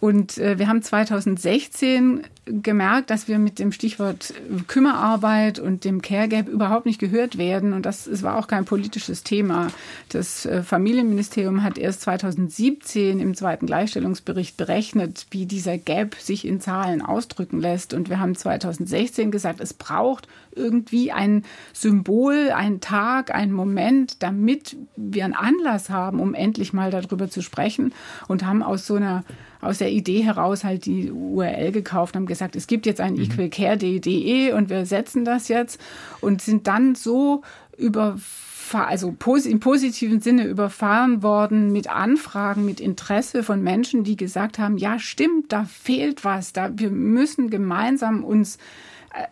Und 0.00 0.38
äh, 0.38 0.58
wir 0.58 0.68
haben 0.68 0.82
2016 0.82 2.22
gemerkt, 2.46 3.10
dass 3.10 3.28
wir 3.28 3.38
mit 3.38 3.58
dem 3.58 3.72
Stichwort 3.72 4.34
Kümmerarbeit 4.66 5.58
und 5.58 5.84
dem 5.84 6.02
Care 6.02 6.28
Gap 6.28 6.48
überhaupt 6.48 6.86
nicht 6.86 6.98
gehört 6.98 7.38
werden. 7.38 7.72
Und 7.72 7.86
das, 7.86 8.06
es 8.06 8.22
war 8.22 8.36
auch 8.36 8.46
kein 8.46 8.64
politisches 8.64 9.22
Thema. 9.22 9.68
Das 10.08 10.46
äh, 10.46 10.62
Familienministerium 10.62 11.62
hat 11.62 11.78
erst 11.78 12.02
2017 12.02 13.20
im 13.20 13.34
zweiten 13.34 13.66
Gleichstellungsbericht 13.66 14.56
berechnet, 14.56 15.26
wie 15.30 15.46
dieser 15.46 15.78
Gap 15.78 16.16
sich 16.16 16.46
in 16.46 16.60
Zahlen 16.60 17.02
ausdrücken 17.02 17.60
lässt. 17.60 17.94
Und 17.94 18.08
wir 18.08 18.18
haben 18.18 18.34
2016 18.34 19.30
gesagt, 19.30 19.60
es 19.60 19.74
braucht 19.74 20.26
irgendwie 20.54 21.12
ein 21.12 21.44
Symbol, 21.72 22.50
ein 22.54 22.80
Tag, 22.80 23.34
ein 23.34 23.52
Moment, 23.52 24.22
damit 24.22 24.76
wir 24.96 25.24
einen 25.24 25.34
Anlass 25.34 25.90
haben, 25.90 26.20
um 26.20 26.34
endlich 26.34 26.72
mal 26.72 26.90
darüber 26.90 27.30
zu 27.30 27.42
sprechen 27.42 27.92
und 28.28 28.44
haben 28.44 28.62
aus 28.62 28.86
so 28.86 28.94
einer 28.94 29.24
aus 29.60 29.78
der 29.78 29.90
Idee 29.90 30.22
heraus 30.22 30.64
halt 30.64 30.86
die 30.86 31.10
URL 31.10 31.72
gekauft, 31.72 32.16
haben 32.16 32.26
gesagt, 32.30 32.56
es 32.56 32.66
gibt 32.66 32.86
jetzt 32.86 33.00
ein 33.00 33.14
mhm. 33.14 33.22
equalcare.de 33.22 34.52
und 34.52 34.70
wir 34.70 34.86
setzen 34.86 35.26
das 35.26 35.48
jetzt 35.48 35.78
und 36.22 36.40
sind 36.40 36.66
dann 36.66 36.94
so 36.94 37.42
über 37.76 38.16
also 38.72 39.16
im 39.44 39.58
positiven 39.58 40.20
Sinne 40.20 40.46
überfahren 40.46 41.24
worden 41.24 41.72
mit 41.72 41.90
Anfragen, 41.90 42.64
mit 42.64 42.78
Interesse 42.78 43.42
von 43.42 43.62
Menschen, 43.62 44.04
die 44.04 44.14
gesagt 44.16 44.60
haben, 44.60 44.78
ja 44.78 45.00
stimmt, 45.00 45.52
da 45.52 45.64
fehlt 45.64 46.24
was, 46.24 46.52
da 46.52 46.70
wir 46.76 46.90
müssen 46.90 47.50
gemeinsam 47.50 48.22
uns 48.22 48.58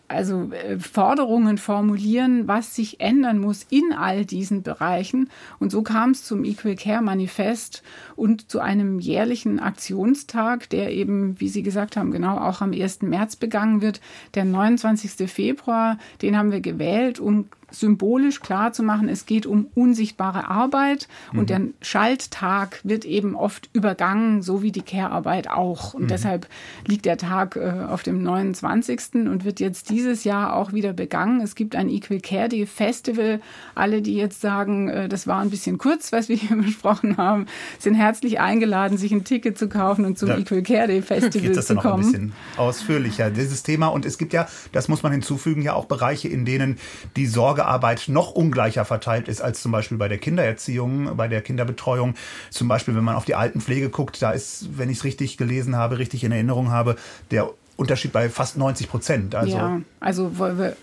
also 0.09 0.51
äh, 0.53 0.79
Forderungen 0.79 1.59
formulieren, 1.59 2.49
was 2.49 2.75
sich 2.75 3.01
ändern 3.01 3.39
muss 3.39 3.67
in 3.71 3.93
all 3.93 4.25
diesen 4.25 4.63
Bereichen. 4.63 5.31
Und 5.61 5.71
so 5.71 5.83
kam 5.83 6.11
es 6.11 6.25
zum 6.25 6.45
Equal 6.45 6.75
Care 6.75 7.03
Manifest 7.03 7.83
und 8.17 8.51
zu 8.51 8.61
einem 8.61 8.99
jährlichen 8.99 9.61
Aktionstag, 9.61 10.69
der 10.71 10.93
eben, 10.93 11.41
wie 11.41 11.49
Sie 11.49 11.63
gesagt 11.63 11.97
haben, 11.97 12.11
genau 12.11 12.39
auch 12.39 12.61
am 12.61 12.73
1. 12.73 13.03
März 13.03 13.37
begangen 13.37 13.81
wird. 13.81 14.01
Der 14.35 14.45
29. 14.45 15.31
Februar, 15.31 15.99
den 16.23 16.37
haben 16.37 16.51
wir 16.51 16.61
gewählt, 16.61 17.21
um 17.21 17.47
symbolisch 17.71 18.41
klar 18.41 18.73
zu 18.73 18.83
machen, 18.83 19.09
es 19.09 19.27
geht 19.27 19.47
um 19.47 19.69
unsichtbare 19.75 20.49
Arbeit 20.49 21.09
und 21.33 21.41
mhm. 21.41 21.47
der 21.47 21.61
Schalttag 21.83 22.81
wird 22.83 23.05
eben 23.05 23.35
oft 23.35 23.69
übergangen, 23.73 24.43
so 24.43 24.63
wie 24.63 24.73
die 24.73 24.83
Care-Arbeit 24.83 25.51
auch. 25.51 25.95
Und 25.95 26.05
mhm. 26.05 26.09
deshalb 26.09 26.49
liegt 26.87 27.05
der 27.05 27.19
Tag 27.19 27.57
äh, 27.57 27.85
auf 27.89 28.03
dem 28.03 28.23
29. 28.23 29.27
und 29.27 29.45
wird 29.45 29.61
jetzt 29.61 29.91
dieses 29.91 30.25
Jahr 30.25 30.55
auch 30.55 30.73
wieder 30.73 30.93
begangen. 30.93 31.41
Es 31.41 31.55
gibt 31.55 31.77
ein 31.77 31.89
Equal 31.89 32.21
Care 32.21 32.49
Day 32.49 32.67
Festival. 32.67 33.41
Alle, 33.75 34.03
die 34.03 34.15
jetzt 34.15 34.41
sagen, 34.41 34.89
äh, 34.89 35.09
das 35.09 35.27
war 35.27 35.41
ein 35.41 35.51
bisschen 35.51 35.79
kurz, 35.79 36.13
was 36.13 36.29
wir 36.29 36.37
hier 36.37 36.57
besprochen 36.63 37.17
haben, 37.17 37.47
sind 37.79 37.95
herzlich 37.95 38.41
eingeladen, 38.41 38.97
sich 38.97 39.13
ein 39.13 39.25
Ticket 39.25 39.59
zu 39.59 39.69
kaufen 39.69 40.05
und 40.05 40.19
zum 40.19 40.29
da 40.29 40.39
Equal 40.39 40.63
Care 40.63 40.89
Day 40.89 41.03
Festival 41.03 41.53
das 41.53 41.67
zu 41.67 41.75
dann 41.75 41.83
kommen. 41.83 42.03
Noch 42.03 42.09
ein 42.09 42.13
bisschen 42.13 42.33
ausführlicher, 42.57 43.31
dieses 43.31 43.63
Thema. 43.63 43.89
Und 43.89 44.07
es 44.07 44.19
gibt 44.19 44.33
ja, 44.33 44.49
das 44.73 44.89
muss 44.89 45.03
man 45.03 45.13
hinzufügen, 45.13 45.63
ja 45.63 45.75
auch 45.75 45.85
Bereiche, 45.85 46.29
in 46.29 46.45
denen 46.45 46.79
die 47.17 47.27
Sorge 47.27 47.58
Sorgearbeit 47.59 48.05
noch 48.07 48.31
ungleicher 48.31 48.85
verteilt 48.85 49.27
ist 49.27 49.41
als 49.41 49.61
zum 49.61 49.73
Beispiel 49.73 49.99
bei 49.99 50.07
der 50.07 50.19
Kindererziehung, 50.19 51.17
bei 51.17 51.27
der 51.27 51.43
Kinderbetreuung. 51.43 52.15
Zum 52.51 52.69
Beispiel, 52.69 52.95
wenn 52.95 53.03
man 53.03 53.17
auf 53.17 53.25
die 53.25 53.35
Altenpflege 53.35 53.91
guckt, 53.91 54.23
da 54.23 54.31
ist, 54.31 54.79
wenn 54.79 54.89
ich 54.91 54.99
es 54.99 55.05
richtig 55.05 55.37
gelesen 55.37 55.75
habe, 55.75 55.99
richtig 55.99 56.23
in 56.23 56.31
Erinnerung 56.31 56.71
habe, 56.71 56.95
der 57.33 57.51
Unterschied 57.77 58.13
bei 58.13 58.29
fast 58.29 58.57
90 58.57 58.89
Prozent. 58.89 59.35
Also 59.35 59.57
ja, 59.57 59.81
also 59.99 60.39
wollen 60.39 60.59
wir 60.59 60.77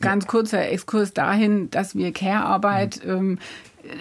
ganz 0.00 0.26
kurzer 0.26 0.68
Exkurs 0.68 1.14
dahin, 1.14 1.70
dass 1.70 1.94
wir 1.94 2.12
Care-Arbeit 2.12 3.04
mhm. 3.04 3.10
ähm, 3.10 3.38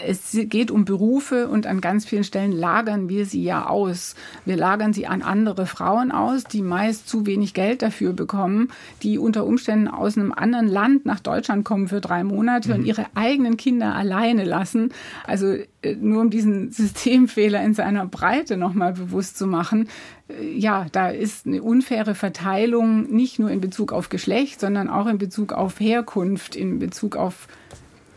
es 0.05 0.37
geht 0.43 0.69
um 0.69 0.85
Berufe 0.85 1.47
und 1.47 1.65
an 1.65 1.81
ganz 1.81 2.05
vielen 2.05 2.23
Stellen 2.23 2.51
lagern 2.51 3.09
wir 3.09 3.25
sie 3.25 3.43
ja 3.43 3.67
aus. 3.67 4.15
Wir 4.45 4.55
lagern 4.55 4.93
sie 4.93 5.07
an 5.07 5.21
andere 5.21 5.65
Frauen 5.65 6.11
aus, 6.11 6.43
die 6.43 6.61
meist 6.61 7.07
zu 7.07 7.25
wenig 7.25 7.53
Geld 7.53 7.81
dafür 7.81 8.13
bekommen, 8.13 8.69
die 9.01 9.17
unter 9.17 9.45
Umständen 9.45 9.87
aus 9.87 10.17
einem 10.17 10.31
anderen 10.31 10.67
Land 10.67 11.05
nach 11.05 11.19
Deutschland 11.19 11.65
kommen 11.65 11.87
für 11.87 12.01
drei 12.01 12.23
Monate 12.23 12.69
mhm. 12.69 12.75
und 12.75 12.85
ihre 12.85 13.05
eigenen 13.15 13.57
Kinder 13.57 13.95
alleine 13.95 14.43
lassen. 14.43 14.93
Also 15.25 15.55
äh, 15.81 15.95
nur 15.95 16.21
um 16.21 16.29
diesen 16.29 16.71
Systemfehler 16.71 17.63
in 17.63 17.73
seiner 17.73 18.05
Breite 18.05 18.57
nochmal 18.57 18.93
bewusst 18.93 19.37
zu 19.37 19.47
machen. 19.47 19.89
Äh, 20.27 20.57
ja, 20.57 20.85
da 20.91 21.09
ist 21.09 21.47
eine 21.47 21.63
unfaire 21.63 22.13
Verteilung 22.13 23.11
nicht 23.11 23.39
nur 23.39 23.49
in 23.49 23.61
Bezug 23.61 23.93
auf 23.93 24.09
Geschlecht, 24.09 24.59
sondern 24.59 24.89
auch 24.89 25.07
in 25.07 25.17
Bezug 25.17 25.53
auf 25.53 25.79
Herkunft, 25.79 26.55
in 26.55 26.77
Bezug 26.79 27.15
auf 27.15 27.47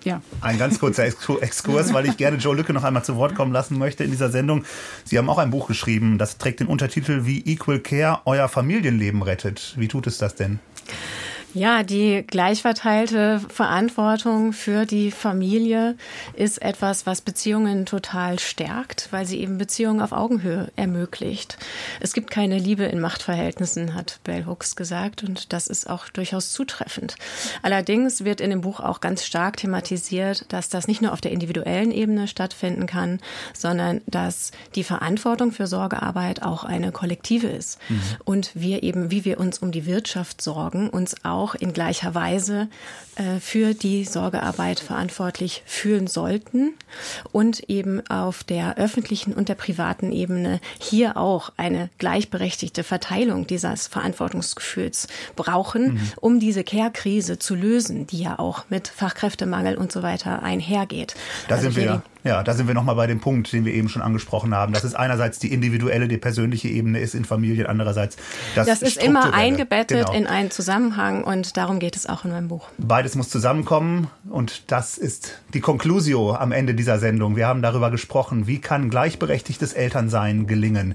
ja. 0.05 0.21
Ein 0.41 0.59
ganz 0.59 0.79
kurzer 0.79 1.05
Exkurs, 1.05 1.93
weil 1.93 2.07
ich 2.07 2.17
gerne 2.17 2.37
Joe 2.37 2.55
Lücke 2.55 2.73
noch 2.73 2.85
einmal 2.85 3.05
zu 3.05 3.17
Wort 3.17 3.35
kommen 3.35 3.53
lassen 3.53 3.79
möchte 3.79 4.05
in 4.05 4.11
dieser 4.11 4.31
Sendung. 4.31 4.65
Sie 5.05 5.19
haben 5.19 5.29
auch 5.29 5.39
ein 5.39 5.51
Buch 5.51 5.67
geschrieben, 5.67 6.19
das 6.19 6.39
trägt 6.39 6.61
den 6.61 6.67
Untertitel 6.67 7.25
Wie 7.25 7.41
Equal 7.41 7.81
Care 7.81 8.21
euer 8.25 8.49
Familienleben 8.49 9.23
rettet. 9.23 9.75
Wie 9.77 9.89
tut 9.89 10.07
es 10.07 10.19
das 10.19 10.35
denn? 10.35 10.61
Ja, 11.55 11.85
die 11.85 12.25
gleichverteilte 12.27 13.41
Verantwortung 13.49 14.53
für 14.53 14.87
die 14.87 15.13
Familie 15.13 15.97
ist 16.35 16.61
etwas, 16.61 17.07
was 17.07 17.21
Beziehungen 17.21 17.87
total 17.87 18.41
stärkt, 18.41 19.07
weil 19.13 19.25
sie 19.25 19.39
eben 19.39 19.57
Beziehungen 19.57 20.01
auf 20.01 20.11
Augenhöhe 20.11 20.73
ermöglicht. 20.75 21.57
Es 22.01 22.13
gibt 22.13 22.33
keine 22.33 22.59
Liebe 22.59 22.83
in 22.83 22.99
Machtverhältnissen, 22.99 23.95
hat 23.95 24.19
Bell 24.25 24.47
Hooks 24.47 24.75
gesagt, 24.75 25.23
und 25.23 25.53
das 25.53 25.69
ist 25.69 25.89
auch 25.89 26.09
durchaus 26.09 26.53
zutreffend. 26.53 27.15
Allerdings 27.63 28.25
wird 28.25 28.41
in 28.41 28.51
dem 28.51 28.63
Buch 28.63 28.81
auch 28.81 29.01
ganz 29.01 29.25
stark 29.25 29.59
thematisiert, 29.59 30.47
dass 30.53 30.69
das 30.69 30.89
nicht 30.89 31.03
nur 31.03 31.13
auf 31.13 31.21
der 31.21 31.31
individuellen 31.31 31.93
Ebene 31.93 32.27
stattfinden 32.27 32.87
kann, 32.87 33.21
sondern 33.53 34.01
dass 34.07 34.51
die 34.75 34.83
Verantwortung 34.83 35.53
für 35.53 35.69
Sorgearbeit 35.69 36.43
auch 36.43 36.65
eine 36.65 36.91
kollektive 36.91 37.47
ist. 37.47 37.79
Mhm. 37.89 38.01
Und 38.25 38.51
wir 38.55 38.83
eben, 38.83 39.13
wie 39.13 39.25
wir 39.25 39.39
uns 39.39 39.59
um 39.59 39.71
die 39.71 39.87
Wirtschaft 39.87 40.43
sorgen, 40.43 40.91
uns 40.91 41.15
auch 41.23 41.44
auch 41.45 41.55
in 41.55 41.73
gleicher 41.73 42.15
Weise 42.15 42.69
äh, 43.17 43.39
für 43.39 43.75
die 43.75 44.05
Sorgearbeit 44.05 44.81
verantwortlich 44.81 45.63
fühlen 45.67 46.07
sollten 46.07 46.73
und 47.33 47.69
eben 47.69 48.07
auf 48.09 48.45
der 48.45 48.79
öffentlichen 48.79 49.35
und 49.35 49.49
der 49.49 49.55
privaten 49.55 50.11
Ebene 50.11 50.61
hier 50.81 51.17
auch 51.17 51.53
eine 51.57 51.91
gleichberechtigte 51.99 52.83
Verteilung 52.83 53.47
dieses 53.47 53.87
Verantwortungsgefühls 53.89 55.09
brauchen, 55.37 55.95
mhm. 55.95 56.13
um 56.17 56.41
diese 56.41 56.65
Care-Krise 56.65 57.39
zu 57.39 57.55
lösen, 57.55 58.07
die 58.07 58.21
ja 58.23 58.39
auch 58.39 58.65
mit 58.71 58.89
Fachkräftemangel 58.89 59.77
und 59.77 59.93
so 59.93 60.03
weiter 60.03 60.43
einhergeht. 60.43 61.15
Da 61.49 61.57
also 61.57 61.67
sind 61.67 61.77
wir 61.77 61.85
ja, 61.85 62.03
da 62.43 62.55
sind 62.55 62.67
wir 62.67 62.75
nochmal 62.75 62.95
bei 62.95 63.07
dem 63.07 63.21
Punkt, 63.21 63.53
den 63.53 63.67
wir 63.67 63.75
eben 63.75 63.91
schon 63.91 64.01
angesprochen 64.01 64.55
haben. 64.55 64.73
Dass 64.73 64.83
es 64.83 64.95
einerseits 64.95 65.39
die 65.39 65.53
individuelle, 65.53 66.09
die 66.09 66.17
persönliche 66.17 66.69
Ebene 66.69 66.99
ist 66.99 67.15
in 67.15 67.27
Familien, 67.27 67.67
andererseits 67.67 68.17
das 68.55 68.67
Das 68.67 68.81
ist 68.81 68.97
immer 69.03 69.35
eingebettet 69.35 70.07
genau. 70.07 70.13
in 70.13 70.27
einen 70.27 70.51
Zusammenhang 70.51 71.23
und 71.23 71.59
darum 71.59 71.79
geht 71.79 71.97
es 71.97 72.07
auch 72.07 72.25
in 72.25 72.31
meinem 72.31 72.49
Buch. 72.49 72.69
Beides 72.79 73.15
muss 73.15 73.29
zusammenkommen 73.29 74.09
und 74.31 74.73
das 74.73 74.97
ist 74.97 75.43
die 75.53 75.61
Conclusio 75.61 76.35
am 76.35 76.53
Ende 76.53 76.75
dieser 76.75 76.99
Sendung. 76.99 77.37
Wir 77.37 77.47
haben 77.47 77.61
darüber 77.61 77.91
gesprochen, 77.91 78.47
wie 78.47 78.59
kann 78.59 78.89
gleichberechtigtes 78.89 79.75
Elternsein 79.75 80.47
gelingen? 80.47 80.95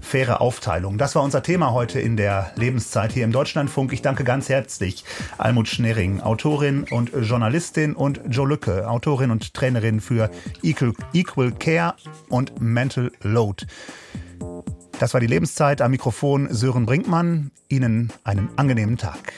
Faire 0.00 0.40
Aufteilung. 0.40 0.98
Das 0.98 1.14
war 1.14 1.22
unser 1.22 1.42
Thema 1.42 1.72
heute 1.72 2.00
in 2.00 2.16
der 2.16 2.52
Lebenszeit 2.56 3.12
hier 3.12 3.24
im 3.24 3.32
Deutschlandfunk. 3.32 3.92
Ich 3.92 4.02
danke 4.02 4.24
ganz 4.24 4.48
herzlich 4.48 5.04
Almut 5.38 5.68
Schnerring, 5.68 6.20
Autorin 6.20 6.84
und 6.90 7.12
Journalistin 7.22 7.94
und 7.94 8.20
Joe 8.28 8.46
Lücke, 8.46 8.88
Autorin 8.90 9.30
und 9.30 9.54
Trainerin 9.54 10.00
für 10.00 10.30
Equal, 10.64 10.94
Equal 11.12 11.52
Care 11.52 11.94
und 12.30 12.60
Mental 12.60 13.12
Load. 13.20 13.66
Das 14.98 15.12
war 15.12 15.20
die 15.20 15.26
Lebenszeit 15.26 15.82
am 15.82 15.90
Mikrofon 15.90 16.48
Sören 16.50 16.86
Brinkmann. 16.86 17.50
Ihnen 17.68 18.12
einen 18.24 18.48
angenehmen 18.56 18.96
Tag. 18.96 19.34